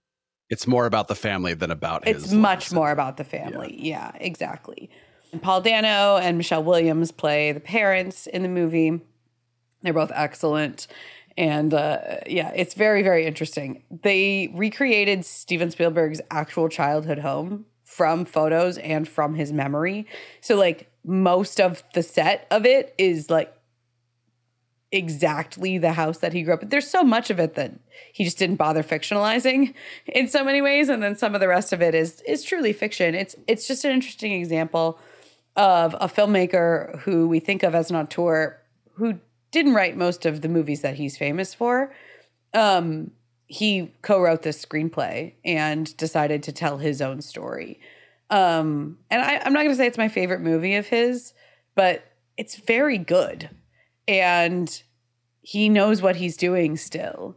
It's 0.49 0.67
more 0.67 0.85
about 0.85 1.07
the 1.07 1.15
family 1.15 1.53
than 1.53 1.71
about 1.71 2.07
his. 2.07 2.25
It's 2.25 2.33
much 2.33 2.71
more 2.71 2.91
about 2.91 3.17
the 3.17 3.23
family. 3.23 3.75
Yeah, 3.79 4.11
exactly. 4.15 4.89
And 5.31 5.41
Paul 5.41 5.61
Dano 5.61 6.17
and 6.17 6.37
Michelle 6.37 6.63
Williams 6.63 7.11
play 7.11 7.51
the 7.51 7.59
parents 7.59 8.27
in 8.27 8.43
the 8.43 8.49
movie. 8.49 9.01
They're 9.81 9.93
both 9.93 10.11
excellent. 10.13 10.87
And 11.37 11.73
uh, 11.73 12.19
yeah, 12.27 12.51
it's 12.55 12.75
very, 12.75 13.03
very 13.03 13.25
interesting. 13.25 13.83
They 14.03 14.51
recreated 14.53 15.25
Steven 15.25 15.71
Spielberg's 15.71 16.21
actual 16.31 16.69
childhood 16.69 17.19
home 17.19 17.65
from 17.95 18.25
photos 18.25 18.77
and 18.77 19.07
from 19.07 19.35
his 19.35 19.53
memory. 19.53 20.05
So, 20.41 20.57
like, 20.57 20.91
most 21.05 21.61
of 21.61 21.81
the 21.93 22.03
set 22.03 22.45
of 22.51 22.65
it 22.65 22.93
is 22.97 23.29
like 23.29 23.53
exactly 24.91 25.77
the 25.77 25.93
house 25.93 26.17
that 26.17 26.33
he 26.33 26.43
grew 26.43 26.53
up 26.53 26.63
in. 26.63 26.69
There's 26.69 26.89
so 26.89 27.03
much 27.03 27.29
of 27.29 27.39
it 27.39 27.55
that 27.55 27.71
he 28.11 28.25
just 28.25 28.37
didn't 28.37 28.57
bother 28.57 28.83
fictionalizing 28.83 29.73
in 30.07 30.27
so 30.27 30.43
many 30.43 30.61
ways, 30.61 30.89
and 30.89 31.01
then 31.01 31.15
some 31.15 31.35
of 31.35 31.41
the 31.41 31.47
rest 31.47 31.71
of 31.71 31.81
it 31.81 31.95
is 31.95 32.21
is 32.27 32.43
truly 32.43 32.73
fiction. 32.73 33.15
It's 33.15 33.35
it's 33.47 33.65
just 33.65 33.85
an 33.85 33.91
interesting 33.91 34.33
example 34.33 34.99
of 35.55 35.93
a 35.93 36.09
filmmaker 36.09 36.99
who 36.99 37.29
we 37.29 37.39
think 37.39 37.63
of 37.63 37.73
as 37.73 37.89
an 37.89 37.95
auteur 37.95 38.59
who 38.95 39.19
didn't 39.51 39.73
write 39.73 39.95
most 39.95 40.25
of 40.25 40.41
the 40.41 40.49
movies 40.49 40.81
that 40.81 40.95
he's 40.95 41.17
famous 41.17 41.53
for. 41.53 41.93
Um, 42.53 43.11
he 43.47 43.93
co-wrote 44.01 44.41
this 44.41 44.63
screenplay 44.63 45.33
and 45.43 45.95
decided 45.97 46.43
to 46.43 46.51
tell 46.51 46.77
his 46.77 47.01
own 47.01 47.21
story. 47.21 47.79
Um, 48.29 48.97
and 49.11 49.21
I, 49.21 49.41
I'm 49.43 49.53
not 49.53 49.59
going 49.59 49.69
to 49.69 49.75
say 49.75 49.85
it's 49.85 49.97
my 49.97 50.07
favorite 50.07 50.41
movie 50.41 50.75
of 50.75 50.87
his, 50.87 51.33
but 51.75 52.03
it's 52.37 52.55
very 52.55 52.97
good 52.97 53.49
and 54.07 54.83
he 55.41 55.69
knows 55.69 56.01
what 56.01 56.15
he's 56.15 56.37
doing 56.37 56.75
still. 56.75 57.35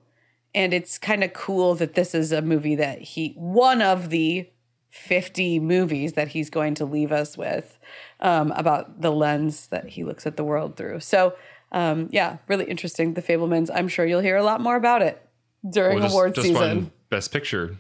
And 0.55 0.73
it's 0.73 0.99
kind 0.99 1.23
of 1.23 1.35
cool 1.35 1.75
that 1.75 1.95
this 1.95 2.15
is 2.15 2.33
a 2.33 2.41
movie 2.41 2.75
that 2.77 3.01
he, 3.01 3.35
one 3.37 3.83
of 3.83 4.09
the 4.09 4.49
50 4.89 5.61
movies 5.61 6.15
that 6.15 6.29
he's 6.29 6.49
going 6.49 6.75
to 6.77 6.87
leave 6.87 7.13
us 7.13 7.37
with 7.37 7.79
um, 8.21 8.53
about 8.53 9.03
the 9.03 9.13
lens 9.13 9.67
that 9.69 9.91
he 9.91 10.05
looks 10.05 10.27
at 10.27 10.39
the 10.39 10.45
world 10.45 10.77
through. 10.77 11.01
So, 11.01 11.35
um, 11.71 12.09
yeah, 12.11 12.39
really 12.49 12.65
interesting. 12.65 13.13
The 13.13 13.21
Fabelmans. 13.21 13.69
I'm 13.73 13.89
sure 13.89 14.07
you'll 14.07 14.21
hear 14.21 14.39
a 14.39 14.43
lot 14.43 14.63
more 14.63 14.77
about 14.77 15.03
it 15.03 15.23
during 15.69 15.95
Well, 15.97 16.05
just, 16.05 16.15
award 16.15 16.35
just 16.35 16.47
season. 16.49 16.61
won 16.63 16.91
Best 17.11 17.33
Picture 17.33 17.77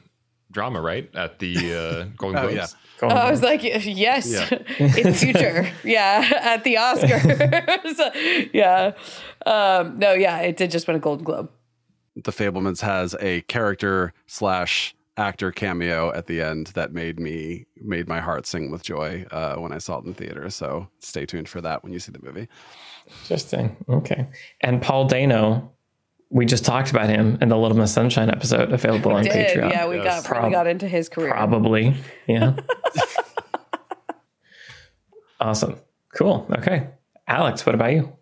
drama, 0.51 0.81
right? 0.81 1.11
At 1.15 1.39
the 1.39 1.57
uh, 1.75 2.05
Golden 2.17 2.45
Oh, 2.45 2.49
yeah. 2.49 2.67
Go 2.99 3.07
Oh, 3.09 3.11
I 3.11 3.31
was 3.31 3.43
like, 3.43 3.63
yes, 3.63 4.31
Yeah. 4.31 4.59
in 4.97 5.15
future, 5.15 5.71
yeah, 5.85 6.29
at 6.41 6.65
the 6.65 6.75
Oscars, 6.75 8.51
yeah, 8.53 8.93
um, 9.47 9.99
no, 9.99 10.13
yeah, 10.15 10.39
it 10.41 10.57
did 10.57 10.71
just 10.71 10.87
win 10.89 10.97
a 10.97 10.99
Golden 10.99 11.25
Globe. 11.25 11.51
The 12.17 12.33
Fabelmans 12.33 12.81
has 12.81 13.15
a 13.21 13.43
character 13.43 14.13
slash 14.27 14.97
actor 15.17 15.53
cameo 15.53 16.13
at 16.13 16.27
the 16.27 16.41
end 16.41 16.69
that 16.69 16.93
made 16.93 17.21
me 17.21 17.67
made 17.77 18.09
my 18.09 18.21
heart 18.21 18.47
sing 18.47 18.71
with 18.71 18.83
joy 18.83 19.25
uh, 19.31 19.57
when 19.57 19.73
I 19.73 19.79
saw 19.79 19.99
it 19.99 20.05
in 20.05 20.09
the 20.09 20.15
theater. 20.15 20.49
So 20.51 20.89
stay 21.01 21.27
tuned 21.27 21.49
for 21.49 21.61
that 21.61 21.83
when 21.85 21.93
you 21.93 21.99
see 22.01 22.11
the 22.13 22.21
movie. 22.23 22.49
Interesting. 23.23 23.77
Okay. 23.89 24.29
And 24.63 24.81
Paul 24.83 25.07
Dano, 25.07 25.73
we 26.31 26.45
just 26.47 26.65
talked 26.65 26.91
about 26.91 27.09
him 27.09 27.39
in 27.41 27.49
the 27.49 27.57
Little 27.57 27.77
Miss 27.77 27.93
Sunshine 27.93 28.29
episode 28.31 28.73
available 28.73 29.13
on 29.13 29.25
Did 29.25 29.33
Patreon. 29.33 29.71
yeah, 29.71 29.89
we 29.89 29.97
Yes. 29.97 30.05
got 30.27 30.31
really 30.31 30.41
Prob- 30.43 30.53
got 30.53 30.67
into 30.67 30.87
his 30.89 31.09
career. 31.09 31.31
Probably. 31.31 31.95
Yeah. 32.27 32.57
awesome. 35.41 35.77
Cool. 36.15 36.47
Okay. 36.59 36.89
Alex, 37.27 37.65
what 37.67 37.75
about 37.75 37.93
you? 37.93 38.13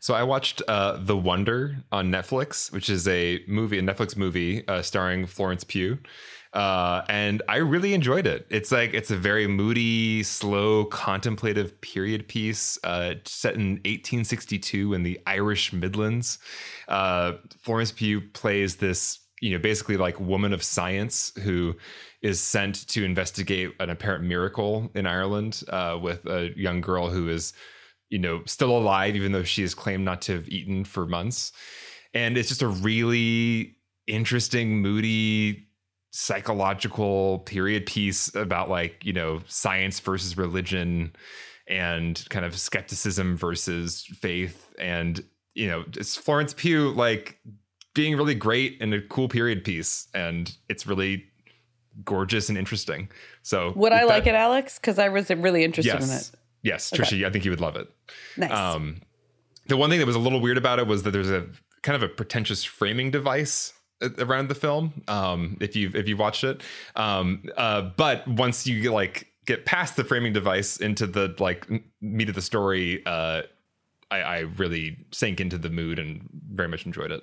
So 0.00 0.14
I 0.14 0.22
watched 0.22 0.62
uh, 0.68 0.96
The 1.00 1.16
Wonder 1.16 1.78
on 1.90 2.10
Netflix, 2.10 2.70
which 2.72 2.88
is 2.88 3.08
a 3.08 3.40
movie, 3.48 3.78
a 3.78 3.82
Netflix 3.82 4.16
movie 4.16 4.66
uh, 4.68 4.82
starring 4.82 5.26
Florence 5.26 5.64
Pugh, 5.64 5.98
uh, 6.52 7.02
and 7.08 7.42
I 7.48 7.56
really 7.56 7.94
enjoyed 7.94 8.26
it. 8.26 8.46
It's 8.50 8.72
like 8.72 8.94
it's 8.94 9.10
a 9.10 9.16
very 9.16 9.46
moody, 9.46 10.22
slow, 10.22 10.86
contemplative 10.86 11.80
period 11.80 12.28
piece 12.28 12.78
uh, 12.84 13.14
set 13.24 13.54
in 13.54 13.72
1862 13.84 14.94
in 14.94 15.02
the 15.02 15.20
Irish 15.26 15.72
Midlands. 15.72 16.38
Uh, 16.88 17.34
Florence 17.60 17.92
Pugh 17.92 18.20
plays 18.20 18.76
this, 18.76 19.20
you 19.40 19.50
know, 19.50 19.58
basically 19.58 19.96
like 19.96 20.18
woman 20.18 20.52
of 20.52 20.62
science 20.62 21.32
who 21.42 21.74
is 22.22 22.40
sent 22.40 22.88
to 22.88 23.04
investigate 23.04 23.72
an 23.78 23.90
apparent 23.90 24.24
miracle 24.24 24.90
in 24.94 25.06
Ireland 25.06 25.62
uh, 25.68 25.98
with 26.00 26.24
a 26.26 26.50
young 26.56 26.80
girl 26.80 27.08
who 27.10 27.28
is 27.28 27.52
you 28.10 28.18
know, 28.18 28.42
still 28.46 28.76
alive, 28.76 29.16
even 29.16 29.32
though 29.32 29.42
she 29.42 29.62
has 29.62 29.74
claimed 29.74 30.04
not 30.04 30.22
to 30.22 30.32
have 30.32 30.48
eaten 30.48 30.84
for 30.84 31.06
months. 31.06 31.52
And 32.14 32.38
it's 32.38 32.48
just 32.48 32.62
a 32.62 32.68
really 32.68 33.76
interesting, 34.06 34.80
moody, 34.80 35.67
psychological 36.10 37.40
period 37.40 37.86
piece 37.86 38.34
about 38.34 38.68
like, 38.68 39.04
you 39.04 39.12
know, 39.12 39.40
science 39.46 40.00
versus 40.00 40.36
religion 40.36 41.14
and 41.66 42.24
kind 42.30 42.44
of 42.44 42.58
skepticism 42.58 43.36
versus 43.36 44.04
faith. 44.20 44.72
And, 44.78 45.22
you 45.54 45.66
know, 45.68 45.84
it's 45.96 46.16
Florence 46.16 46.54
Pugh 46.54 46.90
like 46.92 47.38
being 47.94 48.16
really 48.16 48.34
great 48.34 48.80
in 48.80 48.92
a 48.92 49.00
cool 49.02 49.28
period 49.28 49.64
piece. 49.64 50.08
And 50.14 50.54
it's 50.68 50.86
really 50.86 51.24
gorgeous 52.04 52.48
and 52.48 52.56
interesting. 52.56 53.10
So 53.42 53.72
Would 53.76 53.92
I 53.92 54.00
that- 54.00 54.06
like 54.08 54.26
it, 54.26 54.34
Alex? 54.34 54.78
Because 54.78 54.98
I 54.98 55.08
was 55.08 55.28
really 55.30 55.64
interested 55.64 55.94
in 55.96 56.00
Yes. 56.08 56.30
it. 56.32 56.38
Yes, 56.62 56.90
Trisha, 56.90 57.24
I 57.24 57.30
think 57.30 57.44
you 57.44 57.52
would 57.52 57.60
love 57.60 57.76
it. 57.76 57.88
Nice. 58.36 58.50
Um, 58.50 59.02
the 59.68 59.76
one 59.76 59.90
thing 59.90 60.00
that 60.00 60.06
was 60.06 60.16
a 60.16 60.20
little 60.20 60.40
weird 60.40 60.58
about 60.58 60.78
it 60.80 60.86
was 60.88 61.04
that 61.04 61.12
there's 61.12 61.30
a 61.30 61.46
kind 61.82 61.94
of 61.94 62.02
a 62.02 62.08
pretentious 62.12 62.64
framing 62.64 63.10
device 63.12 63.72
around 64.18 64.48
the 64.48 64.54
film. 64.54 65.02
Um, 65.08 65.56
if 65.60 65.76
you 65.76 65.90
if 65.94 66.08
you 66.08 66.16
watched 66.16 66.44
it, 66.44 66.62
um, 66.96 67.44
uh, 67.56 67.82
but 67.96 68.26
once 68.26 68.66
you 68.66 68.92
like 68.92 69.28
get 69.46 69.64
past 69.64 69.96
the 69.96 70.04
framing 70.04 70.32
device 70.32 70.76
into 70.76 71.06
the 71.06 71.34
like 71.38 71.68
meat 72.00 72.28
of 72.28 72.34
the 72.34 72.42
story, 72.42 73.02
uh, 73.06 73.42
I, 74.10 74.20
I 74.20 74.38
really 74.40 75.06
sank 75.10 75.40
into 75.40 75.58
the 75.58 75.70
mood 75.70 75.98
and 75.98 76.28
very 76.52 76.68
much 76.68 76.86
enjoyed 76.86 77.10
it. 77.10 77.22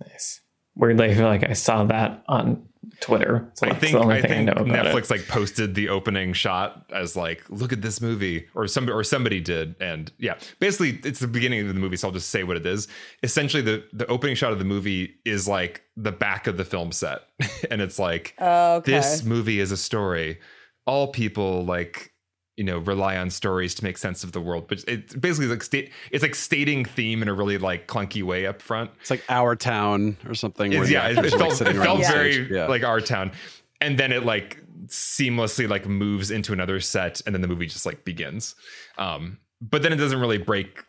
Nice. 0.00 0.40
Weirdly, 0.74 1.10
I 1.10 1.14
feel 1.14 1.26
like 1.26 1.48
I 1.48 1.54
saw 1.54 1.84
that 1.84 2.22
on 2.28 2.68
Twitter. 3.00 3.50
So 3.54 3.66
I 3.66 3.74
think 3.74 3.96
I 3.96 4.20
thing 4.20 4.48
I 4.48 4.54
think 4.54 4.68
Netflix 4.68 5.04
it. 5.04 5.10
like 5.10 5.28
posted 5.28 5.74
the 5.74 5.88
opening 5.88 6.32
shot 6.32 6.86
as 6.92 7.16
like, 7.16 7.48
look 7.48 7.72
at 7.72 7.82
this 7.82 8.00
movie, 8.00 8.46
or 8.54 8.66
somebody 8.66 8.94
or 8.94 9.04
somebody 9.04 9.40
did, 9.40 9.76
and 9.80 10.12
yeah, 10.18 10.38
basically 10.60 11.00
it's 11.04 11.20
the 11.20 11.28
beginning 11.28 11.60
of 11.60 11.68
the 11.68 11.74
movie, 11.74 11.96
so 11.96 12.08
I'll 12.08 12.14
just 12.14 12.30
say 12.30 12.42
what 12.42 12.56
it 12.56 12.66
is. 12.66 12.88
Essentially, 13.22 13.62
the 13.62 13.84
the 13.92 14.06
opening 14.06 14.36
shot 14.36 14.52
of 14.52 14.58
the 14.58 14.64
movie 14.64 15.16
is 15.24 15.46
like 15.46 15.82
the 15.96 16.12
back 16.12 16.46
of 16.46 16.56
the 16.56 16.64
film 16.64 16.92
set, 16.92 17.22
and 17.70 17.80
it's 17.80 17.98
like 17.98 18.34
oh, 18.38 18.76
okay. 18.76 18.92
this 18.92 19.24
movie 19.24 19.60
is 19.60 19.72
a 19.72 19.76
story. 19.76 20.38
All 20.86 21.08
people 21.08 21.64
like 21.64 22.12
you 22.56 22.64
know 22.64 22.78
rely 22.78 23.16
on 23.16 23.30
stories 23.30 23.74
to 23.76 23.84
make 23.84 23.98
sense 23.98 24.24
of 24.24 24.32
the 24.32 24.40
world, 24.40 24.66
but 24.68 24.82
it's 24.88 25.14
basically 25.14 25.46
like 25.46 25.62
state. 25.62 25.92
It's 26.10 26.22
like 26.22 26.34
stating 26.34 26.84
theme 26.84 27.22
in 27.22 27.28
a 27.28 27.34
really 27.34 27.58
like 27.58 27.86
clunky 27.86 28.22
way 28.22 28.46
up 28.46 28.62
front. 28.62 28.90
It's 29.00 29.10
like 29.10 29.24
Our 29.28 29.54
Town 29.54 30.16
or 30.26 30.34
something. 30.34 30.72
Yeah, 30.72 30.80
it, 30.80 31.18
actors 31.18 31.34
it 31.34 31.38
like, 31.38 31.56
felt, 31.56 31.60
it 31.60 31.76
felt 31.76 32.00
very. 32.00 32.50
Yeah. 32.50 32.66
like 32.66 32.82
our 32.82 33.00
town, 33.00 33.32
and 33.80 33.98
then 33.98 34.12
it 34.12 34.24
like 34.24 34.62
seamlessly 34.86 35.68
like 35.68 35.86
moves 35.86 36.30
into 36.30 36.52
another 36.52 36.80
set, 36.80 37.20
and 37.26 37.34
then 37.34 37.42
the 37.42 37.48
movie 37.48 37.66
just 37.66 37.86
like 37.86 38.04
begins. 38.04 38.54
Um, 38.98 39.38
but 39.60 39.82
then 39.82 39.92
it 39.92 39.96
doesn't 39.96 40.20
really 40.20 40.38
break. 40.38 40.84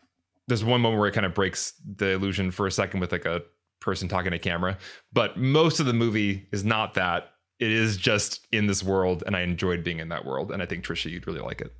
There's 0.48 0.64
one 0.64 0.82
moment 0.82 1.00
where 1.00 1.10
it 1.10 1.14
kind 1.14 1.26
of 1.26 1.34
breaks 1.34 1.74
the 1.98 2.12
illusion 2.12 2.52
for 2.52 2.68
a 2.68 2.72
second 2.72 3.02
with 3.02 3.12
like 3.12 3.26
a 3.26 3.44
person 3.82 4.08
talking 4.08 4.32
to 4.32 4.40
camera, 4.40 4.78
but 5.12 5.38
most 5.38 5.80
of 5.80 5.86
the 5.86 5.94
movie 5.94 6.48
is 6.52 6.64
not 6.64 6.94
that. 6.94 7.32
It 7.60 7.72
is 7.72 7.98
just 7.98 8.46
in 8.52 8.68
this 8.68 8.84
world, 8.84 9.24
and 9.26 9.36
I 9.36 9.42
enjoyed 9.42 9.84
being 9.84 10.00
in 10.00 10.10
that 10.10 10.26
world, 10.26 10.52
and 10.52 10.62
I 10.62 10.66
think 10.66 10.84
Trisha, 10.86 11.10
you'd 11.10 11.26
really 11.26 11.40
like 11.40 11.62
it. 11.62 11.74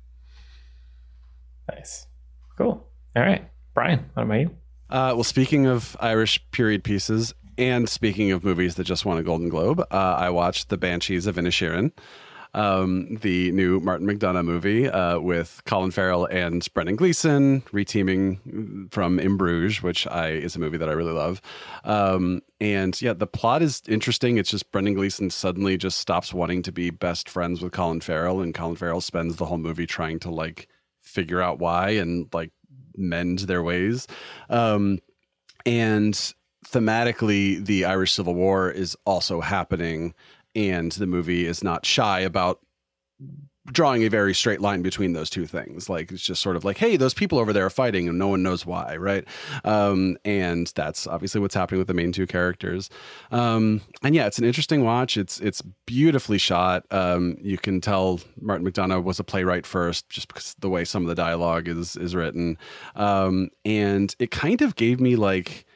Nice. 1.70 2.06
Cool. 2.56 2.86
All 3.14 3.22
right. 3.22 3.48
Brian, 3.74 4.10
what 4.14 4.24
about 4.24 4.40
you? 4.40 4.50
Uh, 4.90 5.12
well, 5.14 5.24
speaking 5.24 5.66
of 5.66 5.96
Irish 6.00 6.42
period 6.50 6.82
pieces, 6.82 7.32
and 7.58 7.88
speaking 7.88 8.32
of 8.32 8.44
movies 8.44 8.76
that 8.76 8.84
just 8.84 9.04
won 9.04 9.18
a 9.18 9.22
Golden 9.22 9.48
Globe, 9.48 9.80
uh, 9.80 9.84
I 9.94 10.30
watched 10.30 10.68
The 10.68 10.76
Banshees 10.76 11.26
of 11.26 11.36
Inisherin, 11.36 11.92
um, 12.54 13.16
the 13.16 13.50
new 13.52 13.80
Martin 13.80 14.06
McDonagh 14.06 14.44
movie 14.44 14.88
uh, 14.88 15.18
with 15.18 15.62
Colin 15.66 15.90
Farrell 15.90 16.26
and 16.26 16.66
Brendan 16.74 16.96
Gleeson 16.96 17.62
reteaming 17.72 18.92
from 18.92 19.18
In 19.18 19.36
Bruges, 19.36 19.82
which 19.82 20.06
I 20.06 20.30
is 20.30 20.56
a 20.56 20.58
movie 20.58 20.78
that 20.78 20.88
I 20.88 20.92
really 20.92 21.12
love. 21.12 21.40
Um, 21.84 22.42
and 22.60 23.00
yeah, 23.00 23.12
the 23.12 23.26
plot 23.26 23.62
is 23.62 23.82
interesting. 23.88 24.38
It's 24.38 24.50
just 24.50 24.70
Brendan 24.72 24.94
Gleeson 24.94 25.30
suddenly 25.30 25.76
just 25.76 25.98
stops 25.98 26.34
wanting 26.34 26.62
to 26.62 26.72
be 26.72 26.90
best 26.90 27.28
friends 27.28 27.60
with 27.62 27.72
Colin 27.72 28.00
Farrell, 28.00 28.40
and 28.40 28.54
Colin 28.54 28.76
Farrell 28.76 29.00
spends 29.00 29.36
the 29.36 29.46
whole 29.46 29.58
movie 29.58 29.86
trying 29.86 30.18
to 30.20 30.30
like 30.30 30.68
figure 31.00 31.40
out 31.40 31.58
why 31.58 31.90
and 31.90 32.28
like 32.32 32.50
mend 32.96 33.40
their 33.40 33.62
ways. 33.62 34.06
Um, 34.50 34.98
and 35.64 36.14
thematically, 36.66 37.64
the 37.64 37.84
Irish 37.84 38.12
Civil 38.12 38.34
War 38.34 38.70
is 38.70 38.96
also 39.04 39.40
happening, 39.40 40.14
and 40.58 40.90
the 40.92 41.06
movie 41.06 41.46
is 41.46 41.62
not 41.62 41.86
shy 41.86 42.18
about 42.20 42.58
drawing 43.70 44.02
a 44.02 44.08
very 44.08 44.34
straight 44.34 44.60
line 44.60 44.82
between 44.82 45.12
those 45.12 45.28
two 45.28 45.46
things. 45.46 45.88
Like 45.88 46.10
it's 46.10 46.22
just 46.22 46.40
sort 46.42 46.56
of 46.56 46.64
like, 46.64 46.78
hey, 46.78 46.96
those 46.96 47.14
people 47.14 47.38
over 47.38 47.52
there 47.52 47.66
are 47.66 47.70
fighting 47.70 48.08
and 48.08 48.18
no 48.18 48.28
one 48.28 48.42
knows 48.42 48.64
why, 48.64 48.96
right? 48.96 49.26
Um, 49.64 50.16
and 50.24 50.72
that's 50.74 51.06
obviously 51.06 51.40
what's 51.40 51.54
happening 51.54 51.78
with 51.78 51.86
the 51.86 51.94
main 51.94 52.10
two 52.10 52.26
characters. 52.26 52.88
Um, 53.30 53.82
and 54.02 54.14
yeah, 54.14 54.26
it's 54.26 54.38
an 54.38 54.44
interesting 54.44 54.84
watch. 54.84 55.16
It's 55.16 55.38
it's 55.40 55.62
beautifully 55.86 56.38
shot. 56.38 56.84
Um, 56.90 57.36
you 57.40 57.58
can 57.58 57.80
tell 57.80 58.20
Martin 58.40 58.66
McDonagh 58.66 59.04
was 59.04 59.20
a 59.20 59.24
playwright 59.24 59.66
first, 59.66 60.08
just 60.08 60.28
because 60.28 60.54
the 60.58 60.70
way 60.70 60.84
some 60.84 61.02
of 61.02 61.08
the 61.08 61.14
dialogue 61.14 61.68
is 61.68 61.94
is 61.96 62.14
written. 62.14 62.56
Um, 62.96 63.50
and 63.64 64.14
it 64.18 64.30
kind 64.30 64.62
of 64.62 64.76
gave 64.76 65.00
me 65.00 65.16
like, 65.16 65.66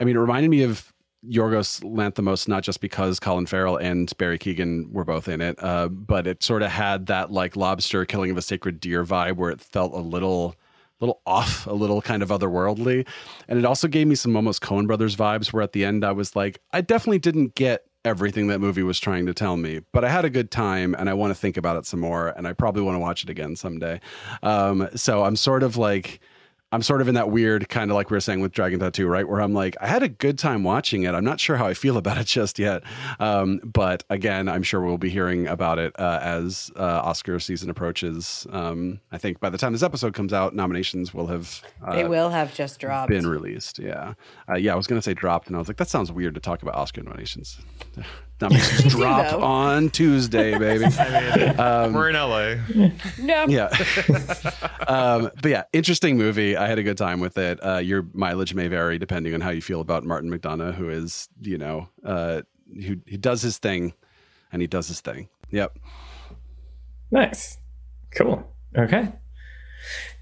I 0.00 0.04
mean, 0.04 0.16
it 0.16 0.20
reminded 0.20 0.50
me 0.50 0.62
of 0.62 0.92
Yorgos 1.30 1.82
Lanthimos, 1.82 2.48
not 2.48 2.62
just 2.62 2.80
because 2.80 3.20
Colin 3.20 3.46
Farrell 3.46 3.76
and 3.76 4.12
Barry 4.18 4.38
Keoghan 4.38 4.90
were 4.92 5.04
both 5.04 5.28
in 5.28 5.40
it, 5.40 5.62
uh, 5.62 5.88
but 5.88 6.26
it 6.26 6.42
sort 6.42 6.62
of 6.62 6.70
had 6.70 7.06
that 7.06 7.30
like 7.30 7.56
lobster 7.56 8.04
killing 8.04 8.30
of 8.30 8.36
a 8.36 8.42
sacred 8.42 8.80
deer 8.80 9.04
vibe 9.04 9.36
where 9.36 9.50
it 9.50 9.60
felt 9.60 9.92
a 9.92 10.00
little 10.00 10.56
little 11.00 11.20
off, 11.26 11.66
a 11.66 11.72
little 11.72 12.00
kind 12.00 12.22
of 12.22 12.30
otherworldly. 12.30 13.06
And 13.48 13.58
it 13.58 13.64
also 13.64 13.86
gave 13.86 14.06
me 14.06 14.14
some 14.14 14.34
almost 14.34 14.62
Coen 14.62 14.86
Brothers 14.86 15.14
vibes 15.14 15.52
where 15.52 15.62
at 15.62 15.72
the 15.72 15.84
end 15.84 16.04
I 16.04 16.12
was 16.12 16.34
like, 16.34 16.60
I 16.72 16.80
definitely 16.80 17.18
didn't 17.18 17.54
get 17.54 17.84
everything 18.04 18.46
that 18.46 18.60
movie 18.60 18.82
was 18.82 19.00
trying 19.00 19.26
to 19.26 19.34
tell 19.34 19.56
me, 19.56 19.80
but 19.92 20.04
I 20.04 20.08
had 20.08 20.24
a 20.24 20.30
good 20.30 20.50
time 20.50 20.94
and 20.96 21.10
I 21.10 21.14
want 21.14 21.32
to 21.32 21.34
think 21.34 21.56
about 21.56 21.76
it 21.76 21.86
some 21.86 22.00
more 22.00 22.28
and 22.28 22.46
I 22.46 22.52
probably 22.52 22.82
want 22.82 22.94
to 22.94 23.00
watch 23.00 23.24
it 23.24 23.28
again 23.28 23.56
someday. 23.56 24.00
Um, 24.42 24.88
so 24.94 25.24
I'm 25.24 25.36
sort 25.36 25.62
of 25.62 25.76
like, 25.76 26.20
I'm 26.72 26.82
sort 26.82 27.00
of 27.00 27.06
in 27.06 27.14
that 27.14 27.30
weird 27.30 27.68
kind 27.68 27.90
of 27.90 27.94
like 27.94 28.10
we 28.10 28.16
were 28.16 28.20
saying 28.20 28.40
with 28.40 28.52
Dragon 28.52 28.80
Tattoo, 28.80 29.06
right? 29.06 29.26
Where 29.26 29.40
I'm 29.40 29.54
like, 29.54 29.76
I 29.80 29.86
had 29.86 30.02
a 30.02 30.08
good 30.08 30.36
time 30.36 30.64
watching 30.64 31.04
it. 31.04 31.14
I'm 31.14 31.24
not 31.24 31.38
sure 31.38 31.56
how 31.56 31.66
I 31.66 31.74
feel 31.74 31.96
about 31.96 32.18
it 32.18 32.26
just 32.26 32.58
yet. 32.58 32.82
Um, 33.20 33.60
but 33.64 34.02
again, 34.10 34.48
I'm 34.48 34.64
sure 34.64 34.80
we'll 34.80 34.98
be 34.98 35.08
hearing 35.08 35.46
about 35.46 35.78
it 35.78 35.98
uh, 35.98 36.18
as 36.20 36.70
uh, 36.76 36.82
Oscar 37.04 37.38
season 37.38 37.70
approaches. 37.70 38.46
Um, 38.50 39.00
I 39.12 39.18
think 39.18 39.38
by 39.38 39.48
the 39.48 39.58
time 39.58 39.72
this 39.72 39.84
episode 39.84 40.12
comes 40.14 40.32
out, 40.32 40.54
nominations 40.54 41.14
will 41.14 41.28
have 41.28 41.62
uh, 41.84 41.94
they 41.94 42.04
will 42.04 42.30
have 42.30 42.52
just 42.52 42.80
dropped. 42.80 43.10
been 43.10 43.26
released. 43.26 43.78
Yeah, 43.78 44.14
uh, 44.48 44.56
yeah. 44.56 44.72
I 44.72 44.76
was 44.76 44.88
gonna 44.88 45.02
say 45.02 45.14
dropped, 45.14 45.46
and 45.46 45.54
I 45.54 45.58
was 45.60 45.68
like, 45.68 45.76
that 45.76 45.88
sounds 45.88 46.10
weird 46.10 46.34
to 46.34 46.40
talk 46.40 46.62
about 46.62 46.74
Oscar 46.74 47.02
nominations. 47.02 47.58
nominations 48.40 48.94
drop 48.94 49.30
though. 49.30 49.42
on 49.42 49.90
Tuesday, 49.90 50.58
baby. 50.58 50.84
Um, 50.84 51.92
We're 51.92 52.10
in 52.10 52.14
LA. 52.14 52.56
no. 53.20 53.46
yeah. 53.48 53.68
um, 54.88 55.30
but 55.40 55.50
yeah, 55.50 55.64
interesting 55.72 56.16
movie. 56.16 56.56
I 56.56 56.66
had 56.66 56.78
a 56.78 56.82
good 56.82 56.98
time 56.98 57.20
with 57.20 57.38
it. 57.38 57.58
Uh, 57.64 57.78
your 57.78 58.06
mileage 58.12 58.54
may 58.54 58.68
vary 58.68 58.98
depending 58.98 59.34
on 59.34 59.40
how 59.40 59.50
you 59.50 59.62
feel 59.62 59.80
about 59.80 60.04
Martin 60.04 60.30
McDonagh, 60.30 60.74
who 60.74 60.88
is, 60.88 61.28
you 61.40 61.58
know, 61.58 61.88
uh, 62.04 62.42
who 62.74 62.96
he 63.06 63.16
does 63.16 63.42
his 63.42 63.58
thing, 63.58 63.92
and 64.52 64.60
he 64.60 64.66
does 64.68 64.88
his 64.88 65.00
thing. 65.00 65.28
Yep. 65.50 65.78
Nice. 67.10 67.58
Cool. 68.10 68.46
Okay. 68.76 69.12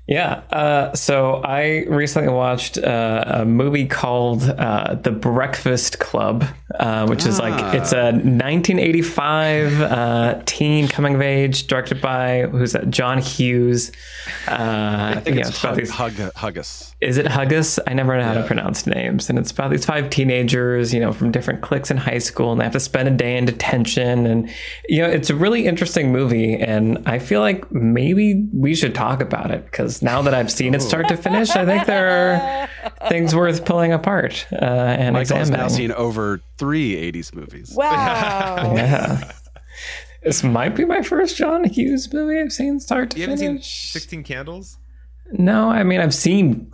Yeah. 0.07 0.43
Uh, 0.51 0.95
so 0.95 1.37
I 1.43 1.85
recently 1.89 2.29
watched 2.33 2.77
uh, 2.77 3.25
a 3.27 3.45
movie 3.47 3.87
called 3.87 4.43
uh, 4.43 4.97
The 4.97 5.11
Breakfast 5.11 5.99
Club, 5.99 6.45
uh, 6.79 7.07
which 7.07 7.25
is 7.25 7.39
like 7.39 7.75
it's 7.75 7.93
a 7.93 8.13
1985 8.13 9.81
uh, 9.81 10.43
teen 10.45 10.89
coming 10.89 11.15
of 11.15 11.23
age, 11.23 11.67
directed 11.69 12.01
by 12.03 12.43
who's 12.43 12.73
that? 12.73 12.91
John 12.91 13.19
Hughes. 13.19 13.93
Uh, 14.47 15.15
I 15.17 15.21
think 15.21 15.37
yeah, 15.39 15.49
it's 15.49 15.59
about 15.59 15.71
Hug, 15.71 15.79
these- 15.79 15.91
Hug, 15.91 16.13
Huggus. 16.13 16.95
is 17.01 17.17
it 17.17 17.27
Huggus? 17.27 17.79
I 17.87 17.95
never 17.95 18.17
know 18.17 18.25
how 18.25 18.35
to 18.35 18.45
pronounce 18.45 18.87
names. 18.87 19.31
And 19.31 19.39
it's 19.39 19.51
about 19.51 19.71
these 19.71 19.87
five 19.87 20.11
teenagers, 20.11 20.93
you 20.93 21.01
know, 21.01 21.13
from 21.13 21.31
different 21.31 21.63
cliques 21.63 21.91
in 21.91 21.97
high 21.97 22.19
school, 22.19 22.53
and 22.53 22.61
they 22.61 22.65
have 22.65 22.73
to 22.75 22.81
spend 22.81 23.09
a 23.09 23.11
day 23.11 23.37
in 23.39 23.47
detention. 23.47 24.27
And, 24.27 24.51
you 24.89 25.01
know, 25.01 25.09
it's 25.09 25.31
a 25.31 25.35
really 25.35 25.67
interesting 25.67 26.13
movie. 26.13 26.57
And 26.57 27.03
I 27.07 27.19
feel 27.19 27.41
like 27.41 27.71
maybe 27.73 28.47
we 28.53 28.75
should 28.75 28.95
talk 28.95 29.23
about 29.23 29.51
it 29.51 29.65
because 29.65 29.94
now 30.03 30.23
that 30.23 30.35
I've 30.35 30.51
seen 30.51 30.75
it 30.75 30.83
start 30.83 31.09
to 31.09 31.17
finish, 31.17 31.51
I 31.51 31.65
think 31.65 31.87
there 31.87 32.09
are 32.09 32.69
things 33.09 33.35
worth 33.35 33.65
pulling 33.65 33.93
apart 33.93 34.47
uh, 34.53 34.57
and 34.65 35.15
Michael 35.15 35.37
has 35.39 35.51
now 35.51 35.69
seen 35.69 35.93
over 35.93 36.41
three 36.59 36.95
80s 37.13 37.35
movies. 37.35 37.73
Wow. 37.75 38.73
yeah. 38.77 39.33
This 40.23 40.43
might 40.43 40.71
be 40.71 40.85
my 40.85 41.03
first 41.03 41.37
John 41.37 41.65
Hughes 41.65 42.13
movie 42.13 42.41
I've 42.41 42.53
seen 42.53 42.81
start 42.81 43.11
to 43.11 43.17
You 43.19 43.25
haven't 43.25 43.39
seen 43.39 43.49
finish. 43.51 43.91
16 43.93 44.25
Candles? 44.25 44.79
No, 45.33 45.71
I 45.71 45.83
mean 45.85 46.01
I've 46.01 46.15
seen 46.15 46.71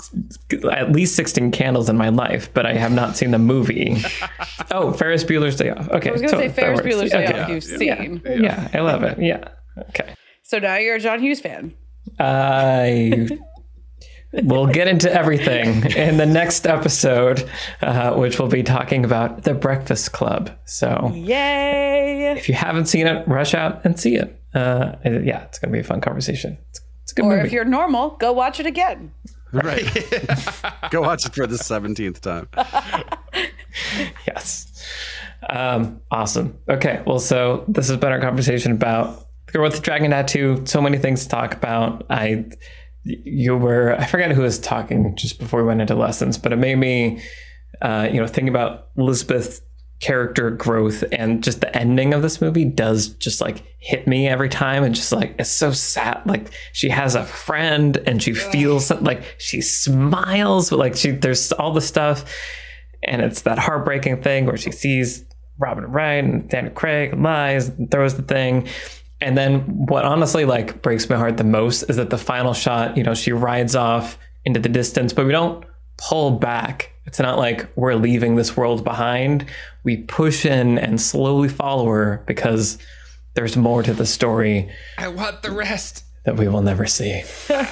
at 0.73 0.91
least 0.91 1.15
sixteen 1.15 1.53
candles 1.53 1.89
in 1.89 1.97
my 1.97 2.09
life, 2.09 2.53
but 2.53 2.67
I 2.67 2.75
have 2.75 2.91
not 2.93 3.17
seen 3.17 3.31
the 3.31 3.39
movie. 3.39 4.03
oh, 4.73 4.93
Ferris 4.93 5.23
Bueller's 5.23 5.55
Day 5.57 5.71
Off. 5.71 5.89
Okay, 5.89 6.09
I 6.11 6.13
was 6.13 6.21
gonna 6.21 6.31
so 6.33 6.39
say 6.39 6.49
Ferris. 6.49 6.81
Bueller's 6.81 7.13
Day 7.13 7.25
Okay. 7.29 7.41
Off. 7.41 7.49
You've 7.49 7.63
seen. 7.65 8.21
Yeah, 8.27 8.69
I 8.75 8.81
love 8.81 9.05
it. 9.05 9.19
Yeah. 9.23 9.49
Okay. 9.91 10.15
So 10.43 10.59
now 10.59 10.77
you're 10.77 10.97
a 10.97 11.01
John 11.01 11.21
Hughes 11.21 11.41
fan. 11.41 11.75
I 12.19 13.29
will 14.33 14.67
get 14.69 14.87
into 14.89 15.13
everything 15.13 15.85
in 15.93 16.17
the 16.17 16.27
next 16.27 16.67
episode, 16.67 17.49
uh, 17.83 18.15
which 18.15 18.39
will 18.39 18.49
be 18.49 18.63
talking 18.63 19.05
about 19.05 19.43
the 19.45 19.55
Breakfast 19.55 20.13
Club. 20.13 20.51
So 20.67 21.11
Yay! 21.15 22.33
if 22.37 22.49
you 22.49 22.55
haven't 22.55 22.87
seen 22.87 23.07
it, 23.07 23.27
rush 23.27 23.55
out 23.55 23.85
and 23.85 23.99
see 23.99 24.17
it. 24.17 24.41
Uh, 24.55 24.93
yeah, 25.05 25.45
it's 25.45 25.59
gonna 25.59 25.73
be 25.73 25.81
a 25.81 25.85
fun 25.85 26.01
conversation. 26.01 26.59
It's, 26.71 26.81
it's 27.05 27.13
a 27.13 27.15
good 27.17 27.25
Or 27.25 27.37
movie. 27.37 27.47
if 27.47 27.53
you're 27.53 27.65
normal, 27.65 28.11
go 28.19 28.33
watch 28.33 28.61
it 28.61 28.67
again. 28.67 29.13
Right. 29.53 29.85
Go 30.93 31.01
watch 31.01 31.27
it 31.27 31.35
for 31.35 31.45
the 31.45 31.57
17th 31.57 32.21
time. 32.21 32.47
Yes. 34.27 34.85
Um, 35.49 36.01
awesome. 36.11 36.59
Okay. 36.69 37.03
Well, 37.07 37.19
so 37.19 37.65
this 37.69 37.89
has 37.89 37.97
been 37.97 38.13
our 38.13 38.21
conversation 38.21 38.73
about 38.73 38.89
the 38.99 39.19
Girl 39.19 39.30
with 39.55 39.75
the 39.75 39.81
Dragon 39.81 40.11
Tattoo. 40.11 40.63
So 40.67 40.81
many 40.81 40.99
things 40.99 41.25
to 41.25 41.29
talk 41.29 41.55
about. 41.55 42.07
I, 42.11 42.47
you 43.05 43.57
were, 43.57 43.95
I 43.99 44.07
forget 44.07 44.31
who 44.33 44.43
was 44.43 44.59
talking 44.59 45.17
just 45.17 45.39
before 45.39 45.61
we 45.61 45.67
went 45.67 45.81
into 45.81 45.95
lessons, 45.95 46.39
but 46.39 46.53
it 46.53 46.57
made 46.57 46.77
me, 46.77 47.23
uh, 47.83 48.09
you 48.11 48.21
know, 48.21 48.27
think 48.27 48.49
about 48.49 48.89
Lisbeth 48.97 49.61
character 50.01 50.51
growth 50.51 51.05
and 51.13 51.45
just 51.45 51.61
the 51.61 51.77
ending 51.77 52.15
of 52.15 52.23
this 52.23 52.41
movie 52.41 52.65
does 52.65 53.09
just 53.09 53.39
like 53.39 53.63
hit 53.81 54.07
me 54.07 54.27
every 54.27 54.49
time 54.49 54.83
and 54.83 54.95
just 54.95 55.13
like 55.13 55.35
it's 55.39 55.51
so 55.51 55.71
sad 55.73 56.23
like 56.25 56.51
she 56.73 56.89
has 56.89 57.15
a 57.15 57.23
friend 57.23 57.99
and 58.07 58.23
she 58.23 58.33
feels 58.33 58.91
like 59.03 59.23
she 59.37 59.61
smiles 59.61 60.71
but 60.71 60.79
like 60.79 60.97
she 60.97 61.11
there's 61.11 61.53
all 61.53 61.75
the 61.75 61.83
stuff 61.83 62.25
and 63.03 63.21
it's 63.21 63.43
that 63.43 63.59
heartbreaking 63.59 64.23
thing 64.23 64.47
where 64.47 64.57
she 64.57 64.73
sees 64.73 65.23
Robin 65.61 65.85
Wright 65.85 66.25
and 66.25 66.49
Daniel 66.49 66.73
Craig 66.73 67.13
and 67.13 67.23
lies 67.23 67.69
and 67.69 67.91
throws 67.91 68.17
the 68.17 68.23
thing. 68.23 68.67
And 69.21 69.37
then 69.37 69.61
what 69.87 70.05
honestly 70.05 70.45
like 70.45 70.81
breaks 70.83 71.09
my 71.09 71.17
heart 71.17 71.37
the 71.37 71.45
most 71.45 71.83
is 71.85 71.97
that 71.97 72.11
the 72.11 72.19
final 72.19 72.55
shot, 72.55 72.97
you 72.97 73.03
know, 73.03 73.15
she 73.15 73.33
rides 73.33 73.75
off 73.77 74.19
into 74.45 74.61
the 74.61 74.69
distance, 74.69 75.13
but 75.13 75.27
we 75.27 75.33
don't 75.33 75.65
pull 75.99 76.31
back. 76.39 76.93
It's 77.05 77.19
not 77.19 77.39
like 77.39 77.69
we're 77.77 77.95
leaving 77.95 78.37
this 78.37 78.57
world 78.57 78.83
behind. 78.85 79.45
We 79.85 79.99
push 79.99 80.47
in 80.47 80.79
and 80.79 81.01
slowly 81.01 81.49
follow 81.49 81.87
her 81.87 82.23
because 82.27 82.79
there's 83.35 83.57
more 83.57 83.83
to 83.83 83.93
the 83.93 84.07
story 84.07 84.71
I 84.97 85.09
want 85.09 85.43
the 85.43 85.51
rest. 85.51 86.05
that 86.25 86.37
we 86.37 86.49
will 86.49 86.63
never 86.63 86.87
see. 86.87 87.23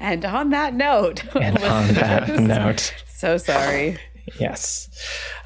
And 0.00 0.24
on 0.24 0.50
that 0.50 0.74
note, 0.74 1.24
And 1.36 1.58
on 1.62 1.94
that 1.94 2.28
note, 2.40 2.94
so 3.08 3.36
sorry. 3.36 3.98
Yes. 4.38 4.88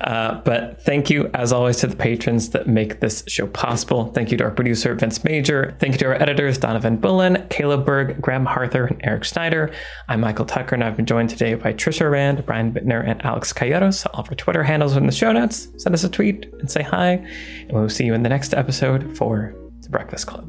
Uh, 0.01 0.41
but 0.45 0.83
thank 0.83 1.11
you, 1.11 1.31
as 1.35 1.53
always, 1.53 1.77
to 1.79 1.87
the 1.87 1.97
patrons 1.97 2.51
that 2.51 2.67
make 2.67 3.01
this 3.01 3.25
show 3.27 3.47
possible. 3.47 4.07
Thank 4.13 4.31
you 4.31 4.39
to 4.39 4.45
our 4.45 4.51
producer, 4.51 4.95
Vince 4.95 5.23
Major. 5.25 5.77
Thank 5.79 5.95
you 5.95 5.99
to 5.99 6.07
our 6.07 6.15
editors, 6.15 6.59
Donovan 6.59 6.97
Bullen, 6.97 7.47
Caleb 7.51 7.85
Berg, 7.85 8.21
Graham 8.21 8.47
Harther, 8.47 8.87
and 8.87 9.01
Eric 9.05 9.25
Snyder. 9.25 9.73
I'm 10.09 10.21
Michael 10.21 10.45
Tucker, 10.45 10.75
and 10.75 10.85
I've 10.85 10.97
been 10.97 11.07
joined 11.07 11.31
today 11.31 11.55
by 11.55 11.73
Trisha 11.73 12.11
Rand, 12.11 12.45
Brian 12.47 12.73
Bittner, 12.73 13.07
and 13.07 13.25
Alex 13.25 13.53
Calleros. 13.53 14.07
All 14.13 14.21
of 14.21 14.29
our 14.29 14.35
Twitter 14.35 14.63
handles 14.63 14.97
are 14.97 15.01
in 15.01 15.07
the 15.07 15.13
show 15.13 15.33
notes. 15.33 15.69
Send 15.77 15.95
us 15.95 16.05
a 16.05 16.09
tweet 16.09 16.53
and 16.61 16.71
say 16.71 16.83
hi, 16.83 17.25
and 17.61 17.73
we'll 17.73 17.89
see 17.89 18.05
you 18.05 18.15
in 18.15 18.23
the 18.23 18.29
next 18.29 18.55
episode 18.55 19.17
for 19.17 19.55
The 19.83 19.89
Breakfast 19.89 20.27
Club. 20.27 20.49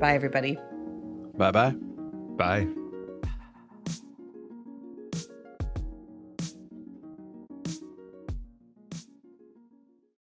Bye, 0.00 0.14
everybody. 0.14 0.58
Bye 1.36 1.50
bye. 1.50 1.74
Bye. 2.36 2.81